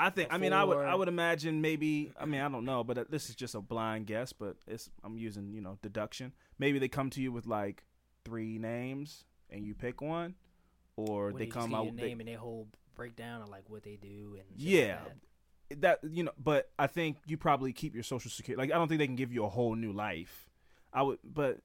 I 0.00 0.10
think. 0.10 0.32
I 0.32 0.38
mean, 0.38 0.52
I 0.52 0.62
would. 0.64 0.78
I 0.78 0.94
would 0.94 1.08
imagine 1.08 1.60
maybe. 1.60 2.12
I 2.18 2.24
mean, 2.24 2.40
I 2.40 2.48
don't 2.48 2.64
know, 2.64 2.84
but 2.84 3.10
this 3.10 3.28
is 3.28 3.34
just 3.34 3.54
a 3.54 3.60
blind 3.60 4.06
guess. 4.06 4.32
But 4.32 4.56
it's. 4.66 4.88
I'm 5.04 5.18
using 5.18 5.52
you 5.52 5.60
know 5.60 5.76
deduction. 5.82 6.32
Maybe 6.58 6.78
they 6.78 6.88
come 6.88 7.10
to 7.10 7.20
you 7.20 7.32
with 7.32 7.46
like 7.46 7.84
three 8.24 8.58
names 8.58 9.24
and 9.50 9.64
you 9.64 9.74
pick 9.74 10.00
one, 10.00 10.34
or 10.96 11.24
where 11.30 11.32
they 11.34 11.46
come 11.46 11.74
out. 11.74 11.84
your 11.84 11.94
they- 11.94 12.02
name 12.08 12.20
and 12.20 12.28
their 12.28 12.38
whole 12.38 12.68
breakdown 12.94 13.42
of 13.42 13.48
like 13.48 13.64
what 13.68 13.82
they 13.84 13.96
do 13.96 14.36
and 14.38 14.44
shit 14.60 14.66
like 14.66 14.88
Yeah. 14.88 15.00
that. 15.70 15.80
that 16.02 16.12
you 16.12 16.24
know 16.24 16.32
but 16.42 16.70
i 16.78 16.86
think 16.88 17.16
you 17.26 17.36
probably 17.36 17.72
keep 17.72 17.94
your 17.94 18.02
social 18.02 18.28
security 18.30 18.58
like 18.60 18.72
i 18.74 18.78
don't 18.78 18.88
think 18.88 18.98
they 18.98 19.06
can 19.06 19.14
give 19.16 19.32
you 19.32 19.44
a 19.44 19.48
whole 19.48 19.76
new 19.76 19.92
life 19.92 20.48
i 20.92 21.02
would 21.02 21.18
but 21.22 21.58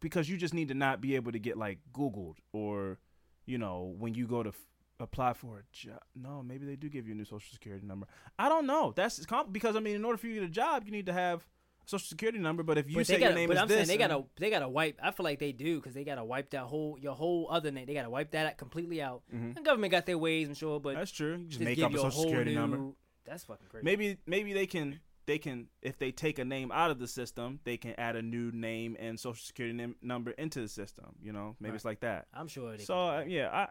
because 0.00 0.28
you 0.28 0.36
just 0.36 0.54
need 0.54 0.68
to 0.68 0.74
not 0.74 1.00
be 1.00 1.16
able 1.16 1.32
to 1.32 1.38
get 1.40 1.56
like 1.58 1.78
googled 1.92 2.36
or 2.52 2.98
you 3.46 3.58
know 3.58 3.94
when 3.98 4.14
you 4.14 4.26
go 4.28 4.42
to 4.44 4.50
f- 4.50 4.56
apply 5.00 5.32
for 5.32 5.58
a 5.58 5.62
job 5.72 5.98
no 6.14 6.40
maybe 6.42 6.64
they 6.66 6.76
do 6.76 6.88
give 6.88 7.08
you 7.08 7.14
a 7.14 7.16
new 7.16 7.24
social 7.24 7.50
security 7.52 7.84
number 7.84 8.06
i 8.38 8.48
don't 8.48 8.66
know 8.66 8.92
that's 8.94 9.24
comp- 9.26 9.52
because 9.52 9.74
i 9.74 9.80
mean 9.80 9.96
in 9.96 10.04
order 10.04 10.18
for 10.18 10.28
you 10.28 10.34
to 10.34 10.40
get 10.42 10.46
a 10.50 10.52
job 10.52 10.84
you 10.86 10.92
need 10.92 11.06
to 11.06 11.12
have 11.12 11.44
social 11.86 12.06
security 12.06 12.38
number 12.38 12.62
but 12.62 12.78
if 12.78 12.88
you 12.88 12.96
but 12.96 13.06
say 13.06 13.14
gotta, 13.18 13.26
your 13.32 13.34
name 13.34 13.48
but 13.48 13.56
is 13.56 13.62
I'm 13.62 13.68
this 13.68 13.76
saying 13.86 13.88
they 13.88 13.96
gotta 13.98 14.24
they 14.36 14.50
gotta 14.50 14.68
wipe. 14.68 14.98
I 15.02 15.10
feel 15.10 15.24
like 15.24 15.38
they 15.38 15.52
do 15.52 15.76
because 15.76 15.94
they 15.94 16.04
gotta 16.04 16.24
wipe 16.24 16.50
that 16.50 16.62
whole 16.64 16.98
your 16.98 17.14
whole 17.14 17.48
other 17.50 17.70
name. 17.70 17.86
They 17.86 17.94
gotta 17.94 18.10
wipe 18.10 18.30
that 18.32 18.46
out 18.46 18.56
completely 18.58 19.02
out. 19.02 19.22
Mhm. 19.34 19.54
The 19.54 19.60
government 19.62 19.90
got 19.90 20.06
their 20.06 20.18
ways, 20.18 20.48
I'm 20.48 20.54
sure, 20.54 20.80
but 20.80 20.94
that's 20.94 21.10
true 21.10 21.32
you 21.32 21.44
just, 21.46 21.50
just 21.60 21.60
make 21.64 21.78
up 21.82 21.92
a 21.94 21.98
social 21.98 22.22
security 22.22 22.54
new. 22.54 22.60
number 22.60 22.92
That's 23.26 23.44
fucking 23.44 23.66
crazy. 23.68 23.84
Maybe 23.84 24.18
maybe 24.26 24.52
they 24.52 24.66
can 24.66 25.00
they 25.26 25.38
can 25.38 25.68
if 25.80 25.98
they 25.98 26.12
take 26.12 26.38
a 26.38 26.44
name 26.44 26.70
out 26.72 26.90
of 26.90 26.98
the 26.98 27.08
system, 27.08 27.58
they 27.64 27.76
can 27.78 27.94
add 27.98 28.14
a 28.16 28.22
new 28.22 28.50
name 28.52 28.94
and 28.98 29.18
social 29.18 29.42
security 29.42 29.74
nim- 29.74 29.96
number 30.02 30.32
into 30.32 30.60
the 30.60 30.68
system. 30.68 31.14
You 31.22 31.32
know, 31.32 31.56
maybe 31.60 31.70
Right. 31.70 31.76
it's 31.76 31.84
like 31.84 32.00
that. 32.00 32.26
I'm 32.34 32.46
sure. 32.48 32.76
So 32.78 32.94
uh, 32.94 33.24
yeah, 33.26 33.48
I 33.50 33.68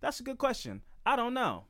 that's 0.00 0.18
a 0.20 0.22
good 0.24 0.38
question. 0.38 0.82
I 1.06 1.14
don't 1.16 1.34
know, 1.34 1.64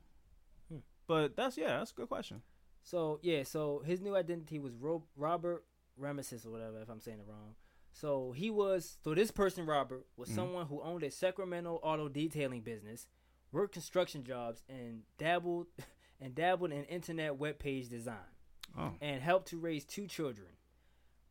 Hmm. 0.71 0.79
but 1.07 1.37
that's 1.37 1.57
yeah, 1.59 1.79
that's 1.79 1.93
a 1.93 1.95
good 1.95 2.09
question. 2.09 2.43
So 2.83 3.19
yeah, 3.23 3.43
so 3.43 3.83
his 3.85 4.01
new 4.01 4.17
identity 4.17 4.59
was 4.59 4.73
Ro- 4.75 5.05
Robert 5.15 5.65
Rameses 5.99 6.47
or 6.47 6.51
whatever, 6.51 6.81
if 6.81 6.89
I'm 6.89 7.01
saying 7.01 7.19
it 7.21 7.27
wrong. 7.29 7.55
So 7.93 8.33
he 8.33 8.51
was 8.51 8.99
so 9.03 9.15
this 9.15 9.31
person 9.31 9.67
Robert 9.67 10.07
was 10.17 10.29
Mhm. 10.29 10.35
someone 10.35 10.67
who 10.67 10.81
owned 10.83 11.03
a 11.03 11.11
Sacramento 11.11 11.81
auto 11.83 12.09
detailing 12.09 12.61
business, 12.63 13.09
worked 13.53 13.73
construction 13.75 14.23
jobs, 14.25 14.63
and 14.69 15.03
dabbled 15.19 15.67
and 16.21 16.35
dabbled 16.35 16.73
in 16.73 16.85
internet 16.85 17.37
web 17.37 17.59
page 17.59 17.89
design, 17.89 18.31
Oh, 18.77 18.93
and 19.01 19.23
helped 19.23 19.49
to 19.49 19.59
raise 19.59 19.85
two 19.85 20.07
children. 20.07 20.49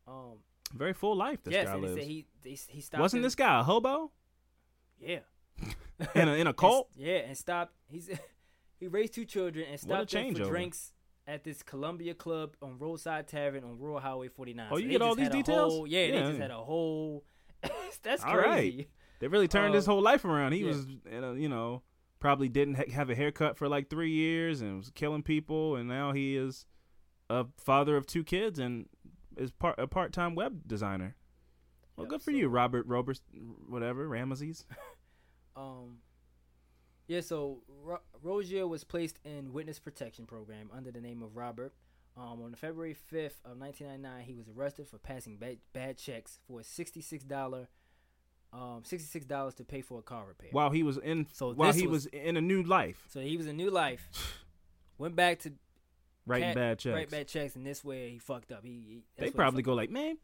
Um, 0.06 0.38
very 0.74 0.92
full 0.92 1.16
life 1.16 1.42
this 1.44 1.52
yes, 1.54 1.66
guy 1.66 1.74
and 1.74 1.84
he 1.84 1.90
lives. 1.90 2.06
he 2.06 2.26
they, 2.42 2.58
he 2.72 2.80
stopped. 2.80 3.00
Wasn't 3.00 3.18
in- 3.20 3.22
this 3.22 3.34
guy 3.34 3.60
a 3.60 3.62
hobo 3.62 4.10
Yeah. 4.98 5.20
in 6.14 6.28
a, 6.28 6.34
in 6.34 6.46
a 6.46 6.52
cult? 6.62 6.88
s- 6.92 6.96
yeah, 6.98 7.16
and 7.18 7.36
stopped. 7.38 7.72
He's 7.88 8.10
he 8.78 8.86
raised 8.88 9.14
two 9.14 9.24
children 9.24 9.66
and 9.70 9.80
stopped 9.80 10.10
them 10.10 10.34
for 10.34 10.44
drinks 10.44 10.92
at 11.28 11.44
this 11.44 11.62
Columbia 11.62 12.14
Club 12.14 12.56
on 12.62 12.78
Roadside 12.78 13.28
Tavern 13.28 13.62
on 13.62 13.78
Rural 13.78 14.00
Highway 14.00 14.28
49. 14.28 14.66
Oh, 14.70 14.76
you 14.78 14.86
they 14.86 14.92
get 14.92 15.02
all 15.02 15.14
these 15.14 15.28
details? 15.28 15.72
whole- 15.74 15.86
yeah, 15.86 16.10
they 16.10 16.20
just 16.26 16.40
had 16.40 16.50
a 16.50 16.56
whole. 16.56 17.24
that's 18.02 18.24
All 18.24 18.36
right. 18.36 18.46
crazy. 18.46 18.88
They 19.20 19.28
really 19.28 19.46
turned 19.48 19.74
his 19.74 19.86
Uh, 19.86 19.92
whole 19.92 20.02
life 20.02 20.24
around. 20.24 20.52
He 20.52 20.60
yeah. 20.60 20.66
was, 20.68 20.86
you 20.86 21.20
know, 21.20 21.32
you 21.34 21.48
know, 21.48 21.82
probably 22.20 22.48
didn't 22.48 22.74
ha- 22.76 22.90
have 22.92 23.10
a 23.10 23.14
haircut 23.14 23.56
for 23.58 23.68
like 23.68 23.90
three 23.90 24.10
years 24.10 24.60
and 24.62 24.78
was 24.78 24.90
killing 24.90 25.22
people, 25.22 25.76
and 25.76 25.88
now 25.88 26.12
he 26.12 26.34
is 26.36 26.66
a 27.30 27.46
father 27.58 27.96
of 27.96 28.06
two 28.06 28.24
kids 28.24 28.58
and 28.58 28.86
is 29.36 29.50
part 29.52 29.74
a 29.78 29.86
part 29.86 30.12
time 30.12 30.34
web 30.34 30.66
designer. 30.66 31.14
Well, 31.96 32.04
Yep, 32.06 32.10
good 32.10 32.22
for 32.22 32.30
so- 32.30 32.36
you, 32.38 32.48
Robert 32.48 32.86
Roberts, 32.86 33.20
whatever 33.68 34.08
Ramesses. 34.08 34.64
Um, 35.56 35.98
yeah, 37.08 37.20
so 37.20 37.62
Ro- 37.82 38.00
Rozier 38.22 38.66
was 38.68 38.84
placed 38.84 39.18
in 39.24 39.52
witness 39.52 39.78
protection 39.78 40.26
program 40.26 40.70
under 40.72 40.90
the 40.92 41.00
name 41.00 41.22
of 41.22 41.36
Robert. 41.36 41.72
Um, 42.16 42.42
on 42.42 42.54
February 42.54 42.94
5th 42.94 43.40
of 43.44 43.58
1999, 43.58 44.24
he 44.24 44.34
was 44.34 44.48
arrested 44.48 44.88
for 44.88 44.98
passing 44.98 45.36
bad, 45.36 45.58
bad 45.72 45.96
checks 45.98 46.38
for 46.48 46.60
$66, 46.60 47.66
um, 48.52 48.82
$66 48.82 49.54
to 49.56 49.64
pay 49.64 49.82
for 49.82 49.98
a 50.00 50.02
car 50.02 50.24
repair. 50.26 50.48
While 50.52 50.70
he 50.70 50.82
was 50.82 50.98
in, 50.98 51.26
So 51.32 51.52
while 51.52 51.72
he 51.72 51.86
was- 51.86 52.04
was, 52.04 52.06
in 52.06 52.36
a 52.36 52.40
new 52.40 52.62
life, 52.62 53.04
So 53.08 53.20
he 53.20 53.36
was 53.36 53.46
a 53.46 53.52
new 53.52 53.70
life. 53.70 54.08
Went 54.98 55.14
back 55.14 55.38
to 55.40 55.52
writing 56.26 56.48
cat- 56.48 56.54
bad 56.56 56.78
checks. 56.80 56.94
write 56.94 57.10
bad 57.10 57.28
checks, 57.28 57.54
and 57.56 57.64
this 57.64 57.84
way 57.84 58.10
he 58.10 58.18
fucked 58.18 58.50
up. 58.50 58.64
He, 58.64 58.70
he 58.70 59.02
they 59.16 59.30
probably 59.30 59.62
go 59.62 59.72
up. 59.72 59.76
like, 59.76 59.90
man, 59.90 60.18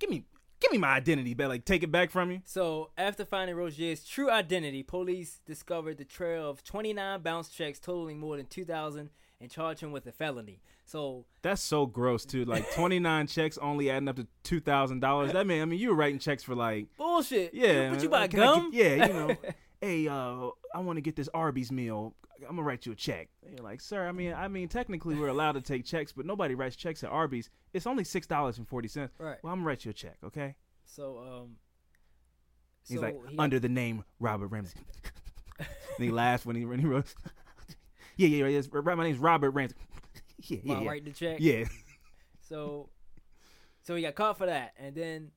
give 0.00 0.10
me, 0.10 0.24
give 0.60 0.72
me 0.72 0.78
my 0.78 0.88
identity, 0.94 1.34
back. 1.34 1.48
Like, 1.48 1.64
take 1.64 1.82
it 1.82 1.92
back 1.92 2.10
from 2.10 2.30
you. 2.30 2.40
So 2.44 2.90
after 2.96 3.24
finding 3.24 3.56
Rozier's 3.56 4.04
true 4.04 4.30
identity, 4.30 4.82
police 4.82 5.40
discovered 5.46 5.98
the 5.98 6.04
trail 6.04 6.48
of 6.48 6.62
29 6.64 7.20
bounce 7.22 7.48
checks 7.48 7.78
totaling 7.78 8.18
more 8.18 8.36
than 8.36 8.46
2,000 8.46 9.10
and 9.40 9.50
charged 9.50 9.80
him 9.80 9.92
with 9.92 10.06
a 10.06 10.12
felony. 10.12 10.60
So 10.84 11.24
That's 11.42 11.60
so 11.60 11.86
gross 11.86 12.24
too. 12.24 12.44
Like 12.44 12.70
twenty 12.74 13.00
nine 13.00 13.26
checks 13.26 13.58
only 13.58 13.90
adding 13.90 14.08
up 14.08 14.16
to 14.16 14.26
two 14.44 14.60
thousand 14.60 15.00
dollars. 15.00 15.32
That 15.32 15.46
mean, 15.46 15.60
I 15.60 15.64
mean, 15.64 15.80
you 15.80 15.88
were 15.90 15.96
writing 15.96 16.20
checks 16.20 16.44
for 16.44 16.54
like 16.54 16.86
bullshit. 16.96 17.52
Yeah, 17.52 17.90
but 17.90 18.02
you 18.02 18.08
buy 18.08 18.28
gum? 18.28 18.70
yeah, 18.72 19.06
you 19.06 19.12
know. 19.12 19.36
hey, 19.80 20.08
uh, 20.08 20.48
I 20.74 20.80
want 20.80 20.96
to 20.96 21.00
get 21.00 21.16
this 21.16 21.28
Arby's 21.34 21.70
meal. 21.72 22.14
I'm 22.42 22.56
gonna 22.56 22.62
write 22.62 22.84
you 22.84 22.92
a 22.92 22.94
check. 22.94 23.28
And 23.44 23.54
you're 23.56 23.64
like, 23.64 23.80
sir. 23.80 24.06
I 24.06 24.12
mean, 24.12 24.34
I 24.34 24.48
mean, 24.48 24.68
technically 24.68 25.14
we're 25.14 25.28
allowed 25.28 25.52
to 25.52 25.62
take 25.62 25.84
checks, 25.84 26.12
but 26.12 26.26
nobody 26.26 26.54
writes 26.54 26.76
checks 26.76 27.02
at 27.02 27.10
Arby's. 27.10 27.48
It's 27.72 27.86
only 27.86 28.04
six 28.04 28.26
dollars 28.26 28.58
and 28.58 28.68
forty 28.68 28.88
cents. 28.88 29.14
Right. 29.18 29.38
Well, 29.42 29.52
I'm 29.52 29.60
gonna 29.60 29.68
write 29.68 29.84
you 29.84 29.90
a 29.90 29.94
check, 29.94 30.16
okay? 30.24 30.54
So 30.84 31.18
um. 31.18 31.56
He's 32.88 32.98
so 32.98 33.02
like 33.06 33.16
he- 33.28 33.38
under 33.38 33.58
the 33.58 33.68
name 33.68 34.04
Robert 34.20 34.48
Ramsey. 34.48 34.78
and 35.58 35.68
he 35.98 36.10
laughs 36.10 36.46
when 36.46 36.56
he 36.56 36.64
when 36.64 36.78
he 36.78 36.86
wrote. 36.86 37.12
yeah, 38.16 38.28
yeah, 38.28 38.46
yeah. 38.46 38.48
yes, 38.48 38.68
My 38.72 38.94
name's 39.02 39.18
Robert 39.18 39.50
Ramsey. 39.50 39.74
yeah, 40.42 40.58
yeah, 40.62 40.80
yeah. 40.80 40.88
writing 40.88 41.04
the 41.04 41.12
check. 41.12 41.38
yeah. 41.40 41.64
So, 42.48 42.90
so 43.82 43.96
he 43.96 44.02
got 44.02 44.14
caught 44.14 44.38
for 44.38 44.46
that, 44.46 44.74
and 44.78 44.94
then 44.94 45.30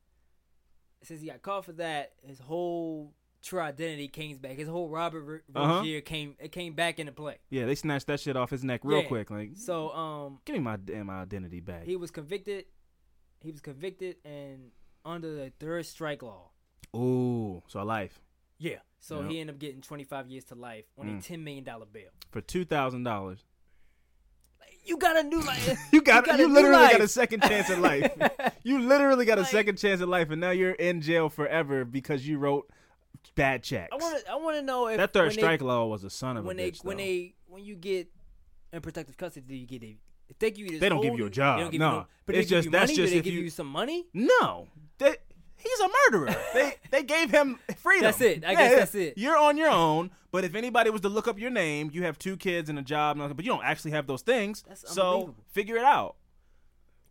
since 1.01 1.21
he 1.21 1.27
got 1.27 1.41
caught 1.41 1.65
for 1.65 1.71
that, 1.73 2.11
his 2.21 2.39
whole 2.39 3.13
true 3.43 3.59
identity 3.61 4.07
came 4.07 4.37
back. 4.37 4.57
His 4.57 4.67
whole 4.67 4.89
Robert 4.89 5.21
Ro- 5.23 5.39
Uh-huh. 5.61 5.83
Came 6.05 6.35
it 6.39 6.51
came 6.51 6.73
back 6.73 6.99
into 6.99 7.11
play. 7.11 7.37
Yeah, 7.49 7.65
they 7.65 7.75
snatched 7.75 8.07
that 8.07 8.19
shit 8.19 8.35
off 8.35 8.49
his 8.49 8.63
neck 8.63 8.81
real 8.83 9.01
Yeah. 9.01 9.07
quick. 9.07 9.29
Like, 9.31 9.51
So 9.55 9.91
um, 9.91 10.39
give 10.45 10.53
me 10.55 10.59
my 10.61 10.77
damn 10.77 11.09
identity 11.09 11.59
back. 11.59 11.83
he 11.85 11.95
was 11.95 12.11
convicted. 12.11 12.65
He 13.41 13.51
was 13.51 13.61
convicted 13.61 14.17
and 14.25 14.71
under 15.05 15.33
the 15.33 15.51
third 15.59 15.85
strike 15.85 16.21
law. 16.21 16.49
Ooh, 16.95 17.63
so 17.67 17.83
life 17.83 18.19
Yeah. 18.57 18.79
So 18.99 19.21
Yep. 19.21 19.29
he 19.31 19.39
ended 19.39 19.55
up 19.55 19.59
getting 19.59 19.81
25 19.81 20.27
years 20.27 20.43
to 20.45 20.55
life 20.55 20.85
on 20.97 21.07
a 21.07 21.11
Mm. 21.13 21.23
10 21.25 21.43
million 21.43 21.63
dollar 21.63 21.85
bail. 21.85 22.09
for 22.31 22.41
two 22.41 22.65
thousand 22.65 23.03
dollars. 23.03 23.45
You 24.85 24.97
got 24.97 25.17
a 25.17 25.23
new 25.23 25.39
life. 25.41 25.77
You 25.93 26.01
got, 26.01 26.25
got 26.25 26.39
you, 26.39 26.45
a 26.45 26.47
new 26.47 26.53
literally 26.53 26.89
got 26.91 27.01
a 27.01 27.07
second 27.07 27.41
chance 27.43 27.69
at 27.69 27.79
life. 27.79 28.11
you 28.63 28.79
literally 28.81 29.25
got 29.25 29.37
a 29.37 29.41
Like- 29.41 29.51
second 29.51 29.77
chance 29.77 30.01
at 30.01 30.07
life, 30.07 30.29
and 30.31 30.41
now 30.41 30.51
you're 30.51 30.71
in 30.71 31.01
jail 31.01 31.29
forever 31.29 31.85
because 31.85 32.27
you 32.27 32.37
wrote 32.39 32.69
bad 33.35 33.63
checks. 33.63 33.89
I 33.91 33.95
want 33.95 34.25
to. 34.25 34.31
I 34.31 34.35
want 34.35 34.57
to 34.57 34.61
know 34.61 34.87
if 34.87 34.97
that 34.97 35.13
third 35.13 35.27
when 35.27 35.35
they- 35.35 35.41
strike 35.41 35.61
law 35.61 35.85
was 35.87 36.03
a 36.03 36.09
son 36.09 36.37
of 36.37 36.45
when 36.45 36.59
a 36.59 36.63
they 36.63 36.71
bitch. 36.71 36.83
when 36.83 36.97
though. 36.97 37.03
they 37.03 37.33
when 37.47 37.63
you 37.63 37.75
get 37.75 38.07
in 38.73 38.81
protective 38.81 39.17
custody, 39.17 39.45
do 39.47 39.55
you 39.55 39.65
get 39.67 39.83
a? 39.83 39.97
If 40.29 40.37
they 40.37 40.51
give 40.51 40.65
you 40.65 40.71
this 40.73 40.79
They 40.79 40.89
don't 40.89 41.01
give 41.01 41.17
you 41.17 41.25
a 41.25 41.29
job. 41.29 41.57
They 41.57 41.63
don't 41.63 41.71
give 41.71 41.79
No. 41.79 41.91
no, 41.91 42.07
but 42.27 42.35
It's 42.35 42.47
just- 42.49 42.69
that's 42.69 42.91
money. 42.91 42.95
just 42.95 43.07
do 43.07 43.13
they 43.13 43.17
if 43.17 43.23
give 43.23 43.33
you- 43.33 43.41
you 43.41 43.49
some 43.49 43.65
money? 43.67 44.05
no, 44.13 44.67
they, 44.99 45.15
he's 45.57 45.79
a 45.79 45.89
murderer. 46.11 46.35
they 46.53 46.75
they 46.91 47.01
gave 47.03 47.31
him 47.31 47.57
freedom. 47.77 48.03
That's 48.03 48.21
it. 48.21 48.45
I 48.45 48.53
guess 48.53 48.75
that's 48.75 48.95
it. 48.95 49.13
You're 49.17 49.37
on 49.37 49.57
your 49.57 49.69
own. 49.71 50.11
But 50.31 50.43
if 50.43 50.53
anybody 50.53 50.91
was 50.91 51.01
to 51.01 51.09
look 51.09 51.27
up 51.27 51.39
your 51.39 51.49
name, 51.49 51.89
you 51.91 52.03
have 52.03 52.19
two 52.19 52.37
kids 52.37 52.69
and 52.69 52.77
a 52.77 52.83
job, 52.83 53.15
and 53.15 53.23
all 53.23 53.33
but 53.33 53.43
you 53.43 53.49
don't 53.51 53.63
actually 53.65 53.91
have 53.91 54.05
those 54.05 54.21
things. 54.21 54.63
That's 54.67 54.93
so 54.93 55.33
figure 55.51 55.75
it 55.77 55.83
out. 55.83 56.15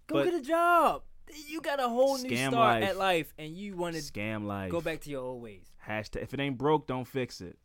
Go 0.06 0.14
But- 0.16 0.24
get 0.26 0.34
a 0.34 0.40
job. 0.42 1.02
You 1.48 1.60
got 1.60 1.78
a 1.80 1.88
whole 1.88 2.16
new 2.16 2.34
start 2.36 2.54
life. 2.54 2.84
at 2.84 2.96
life, 2.96 3.34
and 3.36 3.54
you 3.54 3.76
want 3.76 3.96
to 3.96 4.00
Scam 4.00 4.46
life. 4.46 4.70
go 4.70 4.80
back 4.80 5.00
to 5.00 5.10
your 5.10 5.20
old 5.22 5.42
ways. 5.42 5.66
Hashtag. 5.88 6.22
If 6.22 6.34
it 6.34 6.40
ain't 6.40 6.58
broke, 6.58 6.86
don't 6.86 7.06
fix 7.06 7.40
it. 7.40 7.58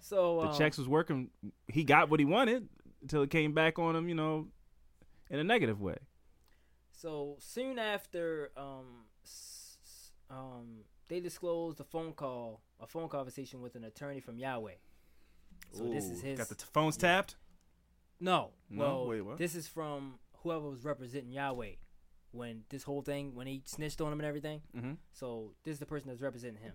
So 0.00 0.40
the 0.42 0.48
um, 0.48 0.58
checks 0.58 0.78
was 0.78 0.88
working. 0.88 1.30
He 1.66 1.84
got 1.84 2.08
what 2.10 2.20
he 2.20 2.26
wanted 2.26 2.68
until 3.02 3.22
it 3.22 3.30
came 3.30 3.52
back 3.52 3.78
on 3.78 3.94
him, 3.96 4.08
you 4.08 4.14
know, 4.14 4.48
in 5.30 5.38
a 5.38 5.44
negative 5.44 5.80
way. 5.80 5.96
So 6.92 7.36
soon 7.40 7.78
after, 7.78 8.50
um, 8.56 9.04
s- 9.24 10.12
um, 10.30 10.84
they 11.08 11.20
disclosed 11.20 11.80
a 11.80 11.84
phone 11.84 12.12
call, 12.12 12.62
a 12.80 12.86
phone 12.86 13.08
conversation 13.08 13.60
with 13.60 13.74
an 13.76 13.84
attorney 13.84 14.20
from 14.20 14.38
Yahweh. 14.38 14.74
So 15.72 15.84
this 15.84 16.04
is 16.06 16.22
Ooh, 16.22 16.26
his. 16.26 16.38
Got 16.38 16.48
the 16.48 16.54
t- 16.54 16.64
phones 16.72 16.96
tapped. 16.96 17.36
no, 18.20 18.50
No? 18.70 18.84
well, 18.84 19.06
Wait, 19.08 19.20
what? 19.20 19.38
this 19.38 19.54
is 19.54 19.68
from 19.68 20.18
whoever 20.42 20.68
was 20.68 20.84
representing 20.84 21.30
Yahweh. 21.32 21.72
when 22.30 22.62
this 22.68 22.82
whole 22.82 23.00
thing 23.00 23.34
when 23.34 23.46
he 23.46 23.62
snitched 23.64 24.00
on 24.02 24.12
him 24.12 24.18
and 24.20 24.26
everything. 24.26 24.60
Mm-hmm. 24.76 24.92
So 25.12 25.54
this 25.64 25.72
is 25.72 25.78
the 25.78 25.86
person 25.86 26.08
that's 26.08 26.20
representing 26.20 26.62
him. 26.62 26.74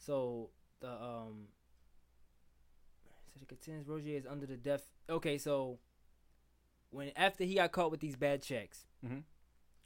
So 0.00 0.50
the 0.80 0.90
um 0.90 1.48
said 3.32 3.42
it 3.42 3.48
contends 3.48 3.86
Rozier 3.86 4.16
is 4.16 4.26
under 4.26 4.46
the 4.46 4.56
death. 4.56 4.88
Okay, 5.08 5.38
so 5.38 5.78
when 6.90 7.12
after 7.16 7.44
he 7.44 7.54
got 7.54 7.70
caught 7.70 7.90
with 7.90 8.00
these 8.00 8.16
bad 8.16 8.42
checks, 8.42 8.86
Mhm. 9.04 9.22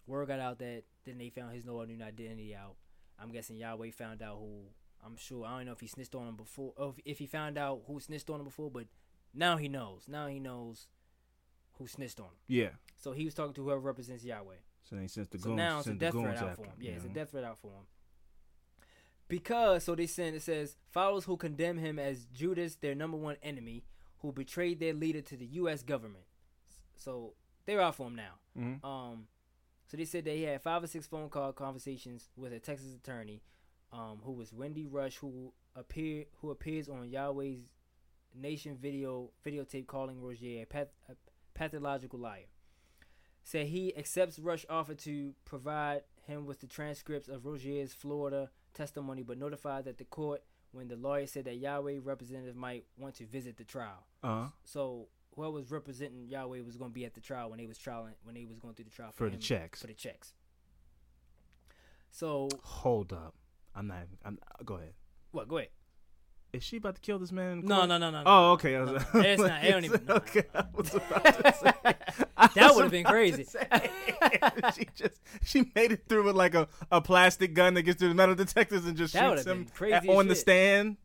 word 0.07 0.29
got 0.29 0.39
out 0.41 0.59
that 0.61 0.85
then 1.05 1.19
they 1.19 1.29
found 1.31 1.53
his 1.55 1.65
no 1.65 1.83
known 1.85 2.01
identity 2.01 2.55
out. 2.55 2.77
I'm 3.19 3.31
guessing 3.33 3.57
Yahweh 3.57 3.91
found 3.91 4.23
out 4.23 4.39
who. 4.39 4.65
I'm 5.05 5.17
sure 5.17 5.45
I 5.45 5.59
don't 5.59 5.67
know 5.67 5.73
if 5.73 5.81
he 5.81 5.87
snitched 5.87 6.15
on 6.15 6.27
him 6.29 6.37
before, 6.37 6.73
or 6.79 6.91
if, 6.97 7.01
if 7.05 7.19
he 7.19 7.27
found 7.27 7.59
out 7.59 7.83
who 7.87 8.01
snitched 8.01 8.31
on 8.31 8.41
him 8.41 8.45
before, 8.47 8.71
but 8.71 8.87
now 9.35 9.59
he 9.59 9.69
knows. 9.69 10.09
Now 10.09 10.29
he 10.29 10.41
knows 10.41 10.89
who 11.75 11.87
snitched 11.87 12.21
on 12.21 12.27
him. 12.29 12.39
Yeah. 12.47 12.71
So 12.97 13.13
he 13.13 13.27
was 13.27 13.35
talking 13.35 13.53
to 13.55 13.63
whoever 13.65 13.81
represents 13.81 14.25
Yahweh. 14.25 14.57
So 14.85 14.97
they 14.97 15.07
sent 15.09 15.31
the 15.31 15.39
So 15.39 15.49
goons. 15.49 15.57
now 15.59 15.79
it's 15.81 15.89
a 15.89 15.95
death 15.95 16.13
threat 16.15 16.37
out 16.39 16.57
for 16.57 16.65
him. 16.65 16.71
him, 16.71 16.77
Yeah, 16.81 16.93
it's 16.93 17.05
a 17.05 17.09
death 17.09 17.31
threat 17.33 17.45
out 17.45 17.59
for 17.59 17.73
him. 17.73 17.87
Because 19.29 19.85
so 19.85 19.95
they 19.95 20.07
send 20.07 20.37
it 20.37 20.43
says 20.43 20.77
followers 20.91 21.25
who 21.25 21.37
condemn 21.37 21.79
him 21.79 21.99
as 21.99 22.27
Judas, 22.27 22.77
their 22.77 22.95
number 22.95 23.17
one 23.17 23.37
enemy, 23.43 23.85
who 24.19 24.33
betrayed 24.33 24.81
their 24.81 24.93
leader 24.93 25.21
to 25.23 25.37
the 25.37 25.47
U.S. 25.47 25.83
government. 25.83 26.25
So 26.97 27.35
they're 27.67 27.81
out 27.81 27.95
for 27.95 28.07
him 28.07 28.17
now. 28.17 28.35
Mhm. 28.57 28.85
Um, 28.85 29.29
so 29.87 29.97
they 29.97 30.05
said 30.05 30.25
that 30.25 30.35
he 30.35 30.43
had 30.43 30.63
five 30.63 30.83
or 30.83 30.87
six 30.87 31.07
phone 31.07 31.29
call 31.29 31.53
conversations 31.53 32.29
with 32.37 32.53
a 32.53 32.59
Texas 32.59 32.95
attorney, 32.95 33.43
um, 33.93 34.21
who 34.25 34.33
was 34.33 34.53
Wendy 34.53 34.87
Rush, 34.87 35.17
who 35.17 35.53
appear 35.75 36.25
who 36.41 36.51
appears 36.51 36.89
on 36.89 37.09
Yahweh's 37.09 37.69
Nation 38.35 38.77
video 38.81 39.31
videotape 39.47 39.87
calling 39.87 40.21
Rozier 40.21 40.63
a, 40.63 40.67
path, 40.67 40.89
a 41.09 41.15
pathological 41.55 42.19
liar. 42.19 42.47
Said 43.45 43.67
he 43.67 43.95
accepts 43.97 44.39
Rush 44.39 44.65
offer 44.69 44.95
to 44.95 45.35
provide 45.45 46.03
him 46.27 46.47
with 46.47 46.61
the 46.61 46.67
transcripts 46.67 47.29
of 47.29 47.45
Rozier's 47.45 47.93
Florida 47.93 48.51
testimony, 48.75 49.23
but 49.23 49.39
notified 49.39 49.85
that 49.87 49.99
the 49.99 50.05
court 50.05 50.43
when 50.73 50.89
the 50.89 50.97
lawyer 50.97 51.27
said 51.27 51.45
that 51.45 51.55
Yahweh 51.57 52.01
representative 52.03 52.57
might 52.57 52.85
want 52.99 53.15
to 53.15 53.27
visit 53.27 53.57
the 53.57 53.65
trial. 53.65 54.05
Uh-huh. 54.25 54.49
So 54.65 55.07
whoever 55.37 55.53
was 55.53 55.71
representing 55.71 56.27
Yahweh 56.29 56.61
was 56.63 56.77
going 56.77 56.91
to 56.91 56.95
be 56.95 57.05
at 57.05 57.15
the 57.15 57.21
trial 57.21 57.49
when 57.51 57.59
they 57.59 57.67
was 57.67 57.79
trialing 57.79 58.15
when 58.25 58.35
they 58.35 58.45
was 58.45 58.59
going 58.59 58.75
through 58.75 58.87
the 58.87 58.91
trial 58.91 59.13
For 59.15 59.29
the 59.29 59.35
him- 59.35 59.41
checks. 59.41 59.81
For 59.81 59.87
the 59.87 59.95
checks. 59.95 60.33
So 62.11 62.49
Hold 62.63 63.13
up. 63.13 63.35
I'm 63.75 63.87
not. 63.89 64.05
I'm. 64.25 64.39
Go 64.65 64.75
ahead. 64.75 64.93
what? 65.33 65.49
Go 65.49 65.59
ahead. 65.59 65.71
Is 66.55 66.63
she 66.63 66.77
about 66.77 66.95
to 66.95 67.01
kill 67.01 67.19
this 67.19 67.33
man? 67.33 67.63
No, 67.65 67.85
no, 67.85 67.99
no, 67.99 68.11
no. 68.11 68.23
no, 68.23 68.23
Oh, 68.25 68.53
okay. 68.53 68.77
I 68.77 68.85
no, 68.85 68.93
was, 68.95 69.03
no. 69.15 69.21
It's 69.21 69.43
not. 69.43 69.65
It 69.65 69.71
don't 69.73 69.85
even. 69.85 70.05
no, 70.07 70.15
no, 70.15 70.17
okay. 70.21 70.43
no, 70.55 70.61
I 70.61 70.67
was 70.75 70.95
about 70.95 71.25
to 71.25 71.53
say. 71.85 71.95
That 72.55 72.75
would've 72.75 72.91
been 72.91 73.05
crazy. 73.05 73.45
she 74.75 74.87
just 74.95 75.21
she 75.45 75.71
made 75.75 75.93
it 75.93 76.05
through 76.09 76.25
with 76.25 76.37
like 76.37 76.55
a, 76.55 76.69
a 76.91 77.01
plastic 77.01 77.55
gun 77.55 77.75
that 77.75 77.83
gets 77.83 77.99
through 77.99 78.09
the 78.11 78.15
metal 78.15 78.35
detectors 78.35 78.85
and 78.87 78.97
just 78.97 79.15
That 79.15 79.39
shoots 79.39 79.47
him 79.47 79.67
at- 79.93 80.09
on 80.09 80.29
the 80.29 80.35
stand. 80.37 80.97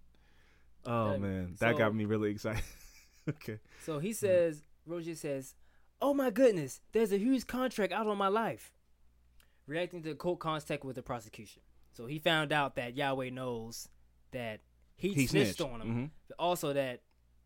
Oh 0.86 1.12
That- 1.12 1.22
man, 1.22 1.56
that 1.60 1.74
so- 1.74 1.78
got 1.78 1.96
me 1.96 2.06
really 2.06 2.32
excited. 2.32 2.64
okay. 3.30 3.60
So 3.86 4.00
he 4.00 4.14
says, 4.14 4.64
Rozier 4.86 5.16
says, 5.16 5.56
"Oh 6.02 6.14
my 6.14 6.30
goodness, 6.30 6.82
there's 6.92 7.12
a 7.12 7.18
huge 7.18 7.48
contract 7.48 7.92
out 7.92 8.08
on 8.08 8.18
my 8.18 8.28
life." 8.28 8.72
Reacting 9.68 10.02
to 10.04 10.10
the 10.10 10.16
court 10.16 10.40
contact 10.40 10.84
with 10.84 10.96
the 10.96 11.04
prosecution, 11.04 11.62
so 11.94 12.06
he 12.08 12.18
found 12.18 12.52
out 12.52 12.76
that 12.76 12.96
Yahweh 12.96 13.30
knows 13.30 13.88
that 14.32 14.62
he, 15.00 15.10
He 15.14 15.28
snitched, 15.28 15.56
snitched. 15.58 15.62
on 15.74 15.82
him. 15.82 16.12
Mhm. 16.30 16.34
Also 16.38 16.74
that, 16.74 17.02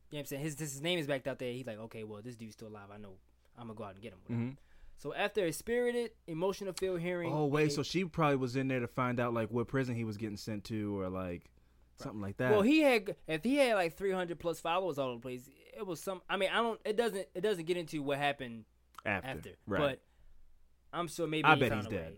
you 0.10 0.16
know 0.16 0.18
what 0.18 0.20
I'm 0.20 0.26
saying, 0.26 0.42
his 0.44 0.60
his 0.60 0.82
name 0.82 1.00
is 1.00 1.08
backed 1.08 1.28
out 1.28 1.40
there. 1.40 1.52
He's 1.54 1.66
like, 1.66 1.80
okay, 1.80 2.04
well, 2.04 2.22
this 2.22 2.36
dude's 2.36 2.54
still 2.54 2.68
alive. 2.68 2.90
I 2.94 2.98
know, 2.98 3.14
I'm 3.58 3.68
gonna 3.68 3.78
go 3.78 3.84
out 3.86 3.94
and 3.94 4.02
get 4.02 4.14
him. 4.14 4.20
Mhm. 4.30 4.58
So 4.98 5.14
after 5.14 5.46
a 5.46 5.52
spirited, 5.52 6.12
emotional 6.28 6.74
filled 6.74 7.02
hearing, 7.02 7.32
Oh 7.34 7.46
wait, 7.46 7.66
they- 7.66 7.70
so 7.70 7.84
she 7.84 8.06
probably 8.06 8.36
was 8.38 8.56
in 8.56 8.68
there 8.68 8.80
to 8.80 8.88
find 8.88 9.20
out 9.20 9.34
like 9.34 9.50
what 9.52 9.68
prison 9.68 9.96
he 9.96 10.04
was 10.04 10.18
getting 10.18 10.38
sent 10.38 10.64
to, 10.66 11.00
or 11.02 11.10
like 11.10 11.50
something 11.98 12.22
like 12.22 12.38
that. 12.38 12.52
Well, 12.52 12.62
he 12.62 12.80
had 12.82 13.16
if 13.28 13.44
he 13.44 13.56
had 13.58 13.76
like 13.76 13.96
300 13.98 14.40
plus 14.40 14.60
followers 14.60 14.98
all 14.98 15.08
over 15.10 15.16
the 15.18 15.22
place, 15.22 15.50
it 15.76 15.86
was 15.86 16.00
some. 16.02 16.22
I 16.30 16.38
mean, 16.38 16.50
I 16.52 16.58
don't. 16.58 16.80
It 16.86 16.96
doesn't. 16.96 17.28
It 17.34 17.42
doesn't 17.42 17.66
get 17.66 17.78
into 17.78 18.02
what 18.02 18.18
happened 18.18 18.66
after, 19.06 19.28
after. 19.30 19.50
right? 19.68 19.80
But 19.80 20.02
I'm 20.94 21.08
sure 21.08 21.28
maybe 21.28 21.46
I 21.46 21.56
bet 21.56 21.74
he's 21.74 21.88
dead. 21.88 22.18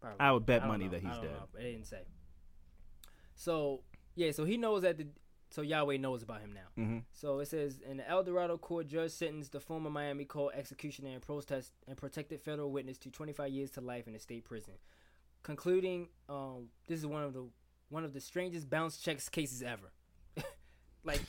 Probably. 0.00 0.20
I 0.20 0.32
would 0.32 0.46
bet 0.46 0.62
I 0.62 0.66
money 0.68 0.84
know. 0.86 0.90
that 0.92 1.00
he's 1.00 1.10
I 1.10 1.14
don't 1.14 1.22
dead. 1.24 1.32
know, 1.32 1.48
it 1.58 1.62
didn't 1.62 1.86
say. 1.86 2.02
So 3.34 3.82
yeah, 4.14 4.32
so 4.32 4.44
he 4.44 4.56
knows 4.56 4.82
that 4.82 4.98
the 4.98 5.06
so 5.50 5.62
Yahweh 5.62 5.96
knows 5.96 6.22
about 6.22 6.40
him 6.40 6.52
now. 6.52 6.82
mm-hmm. 6.82 6.98
So 7.12 7.40
it 7.40 7.48
says 7.48 7.80
an 7.88 8.00
El 8.06 8.22
Dorado 8.22 8.56
court 8.56 8.86
judge 8.86 9.10
sentenced 9.10 9.52
the 9.52 9.60
former 9.60 9.90
Miami 9.90 10.24
Court 10.24 10.54
executioner 10.56 11.10
and 11.10 11.20
protest 11.20 11.72
and 11.88 11.96
protected 11.96 12.40
federal 12.40 12.70
witness 12.70 12.98
to 12.98 13.10
25 13.10 13.50
years 13.50 13.70
to 13.72 13.80
life 13.80 14.06
in 14.06 14.14
a 14.14 14.20
state 14.20 14.44
prison, 14.44 14.74
concluding, 15.42 16.08
um, 16.28 16.68
this 16.86 17.00
is 17.00 17.06
one 17.06 17.24
of 17.24 17.32
the 17.32 17.46
one 17.88 18.04
of 18.04 18.12
the 18.12 18.20
strangest 18.20 18.70
bounce 18.70 18.98
checks 18.98 19.28
cases 19.28 19.62
ever. 19.62 19.90
like, 21.04 21.20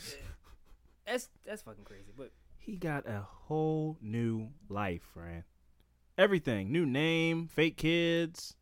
that's 1.08 1.30
that's 1.44 1.64
fucking 1.64 1.84
crazy. 1.86 2.12
But 2.16 2.32
He 2.58 2.76
got 2.76 3.08
a 3.08 3.26
whole 3.28 3.98
new 4.02 4.50
life, 4.70 5.02
friend. 5.14 5.44
Everything, 6.18 6.72
new 6.72 6.86
name, 6.86 7.48
fake 7.48 7.78
kids, 7.78 8.56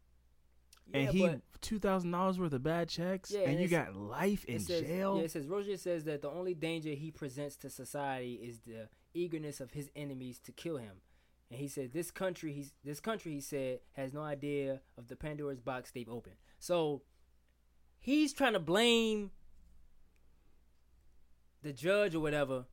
yeah, 0.93 0.99
and 0.99 1.09
he 1.09 1.29
two 1.61 1.79
thousand 1.79 2.11
dollars 2.11 2.39
worth 2.39 2.53
of 2.53 2.63
bad 2.63 2.89
checks, 2.89 3.31
Yeah, 3.31 3.41
and 3.41 3.51
and 3.51 3.61
you 3.61 3.67
got 3.67 3.95
life 3.95 4.45
in 4.45 4.59
says, 4.59 4.81
jail. 4.81 5.17
Yeah, 5.17 5.23
it 5.23 5.31
says 5.31 5.45
Rozier 5.47 5.77
says 5.77 6.03
that 6.05 6.21
the 6.21 6.29
only 6.29 6.53
danger 6.53 6.91
he 6.91 7.11
presents 7.11 7.55
to 7.57 7.69
society 7.69 8.33
is 8.33 8.59
the 8.59 8.89
eagerness 9.13 9.59
of 9.59 9.71
his 9.71 9.89
enemies 9.95 10.39
to 10.39 10.51
kill 10.51 10.77
him. 10.77 11.01
And 11.51 11.59
he 11.59 11.67
said 11.67 11.93
this 11.93 12.11
country 12.11 12.53
he's 12.53 12.73
this 12.83 12.99
country 12.99 13.33
he 13.33 13.41
said 13.41 13.79
has 13.93 14.13
no 14.13 14.21
idea 14.21 14.81
of 14.97 15.07
the 15.07 15.15
Pandora's 15.15 15.61
box 15.61 15.91
they've 15.91 16.07
opened. 16.09 16.35
So 16.59 17.01
he's 17.99 18.33
trying 18.33 18.53
to 18.53 18.59
blame 18.59 19.31
the 21.61 21.73
judge 21.73 22.15
or 22.15 22.19
whatever 22.19 22.65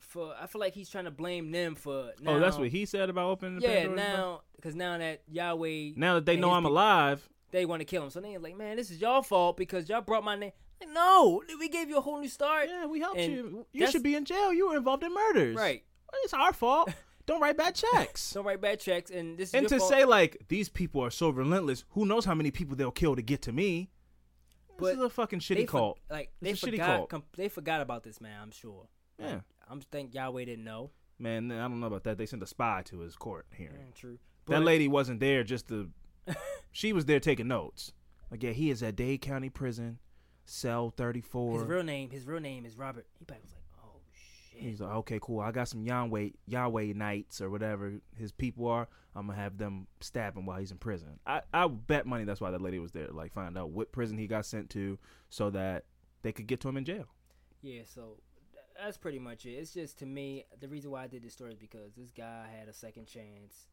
for 0.00 0.34
I 0.40 0.46
feel 0.46 0.60
like 0.60 0.74
he's 0.74 0.88
trying 0.90 1.04
to 1.04 1.10
blame 1.10 1.50
them 1.52 1.74
for 1.76 2.10
now, 2.20 2.32
oh, 2.32 2.40
that's 2.40 2.56
what 2.58 2.68
he 2.68 2.84
said 2.84 3.08
about 3.10 3.28
opening 3.30 3.60
the 3.60 3.62
Yeah, 3.62 3.74
Pandora's 3.86 3.96
now 3.96 4.40
because 4.56 4.74
now 4.74 4.98
that 4.98 5.22
Yahweh 5.28 5.92
Now 5.96 6.14
that 6.14 6.26
they 6.26 6.32
and 6.34 6.40
know 6.42 6.48
his 6.48 6.56
I'm 6.56 6.62
people- 6.64 6.72
alive, 6.72 7.28
they 7.52 7.64
want 7.66 7.80
to 7.80 7.84
kill 7.84 8.02
him. 8.04 8.10
So 8.10 8.20
they're 8.20 8.38
like, 8.38 8.56
man, 8.56 8.76
this 8.76 8.90
is 8.90 9.00
y'all 9.00 9.22
fault 9.22 9.56
because 9.56 9.88
y'all 9.88 10.00
brought 10.00 10.24
my 10.24 10.36
name. 10.36 10.52
Like, 10.80 10.90
no, 10.92 11.42
we 11.58 11.68
gave 11.68 11.88
you 11.88 11.98
a 11.98 12.00
whole 12.00 12.18
new 12.20 12.28
start. 12.28 12.68
yeah, 12.68 12.86
we 12.86 13.00
helped 13.00 13.18
And 13.18 13.32
you. 13.32 13.66
You 13.72 13.80
that's- 13.80 13.92
should 13.92 14.02
be 14.02 14.14
in 14.14 14.24
jail. 14.24 14.52
You 14.52 14.68
were 14.70 14.76
involved 14.76 15.02
in 15.04 15.12
murders. 15.12 15.56
Right. 15.56 15.84
Well, 16.10 16.20
It's 16.24 16.34
our 16.34 16.52
fault. 16.52 16.90
Don't 17.26 17.40
write 17.40 17.56
bad 17.56 17.76
checks. 17.76 18.32
Don't 18.32 18.44
write 18.44 18.60
bad 18.60 18.80
checks, 18.80 19.10
and 19.10 19.38
this 19.38 19.50
is 19.50 19.54
and 19.54 19.62
your 19.62 19.68
to 19.68 19.78
fault. 19.78 19.90
say 19.92 20.04
like 20.04 20.38
these 20.48 20.68
people 20.68 21.00
are 21.04 21.10
so 21.10 21.28
relentless, 21.30 21.84
who 21.90 22.04
knows 22.06 22.24
how 22.24 22.34
many 22.34 22.50
people 22.50 22.74
they'll 22.74 22.90
kill 22.90 23.14
to 23.14 23.22
get 23.22 23.42
to 23.42 23.52
me? 23.52 23.90
But 24.78 24.86
this 24.86 24.96
is 24.96 25.02
a 25.02 25.10
fucking 25.10 25.40
shitty 25.40 25.66
for- 25.66 25.78
cult. 25.78 25.98
like 26.10 26.32
they 26.40 26.50
It's 26.50 26.62
a 26.62 26.66
shitty 26.66 26.70
forgot, 26.72 26.96
cult. 26.96 27.10
com- 27.10 27.22
they 27.36 27.48
forgot 27.48 27.82
about 27.82 28.02
this 28.02 28.20
man. 28.20 28.40
I'm 28.42 28.50
sure. 28.50 28.88
Yeah. 29.18 29.40
I'm 29.70 29.78
just 29.78 29.90
think 29.90 30.14
Yahweh 30.14 30.44
didn't 30.46 30.64
know. 30.64 30.90
Man, 31.18 31.52
I 31.52 31.62
don't 31.62 31.80
know 31.80 31.86
about 31.86 32.04
that. 32.04 32.18
They 32.18 32.26
sent 32.26 32.42
a 32.42 32.46
spy 32.46 32.82
to 32.86 33.00
his 33.00 33.14
court 33.14 33.46
hearing. 33.54 33.76
Mm, 33.90 33.94
true. 33.94 34.18
that 34.48 34.62
lady 34.62 34.88
wasn't 34.88 35.20
there 35.20 35.44
just 35.44 35.68
to. 35.68 35.90
she 36.72 36.92
was 36.92 37.04
there 37.04 37.20
taking 37.20 37.48
notes. 37.48 37.92
Like, 38.30 38.42
yeah, 38.42 38.50
he 38.50 38.70
is 38.70 38.82
at 38.82 38.96
Dade 38.96 39.20
County 39.20 39.48
Prison, 39.48 39.98
cell 40.44 40.90
34. 40.96 41.60
His 41.60 41.68
real 41.68 41.82
name, 41.82 42.10
his 42.10 42.26
real 42.26 42.40
name 42.40 42.64
is 42.64 42.76
Robert. 42.76 43.06
He 43.18 43.24
probably 43.24 43.42
was 43.44 43.52
like, 43.52 43.84
oh 43.84 44.00
shit. 44.12 44.62
He's 44.62 44.80
like, 44.80 44.94
okay, 44.96 45.18
cool. 45.20 45.40
I 45.40 45.52
got 45.52 45.68
some 45.68 45.82
Yahweh 45.82 46.30
Yahweh 46.46 46.92
Knights 46.94 47.40
or 47.40 47.50
whatever 47.50 48.00
his 48.16 48.32
people 48.32 48.66
are. 48.68 48.88
I'm 49.14 49.26
gonna 49.26 49.38
have 49.38 49.58
them 49.58 49.86
stab 50.00 50.36
him 50.36 50.46
while 50.46 50.58
he's 50.58 50.70
in 50.70 50.78
prison. 50.78 51.18
I 51.26 51.42
I 51.52 51.66
bet 51.68 52.06
money 52.06 52.24
that's 52.24 52.40
why 52.40 52.50
that 52.50 52.62
lady 52.62 52.78
was 52.78 52.92
there, 52.92 53.08
like 53.08 53.32
find 53.32 53.58
out 53.58 53.70
what 53.70 53.92
prison 53.92 54.16
he 54.16 54.26
got 54.26 54.46
sent 54.46 54.70
to, 54.70 54.98
so 55.28 55.50
that 55.50 55.84
they 56.22 56.32
could 56.32 56.46
get 56.46 56.60
to 56.60 56.68
him 56.68 56.76
in 56.76 56.84
jail. 56.84 57.06
Yeah, 57.62 57.82
so 57.84 58.18
that's 58.84 58.98
pretty 58.98 59.18
much 59.18 59.46
it. 59.46 59.50
It's 59.52 59.72
just 59.72 59.98
to 59.98 60.06
me, 60.06 60.44
the 60.60 60.68
reason 60.68 60.90
why 60.90 61.04
I 61.04 61.06
did 61.06 61.22
this 61.22 61.32
story 61.32 61.52
is 61.52 61.58
because 61.58 61.92
this 61.96 62.10
guy 62.10 62.46
had 62.58 62.68
a 62.68 62.72
second 62.72 63.06
chance 63.06 63.66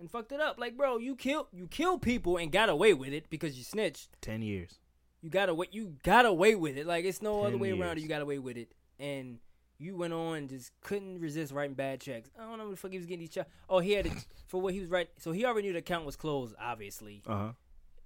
and 0.00 0.10
fucked 0.10 0.32
it 0.32 0.40
up. 0.40 0.58
Like, 0.58 0.76
bro, 0.76 0.98
you 0.98 1.14
killed 1.16 1.46
you 1.52 1.66
killed 1.68 2.02
people 2.02 2.36
and 2.36 2.50
got 2.52 2.68
away 2.68 2.94
with 2.94 3.12
it 3.12 3.30
because 3.30 3.56
you 3.56 3.64
snitched. 3.64 4.08
Ten 4.20 4.42
years. 4.42 4.78
You 5.20 5.30
got 5.30 5.48
away 5.48 5.66
you 5.72 5.96
got 6.02 6.26
away 6.26 6.54
with 6.54 6.76
it. 6.76 6.86
Like 6.86 7.04
it's 7.04 7.22
no 7.22 7.40
other 7.42 7.52
10 7.52 7.60
way 7.60 7.70
around 7.72 7.98
it. 7.98 8.02
You 8.02 8.08
got 8.08 8.22
away 8.22 8.38
with 8.38 8.56
it. 8.56 8.72
And 8.98 9.38
you 9.78 9.96
went 9.96 10.12
on 10.12 10.36
and 10.36 10.48
just 10.48 10.70
couldn't 10.80 11.18
resist 11.20 11.52
writing 11.52 11.74
bad 11.74 12.00
checks. 12.00 12.30
I 12.38 12.42
don't 12.44 12.58
know 12.58 12.64
what 12.64 12.70
the 12.72 12.76
fuck 12.76 12.92
he 12.92 12.98
was 12.98 13.06
getting 13.06 13.20
these 13.20 13.30
checks. 13.30 13.48
Oh, 13.68 13.80
he 13.80 13.92
had 13.92 14.06
it 14.06 14.12
for 14.46 14.60
what 14.60 14.72
he 14.74 14.80
was 14.80 14.88
writing. 14.88 15.12
So 15.18 15.32
he 15.32 15.44
already 15.44 15.66
knew 15.68 15.72
the 15.72 15.80
account 15.80 16.04
was 16.06 16.14
closed, 16.16 16.54
obviously, 16.60 17.22
Uh 17.26 17.36
huh. 17.36 17.52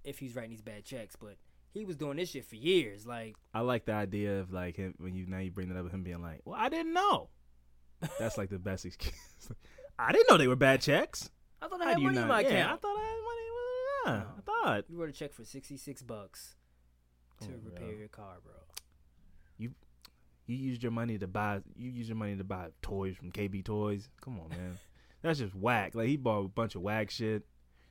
if 0.05 0.19
he's 0.19 0.35
writing 0.35 0.51
these 0.51 0.63
bad 0.63 0.85
checks. 0.85 1.15
But 1.17 1.37
he 1.79 1.85
was 1.85 1.97
doing 1.97 2.17
this 2.17 2.31
shit 2.31 2.45
for 2.45 2.57
years. 2.57 3.07
Like, 3.07 3.37
I 3.55 3.61
like 3.61 3.85
the 3.87 3.93
idea 3.93 4.41
of 4.41 4.53
like 4.53 4.77
him 4.77 4.95
when 4.99 5.15
you 5.15 5.27
now 5.27 5.39
you 5.39 5.51
bring 5.51 5.69
that 5.69 5.77
up 5.79 5.85
with 5.85 5.93
him 5.93 6.03
being 6.03 6.21
like, 6.23 6.41
"Well, 6.45 6.57
I 6.59 6.69
didn't 6.69 6.93
know." 6.93 7.31
That's 8.19 8.39
like 8.39 8.51
the 8.51 8.59
best 8.59 8.85
excuse. 8.85 9.15
I 9.99 10.13
didn't 10.13 10.31
know 10.31 10.37
they 10.39 10.47
were 10.49 10.57
bad 10.57 10.81
checks. 10.81 11.31
I 11.61 11.67
thought 11.69 11.81
I 11.81 11.85
How 11.85 11.91
had 11.91 11.99
money 12.03 12.09
in 12.17 12.23
not- 12.23 12.29
my 12.29 12.41
yeah, 12.43 12.49
account. 12.49 12.73
I 12.73 12.77
thought 12.77 12.97
I 12.97 13.03
had 13.03 13.11
money. 13.11 13.25
Yeah, 14.07 14.13
No. 14.13 14.27
I 14.39 14.41
thought. 14.71 14.85
You 14.89 14.97
wrote 15.01 15.09
a 15.09 15.13
check 15.13 15.33
for 15.33 15.45
sixty 15.45 15.77
six 15.77 16.03
bucks 16.03 16.55
to 17.41 17.49
Oh, 17.49 17.61
repair 17.65 17.91
yeah. 17.93 17.99
your 17.99 18.09
car, 18.09 18.37
bro. 18.45 18.53
You 19.57 19.73
you 20.47 20.57
used 20.57 20.83
your 20.83 20.93
money 20.93 21.19
to 21.19 21.27
buy. 21.27 21.61
You 21.77 21.91
used 21.91 22.09
your 22.09 22.17
money 22.17 22.37
to 22.37 22.45
buy 22.45 22.69
toys 22.83 23.17
from 23.17 23.33
KB 23.33 23.65
Toys. 23.65 24.09
Come 24.21 24.39
on, 24.41 24.51
man. 24.51 24.79
That's 25.23 25.41
just 25.41 25.55
whack. 25.55 25.95
Like 25.97 26.07
he 26.07 26.17
bought 26.17 26.45
a 26.45 26.49
bunch 26.49 26.75
of 26.77 26.83
whack 26.83 27.11
shit. 27.11 27.45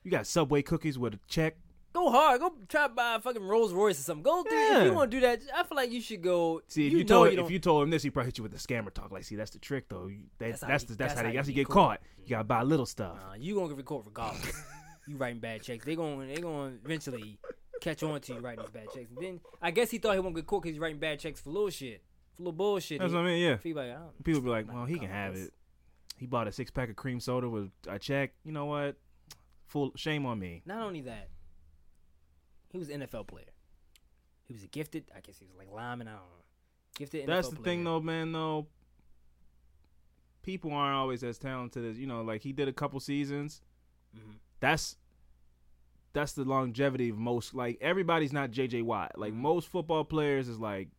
You 0.03 0.11
got 0.11 0.25
Subway 0.25 0.61
cookies 0.61 0.97
with 0.97 1.15
a 1.15 1.19
check. 1.27 1.57
Go 1.97 2.11
hard. 2.11 2.39
Go 2.41 2.53
try 2.69 2.87
to 2.87 2.93
buy 2.93 3.15
a 3.15 3.19
fucking 3.19 3.41
Rolls 3.41 3.73
Royce 3.73 3.99
or 3.99 4.03
something. 4.03 4.23
Go 4.23 4.43
do 4.43 4.53
Yeah. 4.53 4.79
if 4.81 4.85
you 4.85 4.93
want 4.93 5.09
to 5.11 5.17
do 5.17 5.21
that. 5.21 5.41
I 5.55 5.63
feel 5.63 5.75
like 5.75 5.91
you 5.91 5.99
should 6.01 6.21
go. 6.21 6.61
See, 6.67 6.85
if 6.87 6.91
you, 6.93 6.99
you, 6.99 7.03
told 7.03 7.33
you 7.33 7.43
if 7.43 7.49
you 7.49 7.59
told 7.59 7.83
him 7.83 7.89
this, 7.89 8.03
he 8.03 8.09
probably 8.11 8.27
hit 8.27 8.37
you 8.37 8.43
with 8.43 8.51
the 8.51 8.59
scammer 8.59 8.93
talk. 8.93 9.11
Like, 9.11 9.23
see, 9.23 9.35
that's 9.35 9.51
the 9.51 9.59
trick 9.59 9.89
though. 9.89 10.07
You, 10.07 10.19
that, 10.37 10.59
That's 10.59 10.61
that's 10.61 10.83
how 10.83 10.87
the, 10.87 10.93
you- 10.93 10.95
that's, 10.97 11.13
how, 11.13 11.15
that's 11.15 11.15
they, 11.15 11.27
how 11.29 11.33
that's 11.33 11.47
how 11.47 11.49
you 11.49 11.55
get 11.55 11.67
get 11.67 11.73
caught. 11.73 12.01
You 12.23 12.29
gotta 12.29 12.43
buy 12.43 12.61
little 12.63 12.85
stuff. 12.85 13.15
Nah, 13.15 13.33
you 13.35 13.55
gonna 13.55 13.73
get 13.73 13.85
caught 13.85 14.05
regardless. 14.05 14.63
you 15.07 15.17
writing 15.17 15.39
bad 15.39 15.63
checks. 15.63 15.85
They 15.85 15.95
going 15.95 16.27
they 16.27 16.39
going 16.41 16.79
eventually 16.85 17.39
catch 17.81 18.03
on 18.03 18.19
to 18.21 18.33
you 18.33 18.39
writing 18.39 18.63
these 18.63 18.71
bad 18.71 18.87
checks. 18.93 19.09
And 19.15 19.17
then 19.25 19.39
I 19.61 19.71
guess 19.71 19.89
he 19.89 19.97
thought 19.97 20.13
he 20.13 20.19
won't 20.19 20.35
get 20.35 20.45
caught 20.45 20.61
because 20.63 20.75
he's 20.75 20.79
writing 20.81 20.99
bad 20.99 21.19
checks 21.19 21.39
for 21.41 21.49
little 21.49 21.69
shit, 21.71 22.03
for 22.35 22.43
little 22.43 22.51
bullshit. 22.53 22.99
That's 22.99 23.11
He- 23.11 23.15
what 23.17 23.23
I 23.23 23.27
mean. 23.27 23.41
Yeah. 23.43 23.57
he 23.63 23.73
like, 23.73 23.89
I 23.91 23.97
People 24.23 24.41
be 24.41 24.49
like, 24.49 24.71
well, 24.71 24.85
he 24.85 24.99
can 24.99 25.09
have 25.09 25.33
this. 25.33 25.47
it. 25.47 25.53
He 26.17 26.25
bought 26.27 26.47
a 26.47 26.51
six 26.51 26.69
pack 26.69 26.89
of 26.89 26.95
cream 26.95 27.19
soda 27.19 27.49
with 27.49 27.69
a 27.87 27.97
check. 27.99 28.33
You 28.43 28.51
know 28.51 28.65
what? 28.65 28.97
Full 29.67 29.91
shame 29.95 30.25
on 30.25 30.39
me. 30.39 30.61
Not 30.65 30.81
only 30.81 31.01
that, 31.01 31.29
he 32.69 32.77
was 32.77 32.89
an 32.89 33.01
NFL 33.01 33.27
player. 33.27 33.45
He 34.45 34.53
was 34.53 34.63
a 34.63 34.67
gifted. 34.67 35.05
I 35.15 35.19
guess 35.21 35.37
he 35.37 35.45
was 35.45 35.55
like 35.57 35.69
lineman. 35.71 36.07
I 36.07 36.11
don't 36.11 36.19
know. 36.21 36.43
Gifted. 36.97 37.27
That's 37.27 37.49
NFL 37.49 37.55
the 37.57 37.63
thing, 37.63 37.83
though, 37.83 37.99
man. 37.99 38.31
Though 38.31 38.67
people 40.43 40.71
aren't 40.71 40.95
always 40.95 41.23
as 41.23 41.37
talented 41.37 41.85
as 41.85 41.99
you 41.99 42.07
know. 42.07 42.21
Like 42.21 42.41
he 42.41 42.53
did 42.53 42.67
a 42.67 42.73
couple 42.73 42.99
seasons. 42.99 43.61
Mhm. 44.15 44.35
That's 44.59 44.95
that's 46.13 46.33
the 46.33 46.43
longevity 46.45 47.09
of 47.09 47.17
most. 47.17 47.53
Like 47.53 47.77
everybody's 47.81 48.33
not 48.33 48.51
JJ 48.51 48.81
Watt. 48.83 49.17
Like 49.17 49.33
Mhm. 49.33 49.37
most 49.37 49.67
football 49.67 50.03
players 50.05 50.47
is 50.47 50.59
like 50.59 50.89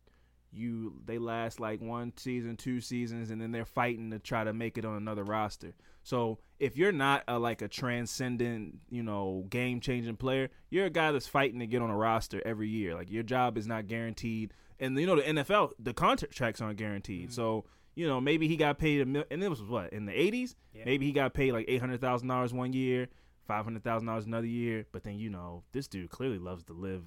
you. 0.51 1.01
They 1.05 1.17
last 1.17 1.59
like 1.59 1.81
one 1.81 2.13
season, 2.17 2.57
two 2.57 2.81
seasons, 2.81 3.29
and 3.29 3.41
then 3.41 3.51
they're 3.51 3.65
fighting 3.65 4.11
to 4.11 4.19
try 4.19 4.43
to 4.43 4.53
make 4.53 4.77
it 4.77 4.85
on 4.85 4.95
another 4.95 5.23
roster. 5.23 5.73
So 6.03 6.39
if 6.59 6.77
you're 6.77 6.91
not 6.91 7.23
a 7.27 7.37
like 7.39 7.61
a 7.61 7.67
transcendent, 7.67 8.79
you 8.89 9.03
know, 9.03 9.45
game 9.49 9.79
changing 9.79 10.15
player, 10.17 10.49
you're 10.69 10.85
a 10.85 10.89
guy 10.89 11.11
that's 11.11 11.27
fighting 11.27 11.59
to 11.59 11.67
get 11.67 11.81
on 11.81 11.89
a 11.89 11.97
roster 11.97 12.41
every 12.45 12.67
year. 12.69 12.95
Like 12.95 13.11
your 13.11 13.23
job 13.23 13.57
is 13.57 13.67
not 13.67 13.87
guaranteed, 13.87 14.53
and 14.79 14.97
you 14.99 15.05
know 15.05 15.15
the 15.17 15.21
NFL, 15.23 15.71
the 15.79 15.93
contracts 15.93 16.61
aren't 16.61 16.77
guaranteed. 16.77 17.29
Mhm. 17.29 17.33
So 17.33 17.65
you 17.95 18.07
know 18.07 18.19
maybe 18.21 18.47
he 18.47 18.55
got 18.57 18.77
paid 18.79 19.01
a 19.01 19.05
mil, 19.05 19.25
and 19.29 19.43
it 19.43 19.49
was 19.49 19.61
what 19.61 19.93
in 19.93 20.05
the 20.05 20.13
'80s. 20.13 20.55
Yeah. 20.73 20.83
Maybe 20.85 21.05
he 21.05 21.11
got 21.11 21.33
paid 21.33 21.51
like 21.53 21.65
eight 21.67 21.81
hundred 21.81 22.01
thousand 22.01 22.27
dollars 22.27 22.53
one 22.53 22.73
year, 22.73 23.07
five 23.47 23.63
hundred 23.65 23.83
thousand 23.83 24.07
dollars 24.07 24.25
another 24.25 24.47
year. 24.47 24.85
But 24.91 25.03
then 25.03 25.19
you 25.19 25.29
know 25.29 25.63
this 25.73 25.87
dude 25.87 26.09
clearly 26.09 26.39
loves 26.39 26.63
to 26.65 26.73
live 26.73 27.03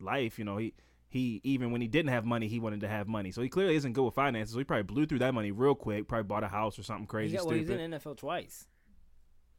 life. 0.00 0.38
You 0.38 0.44
know 0.44 0.56
he. 0.56 0.74
He 1.10 1.40
even 1.42 1.72
when 1.72 1.80
he 1.80 1.88
didn't 1.88 2.10
have 2.10 2.24
money, 2.24 2.46
he 2.46 2.60
wanted 2.60 2.80
to 2.80 2.88
have 2.88 3.08
money. 3.08 3.32
So 3.32 3.42
he 3.42 3.48
clearly 3.48 3.74
isn't 3.74 3.92
good 3.94 4.04
with 4.04 4.14
finances. 4.14 4.52
So 4.52 4.58
he 4.58 4.64
probably 4.64 4.84
blew 4.84 5.06
through 5.06 5.18
that 5.18 5.34
money 5.34 5.50
real 5.50 5.74
quick. 5.74 6.06
Probably 6.06 6.22
bought 6.22 6.44
a 6.44 6.48
house 6.48 6.78
or 6.78 6.84
something 6.84 7.06
crazy 7.06 7.36
got, 7.36 7.46
well, 7.46 7.56
he's 7.56 7.68
in 7.68 7.90
NFL 7.90 8.16
twice. 8.16 8.66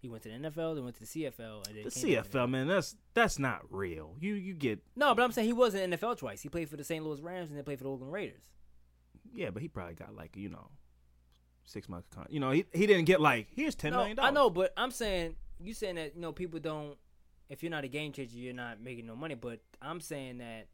He 0.02 0.10
went 0.10 0.24
to 0.24 0.30
the 0.30 0.36
NFL, 0.36 0.76
then 0.76 0.84
went 0.84 0.96
to 0.96 1.02
the 1.02 1.06
CFL, 1.06 1.68
and 1.68 1.76
then 1.76 1.84
The 1.84 1.90
CFL, 1.92 2.50
man, 2.50 2.68
that's 2.68 2.96
that's 3.14 3.38
not 3.38 3.62
real. 3.70 4.16
You 4.20 4.34
you 4.34 4.54
get 4.54 4.82
No, 4.96 5.14
but 5.14 5.24
I'm 5.24 5.32
saying 5.34 5.46
he 5.46 5.54
was 5.54 5.76
in 5.76 5.92
NFL 5.92 6.18
twice. 6.18 6.42
He 6.42 6.50
played 6.50 6.70
for 6.70 6.78
the 6.78 6.84
St. 6.84 7.06
Louis 7.06 7.20
Rams 7.20 7.50
and 7.50 7.58
then 7.58 7.66
played 7.66 7.78
for 7.78 7.84
the 7.84 7.92
Oakland 7.92 8.14
Raiders. 8.14 8.42
yeah, 9.34 9.50
but 9.52 9.62
he 9.62 9.68
probably 9.68 9.96
got 9.96 10.16
like 10.16 10.36
you 10.38 10.50
know 10.50 10.70
six 11.66 11.90
months. 11.90 12.08
Con- 12.10 12.28
you 12.30 12.40
know, 12.40 12.52
he 12.52 12.66
he 12.74 12.88
didn't 12.88 13.06
get 13.06 13.20
like 13.20 13.48
here's 13.54 13.76
ten 13.76 13.92
no, 13.92 14.00
million 14.00 14.20
I 14.20 14.32
know, 14.32 14.50
but 14.50 14.74
I'm 14.78 14.92
saying 14.92 15.36
you 15.60 15.74
saying 15.74 15.96
that 15.96 16.16
you 16.16 16.22
know 16.22 16.32
people 16.32 16.60
don't. 16.60 16.98
If 17.50 17.62
you're 17.62 17.70
not 17.70 17.84
a 17.84 17.90
game 17.90 18.14
changer, 18.14 18.38
you're 18.38 18.54
not 18.54 18.80
making 18.82 19.06
no 19.06 19.16
money. 19.16 19.36
But 19.36 19.60
I'm 19.82 20.00
saying 20.00 20.38
that 20.38 20.44
at- 20.44 20.68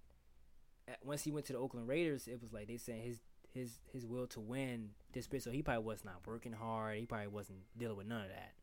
once 1.03 1.23
he 1.23 1.31
went 1.31 1.45
to 1.47 1.53
the 1.53 1.59
Oakland 1.59 1.87
Raiders, 1.87 2.27
it 2.27 2.41
was 2.41 2.53
like 2.53 2.67
they 2.67 2.77
saying 2.77 3.03
his 3.03 3.19
his 3.53 3.79
his 3.91 4.05
will 4.05 4.27
to 4.27 4.39
win 4.39 4.91
disappeared. 5.13 5.43
So 5.43 5.51
he 5.51 5.61
probably 5.61 5.83
was 5.83 6.05
not 6.05 6.25
working 6.25 6.53
hard. 6.53 6.97
He 6.97 7.05
probably 7.05 7.27
wasn't 7.27 7.59
dealing 7.77 7.97
with 7.97 8.07
none 8.07 8.21
of 8.21 8.29
that. 8.29 8.53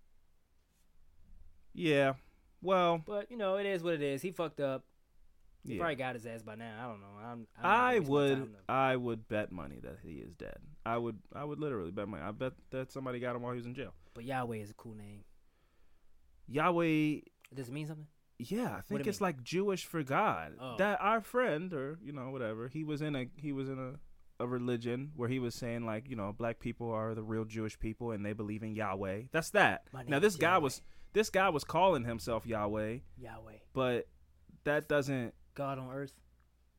Yeah, 1.72 2.14
well, 2.64 3.02
But 3.04 3.30
you 3.30 3.36
know, 3.36 3.56
it 3.56 3.66
is 3.66 3.82
what 3.82 3.94
it 3.94 4.02
is. 4.02 4.22
He 4.22 4.32
fucked 4.32 4.58
up. 4.58 4.84
He 5.66 5.74
yeah. 5.74 5.80
probably 5.80 5.96
got 5.96 6.14
his 6.14 6.26
ass 6.26 6.42
by 6.42 6.56
now. 6.56 6.74
I 6.78 6.88
don't 6.88 7.00
know. 7.00 7.06
I'm, 7.22 7.46
I'm 7.58 7.64
I 7.64 7.98
would 8.00 8.54
I 8.68 8.96
would 8.96 9.28
bet 9.28 9.52
money 9.52 9.80
that 9.82 9.98
he 10.02 10.14
is 10.14 10.34
dead. 10.34 10.56
I 10.84 10.98
would 10.98 11.18
I 11.34 11.44
would 11.44 11.58
literally 11.58 11.90
bet 11.90 12.08
money. 12.08 12.22
I 12.22 12.32
bet 12.32 12.52
that 12.70 12.90
somebody 12.90 13.20
got 13.20 13.36
him 13.36 13.42
while 13.42 13.52
he 13.52 13.58
was 13.58 13.66
in 13.66 13.74
jail. 13.74 13.92
But 14.14 14.24
Yahweh 14.24 14.56
is 14.58 14.70
a 14.70 14.74
cool 14.74 14.94
name. 14.94 15.24
Yahweh 16.48 17.20
Does 17.54 17.68
it 17.68 17.72
mean 17.72 17.86
something? 17.86 18.06
Yeah, 18.38 18.74
I 18.76 18.80
think 18.80 19.06
it's 19.06 19.20
mean? 19.20 19.28
like 19.28 19.42
Jewish 19.42 19.84
for 19.84 20.02
God. 20.02 20.54
Oh. 20.60 20.76
That 20.78 20.98
our 21.00 21.20
friend 21.20 21.72
or 21.72 21.98
you 22.02 22.12
know 22.12 22.30
whatever 22.30 22.68
he 22.68 22.84
was 22.84 23.00
in 23.00 23.14
a 23.14 23.26
he 23.36 23.52
was 23.52 23.68
in 23.68 23.78
a 23.78 23.98
a 24.42 24.46
religion 24.46 25.12
where 25.14 25.28
he 25.28 25.38
was 25.38 25.54
saying 25.54 25.86
like 25.86 26.08
you 26.10 26.16
know 26.16 26.32
black 26.36 26.58
people 26.58 26.90
are 26.90 27.14
the 27.14 27.22
real 27.22 27.44
Jewish 27.44 27.78
people 27.78 28.10
and 28.10 28.24
they 28.26 28.32
believe 28.32 28.62
in 28.62 28.74
Yahweh. 28.74 29.22
That's 29.32 29.50
that. 29.50 29.84
Now 30.08 30.18
this 30.18 30.36
guy 30.36 30.54
Yahweh. 30.54 30.58
was 30.64 30.82
this 31.12 31.30
guy 31.30 31.48
was 31.50 31.64
calling 31.64 32.04
himself 32.04 32.44
Yahweh, 32.46 32.98
Yahweh, 33.16 33.52
but 33.72 34.08
that 34.64 34.88
doesn't 34.88 35.34
God 35.54 35.78
on 35.78 35.90
earth. 35.92 36.12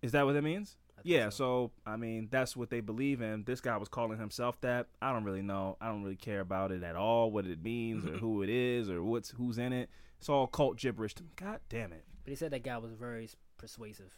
is 0.01 0.11
that 0.11 0.25
what 0.25 0.33
that 0.33 0.41
means? 0.41 0.75
Yeah, 1.03 1.29
so 1.29 1.71
I 1.85 1.97
mean 1.97 2.29
that's 2.31 2.57
what 2.57 2.69
they 2.69 2.81
believe 2.81 3.21
in. 3.21 3.43
This 3.45 3.61
guy 3.61 3.77
was 3.77 3.87
calling 3.87 4.19
himself 4.19 4.59
that. 4.61 4.87
I 5.01 5.13
don't 5.13 5.23
really 5.23 5.43
know. 5.43 5.77
I 5.79 5.87
don't 5.87 6.03
really 6.03 6.15
care 6.15 6.41
about 6.41 6.71
it 6.71 6.83
at 6.83 6.95
all, 6.95 7.31
what 7.31 7.45
it 7.45 7.63
means 7.63 8.05
or 8.05 8.17
who 8.17 8.41
it 8.41 8.49
is 8.49 8.89
or 8.89 9.03
what's 9.03 9.29
who's 9.29 9.57
in 9.57 9.71
it. 9.71 9.89
It's 10.19 10.29
all 10.29 10.47
cult 10.47 10.77
gibberish. 10.77 11.13
to 11.15 11.23
me. 11.23 11.29
God 11.35 11.59
damn 11.69 11.93
it. 11.93 12.05
But 12.23 12.31
he 12.31 12.35
said 12.35 12.51
that 12.51 12.63
guy 12.63 12.77
was 12.77 12.93
very 12.93 13.29
persuasive. 13.57 14.11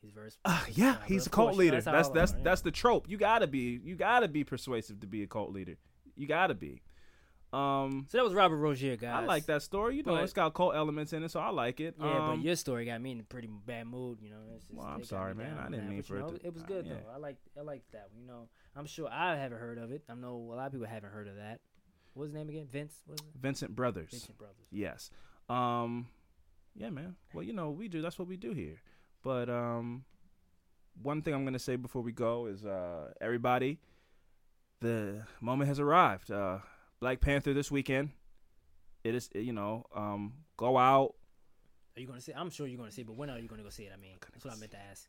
He's 0.00 0.10
very. 0.10 0.30
Uh, 0.44 0.60
yeah, 0.72 0.96
he's 1.06 1.26
a 1.26 1.30
cult 1.30 1.56
leader. 1.56 1.80
That's 1.80 2.08
that's 2.08 2.32
are, 2.32 2.36
yeah. 2.36 2.42
that's 2.42 2.62
the 2.62 2.72
trope. 2.72 3.08
You 3.08 3.16
gotta 3.18 3.46
be 3.46 3.80
you 3.84 3.94
gotta 3.94 4.26
be 4.28 4.42
persuasive 4.42 5.00
to 5.00 5.06
be 5.06 5.22
a 5.22 5.26
cult 5.26 5.52
leader. 5.52 5.76
You 6.16 6.26
gotta 6.26 6.54
be. 6.54 6.82
Um, 7.52 8.06
So 8.08 8.16
that 8.16 8.24
was 8.24 8.32
Robert 8.32 8.56
Rozier, 8.56 8.96
guys. 8.96 9.22
I 9.22 9.26
like 9.26 9.44
that 9.46 9.62
story. 9.62 9.96
You 9.96 10.02
know, 10.02 10.14
But- 10.14 10.24
it's 10.24 10.32
got 10.32 10.54
cult 10.54 10.74
elements 10.74 11.12
in 11.12 11.22
it, 11.22 11.30
so 11.30 11.38
I 11.38 11.50
like 11.50 11.80
it. 11.80 11.94
Yeah, 12.00 12.30
um, 12.30 12.36
but 12.38 12.44
your 12.44 12.56
story 12.56 12.86
got 12.86 13.00
me 13.02 13.12
in 13.12 13.20
a 13.20 13.24
pretty 13.24 13.48
bad 13.66 13.86
mood. 13.86 14.20
You 14.22 14.30
know. 14.30 14.38
Just, 14.54 14.72
Well, 14.72 14.86
I'm 14.86 15.04
sorry, 15.04 15.34
man. 15.34 15.58
I 15.58 15.64
didn't 15.64 15.84
that, 15.84 15.88
mean 15.88 15.98
but, 15.98 16.06
for 16.06 16.18
you 16.18 16.26
it 16.26 16.40
to- 16.40 16.46
It 16.46 16.54
was 16.54 16.62
uh, 16.62 16.66
good 16.66 16.86
yeah. 16.86 16.94
though. 16.94 17.10
I 17.14 17.18
like 17.18 17.36
I 17.58 17.60
like 17.60 17.82
that. 17.92 18.08
You 18.18 18.26
know, 18.26 18.48
I'm 18.74 18.86
sure 18.86 19.08
I 19.10 19.36
haven't 19.36 19.58
heard 19.58 19.78
of 19.78 19.92
it. 19.92 20.02
I 20.08 20.14
know 20.14 20.34
a 20.36 20.54
lot 20.56 20.66
of 20.66 20.72
people 20.72 20.86
haven't 20.86 21.10
heard 21.12 21.28
of 21.28 21.36
that. 21.36 21.60
What's 22.14 22.28
his 22.28 22.34
name 22.34 22.48
again? 22.48 22.66
Vince. 22.70 22.94
What 23.06 23.20
was 23.20 23.28
it? 23.34 23.40
Vincent 23.40 23.76
Brothers. 23.76 24.10
Vincent 24.10 24.36
Brothers. 24.38 24.66
Yes. 24.70 25.10
Um, 25.52 26.06
yeah, 26.74 26.90
man. 26.90 27.16
Well, 27.34 27.44
you 27.44 27.52
know, 27.52 27.70
we 27.70 27.88
do. 27.88 28.00
That's 28.00 28.18
what 28.18 28.28
we 28.28 28.36
do 28.36 28.52
here. 28.52 28.80
But 29.22 29.48
um, 29.50 30.04
one 31.00 31.22
thing 31.22 31.34
I'm 31.34 31.44
gonna 31.44 31.58
say 31.58 31.76
before 31.76 32.02
we 32.02 32.12
go 32.12 32.46
is, 32.46 32.64
uh, 32.64 33.12
everybody, 33.20 33.78
the 34.80 35.22
moment 35.40 35.68
has 35.68 35.78
arrived. 35.78 36.30
Uh, 36.30 36.58
Black 37.00 37.20
Panther 37.20 37.52
this 37.52 37.70
weekend. 37.70 38.10
It 39.04 39.14
is, 39.14 39.28
you 39.34 39.52
know, 39.52 39.84
um, 39.94 40.34
go 40.56 40.78
out. 40.78 41.14
Are 41.96 42.00
you 42.00 42.06
gonna 42.06 42.20
see? 42.20 42.32
I'm 42.32 42.50
sure 42.50 42.66
you're 42.66 42.78
gonna 42.78 42.90
see, 42.90 43.02
but 43.02 43.16
when 43.16 43.28
are 43.28 43.38
you 43.38 43.48
gonna 43.48 43.62
go 43.62 43.68
see 43.68 43.84
it? 43.84 43.92
I 43.92 44.00
mean, 44.00 44.12
that's 44.32 44.44
what 44.44 44.54
I 44.54 44.56
meant 44.56 44.72
to 44.72 44.78
ask. 44.90 45.08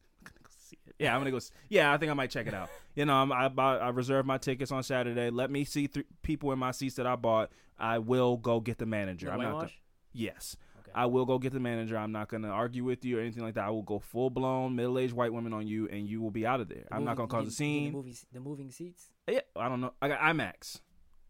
Yeah, 1.00 1.14
I'm 1.14 1.22
gonna 1.22 1.32
go. 1.32 1.40
Yeah, 1.70 1.94
I 1.94 1.98
think 1.98 2.12
I 2.12 2.14
might 2.14 2.32
check 2.32 2.48
it 2.48 2.54
out. 2.54 2.70
you 2.96 3.06
know, 3.06 3.14
I'm, 3.14 3.32
I 3.32 3.48
bought, 3.48 3.82
I 3.82 3.90
reserved 3.90 4.28
my 4.28 4.38
tickets 4.38 4.72
on 4.72 4.84
Saturday. 4.84 5.30
Let 5.30 5.52
me 5.52 5.64
see 5.64 5.88
th- 5.88 6.06
people 6.24 6.52
in 6.52 6.60
my 6.60 6.72
seats 6.72 6.96
that 6.96 7.08
I 7.08 7.16
bought. 7.16 7.52
I 7.78 8.00
will 8.00 8.38
go 8.38 8.60
get 8.60 8.78
the 8.78 8.86
manager. 8.86 9.28
The 9.28 9.34
I'm 9.34 9.42
not. 9.42 9.52
Gonna? 9.52 9.72
Yes, 10.14 10.56
Okay. 10.80 10.92
I 10.96 11.06
will 11.06 11.26
go 11.26 11.40
get 11.40 11.54
the 11.54 11.60
manager. 11.60 11.98
I'm 11.98 12.12
not 12.12 12.28
gonna 12.28 12.50
argue 12.50 12.84
with 12.84 13.06
you 13.06 13.18
or 13.18 13.22
anything 13.22 13.44
like 13.44 13.54
that. 13.56 13.66
I 13.66 13.70
will 13.70 13.82
go 13.84 14.00
full 14.00 14.30
blown 14.30 14.76
middle 14.76 15.00
aged 15.00 15.14
white 15.14 15.32
women 15.34 15.54
on 15.54 15.66
you, 15.68 15.88
and 15.88 16.08
you 16.08 16.22
will 16.22 16.32
be 16.32 16.46
out 16.46 16.60
of 16.60 16.68
there. 16.70 16.84
The 16.90 16.96
I'm 16.96 17.06
not 17.06 17.16
gonna 17.16 17.28
you 17.28 17.44
cause 17.46 17.48
a 17.48 17.52
scene. 17.52 17.92
The, 17.92 17.98
movie, 17.98 18.18
the 18.34 18.40
moving 18.40 18.70
seats. 18.72 19.12
Yeah, 19.30 19.40
I 19.56 19.70
don't 19.70 19.80
know. 19.82 19.94
I 20.02 20.08
got 20.10 20.20
IMAX. 20.20 20.82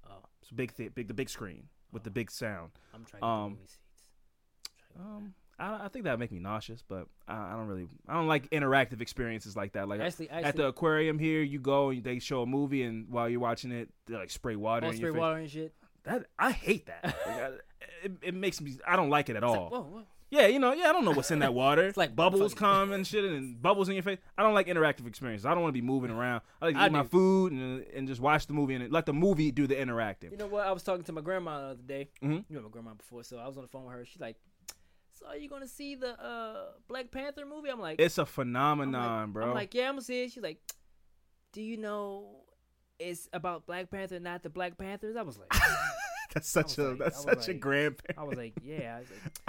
Oh, 0.09 0.23
It's 0.41 0.51
a 0.51 0.55
big, 0.55 0.75
th- 0.75 0.95
big, 0.95 1.07
the 1.07 1.13
big 1.13 1.29
screen 1.29 1.67
with 1.91 2.03
the 2.03 2.09
big 2.11 2.31
sound. 2.31 2.71
I'm 2.93 3.05
trying 3.05 3.21
to 3.21 3.25
get 3.25 3.29
Um, 3.29 3.43
the 3.43 3.49
moving 3.51 3.67
seats. 3.67 3.77
To 4.95 5.01
Um, 5.01 5.33
I, 5.59 5.85
I 5.85 5.87
think 5.89 6.05
that 6.05 6.11
would 6.11 6.19
make 6.19 6.31
me 6.31 6.39
nauseous, 6.39 6.83
but 6.87 7.05
I, 7.27 7.35
I 7.35 7.51
don't 7.51 7.67
really. 7.67 7.87
I 8.07 8.13
don't 8.15 8.27
like 8.27 8.49
interactive 8.49 9.01
experiences 9.01 9.55
like 9.55 9.73
that. 9.73 9.87
Like 9.87 10.01
actually, 10.01 10.29
actually, 10.31 10.45
at 10.49 10.55
the 10.55 10.65
aquarium 10.67 11.19
here, 11.19 11.41
you 11.43 11.59
go 11.59 11.89
and 11.91 12.03
they 12.03 12.17
show 12.19 12.41
a 12.41 12.45
movie, 12.47 12.81
and 12.83 13.07
while 13.09 13.29
you're 13.29 13.39
watching 13.39 13.71
it, 13.71 13.89
they 14.07 14.15
like 14.15 14.31
spray 14.31 14.55
water 14.55 14.87
in 14.87 14.97
spray 14.97 15.11
water 15.11 15.37
and 15.37 15.49
shit. 15.49 15.73
That 16.05 16.25
I 16.37 16.51
hate 16.51 16.87
that. 16.87 17.61
It, 18.03 18.11
it 18.21 18.33
makes 18.35 18.59
me. 18.61 18.77
I 18.87 18.95
don't 18.95 19.09
like 19.09 19.29
it 19.29 19.35
at 19.35 19.43
all. 19.43 19.63
like, 19.63 19.71
whoa, 19.71 19.81
whoa. 19.81 20.03
yeah, 20.29 20.47
you 20.47 20.59
know. 20.59 20.73
Yeah, 20.73 20.89
I 20.89 20.91
don't 20.93 21.05
know 21.05 21.11
what's 21.11 21.31
in 21.31 21.39
that 21.39 21.53
water. 21.53 21.87
It's 21.87 21.97
like 21.97 22.15
bubbles 22.15 22.53
come 22.53 22.91
and 22.91 23.05
shit, 23.07 23.23
and 23.25 23.61
bubbles 23.61 23.87
in 23.89 23.95
your 23.95 24.03
face. 24.03 24.19
I 24.37 24.43
don't 24.43 24.53
like 24.53 24.67
interactive 24.67 25.07
experiences. 25.07 25.45
I 25.45 25.53
don't 25.53 25.61
want 25.63 25.73
to 25.73 25.79
be 25.81 25.85
moving 25.85 26.11
around. 26.11 26.41
I 26.61 26.65
like 26.65 26.75
to 26.75 26.81
I 26.81 26.85
eat 26.87 26.91
my 26.91 27.03
food 27.03 27.51
and 27.53 27.85
and 27.95 28.07
just 28.07 28.19
watch 28.21 28.47
the 28.47 28.53
movie 28.53 28.75
and 28.75 28.91
let 28.91 29.05
the 29.05 29.13
movie 29.13 29.51
do 29.51 29.67
the 29.67 29.75
interactive. 29.75 30.31
You 30.31 30.37
know 30.37 30.47
what? 30.47 30.65
I 30.67 30.71
was 30.71 30.83
talking 30.83 31.03
to 31.05 31.11
my 31.11 31.21
grandma 31.21 31.59
the 31.59 31.65
other 31.67 31.83
day. 31.83 32.09
Mhm. 32.23 32.45
You 32.49 32.55
know 32.57 32.61
my 32.63 32.69
grandma 32.69 32.93
before, 32.93 33.23
so 33.23 33.37
I 33.37 33.47
was 33.47 33.57
on 33.57 33.63
the 33.63 33.69
phone 33.69 33.85
with 33.85 33.93
her. 33.95 34.05
She's 34.05 34.21
like, 34.21 34.37
"So 35.13 35.27
are 35.27 35.37
you 35.37 35.49
gonna 35.49 35.67
see 35.67 35.95
the 35.95 36.19
uh, 36.21 36.65
Black 36.87 37.11
Panther 37.11 37.45
movie?" 37.45 37.69
I'm 37.69 37.79
like, 37.79 37.99
It's 38.01 38.17
a 38.17 38.21
I'm 38.21 38.27
phenomenon, 38.27 39.21
like, 39.27 39.33
bro. 39.33 39.47
I'm 39.49 39.53
like, 39.53 39.73
"Yeah, 39.73 39.87
I'm 39.89 39.93
gonna 39.93 40.01
see 40.01 40.23
it." 40.23 40.31
She's 40.31 40.43
like, 40.43 40.59
"Do 41.53 41.61
you 41.61 41.77
know 41.77 42.41
it's 42.99 43.27
about 43.33 43.65
Black 43.65 43.89
Panther, 43.91 44.19
not 44.19 44.43
the 44.43 44.49
Black 44.49 44.77
Panthers?" 44.77 45.15
I 45.15 45.21
was 45.21 45.37
like, 45.37 45.51
that's 46.33 46.49
such 46.49 46.77
a 46.77 46.89
like- 46.89 46.99
that's 46.99 47.23
such 47.23 47.47
a 47.47 47.51
like- 47.51 47.59
grandparent. 47.59 48.17
I 48.19 48.23
was 48.23 48.37
like, 48.37 48.53
"Yeah." 48.63 48.97
I 48.97 48.99
was 48.99 49.07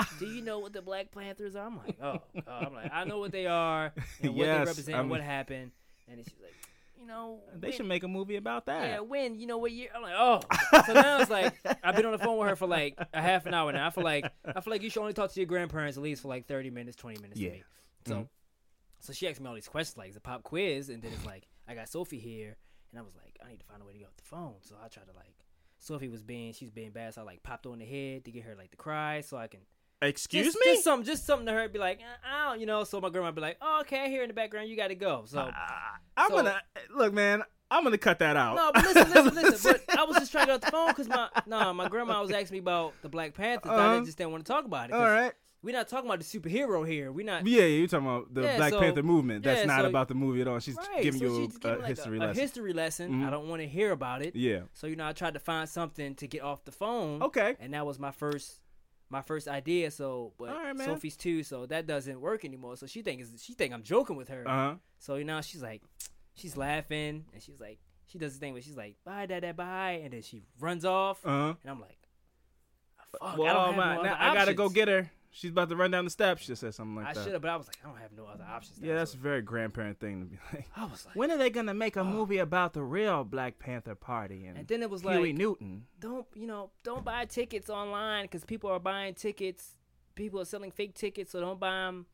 like, 0.08 0.18
"Do 0.18 0.26
you 0.26 0.42
know 0.42 0.58
what 0.58 0.72
the 0.72 0.82
Black 0.82 1.10
Panthers 1.10 1.56
are?" 1.56 1.66
I'm 1.66 1.76
like, 1.78 1.96
"Oh, 2.02 2.18
God." 2.34 2.66
I'm 2.66 2.74
like, 2.74 2.90
I 2.92 3.04
know 3.04 3.18
what 3.18 3.32
they 3.32 3.46
are 3.46 3.92
and 4.22 4.34
what 4.34 4.46
Yes, 4.46 4.58
they 4.58 4.70
represent 4.70 4.96
I 4.96 5.00
and 5.00 5.10
what 5.10 5.20
happened." 5.20 5.70
And 6.08 6.18
she's 6.18 6.34
like, 6.42 6.52
you 7.00 7.06
know, 7.06 7.40
They 7.54 7.68
when- 7.68 7.76
should 7.76 7.86
make 7.86 8.02
a 8.02 8.08
movie 8.08 8.36
about 8.36 8.66
that. 8.66 8.86
Yeah, 8.88 9.00
when 9.00 9.38
you 9.40 9.46
know 9.46 9.58
what 9.58 9.72
year? 9.72 9.88
I'm 9.94 10.02
like, 10.02 10.14
oh. 10.16 10.40
So 10.86 10.92
now 10.92 11.20
it's 11.20 11.30
like 11.30 11.54
I've 11.82 11.96
been 11.96 12.06
on 12.06 12.12
the 12.12 12.18
phone 12.18 12.38
with 12.38 12.48
her 12.48 12.56
for 12.56 12.66
like 12.66 12.98
a 13.12 13.20
half 13.20 13.46
an 13.46 13.54
hour 13.54 13.72
now. 13.72 13.86
I 13.86 13.90
feel 13.90 14.04
like 14.04 14.24
I 14.44 14.60
feel 14.60 14.70
like 14.72 14.82
you 14.82 14.90
should 14.90 15.00
only 15.00 15.12
talk 15.14 15.32
to 15.32 15.40
your 15.40 15.46
grandparents 15.46 15.96
at 15.96 16.02
least 16.02 16.22
for 16.22 16.28
like 16.28 16.46
30 16.46 16.70
minutes, 16.70 16.96
20 16.96 17.20
minutes. 17.20 17.40
Yeah. 17.40 17.50
So, 18.06 18.14
Mhm. 18.14 18.28
so 19.00 19.12
she 19.12 19.28
asked 19.28 19.40
me 19.40 19.48
all 19.48 19.54
these 19.54 19.68
questions 19.68 19.96
like 19.98 20.08
it's 20.08 20.16
a 20.16 20.20
pop 20.20 20.42
quiz, 20.42 20.88
and 20.90 21.02
then 21.02 21.12
it's 21.12 21.24
like 21.26 21.46
I 21.68 21.74
got 21.74 21.88
Sophie 21.88 22.18
here, 22.18 22.56
and 22.90 22.98
I 22.98 23.02
was 23.02 23.14
like, 23.16 23.38
I 23.44 23.48
need 23.50 23.60
to 23.60 23.66
find 23.66 23.80
a 23.82 23.84
way 23.86 23.92
to 23.94 23.98
get 23.98 24.08
off 24.08 24.16
the 24.16 24.22
phone. 24.24 24.54
So 24.60 24.76
I 24.82 24.88
tried 24.88 25.06
to 25.06 25.12
like. 25.16 25.43
Sophie 25.84 26.08
was 26.08 26.22
being, 26.22 26.52
she's 26.52 26.70
being 26.70 26.90
bad, 26.90 27.14
so 27.14 27.20
I 27.22 27.24
like 27.24 27.42
popped 27.42 27.64
her 27.66 27.70
on 27.70 27.78
the 27.78 27.84
head 27.84 28.24
to 28.24 28.30
get 28.30 28.44
her 28.44 28.54
like 28.56 28.70
to 28.70 28.76
cry, 28.76 29.20
so 29.20 29.36
I 29.36 29.46
can 29.48 29.60
Excuse 30.02 30.46
just, 30.46 30.58
me. 30.58 30.72
just 30.72 30.84
something, 30.84 31.06
just 31.06 31.24
something 31.24 31.46
to 31.46 31.52
her, 31.52 31.68
be 31.68 31.78
like, 31.78 32.00
"Uh, 32.00 32.26
I 32.28 32.50
don't, 32.50 32.60
you 32.60 32.66
know. 32.66 32.84
So 32.84 33.00
my 33.00 33.08
grandma 33.10 33.30
be 33.30 33.40
like, 33.40 33.56
oh, 33.62 33.78
okay, 33.82 34.00
I 34.00 34.08
hear 34.08 34.22
in 34.22 34.28
the 34.28 34.34
background, 34.34 34.68
you 34.68 34.76
got 34.76 34.88
to 34.88 34.94
go. 34.94 35.22
So 35.26 35.48
Ah, 35.54 35.94
I'm 36.16 36.30
so- 36.30 36.36
gonna 36.36 36.60
look, 36.94 37.12
man. 37.14 37.42
I'm 37.70 37.82
gonna 37.84 37.96
cut 37.98 38.18
that 38.18 38.36
out. 38.36 38.56
no, 38.56 38.70
but 38.74 38.84
listen, 38.84 39.10
listen, 39.10 39.34
listen. 39.50 39.74
But 39.86 39.98
I 39.98 40.04
was 40.04 40.16
just 40.18 40.30
trying 40.30 40.46
to 40.46 40.52
get 40.52 40.54
off 40.56 40.60
the 40.60 40.70
phone 40.70 40.88
because 40.88 41.08
my 41.08 41.28
no, 41.46 41.72
my 41.72 41.88
grandma 41.88 42.20
was 42.20 42.30
asking 42.30 42.54
me 42.56 42.58
about 42.58 42.92
the 43.02 43.08
Black 43.08 43.34
Panthers. 43.34 43.70
I 43.70 43.74
Uh-huh. 43.74 43.92
didn't- 43.94 44.06
just 44.06 44.18
didn't 44.18 44.32
want 44.32 44.44
to 44.46 44.52
talk 44.52 44.64
about 44.66 44.90
it. 44.90 44.92
All 44.94 45.02
right. 45.02 45.32
We're 45.64 45.72
not 45.74 45.88
talking 45.88 46.10
about 46.10 46.20
the 46.20 46.26
superhero 46.26 46.86
here. 46.86 47.10
We're 47.10 47.24
not. 47.24 47.46
Yeah, 47.46 47.60
yeah, 47.62 47.66
you're 47.78 47.86
talking 47.86 48.06
about 48.06 48.34
the 48.34 48.42
Yeah, 48.42 48.56
Black 48.58 48.72
so- 48.72 48.80
Panther 48.80 49.02
movement. 49.02 49.44
That's 49.44 49.60
yeah, 49.60 49.66
not 49.66 49.80
so- 49.82 49.88
about 49.88 50.08
the 50.08 50.14
movie 50.14 50.42
at 50.42 50.48
all. 50.48 50.58
She's 50.60 50.76
Right, 50.76 51.02
giving 51.02 51.20
so 51.20 51.26
you 51.26 51.36
she 51.36 51.44
a, 51.56 51.58
gave 51.58 51.64
a 51.64 51.76
like, 51.78 51.86
history 51.88 52.16
a, 52.18 52.20
lesson. 52.20 52.38
A 52.38 52.40
history 52.42 52.72
lesson. 52.74 53.12
Mhm. 53.12 53.26
I 53.26 53.30
don't 53.30 53.48
want 53.48 53.62
to 53.62 53.68
hear 53.68 53.90
about 53.92 54.20
it. 54.22 54.36
yeah. 54.36 54.60
So 54.74 54.86
you 54.86 54.96
know, 54.96 55.06
I 55.08 55.12
tried 55.14 55.34
to 55.34 55.40
find 55.40 55.66
something 55.68 56.14
to 56.16 56.26
get 56.28 56.42
off 56.42 56.64
the 56.64 56.72
phone. 56.72 57.22
Okay. 57.22 57.56
And 57.60 57.72
that 57.72 57.86
was 57.86 57.98
my 57.98 58.10
first, 58.10 58.60
my 59.08 59.22
first 59.22 59.48
idea. 59.48 59.90
So, 59.90 60.34
but 60.38 60.50
right. 60.50 60.78
Sophie's 60.80 61.16
too, 61.16 61.42
so 61.42 61.64
that 61.66 61.86
doesn't 61.86 62.20
work 62.20 62.44
anymore. 62.44 62.76
So 62.76 62.86
she 62.86 63.00
think 63.00 63.24
she 63.40 63.54
think 63.54 63.72
I'm 63.72 63.82
joking 63.82 64.16
with 64.16 64.28
her. 64.28 64.46
Uh 64.46 64.50
huh. 64.50 64.74
So 64.98 65.14
you 65.16 65.24
know, 65.24 65.40
she's 65.40 65.62
like, 65.62 65.82
she's 66.34 66.56
laughing, 66.58 67.24
and 67.32 67.42
she's 67.42 67.58
like, 67.58 67.78
she 68.06 68.18
does 68.18 68.34
the 68.34 68.38
thing 68.38 68.52
where 68.52 68.60
she's 68.62 68.76
like, 68.76 68.96
"Bye, 69.02 69.24
dad, 69.24 69.40
dad, 69.40 69.56
bye," 69.56 70.00
and 70.04 70.12
then 70.12 70.20
she 70.20 70.42
runs 70.60 70.84
off, 70.84 71.24
Uh 71.24 71.30
huh. 71.30 71.54
and 71.62 71.70
I'm 71.70 71.80
like, 71.80 71.98
"Fuck, 73.12 73.38
Well, 73.38 73.48
I 73.48 73.52
don't 73.66 73.74
have 73.74 74.02
my- 74.02 74.30
I 74.30 74.34
gotta 74.34 74.52
go 74.54 74.68
get 74.68 74.88
her. 74.88 75.10
She's 75.36 75.50
about 75.50 75.68
to 75.68 75.74
run 75.76 75.90
down 75.90 76.04
the 76.04 76.10
steps. 76.12 76.42
She 76.42 76.46
just 76.46 76.60
said 76.60 76.74
something 76.76 76.94
like 76.94 77.06
I 77.06 77.12
that. 77.14 77.20
I 77.20 77.24
should 77.24 77.32
have, 77.32 77.42
but 77.42 77.50
I 77.50 77.56
was 77.56 77.66
like, 77.66 77.78
I 77.84 77.88
don't 77.88 77.98
have 77.98 78.12
no 78.12 78.24
other 78.26 78.44
options. 78.48 78.80
now, 78.80 78.86
Yeah, 78.86 78.94
that's 78.94 79.14
a 79.14 79.16
very 79.16 79.42
grandparent 79.42 79.98
thing 79.98 80.20
to 80.20 80.26
be 80.26 80.38
like. 80.54 80.66
I 80.76 80.84
was 80.84 81.04
like, 81.04 81.16
When 81.16 81.32
are 81.32 81.36
they 81.36 81.50
gonna 81.50 81.74
make 81.74 81.96
a 81.96 82.00
Oh. 82.00 82.04
movie 82.04 82.38
about 82.38 82.72
the 82.72 82.82
real 82.84 83.24
Black 83.24 83.58
Panther 83.58 83.96
Party 83.96 84.46
and, 84.46 84.56
and 84.58 84.68
then 84.68 84.80
it 84.82 84.88
was 84.90 85.02
Huey 85.02 85.18
like, 85.30 85.34
Newton? 85.34 85.86
don't 85.98 86.24
you 86.34 86.46
know, 86.46 86.70
don't 86.84 87.04
buy 87.04 87.24
tickets 87.24 87.68
online 87.68 88.26
because 88.26 88.44
people 88.44 88.70
are 88.70 88.78
buying 88.78 89.14
tickets. 89.14 89.74
People 90.14 90.40
are 90.40 90.44
selling 90.44 90.70
fake 90.70 90.94
tickets, 90.94 91.32
so 91.32 91.40
don't 91.40 91.58
buy 91.58 91.70
them. 91.86 92.06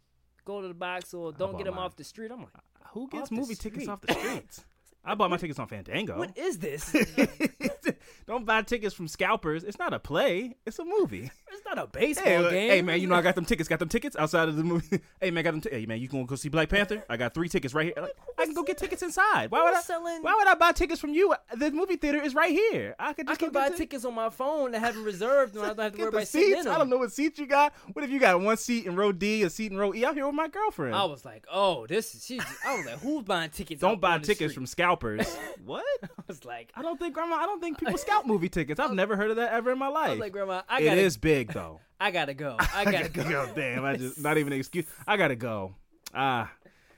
Go 0.47 0.63
to 0.63 0.69
the 0.69 0.73
box 0.75 1.13
or 1.13 1.31
don't 1.33 1.59
get 1.59 1.67
them 1.67 1.75
mine. 1.75 1.85
off 1.85 1.97
the 1.97 2.05
street. 2.05 2.31
I'm 2.33 2.39
like, 2.41 2.49
Who 2.95 3.07
gets 3.11 3.31
movie 3.31 3.55
tickets 3.55 3.87
off 3.87 4.01
the 4.01 4.15
streets? 4.15 4.65
I 5.05 5.15
bought 5.15 5.29
my 5.31 5.37
tickets 5.37 5.59
on 5.59 5.67
Fandango. 5.67 6.17
what 6.19 6.37
is 6.39 6.59
this? 6.59 6.95
Don't 8.27 8.45
buy 8.45 8.63
tickets 8.63 8.95
from 8.95 9.09
scalpers. 9.09 9.65
It's 9.65 9.79
not 9.79 9.93
a 9.95 9.99
play. 9.99 10.57
It's 10.67 10.79
a 10.79 10.85
movie. 10.85 11.31
It's 11.67 11.77
not 11.77 11.83
a 11.83 11.87
baseball 11.87 12.25
Hey, 12.25 12.51
game. 12.51 12.71
hey 12.71 12.83
man, 12.83 13.01
you 13.01 13.07
know 13.07 13.15
I 13.15 13.23
got 13.23 13.35
them 13.35 13.45
tickets. 13.45 13.69
Got 13.69 13.79
them 13.79 13.89
tickets 13.89 14.17
outside 14.17 14.49
of 14.49 14.57
the 14.57 14.65
movie. 14.65 15.01
hey 15.21 15.31
man, 15.31 15.45
got 15.45 15.51
them. 15.53 15.61
T- 15.61 15.71
hey 15.71 15.87
man, 15.87 16.01
you 16.01 16.09
gonna 16.09 16.25
go 16.25 16.35
see 16.37 16.49
Black 16.49 16.69
Panther? 16.69 17.03
I 17.09 17.17
got 17.17 17.35
three 17.35 17.49
tickets 17.49 17.75
right 17.75 17.87
here. 17.87 17.95
Like, 18.03 18.13
I 18.39 18.45
can 18.45 18.55
go 18.55 18.63
get 18.63 18.79
tickets 18.79 19.03
inside. 19.03 19.51
Why 19.51 19.63
would 19.65 19.75
I? 19.75 19.81
Selling- 19.81 20.23
Why 20.23 20.35
would 20.37 20.47
I 20.49 20.55
buy 20.55 20.73
tickets 20.73 21.01
from 21.01 21.11
you? 21.15 21.35
The 21.57 21.71
movie 21.71 21.97
theater 21.97 22.21
is 22.23 22.35
right 22.35 22.51
here. 22.51 22.95
I 22.99 23.13
could 23.13 23.29
I 23.31 23.35
can 23.37 23.51
buy 23.51 23.71
tickets 23.71 24.05
on 24.05 24.15
my 24.15 24.31
phone 24.31 24.75
and 24.75 24.83
have 24.85 24.95
them 24.95 25.05
reserved, 25.05 25.55
and 25.55 25.65
I 25.65 25.69
don't 25.69 25.79
have 25.79 25.93
to 25.93 25.99
worry 25.99 26.09
about 26.09 26.27
sitting 26.29 26.49
in 26.51 26.55
seats. 26.57 26.65
them. 26.65 26.75
I 26.75 26.79
don't 26.79 26.89
know 26.91 26.99
what 26.99 27.13
seats 27.13 27.39
you 27.39 27.47
got. 27.47 27.73
What 27.93 28.05
if 28.05 28.11
you 28.11 28.19
got 28.19 28.41
one 28.41 28.57
seat 28.57 28.87
in 28.87 28.97
row 28.97 29.13
D, 29.13 29.43
a 29.43 29.51
seat 29.51 29.71
in 29.73 29.79
row 29.79 29.95
E? 29.95 30.05
I'm 30.05 30.15
here 30.15 30.27
with 30.27 30.35
my 30.35 30.49
girlfriend. 30.49 30.95
I 30.95 31.05
was 31.05 31.25
like, 31.25 31.45
oh, 31.53 31.87
this 31.87 32.15
is. 32.15 32.25
She's, 32.27 32.43
I 32.65 32.77
was 32.77 32.87
like, 32.87 33.01
who's 33.01 33.25
buying 33.25 33.51
tickets? 33.51 33.81
Don't 33.81 34.01
buy 34.01 34.19
tickets 34.19 34.55
from 34.55 34.67
scalpers. 34.67 35.27
what? 35.65 35.85
I 36.03 36.09
was 36.27 36.45
like, 36.45 36.73
I 36.75 36.83
don't 36.83 36.99
think 36.99 37.15
grandma. 37.15 37.37
I 37.37 37.47
don't 37.47 37.61
think 37.61 37.79
people 37.79 37.99
scout 37.99 38.27
movie 38.27 38.49
tickets. 38.49 38.79
I've 38.81 38.93
never 38.93 39.17
heard 39.17 39.31
of 39.31 39.37
that 39.37 39.53
ever 39.53 39.73
in 39.73 39.79
my 39.79 39.87
I 39.87 39.91
life. 39.91 40.11
was 40.11 40.19
like, 40.21 40.33
Grandma, 40.33 40.63
I 40.69 40.83
gotta, 40.83 41.01
is 41.01 41.17
big 41.17 41.50
though. 41.55 41.81
I 41.99 42.11
gotta 42.11 42.35
go. 42.35 42.57
I 42.75 42.85
gotta 42.85 43.09
go. 43.09 43.49
Damn, 43.55 43.85
I 43.85 43.97
just 43.97 44.19
not 44.21 44.39
even 44.39 44.53
an 44.53 44.59
excuse. 44.59 44.87
I 45.07 45.17
gotta 45.17 45.37
go. 45.37 45.75
Ah, 46.15 46.51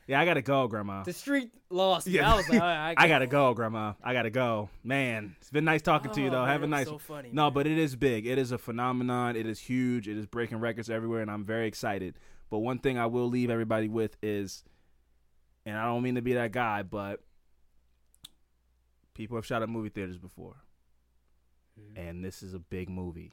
yeah, 0.06 0.20
I 0.20 0.24
gotta 0.24 0.42
go, 0.42 0.66
grandma. 0.68 1.02
The 1.04 1.12
street 1.12 1.50
lost 1.70 2.06
me. 2.06 2.14
Yeah. 2.14 2.32
I 2.32 2.36
was 2.36 2.48
like, 2.48 2.60
right, 2.60 2.94
I 2.96 3.08
gotta 3.08 3.26
go, 3.26 3.52
grandma. 3.54 3.94
I 4.02 4.12
gotta 4.12 4.30
go. 4.30 4.68
Man, 4.84 5.34
it's 5.40 5.50
been 5.50 5.64
nice 5.64 5.82
talking 5.82 6.10
to 6.12 6.20
you 6.20 6.28
Oh, 6.28 6.30
though. 6.30 6.40
man, 6.42 6.48
Have 6.48 6.62
a 6.62 6.66
nice. 6.66 6.86
so 6.86 6.98
funny, 6.98 7.30
no, 7.32 7.44
man. 7.44 7.52
but 7.52 7.66
it 7.66 7.78
is 7.78 7.94
big. 7.96 8.26
It 8.26 8.38
is 8.38 8.52
a 8.52 8.58
phenomenon. 8.58 9.36
It 9.36 9.46
is 9.46 9.58
huge. 9.60 10.08
It 10.08 10.16
is 10.16 10.26
breaking 10.26 10.58
records 10.60 10.88
everywhere, 10.90 11.20
and 11.22 11.30
I'm 11.30 11.44
very 11.44 11.66
excited. 11.66 12.18
But 12.50 12.58
one 12.58 12.78
thing 12.78 12.98
I 12.98 13.06
will 13.06 13.28
leave 13.28 13.48
everybody 13.50 13.88
with 13.88 14.16
is, 14.22 14.64
and 15.66 15.76
I 15.76 15.84
don't 15.86 16.02
mean 16.02 16.14
to 16.16 16.22
be 16.22 16.34
that 16.34 16.52
guy, 16.52 16.82
but 16.82 17.20
people 19.14 19.36
have 19.36 19.46
shot 19.46 19.62
at 19.62 19.68
movie 19.68 19.88
theaters 19.88 20.18
before, 20.18 20.56
Mhm. 21.78 21.98
and 22.08 22.24
this 22.24 22.42
is 22.42 22.54
a 22.54 22.58
big 22.58 22.88
movie, 22.88 23.32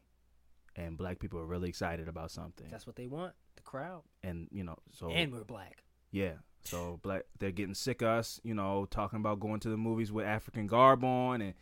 and 0.80 0.98
black 0.98 1.20
people 1.20 1.40
are 1.40 1.46
really 1.46 1.70
excited 1.70 2.08
about 2.08 2.32
something, 2.32 2.68
That's 2.72 2.88
what 2.88 2.96
they 2.96 3.08
want. 3.08 3.34
The 3.56 3.62
crowd. 3.64 4.04
and 4.24 4.48
you 4.52 4.64
know, 4.64 4.78
so 4.94 5.10
And 5.12 5.32
we're 5.34 5.44
black. 5.44 5.84
yeah. 6.12 6.34
So 6.64 7.00
black 7.04 7.24
they're 7.40 7.52
getting 7.52 7.74
sick 7.74 8.02
of 8.02 8.08
us, 8.10 8.40
you 8.44 8.54
know, 8.54 8.86
talking 8.90 9.20
about 9.20 9.40
going 9.40 9.60
to 9.62 9.70
the 9.70 9.78
movies 9.78 10.12
with 10.12 10.26
African 10.26 10.68
garb 10.68 11.04
on 11.04 11.42
and 11.42 11.54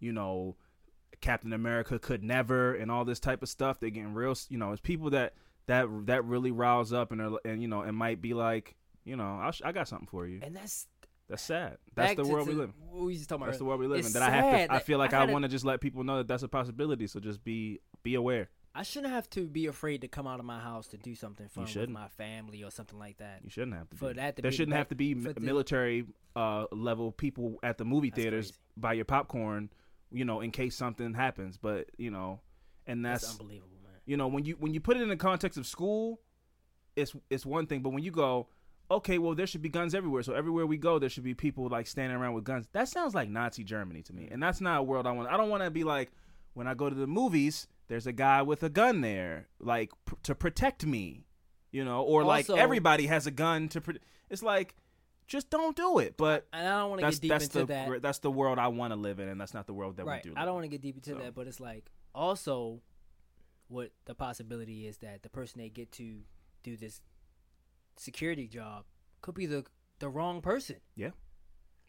you 0.00 0.12
know 0.12 0.56
Captain 1.20 1.52
America 1.52 1.98
could 1.98 2.22
never 2.22 2.74
and 2.74 2.90
all 2.90 3.04
this 3.04 3.20
type 3.20 3.42
of 3.42 3.48
stuff. 3.48 3.80
They're 3.80 3.90
getting 3.90 4.14
real, 4.14 4.34
you 4.48 4.58
know, 4.58 4.72
it's 4.72 4.80
people 4.80 5.10
that 5.10 5.34
that 5.66 5.86
that 6.06 6.24
really 6.24 6.50
rouse 6.50 6.92
up 6.92 7.12
and 7.12 7.20
are, 7.20 7.38
and 7.44 7.60
you 7.62 7.68
know, 7.68 7.82
and 7.82 7.96
might 7.96 8.20
be 8.22 8.32
like, 8.34 8.76
you 9.04 9.16
know, 9.16 9.38
I, 9.42 9.50
sh- 9.50 9.62
I 9.64 9.72
got 9.72 9.88
something 9.88 10.06
for 10.08 10.26
you. 10.26 10.40
And 10.42 10.54
that's 10.56 10.86
That's 11.28 11.42
sad. 11.42 11.78
That's 11.94 12.14
the 12.16 12.22
to- 12.22 12.28
world 12.28 12.48
we 12.48 12.54
live. 12.54 12.72
in. 12.92 13.04
We 13.04 13.14
just 13.14 13.28
talking 13.28 13.42
about. 13.42 13.46
That's 13.46 13.58
the 13.58 13.64
world 13.64 13.80
we 13.80 13.86
live 13.88 14.04
in. 14.06 14.12
That 14.12 14.22
I 14.22 14.30
have 14.30 14.68
to. 14.68 14.74
I 14.74 14.78
feel 14.78 14.98
like 14.98 15.12
I 15.12 15.22
I, 15.22 15.32
want 15.32 15.42
to 15.44 15.48
just 15.48 15.64
let 15.64 15.80
people 15.80 16.04
know 16.04 16.18
that 16.18 16.28
that's 16.28 16.42
a 16.42 16.48
possibility. 16.48 17.06
So 17.06 17.18
just 17.20 17.42
be 17.44 17.80
be 18.02 18.14
aware. 18.14 18.48
I 18.76 18.82
shouldn't 18.82 19.12
have 19.12 19.28
to 19.30 19.46
be 19.46 19.66
afraid 19.66 20.02
to 20.02 20.08
come 20.08 20.26
out 20.26 20.38
of 20.38 20.44
my 20.44 20.60
house 20.60 20.88
to 20.88 20.98
do 20.98 21.14
something 21.14 21.48
fun 21.48 21.64
with 21.64 21.88
my 21.88 22.08
family 22.08 22.62
or 22.62 22.70
something 22.70 22.98
like 22.98 23.18
that. 23.18 23.40
You 23.42 23.50
shouldn't 23.50 23.74
have 23.76 23.88
to. 23.90 23.96
For 23.96 24.08
be. 24.08 24.14
that 24.14 24.36
to 24.36 24.42
there 24.42 24.50
be 24.50 24.56
shouldn't 24.56 24.76
have 24.76 24.88
to 24.88 24.94
be 24.94 25.14
the- 25.14 25.40
military 25.40 26.04
uh, 26.34 26.66
level 26.72 27.10
people 27.12 27.58
at 27.62 27.78
the 27.78 27.84
movie 27.84 28.10
theaters 28.10 28.48
crazy. 28.50 28.58
buy 28.76 28.92
your 28.92 29.04
popcorn, 29.06 29.70
you 30.12 30.24
know, 30.24 30.40
in 30.42 30.50
case 30.50 30.76
something 30.76 31.14
happens. 31.14 31.56
But 31.56 31.86
you 31.96 32.10
know, 32.10 32.40
and 32.86 33.04
That's, 33.04 33.22
that's, 33.22 33.40
unbelievable, 33.40 33.78
man. 33.82 33.92
you 34.04 34.16
know 34.18 34.28
when 34.28 34.44
you 34.44 34.56
when 34.60 34.74
you 34.74 34.80
put 34.80 34.96
it 34.98 35.02
in 35.02 35.08
the 35.08 35.16
context 35.16 35.58
of 35.58 35.66
school, 35.66 36.20
it's 36.94 37.14
it's 37.30 37.46
one 37.46 37.66
thing. 37.66 37.80
But 37.80 37.90
when 37.90 38.02
you 38.02 38.10
go, 38.10 38.48
okay, 38.90 39.16
well 39.16 39.34
there 39.34 39.46
should 39.46 39.62
be 39.62 39.70
guns 39.70 39.94
everywhere. 39.94 40.22
So 40.22 40.34
everywhere 40.34 40.66
we 40.66 40.76
go, 40.76 40.98
there 40.98 41.08
should 41.08 41.24
be 41.24 41.34
people 41.34 41.68
like 41.68 41.86
standing 41.86 42.16
around 42.16 42.34
with 42.34 42.44
guns. 42.44 42.66
That 42.72 42.88
sounds 42.88 43.14
like 43.14 43.30
Nazi 43.30 43.64
Germany 43.64 44.02
to 44.02 44.12
me, 44.12 44.28
and 44.30 44.42
that's 44.42 44.60
not 44.60 44.80
a 44.80 44.82
world 44.82 45.06
I 45.06 45.12
want. 45.12 45.30
I 45.30 45.38
don't 45.38 45.48
want 45.48 45.62
to 45.62 45.70
be 45.70 45.84
like 45.84 46.10
when 46.52 46.66
I 46.66 46.74
go 46.74 46.90
to 46.90 46.94
the 46.94 47.06
movies. 47.06 47.66
There's 47.88 48.06
a 48.06 48.12
guy 48.12 48.42
with 48.42 48.62
a 48.62 48.68
gun 48.68 49.00
there, 49.00 49.48
like 49.60 49.90
pr- 50.04 50.14
to 50.24 50.34
protect 50.34 50.84
me, 50.84 51.26
you 51.70 51.84
know, 51.84 52.02
or 52.02 52.24
like 52.24 52.48
everybody 52.50 53.06
has 53.06 53.26
a 53.26 53.30
gun 53.30 53.68
to. 53.70 53.80
Pro- 53.80 53.94
it's 54.28 54.42
like, 54.42 54.74
just 55.28 55.50
don't 55.50 55.76
do 55.76 55.98
it. 55.98 56.16
But 56.16 56.46
And 56.52 56.66
I 56.66 56.78
don't 56.80 56.90
want 56.90 57.00
to 57.00 57.06
that's 57.06 57.16
get 57.18 57.22
deep 57.22 57.30
that's 57.30 57.44
into 57.46 57.58
the 57.60 57.66
that. 57.66 58.02
that's 58.02 58.18
the 58.18 58.30
world 58.30 58.58
I 58.58 58.68
want 58.68 58.92
to 58.92 58.96
live 58.98 59.20
in, 59.20 59.28
and 59.28 59.40
that's 59.40 59.54
not 59.54 59.66
the 59.66 59.74
world 59.74 59.96
that 59.98 60.06
right. 60.06 60.24
we 60.24 60.30
do. 60.30 60.36
I 60.36 60.44
don't 60.44 60.54
want 60.54 60.64
to 60.64 60.68
get 60.68 60.82
deep 60.82 60.96
into 60.96 61.10
So- 61.10 61.18
that, 61.18 61.34
but 61.34 61.46
it's 61.46 61.60
like 61.60 61.90
also 62.14 62.80
what 63.68 63.90
the 64.04 64.14
possibility 64.14 64.86
is 64.86 64.98
that 64.98 65.22
the 65.22 65.28
person 65.28 65.60
they 65.60 65.68
get 65.68 65.90
to 65.92 66.20
do 66.62 66.76
this 66.76 67.00
security 67.96 68.46
job 68.48 68.84
could 69.22 69.34
be 69.34 69.46
the 69.46 69.64
the 69.98 70.08
wrong 70.08 70.40
person. 70.42 70.76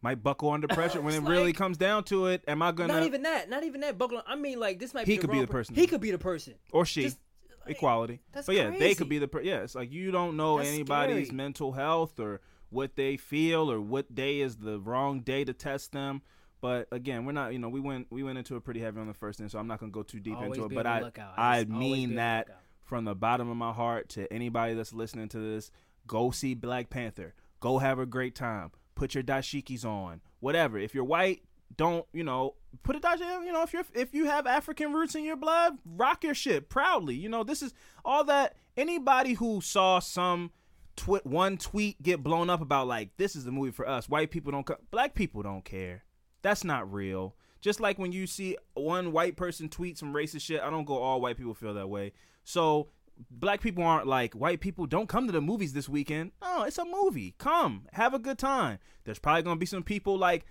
Might 0.01 0.21
buckle 0.23 0.51
under 0.51 0.67
pressure 0.69 1.01
when 1.01 1.13
it 1.13 1.17
It's 1.19 1.27
really 1.27 1.53
comes 1.53 1.77
down 1.77 2.03
to 2.05 2.27
it. 2.27 2.43
Am 2.47 2.61
I 2.61 2.71
gonna 2.71 2.93
Not 2.93 3.03
even 3.03 3.23
that. 3.23 3.49
Not 3.49 3.63
even 3.63 3.81
that. 3.81 3.97
Buckle. 3.97 4.21
I 4.27 4.35
mean, 4.35 4.59
like 4.59 4.79
this 4.79 4.93
might 4.93 5.07
He 5.07 5.13
be. 5.13 5.15
the 5.17 5.21
could 5.21 5.31
be 5.31 5.37
wrong 5.37 5.41
the 5.41 5.47
per- 5.47 5.57
person. 5.59 5.75
He 5.75 5.87
could 5.87 6.01
be 6.01 6.11
the 6.11 6.17
person. 6.19 6.53
or 6.71 6.85
she? 6.85 7.03
Just, 7.03 7.17
like, 7.65 7.75
equality. 7.75 8.21
that's 8.31 8.45
but 8.47 8.55
yeah, 8.55 8.69
they 8.69 8.95
could 8.95 9.09
be 9.09 9.17
the 9.19 9.27
per- 9.27 9.41
yeah. 9.41 9.57
It's 9.63 9.75
like 9.75 9.91
you 9.91 10.11
don't 10.11 10.37
know 10.37 10.57
That's 10.57 10.69
anybody's 10.69 11.27
scary. 11.27 11.35
mental 11.37 11.71
health 11.73 12.19
or 12.19 12.41
what 12.69 12.95
they 12.95 13.17
feel 13.17 13.71
or 13.71 13.81
what 13.81 14.13
day 14.13 14.39
is 14.39 14.57
the 14.57 14.79
wrong 14.79 15.19
day 15.21 15.43
to 15.43 15.53
test 15.53 15.91
them. 15.91 16.21
But 16.61 16.87
again, 16.91 17.25
we're 17.25 17.33
not. 17.33 17.53
You 17.53 17.59
know, 17.59 17.69
we 17.69 17.79
went 17.79 18.07
we 18.09 18.23
went 18.23 18.37
into 18.37 18.55
it 18.55 18.63
pretty 18.63 18.79
heavy 18.79 18.99
on 18.99 19.07
the 19.07 19.13
first 19.13 19.39
thing, 19.39 19.49
so 19.49 19.59
I'm 19.59 19.67
not 19.67 19.79
gonna 19.79 19.91
go 19.91 20.03
too 20.03 20.19
deep 20.19 20.35
Always 20.37 20.57
into 20.57 20.65
it. 20.65 20.75
But 20.75 20.85
I 20.87 21.01
lookout. 21.01 21.33
I 21.37 21.63
just 21.63 21.69
mean 21.69 21.91
be 21.91 22.03
on 22.03 22.09
the 22.11 22.15
that 22.17 22.47
from 22.83 23.03
the 23.05 23.15
bottom 23.15 23.49
of 23.49 23.57
my 23.57 23.73
heart 23.73 24.09
to 24.09 24.31
anybody 24.31 24.73
that's 24.73 24.93
listening 24.93 25.27
to 25.29 25.39
this. 25.39 25.71
Go 26.05 26.31
see 26.31 26.53
Black 26.53 26.89
Panther. 26.89 27.33
Go 27.59 27.79
have 27.79 27.99
a 27.99 28.05
great 28.05 28.33
time. 28.35 28.71
Put 28.97 29.13
your 29.13 29.23
dashikis 29.23 29.85
on. 29.85 30.21
Whatever. 30.39 30.79
If 30.79 30.95
you're 30.95 31.03
white, 31.03 31.43
don't 31.75 32.03
you 32.13 32.23
know? 32.23 32.55
Put 32.81 32.95
a 32.95 32.99
dashiki. 32.99 33.45
You 33.45 33.53
know, 33.53 33.61
if 33.61 33.71
you're 33.71 33.85
if 33.93 34.11
you 34.15 34.25
have 34.25 34.47
African 34.47 34.91
roots 34.91 35.13
in 35.13 35.23
your 35.23 35.35
blood, 35.35 35.77
rock 35.85 36.23
your 36.23 36.33
shit 36.33 36.67
proudly. 36.67 37.13
You 37.13 37.29
know, 37.29 37.43
this 37.43 37.61
is 37.61 37.75
all 38.03 38.23
that. 38.23 38.55
Anybody 38.75 39.33
who 39.33 39.61
saw 39.61 39.99
some 39.99 40.49
twi- 40.95 41.21
one 41.23 41.57
tweet 41.57 42.01
get 42.01 42.23
blown 42.23 42.49
up 42.49 42.59
about 42.59 42.87
like 42.87 43.11
this 43.17 43.35
is 43.35 43.45
the 43.45 43.51
movie 43.51 43.71
for 43.71 43.87
us. 43.87 44.09
White 44.09 44.31
people 44.31 44.51
don't. 44.51 44.65
Co- 44.65 44.77
Black 44.89 45.13
people 45.13 45.43
don't 45.43 45.63
care. 45.63 46.03
That's 46.41 46.63
not 46.63 46.91
real. 46.91 47.35
Just 47.61 47.79
like 47.79 47.99
when 47.99 48.11
you 48.11 48.25
see 48.25 48.57
one 48.73 49.11
white 49.11 49.35
person 49.35 49.69
tweet 49.69 49.99
some 49.99 50.11
racist 50.11 50.41
shit, 50.41 50.61
I 50.61 50.71
don't 50.71 50.85
go 50.85 50.97
all 50.97 51.21
white 51.21 51.37
people 51.37 51.53
feel 51.53 51.75
that 51.75 51.89
way. 51.89 52.13
So 52.43 52.89
black 53.29 53.61
people 53.61 53.83
aren't 53.83 54.07
like 54.07 54.33
white 54.33 54.59
people. 54.59 54.85
Don't 54.85 55.07
come 55.07 55.25
to 55.27 55.31
the 55.31 55.41
movies 55.41 55.73
this 55.73 55.89
weekend. 55.89 56.31
Oh, 56.41 56.63
it's 56.63 56.77
a 56.77 56.85
movie. 56.85 57.35
Come, 57.37 57.87
have 57.93 58.13
a 58.13 58.19
good 58.19 58.37
time. 58.37 58.79
There's 59.03 59.19
probably 59.19 59.43
gonna 59.43 59.59
be 59.59 59.65
some 59.65 59.83
people 59.83 60.17
like, 60.17 60.45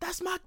that's 0.00 0.22
my, 0.22 0.38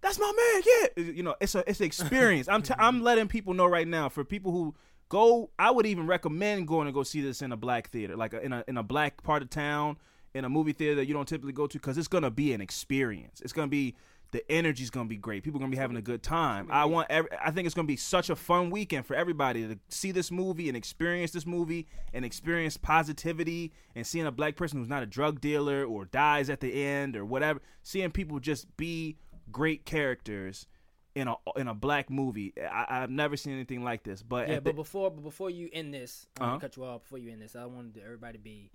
that's 0.00 0.18
my 0.18 0.32
man. 0.32 0.62
Yeah, 0.66 1.12
you 1.12 1.22
know, 1.22 1.34
it's 1.40 1.54
a 1.54 1.68
it's 1.68 1.80
an 1.80 1.86
experience. 1.86 2.48
I'm 2.48 2.62
t- 2.62 2.74
I'm 2.78 3.02
letting 3.02 3.28
people 3.28 3.54
know 3.54 3.66
right 3.66 3.86
now. 3.86 4.08
For 4.08 4.24
people 4.24 4.52
who 4.52 4.74
go, 5.08 5.50
I 5.58 5.70
would 5.70 5.86
even 5.86 6.06
recommend 6.06 6.68
going 6.68 6.86
to 6.86 6.92
go 6.92 7.02
see 7.02 7.20
this 7.20 7.42
in 7.42 7.52
a 7.52 7.56
black 7.56 7.90
theater, 7.90 8.16
like 8.16 8.32
a, 8.32 8.40
in 8.40 8.52
a 8.52 8.64
in 8.66 8.76
a 8.76 8.82
black 8.82 9.22
part 9.22 9.42
of 9.42 9.50
town, 9.50 9.96
in 10.32 10.44
a 10.44 10.48
movie 10.48 10.72
theater 10.72 10.94
that 10.96 11.06
you 11.06 11.12
don't 11.12 11.28
typically 11.28 11.52
go 11.52 11.66
to, 11.66 11.78
because 11.78 11.98
it's 11.98 12.08
gonna 12.08 12.30
be 12.30 12.52
an 12.52 12.60
experience. 12.60 13.40
It's 13.40 13.52
gonna 13.52 13.68
be 13.68 13.96
the 14.32 14.48
energy's 14.50 14.90
gonna 14.90 15.08
be 15.08 15.16
great. 15.16 15.42
People 15.42 15.58
are 15.58 15.62
gonna 15.62 15.70
be 15.72 15.76
having 15.76 15.96
a 15.96 16.02
good 16.02 16.22
time. 16.22 16.68
I 16.70 16.84
want. 16.84 17.08
Every, 17.10 17.30
I 17.44 17.50
think 17.50 17.66
it's 17.66 17.74
gonna 17.74 17.86
be 17.88 17.96
such 17.96 18.30
a 18.30 18.36
fun 18.36 18.70
weekend 18.70 19.06
for 19.06 19.14
everybody 19.14 19.66
to 19.66 19.78
see 19.88 20.12
this 20.12 20.30
movie 20.30 20.68
and 20.68 20.76
experience 20.76 21.32
this 21.32 21.46
movie 21.46 21.86
and 22.14 22.24
experience 22.24 22.76
positivity 22.76 23.72
and 23.96 24.06
seeing 24.06 24.26
a 24.26 24.32
black 24.32 24.56
person 24.56 24.78
who's 24.78 24.88
not 24.88 25.02
a 25.02 25.06
drug 25.06 25.40
dealer 25.40 25.84
or 25.84 26.04
dies 26.04 26.48
at 26.48 26.60
the 26.60 26.84
end 26.84 27.16
or 27.16 27.24
whatever. 27.24 27.60
Seeing 27.82 28.10
people 28.12 28.38
just 28.38 28.76
be 28.76 29.16
great 29.50 29.84
characters 29.84 30.68
in 31.16 31.26
a 31.26 31.34
in 31.56 31.66
a 31.66 31.74
black 31.74 32.08
movie. 32.08 32.52
I, 32.70 33.00
have 33.00 33.10
never 33.10 33.36
seen 33.36 33.54
anything 33.54 33.82
like 33.82 34.04
this. 34.04 34.22
But 34.22 34.48
yeah, 34.48 34.54
the, 34.56 34.60
but 34.60 34.76
before 34.76 35.10
but 35.10 35.24
before 35.24 35.50
you 35.50 35.68
end 35.72 35.92
this, 35.92 36.28
I'm 36.38 36.42
Uh-huh. 36.44 36.50
gonna 36.52 36.60
cut 36.60 36.76
you 36.76 36.84
off. 36.84 37.02
Before 37.02 37.18
you 37.18 37.32
end 37.32 37.42
this, 37.42 37.56
I 37.56 37.64
wanted 37.66 38.00
everybody 38.04 38.38
to 38.38 38.44
be, 38.44 38.70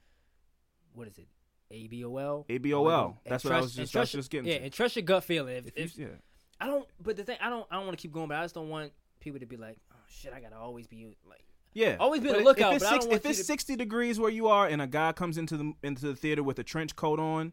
what 0.93 1.07
is 1.07 1.17
it? 1.17 1.27
ABOL. 1.71 2.47
ABOL. 2.47 3.17
That's 3.25 3.43
what 3.43 3.53
I 3.53 3.57
trust- 3.57 3.63
was 3.63 3.75
just, 3.75 3.77
and 3.77 3.79
I 3.79 3.81
was 3.81 3.91
trust 3.91 4.13
your- 4.13 4.19
just 4.19 4.31
getting. 4.31 4.47
Yeah, 4.51 4.57
to. 4.59 4.63
and 4.65 4.73
trust 4.73 4.95
your 4.95 5.03
gut 5.03 5.23
feeling. 5.23 5.55
If, 5.55 5.67
If 5.67 5.77
you- 5.77 5.83
if 5.83 5.97
yeah. 6.11 6.17
I 6.59 6.67
don't, 6.67 6.87
but 7.01 7.17
the 7.17 7.23
thing 7.23 7.37
I 7.41 7.49
don't, 7.49 7.67
I 7.69 7.75
don't 7.75 7.85
want 7.85 7.97
to 7.97 8.01
keep 8.01 8.13
going, 8.13 8.27
but 8.27 8.37
I 8.37 8.43
just 8.43 8.55
don't 8.55 8.69
want 8.69 8.91
people 9.19 9.39
to 9.39 9.45
be 9.45 9.57
like, 9.57 9.77
oh 9.91 9.97
shit, 10.07 10.31
I 10.33 10.39
gotta 10.39 10.55
always 10.55 10.87
be 10.87 11.15
like, 11.27 11.43
Yeah, 11.73 11.97
Always 11.99 12.21
be 12.21 12.29
on 12.29 12.37
the 12.37 12.43
lookout, 12.43 12.71
If 12.71 12.75
it's, 12.77 12.85
but 12.85 12.89
I 12.89 12.97
don't 12.97 13.01
six- 13.03 13.15
if 13.15 13.25
it's 13.25 13.39
to- 13.39 13.43
sixty 13.45 13.75
degrees 13.75 14.19
where 14.19 14.29
you 14.29 14.47
are, 14.47 14.67
and 14.67 14.81
a 14.81 14.87
guy 14.87 15.11
comes 15.11 15.37
into 15.37 15.57
the 15.57 15.73
into 15.83 16.05
the 16.05 16.15
theater 16.15 16.43
with 16.43 16.57
a 16.59 16.63
trench 16.63 16.95
coat 16.95 17.19
on, 17.19 17.51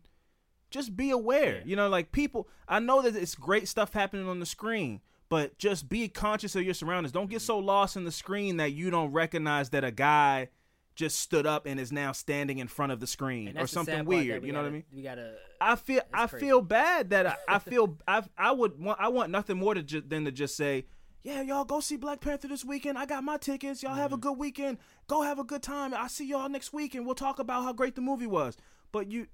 just 0.71 0.97
be 0.97 1.11
aware. 1.11 1.57
Yeah. 1.57 1.63
You 1.65 1.77
know, 1.77 1.89
like 1.89 2.13
people. 2.13 2.49
I 2.69 2.79
know 2.79 3.03
that 3.03 3.17
it's 3.17 3.35
great 3.35 3.67
stuff 3.67 3.93
happening 3.93 4.29
on 4.29 4.39
the 4.39 4.47
screen, 4.47 5.01
but 5.29 5.59
just 5.59 5.89
be 5.89 6.09
conscious 6.09 6.55
of 6.55 6.63
your 6.63 6.75
surroundings. 6.75 7.11
Don't 7.13 7.29
get 7.29 7.39
mm-hmm. 7.39 7.47
so 7.47 7.59
lost 7.59 7.97
in 7.97 8.05
the 8.05 8.13
screen 8.13 8.59
that 8.59 8.73
you 8.73 8.91
don't 8.91 9.11
recognize 9.11 9.71
that 9.71 9.83
a 9.83 9.91
guy 9.91 10.49
just 10.95 11.19
stood 11.21 11.47
up 11.47 11.67
and 11.67 11.81
is 11.81 11.91
now 11.93 12.13
standing 12.13 12.59
in 12.59 12.69
front 12.69 12.93
of 12.93 13.01
the 13.01 13.07
screen 13.07 13.57
or 13.59 13.67
something 13.67 13.95
sad 13.95 14.07
part, 14.07 14.17
that 14.19 14.25
weird. 14.27 14.43
we 14.43 14.49
You 14.49 14.53
know 14.53 14.61
what 14.63 14.69
I 14.69 14.73
mean? 14.73 14.85
We 14.95 15.03
gotta. 15.03 15.35
I 15.61 15.77
feel 15.77 16.03
I 16.13 16.27
crazy. 16.27 16.47
feel 16.47 16.61
bad 16.61 17.11
that 17.11 17.27
I, 17.27 17.37
I 17.49 17.59
feel 17.71 17.99
I 18.07 18.23
I 18.37 18.53
would 18.53 18.79
want 18.79 19.01
I 19.01 19.09
want 19.09 19.31
nothing 19.31 19.57
more 19.59 19.75
to 19.75 19.83
ju- 19.83 20.03
than 20.07 20.25
to 20.27 20.33
just 20.33 20.57
say, 20.57 20.87
yeah, 21.23 21.41
y'all 21.43 21.65
go 21.65 21.81
see 21.81 21.97
Black 21.97 22.21
Panther 22.21 22.49
this 22.49 22.65
weekend. 22.65 22.99
I 22.99 23.07
got 23.07 23.23
my 23.25 23.37
tickets. 23.37 23.83
Y'all 23.83 23.93
Mm-hmm. 23.93 24.01
have 24.01 24.13
a 24.13 24.17
good 24.19 24.37
weekend. 24.39 24.79
Go 25.07 25.23
have 25.23 25.39
a 25.39 25.45
good 25.45 25.63
time. 25.63 25.95
I 25.95 26.09
see 26.09 26.27
y'all 26.27 26.49
next 26.49 26.73
week 26.73 26.95
and 26.95 27.07
we'll 27.07 27.15
talk 27.15 27.39
about 27.39 27.63
how 27.63 27.73
great 27.73 27.95
the 27.95 28.01
movie 28.03 28.27
was. 28.27 28.57
But 28.91 29.11
you, 29.11 29.29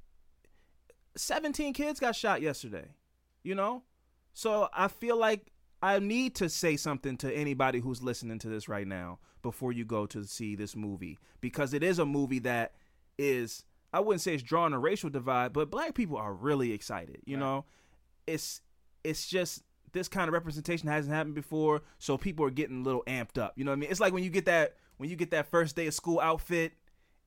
seventeen 1.17 1.73
kids 1.73 2.01
got 2.01 2.15
shot 2.17 2.43
yesterday. 2.43 2.87
You 3.43 3.55
know, 3.55 3.83
so 4.35 4.69
I 4.75 4.89
feel 4.89 5.17
like 5.17 5.53
I 5.83 5.99
need 6.01 6.35
to 6.37 6.49
say 6.49 6.77
something 6.77 7.17
to 7.19 7.33
anybody 7.33 7.79
who's 7.81 8.03
listening 8.03 8.39
to 8.41 8.49
this 8.49 8.69
right 8.69 8.87
now 8.87 9.21
before 9.49 9.73
you 9.73 9.85
go 9.85 10.05
to 10.05 10.25
see 10.25 10.55
this 10.55 10.77
movie 10.77 11.19
because 11.41 11.73
it 11.73 11.83
is 11.83 11.99
a 11.99 12.05
movie 12.05 12.39
that 12.41 12.73
is 13.19 13.65
I 13.95 14.01
wouldn't 14.01 14.21
say 14.21 14.35
it's 14.35 14.43
drawing 14.43 14.75
a 14.75 14.79
racial 14.79 15.09
divide, 15.09 15.55
but 15.55 15.71
black 15.71 15.95
people 15.95 16.19
are 16.19 16.35
really 16.35 16.73
excited. 16.73 17.23
You 17.25 17.37
Right. 17.37 17.41
know, 17.45 17.65
it's 18.27 18.61
it's 19.05 19.27
just 19.27 19.63
this 19.93 20.07
kind 20.09 20.29
of 20.29 20.35
representation 20.35 20.89
hasn't 20.91 21.15
happened 21.15 21.35
before, 21.35 21.81
so 21.99 22.19
people 22.19 22.45
are 22.45 22.51
getting 22.51 22.81
a 22.81 22.83
little 22.83 23.03
amped 23.07 23.39
up. 23.39 23.55
You 23.57 23.65
know 23.65 23.71
what 23.71 23.77
I 23.77 23.81
mean? 23.81 23.91
It's 23.91 24.01
like 24.01 24.13
when 24.13 24.23
you 24.23 24.29
get 24.31 24.45
that 24.45 24.77
when 24.99 25.09
you 25.09 25.17
get 25.17 25.31
that 25.31 25.51
first 25.51 25.75
day 25.77 25.87
of 25.87 25.95
school 25.95 26.21
outfit 26.21 26.73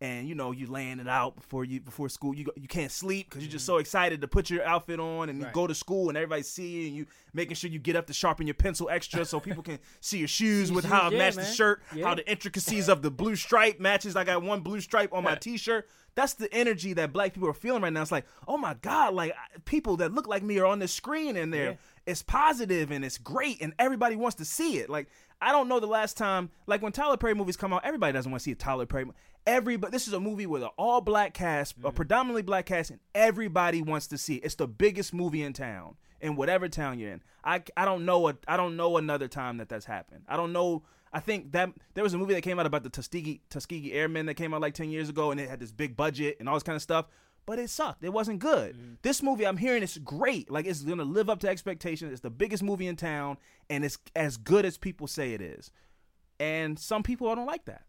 and 0.02 0.28
you 0.28 0.34
know 0.36 0.52
you 0.52 0.66
laying 0.68 1.00
it 1.00 1.08
out 1.08 1.36
before 1.36 1.64
you 1.64 1.80
before 1.80 2.10
school 2.10 2.34
you 2.36 2.46
go, 2.46 2.52
you 2.56 2.68
can't 2.68 2.92
sleep 2.92 3.30
because 3.30 3.44
you're 3.44 3.52
just 3.52 3.66
so 3.66 3.78
excited 3.78 4.20
to 4.22 4.28
put 4.28 4.50
your 4.50 4.66
outfit 4.66 5.00
on 5.00 5.30
and 5.30 5.38
you 5.38 5.42
Mm-hmm. 5.42 5.46
Right. 5.46 5.54
go 5.54 5.68
to 5.68 5.76
school 5.76 6.10
and 6.10 6.18
everybody 6.18 6.42
see 6.44 6.68
you 6.82 6.88
and 6.88 6.96
you 6.96 7.06
making 7.34 7.56
sure 7.56 7.70
you 7.70 7.80
get 7.80 7.96
up 7.96 8.08
to 8.08 8.14
sharpen 8.14 8.46
your 8.48 8.54
pencil 8.56 8.90
extra 8.90 9.24
so 9.24 9.40
people 9.40 9.64
can 9.64 9.80
see 10.02 10.18
your 10.20 10.28
shoes 10.28 10.72
with 10.72 10.84
how 10.86 11.08
it 11.08 11.14
yeah, 11.14 11.20
match 11.20 11.36
the 11.36 11.46
shirt 11.46 11.82
Yeah. 11.96 12.08
how 12.08 12.16
the 12.16 12.30
intricacies 12.30 12.90
of 12.90 13.02
the 13.02 13.12
blue 13.12 13.36
stripe 13.36 13.80
matches 13.80 14.16
I 14.16 14.24
got 14.24 14.42
one 14.44 14.60
blue 14.62 14.82
stripe 14.82 15.14
on 15.14 15.24
my 15.24 15.36
t-shirt 15.36 15.88
that's 16.16 16.34
the 16.34 16.54
energy 16.54 16.94
that 16.94 17.14
black 17.14 17.34
people 17.34 17.48
are 17.50 17.54
feeling 17.54 17.82
right 17.82 17.94
now 17.94 18.02
it's 18.02 18.12
like 18.12 18.26
oh 18.48 18.58
my 18.58 18.74
god 18.82 19.14
like 19.14 19.34
people 19.66 19.98
that 19.98 20.14
look 20.14 20.28
like 20.28 20.44
me 20.44 20.60
are 20.60 20.66
on 20.66 20.80
the 20.80 20.88
screen 20.88 21.38
and 21.38 21.54
they're 21.54 21.72
Yeah. 21.72 21.76
it's 22.06 22.22
positive 22.22 22.92
and 22.92 23.06
it's 23.06 23.18
great 23.18 23.62
and 23.62 23.74
everybody 23.80 24.16
wants 24.16 24.36
to 24.38 24.46
see 24.46 24.78
it. 24.80 24.90
Like 24.90 25.08
I 25.44 25.52
don't 25.52 25.68
know 25.68 25.80
the 25.80 25.88
last 25.88 26.18
time 26.18 26.50
like 26.68 26.82
when 26.82 26.92
Tyler 26.92 27.18
Perry 27.18 27.34
movies 27.34 27.58
come 27.58 27.74
out, 27.74 27.84
everybody 27.86 28.14
doesn't 28.14 28.32
want 28.32 28.42
to 28.42 28.44
see 28.44 28.52
a 28.52 28.56
Tyler 28.56 28.86
Perry. 28.86 29.06
mo- 29.06 29.14
Everybody, 29.48 29.90
this 29.92 30.08
is 30.08 30.14
a 30.14 30.20
movie 30.20 30.46
with 30.46 30.62
an 30.62 30.70
all 30.78 31.02
black 31.02 31.34
cast, 31.34 31.76
Mm-hmm. 31.78 31.88
a 31.88 31.92
predominantly 31.92 32.44
black 32.44 32.68
cast, 32.68 32.92
and 32.92 33.00
everybody 33.16 33.82
wants 33.82 34.06
to 34.08 34.18
see 34.20 34.36
it. 34.36 34.46
It's 34.46 34.54
the 34.56 34.68
biggest 34.68 35.14
movie 35.16 35.42
in 35.42 35.54
town, 35.54 35.96
in 36.20 36.36
whatever 36.36 36.68
town 36.70 37.00
you're 37.00 37.12
in. 37.14 37.24
I, 37.44 37.64
I 37.76 37.86
don't 37.86 38.06
know 38.06 38.28
a, 38.28 38.36
I 38.48 38.56
don't 38.56 38.76
know 38.78 38.98
another 38.98 39.28
time 39.28 39.58
that 39.58 39.68
that's 39.68 39.86
happened. 39.86 40.26
I 40.28 40.36
don't 40.38 40.54
know. 40.54 40.84
I 41.14 41.20
think 41.20 41.52
that 41.52 41.70
there 41.94 42.04
was 42.04 42.14
a 42.14 42.18
movie 42.18 42.34
that 42.34 42.42
came 42.42 42.60
out 42.60 42.66
about 42.66 42.84
the 42.84 42.90
Tuskegee 42.90 43.42
Tuskegee 43.50 43.94
Airmen 43.94 44.26
that 44.28 44.36
came 44.36 44.54
out 44.54 44.62
like 44.62 44.74
ten 44.74 44.90
years 44.90 45.10
ago, 45.10 45.32
and 45.32 45.40
it 45.40 45.50
had 45.50 45.60
this 45.60 45.72
big 45.72 45.98
budget 45.98 46.38
and 46.40 46.48
all 46.48 46.56
this 46.56 46.64
kind 46.64 46.76
of 46.76 46.82
stuff. 46.82 47.08
But 47.46 47.58
it 47.60 47.70
sucked. 47.70 48.04
It 48.04 48.14
wasn't 48.14 48.40
good. 48.40 48.76
Mm-hmm. 48.76 48.94
This 49.02 49.24
movie, 49.24 49.48
I'm 49.48 49.58
hearing, 49.58 49.82
it's 49.82 49.98
great. 49.98 50.52
Like 50.52 50.66
it's 50.66 50.84
gonna 50.84 51.04
live 51.04 51.30
up 51.30 51.40
to 51.40 51.50
expectations. 51.50 52.12
It's 52.12 52.22
the 52.22 52.30
biggest 52.30 52.64
movie 52.64 52.88
in 52.88 52.96
town, 52.96 53.38
and 53.70 53.84
it's 53.84 53.98
as 54.16 54.38
good 54.38 54.66
as 54.66 54.78
people 54.78 55.08
say 55.08 55.34
it 55.34 55.42
is. 55.42 55.72
And 56.40 56.80
some 56.80 57.04
people 57.04 57.30
I 57.30 57.36
don't 57.36 57.48
like 57.48 57.66
that. 57.66 57.84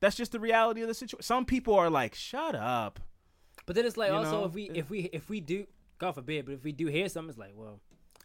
That's 0.00 0.16
just 0.16 0.32
the 0.32 0.40
reality 0.40 0.82
of 0.82 0.88
the 0.88 0.94
situation. 0.94 1.22
Some 1.22 1.44
people 1.44 1.74
are 1.74 1.88
like, 1.88 2.14
"Shut 2.14 2.54
up." 2.54 3.00
But 3.64 3.76
then 3.76 3.86
it's 3.86 3.96
like 3.96 4.10
You 4.10 4.16
also 4.16 4.40
know? 4.40 4.44
if 4.44 4.52
we 4.52 4.70
if 4.70 4.90
we 4.90 5.00
if 5.12 5.30
we 5.30 5.40
do 5.40 5.66
God 5.98 6.12
forbid, 6.12 6.44
but 6.44 6.52
if 6.52 6.64
we 6.64 6.72
do 6.72 6.86
hear 6.86 7.08
something, 7.08 7.30
it's 7.30 7.38
like 7.38 7.52
well, 7.54 7.80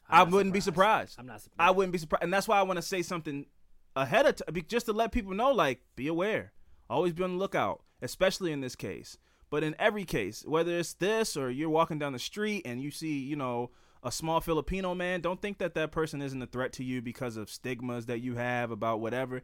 I 0.10 0.22
I'm 0.22 0.28
not 0.30 0.36
wouldn't 0.36 0.54
be 0.54 0.60
surprised. 0.60 1.16
I'm 1.18 1.28
not 1.28 1.42
surprised. 1.42 1.68
I 1.68 1.72
wouldn't 1.72 1.94
be 1.94 2.00
surprised, 2.00 2.24
and 2.24 2.34
that's 2.34 2.48
why 2.48 2.60
I 2.60 2.64
want 2.64 2.78
to 2.78 2.82
say 2.82 3.02
something 3.02 3.46
ahead 4.02 4.26
of 4.26 4.36
time, 4.36 4.64
just 4.68 4.86
to 4.88 4.94
let 4.94 5.12
people 5.12 5.34
know, 5.34 5.52
like, 5.52 5.82
be 5.96 6.08
aware, 6.08 6.54
always 6.90 7.14
be 7.14 7.24
on 7.24 7.34
the 7.34 7.38
lookout, 7.38 7.84
especially 8.02 8.52
in 8.52 8.62
this 8.62 8.76
case. 8.76 9.18
But 9.50 9.64
in 9.64 9.76
every 9.80 10.06
case, 10.06 10.44
whether 10.46 10.78
it's 10.78 10.94
this 10.94 11.36
or 11.36 11.50
you're 11.50 11.70
walking 11.70 12.00
down 12.00 12.14
the 12.14 12.20
street 12.20 12.64
and 12.66 12.82
you 12.82 12.92
see, 12.92 13.20
you 13.20 13.36
know, 13.36 13.72
a 14.04 14.12
small 14.12 14.40
Filipino 14.40 14.96
man, 14.96 15.22
don't 15.22 15.42
think 15.42 15.58
that 15.58 15.74
that 15.74 15.92
person 15.92 16.22
isn't 16.22 16.42
a 16.42 16.48
threat 16.48 16.72
to 16.74 16.84
you 16.84 17.02
because 17.02 17.36
of 17.36 17.50
stigmas 17.50 18.06
that 18.06 18.20
you 18.20 18.36
have 18.36 18.72
about 18.72 19.02
whatever. 19.02 19.42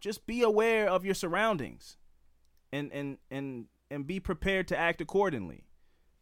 Just 0.00 0.26
be 0.26 0.42
aware 0.42 0.88
of 0.88 1.04
your 1.04 1.14
surroundings, 1.14 1.96
and 2.72 2.92
and 2.92 3.18
and 3.30 3.66
and 3.90 4.06
be 4.06 4.18
prepared 4.18 4.68
to 4.68 4.76
act 4.76 5.00
accordingly. 5.00 5.64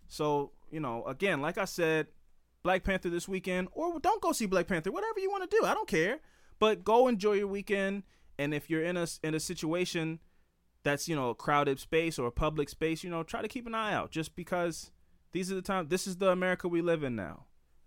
So 0.09 0.53
you 0.71 0.81
know, 0.81 1.05
again, 1.07 1.41
like 1.41 1.59
I 1.59 1.65
said, 1.65 2.09
Black 2.63 2.85
Panther 2.85 3.09
this 3.09 3.27
weekend, 3.27 3.69
or 3.73 3.99
don't 3.99 4.21
go 4.21 4.33
see 4.33 4.47
Black 4.47 4.67
Panther. 4.67 4.93
Whatever 4.93 5.21
you 5.21 5.31
want 5.31 5.49
to 5.51 5.57
do, 5.57 5.65
I 5.65 5.75
don't 5.75 5.89
care. 5.89 6.21
But 6.63 6.85
go 6.85 7.09
enjoy 7.09 7.33
your 7.33 7.49
weekend. 7.49 8.05
And 8.39 8.55
if 8.55 8.71
you're 8.71 8.85
in 8.85 8.97
a 8.97 9.09
in 9.25 9.35
a 9.35 9.41
situation 9.41 10.21
that's 10.85 11.09
you 11.09 11.17
know 11.17 11.31
a 11.31 11.35
crowded 11.35 11.81
space 11.81 12.21
or 12.21 12.29
a 12.29 12.31
public 12.31 12.69
space, 12.69 13.03
you 13.03 13.11
know, 13.11 13.25
try 13.25 13.43
to 13.43 13.49
keep 13.49 13.67
an 13.67 13.75
eye 13.75 13.93
out. 13.93 14.13
Just 14.13 14.37
because 14.37 14.93
these 15.33 15.51
are 15.51 15.57
the 15.57 15.63
times. 15.63 15.89
This 15.89 16.07
is 16.07 16.19
the 16.19 16.31
America 16.31 16.69
we 16.69 16.81
live 16.81 17.03
in 17.03 17.17
now. 17.17 17.47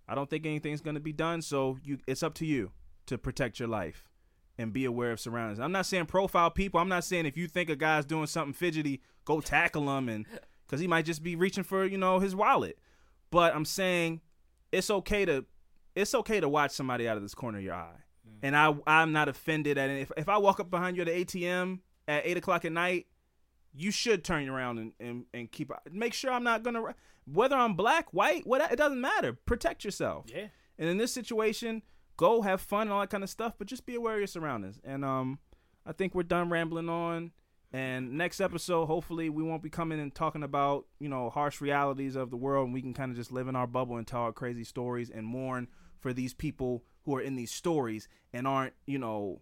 I 0.10 0.14
don't 0.14 0.30
think 0.30 0.45
anything's 0.45 0.81
going 0.81 0.95
to 0.95 0.99
be 0.99 1.14
done. 1.14 1.41
So 1.41 1.77
you, 1.85 1.99
it's 2.06 2.22
up 2.22 2.34
to 2.34 2.45
you 2.45 2.73
to 3.06 3.18
protect 3.18 3.61
your 3.61 3.69
life 3.69 4.10
and 4.57 4.73
be 4.73 4.84
aware 4.84 5.14
of 5.14 5.22
surroundings. 5.22 5.61
I'm 5.61 5.72
not 5.72 5.85
saying 5.85 6.07
profile 6.07 6.52
people. 6.52 6.81
I'm 6.81 6.89
not 6.89 7.06
saying 7.06 7.26
if 7.26 7.38
you 7.38 7.47
think 7.47 7.69
a 7.69 7.77
guy's 7.77 8.03
doing 8.03 8.27
something 8.27 8.52
fidgety, 8.52 9.02
go 9.23 9.39
tackle 9.39 9.84
him 9.97 10.10
and 10.10 10.26
because 10.68 10.81
he 10.81 10.88
might 10.88 11.06
just 11.06 11.23
be 11.23 11.38
reaching 11.38 11.64
for 11.64 11.85
you 11.85 11.97
know 11.97 12.19
his 12.19 12.35
wallet. 12.35 12.77
But 13.31 13.56
I'm 13.56 13.64
saying 13.64 14.19
it's 14.73 14.91
okay 14.91 15.23
to 15.23 15.45
it's 15.95 16.14
okay 16.14 16.41
to 16.41 16.49
watch 16.49 16.72
somebody 16.72 17.07
out 17.07 17.15
of 17.15 17.23
this 17.23 17.34
corner 17.34 17.60
of 17.60 17.64
your 17.64 17.76
eye. 17.76 18.02
And 18.46 18.56
I 18.56 18.76
I'm 18.86 19.12
not 19.12 19.28
offended 19.28 19.80
at 19.80 19.90
it. 19.90 20.02
If 20.02 20.12
if 20.18 20.30
I 20.30 20.38
walk 20.38 20.60
up 20.60 20.70
behind 20.70 20.98
you 20.98 21.02
at 21.02 21.08
the 21.08 21.26
ATM 21.26 21.80
at 22.08 22.28
eight 22.28 22.38
o'clock 22.38 22.64
at 22.64 22.72
night, 22.72 23.08
you 23.74 23.90
should 23.90 24.24
turn 24.24 24.48
around 24.48 24.78
and, 24.78 24.92
and, 25.00 25.26
and 25.34 25.52
keep 25.52 25.72
make 25.92 26.14
sure 26.14 26.32
I'm 26.32 26.44
not 26.44 26.62
gonna 26.62 26.94
whether 27.26 27.56
I'm 27.56 27.74
black, 27.74 28.14
white, 28.14 28.46
what 28.46 28.72
it 28.72 28.76
doesn't 28.76 29.02
matter. 29.02 29.34
Protect 29.34 29.84
yourself. 29.84 30.26
Yeah. 30.28 30.50
And 30.78 30.88
in 30.88 31.00
this 31.00 31.12
situation, 31.12 31.82
go 32.18 32.44
have 32.44 32.62
fun 32.62 32.84
and 32.84 32.92
all 32.92 33.00
that 33.00 33.10
kind 33.10 33.24
of 33.24 33.32
stuff, 33.32 33.56
but 33.58 33.66
just 33.66 33.88
be 33.88 33.96
aware 33.96 34.14
of 34.14 34.20
your 34.20 34.28
surroundings. 34.28 34.80
And 34.84 35.04
um, 35.04 35.40
I 35.84 35.94
think 35.94 36.14
we're 36.14 36.22
done 36.22 36.52
rambling 36.52 36.88
on. 36.88 37.32
And 37.74 38.14
next 38.14 38.42
episode, 38.42 38.86
hopefully, 38.86 39.32
we 39.32 39.42
won't 39.42 39.64
be 39.64 39.72
coming 39.72 40.00
and 40.00 40.14
talking 40.14 40.44
about 40.44 40.86
you 41.00 41.10
know 41.10 41.32
harsh 41.32 41.62
realities 41.62 42.16
of 42.16 42.30
the 42.30 42.38
world, 42.38 42.66
and 42.66 42.76
we 42.76 42.82
can 42.84 42.94
kind 42.94 43.10
of 43.10 43.18
just 43.18 43.32
live 43.32 43.48
in 43.48 43.56
our 43.56 43.66
bubble 43.66 43.98
and 43.98 44.06
tell 44.06 44.22
our 44.22 44.32
crazy 44.32 44.64
stories 44.64 45.10
and 45.10 45.26
mourn 45.26 45.68
for 46.00 46.14
these 46.14 46.36
people 46.36 46.84
who 47.06 47.15
are 47.15 47.22
in 47.22 47.36
these 47.36 47.52
stories 47.52 48.07
and 48.34 48.48
aren't 48.48 48.73
you 48.86 48.98
know 48.99 49.41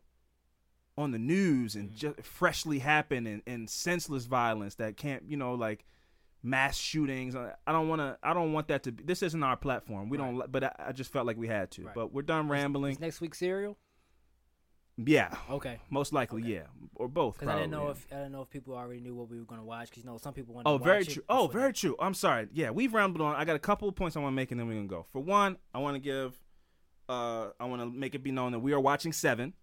on 0.97 1.11
the 1.11 1.19
news 1.19 1.75
and 1.75 1.89
mm. 1.89 1.95
just 1.95 2.21
freshly 2.21 2.79
happen 2.79 3.25
and, 3.25 3.41
and 3.47 3.69
senseless 3.69 4.25
violence 4.25 4.75
that 4.75 4.95
can't 4.95 5.23
you 5.27 5.35
know 5.37 5.55
like 5.55 5.85
mass 6.43 6.77
shootings 6.77 7.35
i 7.35 7.53
don't 7.71 7.87
want 7.87 8.01
to 8.01 8.17
i 8.21 8.33
don't 8.33 8.51
want 8.51 8.67
that 8.67 8.83
to 8.83 8.91
be 8.91 9.01
this 9.03 9.23
isn't 9.23 9.43
our 9.43 9.55
platform 9.55 10.09
we 10.09 10.17
don't 10.17 10.51
but 10.51 10.63
I, 10.65 10.71
I 10.87 10.91
just 10.91 11.11
felt 11.11 11.25
like 11.25 11.37
we 11.37 11.47
had 11.47 11.71
to 11.71 11.85
Right. 11.85 11.95
but 11.95 12.13
we're 12.13 12.21
done 12.21 12.49
rambling 12.49 12.93
Is 12.93 12.99
next 12.99 13.21
week 13.21 13.33
serial 13.33 13.77
Yeah, 14.97 15.33
Okay. 15.49 15.79
most 15.89 16.13
likely, 16.13 16.43
Okay. 16.43 16.53
yeah, 16.53 16.67
or 16.95 17.07
both. 17.07 17.39
Because 17.39 17.55
I 17.55 17.57
didn't 17.59 17.71
know 17.71 17.85
yeah. 17.85 17.91
if 17.91 18.07
I 18.11 18.15
didn't 18.17 18.31
know 18.33 18.43
if 18.43 18.49
people 18.51 18.75
already 18.75 18.99
knew 18.99 19.15
what 19.15 19.27
we 19.27 19.39
were 19.39 19.45
gonna 19.45 19.63
watch. 19.63 19.89
Because 19.89 20.03
you 20.03 20.09
know 20.09 20.19
some 20.19 20.35
people 20.35 20.53
want. 20.53 20.67
Oh, 20.67 20.77
to 20.77 20.83
very 20.83 20.99
watch 20.99 21.17
it 21.17 21.25
Oh, 21.29 21.47
very 21.47 21.47
true. 21.47 21.47
Oh, 21.47 21.47
very 21.47 21.69
that. 21.69 21.75
true. 21.75 21.95
I'm 21.99 22.13
sorry. 22.13 22.47
Yeah, 22.53 22.69
we've 22.69 22.93
rambled 22.93 23.21
on. 23.21 23.35
I 23.35 23.43
got 23.43 23.55
a 23.55 23.59
couple 23.59 23.89
of 23.89 23.95
points 23.95 24.15
I 24.15 24.19
want 24.19 24.33
to 24.33 24.35
make, 24.35 24.51
and 24.51 24.59
then 24.59 24.67
we're 24.67 24.75
gonna 24.75 24.85
go. 24.85 25.03
For 25.11 25.19
one, 25.19 25.57
I 25.73 25.79
want 25.79 25.95
to 25.95 25.99
give. 25.99 26.39
Uh, 27.09 27.49
I 27.59 27.65
want 27.65 27.81
to 27.81 27.89
make 27.89 28.15
it 28.15 28.23
be 28.23 28.31
known 28.31 28.51
that 28.53 28.59
we 28.59 28.73
are 28.73 28.79
watching 28.79 29.11
Seven. 29.11 29.53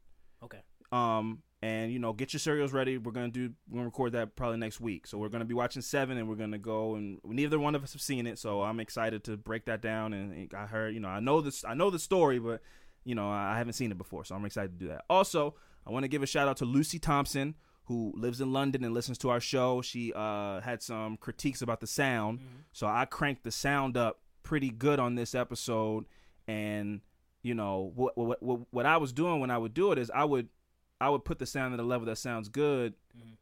Okay. 0.42 0.60
Um, 0.92 1.42
and 1.62 1.92
you 1.92 1.98
know, 1.98 2.12
get 2.12 2.32
your 2.32 2.40
cereals 2.40 2.72
ready. 2.72 2.96
We're 2.96 3.12
gonna 3.12 3.28
do. 3.28 3.52
We're 3.68 3.78
gonna 3.78 3.86
record 3.86 4.12
that 4.12 4.34
probably 4.34 4.58
next 4.58 4.80
week. 4.80 5.06
So 5.06 5.18
we're 5.18 5.28
gonna 5.28 5.44
be 5.44 5.54
watching 5.54 5.82
Seven, 5.82 6.16
and 6.16 6.28
we're 6.28 6.36
gonna 6.36 6.58
go. 6.58 6.94
And 6.94 7.18
neither 7.24 7.58
one 7.58 7.74
of 7.74 7.84
us 7.84 7.92
have 7.92 8.02
seen 8.02 8.26
it, 8.26 8.38
so 8.38 8.62
I'm 8.62 8.80
excited 8.80 9.24
to 9.24 9.36
break 9.36 9.66
that 9.66 9.82
down. 9.82 10.14
And 10.14 10.52
I 10.54 10.66
heard, 10.66 10.94
you 10.94 11.00
know, 11.00 11.08
I 11.08 11.20
know 11.20 11.40
this. 11.40 11.64
I 11.64 11.74
know 11.74 11.90
the 11.90 11.98
story, 11.98 12.38
but 12.38 12.62
you 13.04 13.14
know, 13.14 13.28
I 13.28 13.58
haven't 13.58 13.74
seen 13.74 13.90
it 13.90 13.98
before, 13.98 14.24
so 14.24 14.34
I'm 14.34 14.44
excited 14.44 14.78
to 14.78 14.84
do 14.84 14.88
that. 14.88 15.04
Also, 15.10 15.54
I 15.86 15.90
want 15.90 16.04
to 16.04 16.08
give 16.08 16.22
a 16.22 16.26
shout 16.26 16.48
out 16.48 16.56
to 16.58 16.64
Lucy 16.64 16.98
Thompson, 16.98 17.54
who 17.84 18.12
lives 18.16 18.40
in 18.40 18.52
London 18.52 18.84
and 18.84 18.94
listens 18.94 19.18
to 19.18 19.30
our 19.30 19.40
show. 19.40 19.82
She 19.82 20.12
uh, 20.14 20.60
had 20.60 20.82
some 20.82 21.16
critiques 21.18 21.62
about 21.62 21.80
the 21.80 21.86
sound, 21.86 22.40
so 22.72 22.86
I 22.86 23.04
cranked 23.04 23.44
the 23.44 23.50
sound 23.52 23.96
up 23.96 24.20
pretty 24.42 24.70
good 24.70 24.98
on 24.98 25.14
this 25.14 25.34
episode. 25.34 26.06
And 26.48 27.00
you 27.42 27.54
know, 27.54 27.92
what 27.94 28.16
what 28.16 28.42
what, 28.42 28.60
what 28.70 28.86
I 28.86 28.96
was 28.96 29.12
doing 29.12 29.40
when 29.40 29.50
I 29.50 29.58
would 29.58 29.74
do 29.74 29.92
it 29.92 29.98
is 29.98 30.10
I 30.10 30.24
would 30.24 30.48
I 31.00 31.08
would 31.10 31.24
put 31.24 31.38
the 31.38 31.46
sound 31.46 31.74
at 31.74 31.80
a 31.80 31.82
level 31.82 32.06
that 32.06 32.18
sounds 32.18 32.48
good. 32.48 32.94
Mm-hmm. 33.16 33.34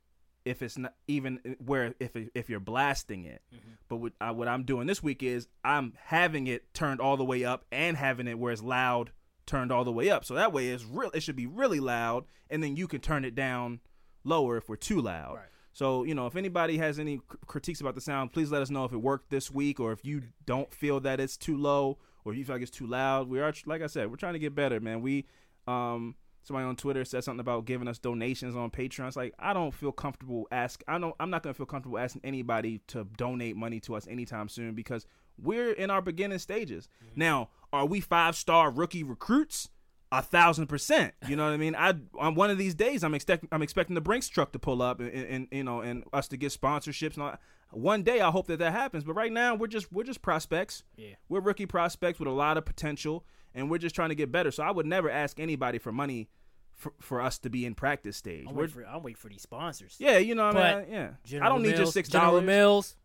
If 0.45 0.63
it's 0.63 0.79
not 0.79 0.95
even 1.07 1.57
where 1.59 1.95
if 2.01 2.17
if 2.35 2.49
you're 2.49 2.61
blasting 2.61 3.25
it, 3.25 3.43
mm-hmm. 3.55 3.73
but 3.89 3.97
what, 3.97 4.13
I, 4.21 4.31
what 4.31 4.49
I'm 4.49 4.63
doing 4.63 4.87
this 4.87 5.03
week 5.03 5.23
is 5.23 5.49
I'm 5.65 5.93
having 6.05 6.47
it 6.47 6.73
turned 6.73 7.01
all 7.01 7.17
the 7.17 7.25
way 7.25 7.45
up 7.45 7.67
and 7.71 7.97
having 7.97 8.29
it 8.29 8.39
where 8.39 8.53
it's 8.53 8.63
loud 8.63 9.11
turned 9.47 9.73
all 9.73 9.85
the 9.85 9.93
way 9.93 10.11
up. 10.11 10.25
So 10.25 10.35
that 10.35 10.53
way 10.53 10.69
it's 10.69 10.85
real. 10.85 11.11
It 11.13 11.23
should 11.23 11.37
be 11.37 11.47
really 11.47 11.81
loud, 11.81 12.25
and 12.49 12.63
then 12.63 12.77
you 12.77 12.87
can 12.87 13.01
turn 13.01 13.25
it 13.25 13.35
down 13.35 13.81
lower 14.25 14.57
if 14.57 14.69
we're 14.69 14.77
too 14.77 15.01
loud. 15.01 15.35
Right. 15.35 15.45
So 15.73 16.05
you 16.05 16.15
know, 16.15 16.27
if 16.27 16.37
anybody 16.37 16.79
has 16.79 16.99
any 16.99 17.21
critiques 17.47 17.81
about 17.81 17.95
the 17.95 18.01
sound, 18.01 18.33
please 18.33 18.51
let 18.51 18.63
us 18.63 18.71
know 18.71 18.85
if 18.85 18.93
it 18.93 18.99
worked 18.99 19.31
this 19.31 19.51
week, 19.51 19.81
or 19.81 19.93
if 19.93 20.05
you 20.05 20.23
don't 20.47 20.73
feel 20.73 21.01
that 21.01 21.19
it's 21.19 21.37
too 21.37 21.57
low, 21.57 21.99
or 22.29 22.33
if 22.33 22.39
you 22.39 22.45
feel 22.45 22.57
like 22.57 22.63
it's 22.63 22.71
too 22.71 22.87
loud. 22.87 23.29
We 23.29 23.41
are, 23.41 23.53
like 23.67 23.83
I 23.83 23.87
said, 23.87 24.11
we're 24.11 24.17
trying 24.17 24.35
to 24.35 24.39
get 24.39 24.55
better, 24.55 24.81
man. 24.81 25.01
We, 25.01 25.25
um, 25.67 26.15
somebody 26.43 26.67
on 26.67 26.77
Twitter 26.77 27.05
said 27.05 27.25
something 27.25 27.41
about 27.41 27.65
giving 27.65 27.89
us 27.89 27.99
donations 27.99 28.57
on 28.57 28.71
Patreon. 28.71 29.09
It's 29.09 29.17
like 29.17 29.35
I 29.39 29.53
don't 29.53 29.73
feel 29.73 29.93
comfortable 29.93 30.47
ask. 30.51 30.83
I 30.89 30.99
don't. 30.99 31.15
I'm 31.21 31.31
not 31.31 31.43
gonna 31.43 31.55
feel 31.55 31.67
comfortable 31.67 31.99
asking 31.99 32.23
anybody 32.25 32.81
to 32.89 33.05
donate 33.17 33.57
money 33.57 33.81
to 33.81 33.95
us 33.95 34.07
anytime 34.09 34.49
soon 34.49 34.75
because 34.75 35.07
we're 35.41 35.73
in 35.73 35.91
our 35.91 36.03
beginning 36.03 36.39
stages. 36.39 36.89
Now, 37.15 37.51
are 37.73 37.87
we 37.87 38.01
five 38.01 38.37
star 38.37 38.71
rookie 38.71 39.05
recruits? 39.05 39.71
A 40.11 40.23
thousand 40.23 40.69
percent. 40.69 41.13
You 41.29 41.37
know 41.37 41.45
what 41.45 41.53
I 41.53 41.59
mean? 41.59 41.77
I 41.77 41.93
on 42.19 42.35
one 42.35 42.49
of 42.49 42.57
these 42.57 42.75
days, 42.75 43.05
I'm 43.05 43.13
expecting 43.13 43.51
I'm 43.53 43.61
expecting 43.61 43.95
the 43.95 44.01
Brinks 44.01 44.27
truck 44.27 44.53
to 44.53 44.59
pull 44.59 44.81
up 44.81 45.01
and, 45.01 45.11
and, 45.11 45.49
you 45.51 45.63
know 45.63 45.83
and 45.83 46.03
us 46.15 46.29
to 46.29 46.39
get 46.39 46.51
sponsorships 46.51 47.15
and 47.15 47.25
all. 47.25 47.37
One 47.71 48.03
day, 48.03 48.21
I 48.21 48.31
hope 48.31 48.47
that 48.47 48.59
that 48.61 48.73
happens. 48.73 49.05
But 49.05 49.13
right 49.15 49.33
now, 49.33 49.55
we're 49.55 49.67
just 49.67 49.93
we're 49.93 50.05
just 50.05 50.23
prospects. 50.23 50.85
Yeah. 50.97 51.15
We're 51.29 51.41
rookie 51.41 51.67
prospects 51.67 52.19
with 52.19 52.29
a 52.29 52.33
lot 52.33 52.57
of 52.57 52.65
potential, 52.65 53.25
and 53.55 53.71
we're 53.71 53.79
just 53.79 53.95
trying 53.95 54.09
to 54.09 54.15
get 54.15 54.33
better. 54.33 54.51
So 54.51 54.63
I 54.63 54.71
would 54.71 54.87
never 54.87 55.11
ask 55.11 55.39
anybody 55.39 55.79
for 55.79 55.93
money 55.93 56.29
for, 56.75 56.93
for 57.01 57.21
us 57.21 57.39
to 57.41 57.51
be 57.51 57.67
in 57.67 57.75
practice 57.75 58.17
stage. 58.17 58.47
I'm 58.49 58.55
waiting 58.55 58.73
for 58.75 58.85
I'm 58.87 59.03
waiting 59.03 59.17
for 59.17 59.29
these 59.29 59.43
sponsors. 59.43 59.97
yeah, 59.99 60.19
you 60.19 60.35
know 60.35 60.47
what 60.47 60.57
I 60.57 60.81
mean? 60.81 60.91
Yeah. 60.91 61.09
General 61.25 61.47
I 61.47 61.53
don't 61.55 61.63
need 61.63 61.69
Mills, 61.71 61.81
just 61.81 61.93
six 61.93 62.09
dollars. 62.09 62.45
Mills. 62.45 62.97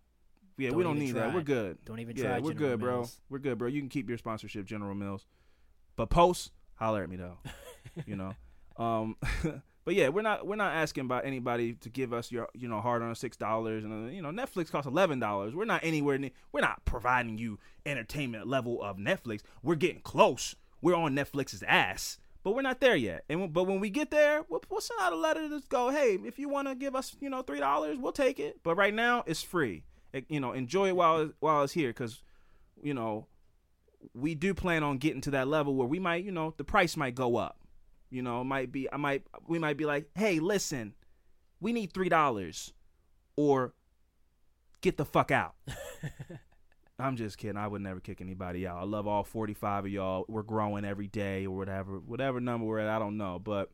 Yeah, 0.58 0.70
Don't 0.70 0.78
we 0.78 0.84
don't 0.84 1.00
need 1.00 1.16
that. 1.16 1.34
We're 1.34 1.42
good. 1.42 1.80
Don't 1.84 2.00
even 2.00 2.16
Yeah, 2.16 2.24
try. 2.24 2.40
we're 2.40 2.54
General 2.54 2.70
good, 2.70 2.80
bro. 2.80 3.10
We're 3.30 3.40
good, 3.40 3.58
bro. 3.58 3.68
You 3.68 3.82
can 3.82 3.90
keep 3.90 4.08
your 4.08 4.20
sponsorship, 4.20 4.66
General 4.66 4.94
Mills. 4.94 5.26
But 5.96 6.12
post, 6.12 6.52
holler 6.76 7.02
at 7.04 7.10
me 7.10 7.16
though. 7.16 7.40
you 8.06 8.16
know. 8.16 8.34
Um 8.78 9.18
but 9.86 9.96
yeah, 9.96 10.10
we're 10.10 10.22
not 10.22 10.46
we're 10.48 10.56
not 10.56 10.74
asking 10.74 11.06
about 11.06 11.26
anybody 11.26 11.74
to 11.74 11.90
give 11.90 12.14
us 12.14 12.32
your 12.32 12.48
you 12.54 12.68
know 12.68 12.82
hard 12.82 13.02
on 13.02 13.14
six 13.16 13.36
dollars 13.38 13.84
and 13.84 14.14
you 14.14 14.22
know 14.22 14.30
Netflix 14.30 14.72
costs 14.72 14.88
eleven 14.88 15.20
dollars. 15.20 15.54
We're 15.54 15.66
not 15.66 15.84
anywhere 15.84 16.18
near. 16.18 16.32
We're 16.52 16.62
not 16.62 16.86
providing 16.86 17.38
you 17.38 17.60
entertainment 17.86 18.48
level 18.48 18.82
of 18.82 18.98
Netflix. 18.98 19.42
We're 19.62 19.76
getting 19.76 20.02
close. 20.02 20.56
We're 20.82 20.96
on 20.96 21.16
Netflix's 21.16 21.64
ass, 21.68 22.18
but 22.44 22.56
we're 22.56 22.62
not 22.62 22.80
there 22.80 22.96
yet. 22.96 23.24
And 23.30 23.52
but 23.54 23.66
when 23.66 23.80
we 23.80 23.90
get 23.90 24.12
there, 24.12 24.44
we'll, 24.50 24.64
we'll 24.70 24.82
send 24.82 25.00
out 25.02 25.14
a 25.14 25.18
letter 25.18 25.48
to 25.50 25.62
go. 25.70 25.90
Hey, 25.90 26.18
if 26.26 26.40
you 26.40 26.50
want 26.50 26.68
to 26.68 26.76
give 26.76 26.96
us 26.96 27.16
you 27.20 27.30
know 27.30 27.42
three 27.42 27.60
dollars, 27.60 27.98
we'll 27.98 28.12
take 28.12 28.40
it. 28.40 28.60
But 28.64 28.76
right 28.76 28.94
now, 28.94 29.24
it's 29.28 29.42
free. 29.44 29.84
It- 30.14 30.26
you 30.30 30.40
know, 30.40 30.52
enjoy 30.54 30.90
it 30.90 30.96
while 30.96 31.32
while 31.40 31.64
it's 31.64 31.74
here, 31.74 31.90
because 31.90 32.22
you 32.82 32.94
know 32.94 33.28
we 34.14 34.36
do 34.36 34.54
plan 34.54 34.84
on 34.84 34.98
getting 34.98 35.22
to 35.22 35.32
that 35.32 35.48
level 35.48 35.76
where 35.76 35.88
we 35.88 35.98
might, 36.00 36.24
you 36.26 36.32
know, 36.32 36.54
the 36.58 36.64
price 36.66 36.98
might 36.98 37.16
go 37.16 37.38
up. 37.38 37.58
You 38.14 38.22
know, 38.22 38.42
it 38.42 38.46
might 38.46 38.72
be 38.72 38.88
I 38.92 38.98
might 38.98 39.24
we 39.48 39.60
might 39.60 39.78
be 39.78 39.86
like, 39.86 40.10
"Hey, 40.16 40.40
listen. 40.40 40.94
We 41.60 41.72
need 41.74 41.94
$3 41.94 42.74
or 43.36 43.74
get 44.82 44.98
the 44.98 45.06
fuck 45.06 45.32
out." 45.32 45.56
I'm 47.00 47.16
just 47.16 47.38
kidding. 47.38 47.58
I 47.58 47.68
would 47.68 47.82
never 47.82 48.00
kick 48.00 48.22
anybody 48.22 48.68
out. 48.68 48.78
I 48.78 48.84
love 48.84 49.08
all 49.08 49.24
45 49.24 49.86
of 49.86 49.92
y'all. 49.92 50.26
We're 50.28 50.44
growing 50.44 50.86
every 50.86 51.08
day 51.08 51.46
or 51.46 51.56
whatever. 51.56 52.00
Whatever 52.00 52.40
number 52.40 52.66
we're 52.68 52.80
at, 52.80 52.88
I 52.88 53.00
don't 53.00 53.18
know, 53.18 53.40
but 53.40 53.72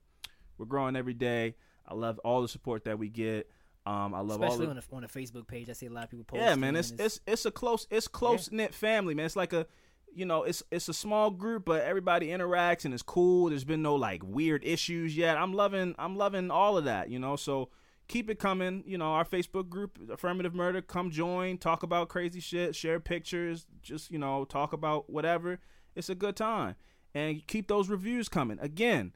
we're 0.58 0.66
growing 0.66 0.96
every 0.96 1.14
day. 1.14 1.56
I 1.86 1.96
love 1.96 2.20
all 2.20 2.42
the 2.42 2.48
support 2.48 2.86
that 2.86 2.98
we 2.98 3.10
get. 3.10 3.50
Um, 3.86 4.14
I 4.14 4.20
love 4.20 4.42
all 4.42 4.48
Especially 4.48 4.66
the 4.68 4.72
on 4.72 4.76
the 4.78 4.96
on 4.96 5.02
the 5.02 5.08
Facebook 5.08 5.48
page, 5.48 5.70
I 5.70 5.74
see 5.74 5.88
a 5.88 5.92
lot 5.92 6.04
of 6.06 6.12
people 6.12 6.26
posting. 6.26 6.48
yeah, 6.48 6.56
man. 6.56 6.76
It's 6.76 6.92
it's 6.98 7.20
it's 7.26 7.46
a 7.46 7.52
close 7.52 7.88
it's 7.90 8.08
close 8.08 8.52
knit 8.52 8.74
family, 8.74 9.16
man. 9.16 9.26
It's 9.26 9.36
like 9.36 9.54
a 9.54 9.66
you 10.14 10.26
know 10.26 10.44
it's 10.44 10.64
it's 10.72 10.90
a 10.90 10.94
small 10.94 11.32
group, 11.32 11.66
but 11.66 11.84
everybody 11.84 12.28
interacts 12.28 12.86
and 12.86 12.94
it's 12.94 13.04
cool. 13.04 13.50
There's 13.50 13.64
been 13.64 13.82
no 13.82 13.96
like 13.96 14.22
weird 14.24 14.64
issues 14.64 15.16
yet. 15.16 15.38
I'm 15.38 15.54
loving 15.54 15.96
I'm 15.98 16.16
loving 16.16 16.52
all 16.52 16.78
of 16.78 16.86
that, 16.86 17.10
you 17.10 17.20
know. 17.20 17.36
So 17.36 17.70
keep 18.08 18.30
it 18.30 18.40
coming. 18.40 18.84
You 18.86 18.98
know, 18.98 19.14
our 19.14 19.26
Facebook 19.26 19.70
group, 19.70 19.98
Affirmative 20.12 20.54
Murder, 20.54 20.82
come 20.82 21.12
join, 21.12 21.58
talk 21.58 21.84
about 21.84 22.10
crazy 22.10 22.40
shit, 22.40 22.76
share 22.76 23.00
pictures, 23.00 23.66
just 23.82 24.12
you 24.12 24.20
know 24.20 24.46
talk 24.46 24.74
about 24.74 25.10
whatever. 25.10 25.60
It's 25.96 26.10
a 26.10 26.16
good 26.16 26.36
time, 26.36 26.76
and 27.14 27.46
keep 27.48 27.68
those 27.68 27.90
reviews 27.90 28.28
coming. 28.30 28.60
Again, 28.60 29.14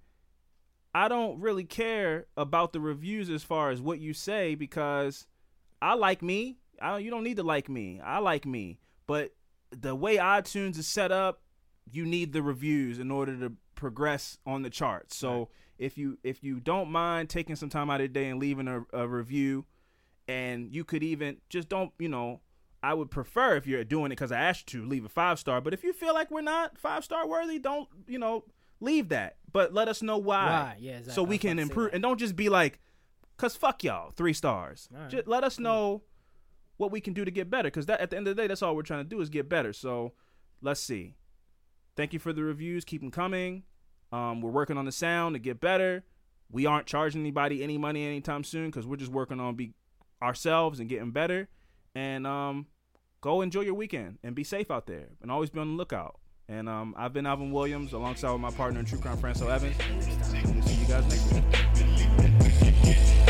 I 0.95 1.07
don't 1.07 1.39
really 1.41 1.63
care 1.63 2.27
about 2.37 2.71
the 2.71 2.79
reviews 2.79 3.29
as 3.29 3.43
far 3.43 3.71
as 3.71 3.81
what 3.81 3.99
you 3.99 4.13
say 4.13 4.55
because 4.55 5.27
I 5.81 5.95
like 5.95 6.21
me. 6.21 6.59
I 6.81 6.91
don't, 6.91 7.03
you 7.03 7.11
don't 7.11 7.23
need 7.23 7.37
to 7.37 7.43
like 7.43 7.69
me. 7.69 7.99
I 8.03 8.19
like 8.19 8.45
me. 8.45 8.79
But 9.07 9.33
the 9.79 9.95
way 9.95 10.17
iTunes 10.17 10.77
is 10.77 10.87
set 10.87 11.11
up, 11.11 11.41
you 11.91 12.05
need 12.05 12.33
the 12.33 12.41
reviews 12.41 12.99
in 12.99 13.11
order 13.11 13.37
to 13.39 13.53
progress 13.75 14.37
on 14.45 14.61
the 14.61 14.69
charts. 14.69 15.15
So 15.15 15.49
if 15.77 15.97
you 15.97 16.17
if 16.23 16.43
you 16.43 16.59
don't 16.59 16.89
mind 16.89 17.29
taking 17.29 17.55
some 17.55 17.69
time 17.69 17.89
out 17.89 18.01
of 18.01 18.05
the 18.05 18.13
day 18.13 18.29
and 18.29 18.39
leaving 18.39 18.67
a, 18.67 18.83
a 18.93 19.07
review, 19.07 19.65
and 20.27 20.73
you 20.73 20.83
could 20.83 21.03
even 21.03 21.37
just 21.49 21.69
don't 21.69 21.91
you 21.99 22.09
know. 22.09 22.41
I 22.85 22.93
would 22.93 23.09
prefer 23.09 23.55
if 23.55 23.65
you're 23.65 23.85
doing 23.85 24.07
it 24.07 24.15
because 24.15 24.33
I 24.33 24.39
asked 24.41 24.73
you 24.73 24.81
to 24.81 24.85
leave 24.85 25.05
a 25.05 25.09
five 25.09 25.39
star. 25.39 25.61
But 25.61 25.73
if 25.73 25.85
you 25.85 25.93
feel 25.93 26.13
like 26.13 26.29
we're 26.29 26.41
not 26.41 26.77
five 26.77 27.05
star 27.05 27.25
worthy, 27.25 27.57
don't 27.57 27.87
you 28.07 28.19
know 28.19 28.43
leave 28.81 29.07
that. 29.09 29.37
But 29.51 29.73
let 29.73 29.87
us 29.87 30.01
know 30.01 30.17
why, 30.17 30.45
Why? 30.45 30.75
Yeah, 30.79 30.91
exactly. 30.97 31.13
so 31.13 31.23
we 31.23 31.37
can 31.37 31.51
about 31.51 31.61
to 31.61 31.67
say 31.67 31.71
improve. 31.71 31.93
And 31.93 32.03
don't 32.03 32.19
just 32.19 32.35
be 32.35 32.49
like, 32.49 32.79
cause 33.37 33.55
fuck 33.55 33.83
y'all, 33.85 34.11
three 34.11 34.33
stars. 34.33 34.89
Right, 34.91 35.09
Just 35.09 35.27
let 35.27 35.43
us 35.45 35.59
know 35.59 36.03
what 36.83 36.91
we 36.91 37.01
can 37.01 37.13
do 37.13 37.23
to 37.23 37.31
get 37.31 37.49
better. 37.49 37.71
Cause 37.71 37.85
that 37.85 38.01
at 38.01 38.09
the 38.09 38.17
end 38.17 38.27
of 38.27 38.35
the 38.35 38.41
day, 38.41 38.47
that's 38.47 38.61
all 38.61 38.75
we're 38.75 38.83
trying 38.83 39.03
to 39.03 39.09
do 39.09 39.21
is 39.21 39.29
get 39.29 39.47
better. 39.47 39.71
So 39.71 40.11
let's 40.61 40.81
see. 40.81 41.15
Thank 41.95 42.11
you 42.11 42.19
for 42.19 42.33
the 42.33 42.43
reviews. 42.43 42.83
Keep 42.83 43.01
them 43.01 43.11
coming. 43.11 43.63
Um, 44.11 44.41
we're 44.41 44.51
working 44.51 44.77
on 44.77 44.85
the 44.85 44.91
sound 44.91 45.35
to 45.35 45.39
get 45.39 45.61
better. 45.61 46.03
We 46.51 46.65
aren't 46.65 46.85
charging 46.85 47.21
anybody 47.21 47.63
any 47.63 47.77
money 47.77 48.05
anytime 48.05 48.43
soon 48.43 48.67
because 48.67 48.85
we're 48.85 48.97
just 48.97 49.11
working 49.11 49.39
on 49.39 49.55
be 49.55 49.73
ourselves 50.21 50.79
and 50.79 50.89
getting 50.89 51.11
better. 51.11 51.47
And 51.95 52.27
um, 52.27 52.67
go 53.21 53.41
enjoy 53.41 53.61
your 53.61 53.75
weekend 53.75 54.19
and 54.23 54.35
be 54.35 54.43
safe 54.43 54.69
out 54.69 54.85
there 54.85 55.07
and 55.21 55.31
always 55.31 55.49
be 55.49 55.59
on 55.59 55.69
the 55.69 55.77
lookout. 55.77 56.19
And 56.49 56.67
um, 56.67 56.93
I've 56.97 57.13
been 57.13 57.25
Alvin 57.25 57.51
Williams 57.51 57.93
alongside 57.93 58.33
with 58.33 58.41
my 58.41 58.51
partner 58.51 58.81
in 58.81 58.85
True 58.85 58.99
Crime, 58.99 59.17
Franco 59.17 59.47
Evans. 59.47 59.77
We'll 60.53 60.61
see 60.61 60.75
you 60.75 60.87
guys 60.87 61.07
next 61.07 61.33
week. 61.33 63.29